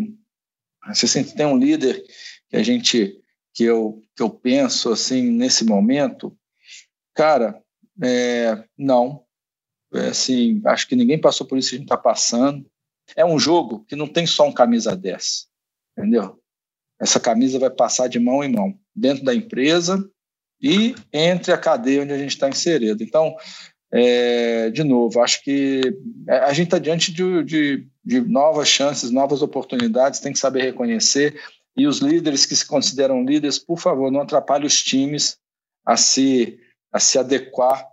se 0.94 1.36
tem 1.36 1.46
um 1.46 1.58
líder 1.58 2.04
que 2.50 2.56
a 2.56 2.64
gente 2.64 3.22
que 3.56 3.64
eu, 3.64 4.04
que 4.16 4.22
eu 4.22 4.30
penso 4.30 4.92
assim 4.92 5.32
nesse 5.32 5.64
momento, 5.64 6.38
cara, 7.14 7.60
é, 8.04 8.62
não. 8.78 9.24
É, 9.94 10.08
assim, 10.08 10.62
acho 10.66 10.88
que 10.88 10.96
ninguém 10.96 11.20
passou 11.20 11.48
por 11.48 11.58
isso 11.58 11.70
que 11.70 11.76
a 11.76 11.80
gente 11.80 11.88
está 11.88 11.98
passando. 11.98 12.70
É 13.16 13.26
um 13.26 13.40
jogo 13.40 13.86
que 13.88 13.96
não 13.96 14.08
tem 14.08 14.28
só 14.28 14.46
um 14.46 14.52
camisa 14.52 14.96
10, 14.96 15.48
entendeu? 15.98 16.38
Essa 17.00 17.20
camisa 17.20 17.58
vai 17.58 17.70
passar 17.70 18.10
de 18.10 18.20
mão 18.20 18.44
em 18.44 18.52
mão, 18.52 18.78
dentro 18.94 19.24
da 19.24 19.34
empresa 19.34 20.06
e 20.62 20.94
entre 21.14 21.54
a 21.54 21.58
cadeia 21.58 22.04
onde 22.04 22.12
a 22.12 22.18
gente 22.18 22.32
está 22.32 22.50
inserido. 22.50 23.04
Então, 23.04 23.36
é, 23.92 24.70
de 24.72 24.84
novo, 24.84 25.22
acho 25.22 25.42
que 25.44 25.82
a 26.28 26.52
gente 26.52 26.68
está 26.68 26.80
diante 26.80 27.14
de, 27.14 27.44
de, 27.44 27.88
de, 28.04 28.22
novas 28.22 28.68
chances, 28.68 29.12
novas 29.12 29.42
oportunidades, 29.42 30.20
tem 30.20 30.34
que 30.34 30.40
saber 30.40 30.64
reconhecer. 30.64 31.40
E 31.76 31.88
os 31.88 32.00
líderes 32.00 32.46
que 32.46 32.56
se 32.56 32.66
consideram 32.66 33.24
líderes, 33.24 33.60
por 33.60 33.78
favor, 33.78 34.12
não 34.12 34.22
atrapalhem 34.22 34.66
os 34.66 34.82
times 34.82 35.38
a 35.86 35.98
se, 35.98 36.60
a 36.92 37.00
se 37.00 37.20
adequar, 37.20 37.86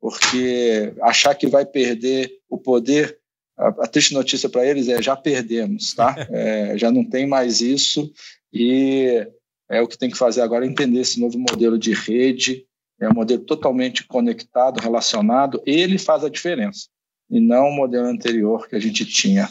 porque 0.00 0.94
achar 1.02 1.34
que 1.34 1.46
vai 1.46 1.64
perder 1.64 2.30
o 2.48 2.58
poder, 2.58 3.18
a, 3.58 3.68
a 3.68 3.86
triste 3.86 4.14
notícia 4.14 4.48
para 4.48 4.64
eles 4.66 4.88
é 4.88 5.00
já 5.00 5.16
perdemos, 5.16 5.94
tá? 5.94 6.14
É, 6.30 6.76
já 6.76 6.90
não 6.90 7.04
tem 7.04 7.26
mais 7.26 7.60
isso 7.60 8.12
e 8.52 9.26
é 9.68 9.80
o 9.80 9.86
que 9.86 9.96
tem 9.96 10.10
que 10.10 10.18
fazer 10.18 10.42
agora 10.42 10.66
é 10.66 10.68
entender 10.68 11.00
esse 11.00 11.20
novo 11.20 11.38
modelo 11.38 11.78
de 11.78 11.92
rede, 11.92 12.66
é 13.00 13.08
um 13.08 13.14
modelo 13.14 13.42
totalmente 13.44 14.04
conectado, 14.06 14.80
relacionado, 14.80 15.62
ele 15.64 15.96
faz 15.96 16.24
a 16.24 16.28
diferença, 16.28 16.88
e 17.30 17.40
não 17.40 17.68
o 17.68 17.76
modelo 17.76 18.06
anterior 18.06 18.68
que 18.68 18.76
a 18.76 18.80
gente 18.80 19.06
tinha. 19.06 19.48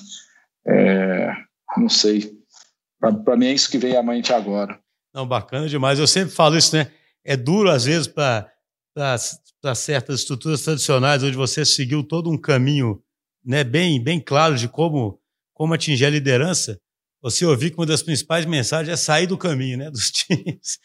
É, 0.68 1.32
não 1.78 1.88
sei. 1.88 2.39
Para 3.00 3.38
mim 3.38 3.48
é 3.48 3.54
isso 3.54 3.70
que 3.70 3.78
veio 3.78 3.98
à 3.98 4.04
mente 4.04 4.34
agora. 4.34 4.80
Não, 5.14 5.28
bacana 5.28 5.68
demais. 5.68 6.00
Eu 6.00 6.08
sempre 6.08 6.34
falo 6.34 6.58
isso, 6.58 6.76
né? 6.76 6.92
É 7.24 7.36
duro, 7.36 7.70
às 7.70 7.86
vezes, 7.86 8.08
para 8.08 8.52
certas 9.76 10.22
estruturas 10.22 10.62
tradicionais, 10.62 11.24
onde 11.24 11.36
você 11.36 11.66
seguiu 11.66 12.04
todo 12.04 12.30
um 12.30 12.38
caminho 12.38 13.02
né, 13.44 13.64
bem, 13.64 14.04
bem 14.04 14.20
claro 14.20 14.56
de 14.56 14.68
como, 14.68 15.20
como 15.54 15.74
atingir 15.74 16.06
a 16.06 16.10
liderança 16.10 16.80
você 17.22 17.46
ouvir 17.46 17.72
que 17.72 17.78
uma 17.78 17.86
das 17.86 18.02
principais 18.02 18.46
mensagens 18.46 18.94
é 18.94 18.96
sair 18.96 19.28
do 19.28 19.38
caminho 19.38 19.78
né, 19.78 19.90
dos 19.92 20.10
times. 20.12 20.80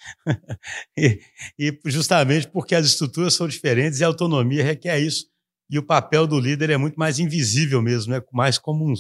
e, 0.97 1.21
e, 1.59 1.81
justamente 1.87 2.49
porque 2.49 2.75
as 2.75 2.87
estruturas 2.87 3.35
são 3.35 3.47
diferentes 3.47 4.01
e 4.01 4.05
a 4.05 4.09
autonomia 4.09 4.65
requer 4.65 4.99
isso. 4.99 5.27
E 5.71 5.79
o 5.79 5.83
papel 5.83 6.27
do 6.27 6.39
líder 6.39 6.71
é 6.71 6.77
muito 6.77 6.97
mais 6.97 7.19
invisível 7.19 7.81
mesmo, 7.81 8.13
né? 8.13 8.23
mais 8.33 8.59
como 8.59 8.91
um, 8.91 8.95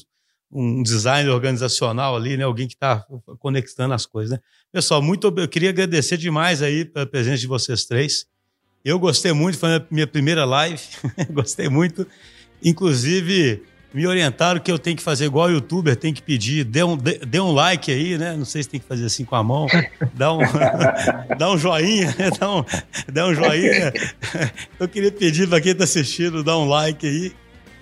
um 0.54 0.84
design 0.84 1.28
organizacional 1.28 2.14
ali, 2.14 2.36
né? 2.36 2.44
alguém 2.44 2.68
que 2.68 2.74
está 2.74 3.04
conectando 3.40 3.92
as 3.92 4.06
coisas. 4.06 4.30
Né? 4.30 4.38
Pessoal, 4.72 5.02
muito, 5.02 5.34
eu 5.36 5.48
queria 5.48 5.70
agradecer 5.70 6.16
demais 6.16 6.62
aí 6.62 6.84
pela 6.84 7.04
presença 7.04 7.38
de 7.38 7.48
vocês 7.48 7.84
três. 7.84 8.26
Eu 8.84 8.98
gostei 8.98 9.32
muito, 9.32 9.58
foi 9.58 9.76
a 9.76 9.86
minha 9.90 10.06
primeira 10.06 10.44
live, 10.44 10.80
gostei 11.32 11.68
muito. 11.68 12.06
Inclusive, 12.62 13.62
me 13.92 14.06
orientaram 14.06 14.60
que 14.60 14.70
eu 14.70 14.78
tenho 14.78 14.96
que 14.96 15.02
fazer 15.02 15.24
igual 15.24 15.48
o 15.48 15.52
youtuber, 15.52 15.96
tem 15.96 16.14
que 16.14 16.22
pedir, 16.22 16.64
dê 16.64 16.84
um, 16.84 16.96
dê, 16.96 17.18
dê, 17.18 17.40
um 17.40 17.50
like 17.50 17.90
aí, 17.90 18.16
né? 18.16 18.36
Não 18.36 18.44
sei 18.44 18.62
se 18.62 18.68
tem 18.68 18.78
que 18.78 18.86
fazer 18.86 19.06
assim 19.06 19.24
com 19.24 19.34
a 19.34 19.42
mão, 19.42 19.66
dá 20.14 20.32
um, 20.32 20.38
dá 21.36 21.50
um 21.50 21.58
joinha, 21.58 22.14
né? 22.16 22.30
dá 22.38 22.54
um, 22.54 22.64
dá 23.12 23.26
um 23.26 23.34
joinha. 23.34 23.92
Eu 24.78 24.86
queria 24.86 25.10
pedir 25.10 25.48
para 25.48 25.60
quem 25.60 25.72
está 25.72 25.84
assistindo, 25.84 26.44
dá 26.44 26.56
um 26.56 26.68
like 26.68 27.04
aí 27.06 27.32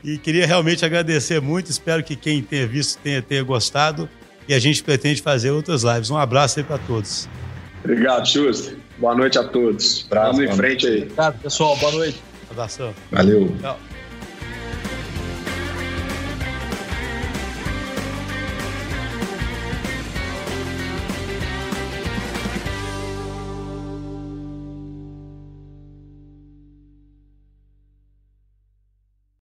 E 0.05 0.19
queria 0.19 0.47
realmente 0.47 0.85
agradecer 0.85 1.41
muito. 1.41 1.71
Espero 1.71 2.03
que 2.03 2.17
quem 2.17 2.43
tenha 2.43 2.67
visto 2.67 2.99
tenha, 3.03 3.23
tenha 3.23 3.43
gostado. 3.43 4.09
E 4.49 4.55
a 4.55 4.59
gente 4.59 4.83
pretende 4.83 5.23
fazer 5.23 5.51
outras 5.51 5.83
lives. 5.83 6.11
Um 6.11 6.17
abraço 6.17 6.59
aí 6.59 6.65
para 6.65 6.79
todos. 6.79 7.29
Obrigado, 7.85 8.27
Schuster. 8.27 8.77
Boa 8.99 9.15
noite 9.15 9.39
a 9.39 9.45
todos. 9.45 10.07
Vamos 10.11 10.41
em 10.41 10.53
frente 10.53 10.87
aí. 10.87 11.03
Obrigado, 11.03 11.41
pessoal. 11.41 11.77
Boa 11.77 11.93
noite. 11.93 12.21
Abração. 12.51 12.93
Valeu. 13.11 13.55
Tchau. 13.61 13.79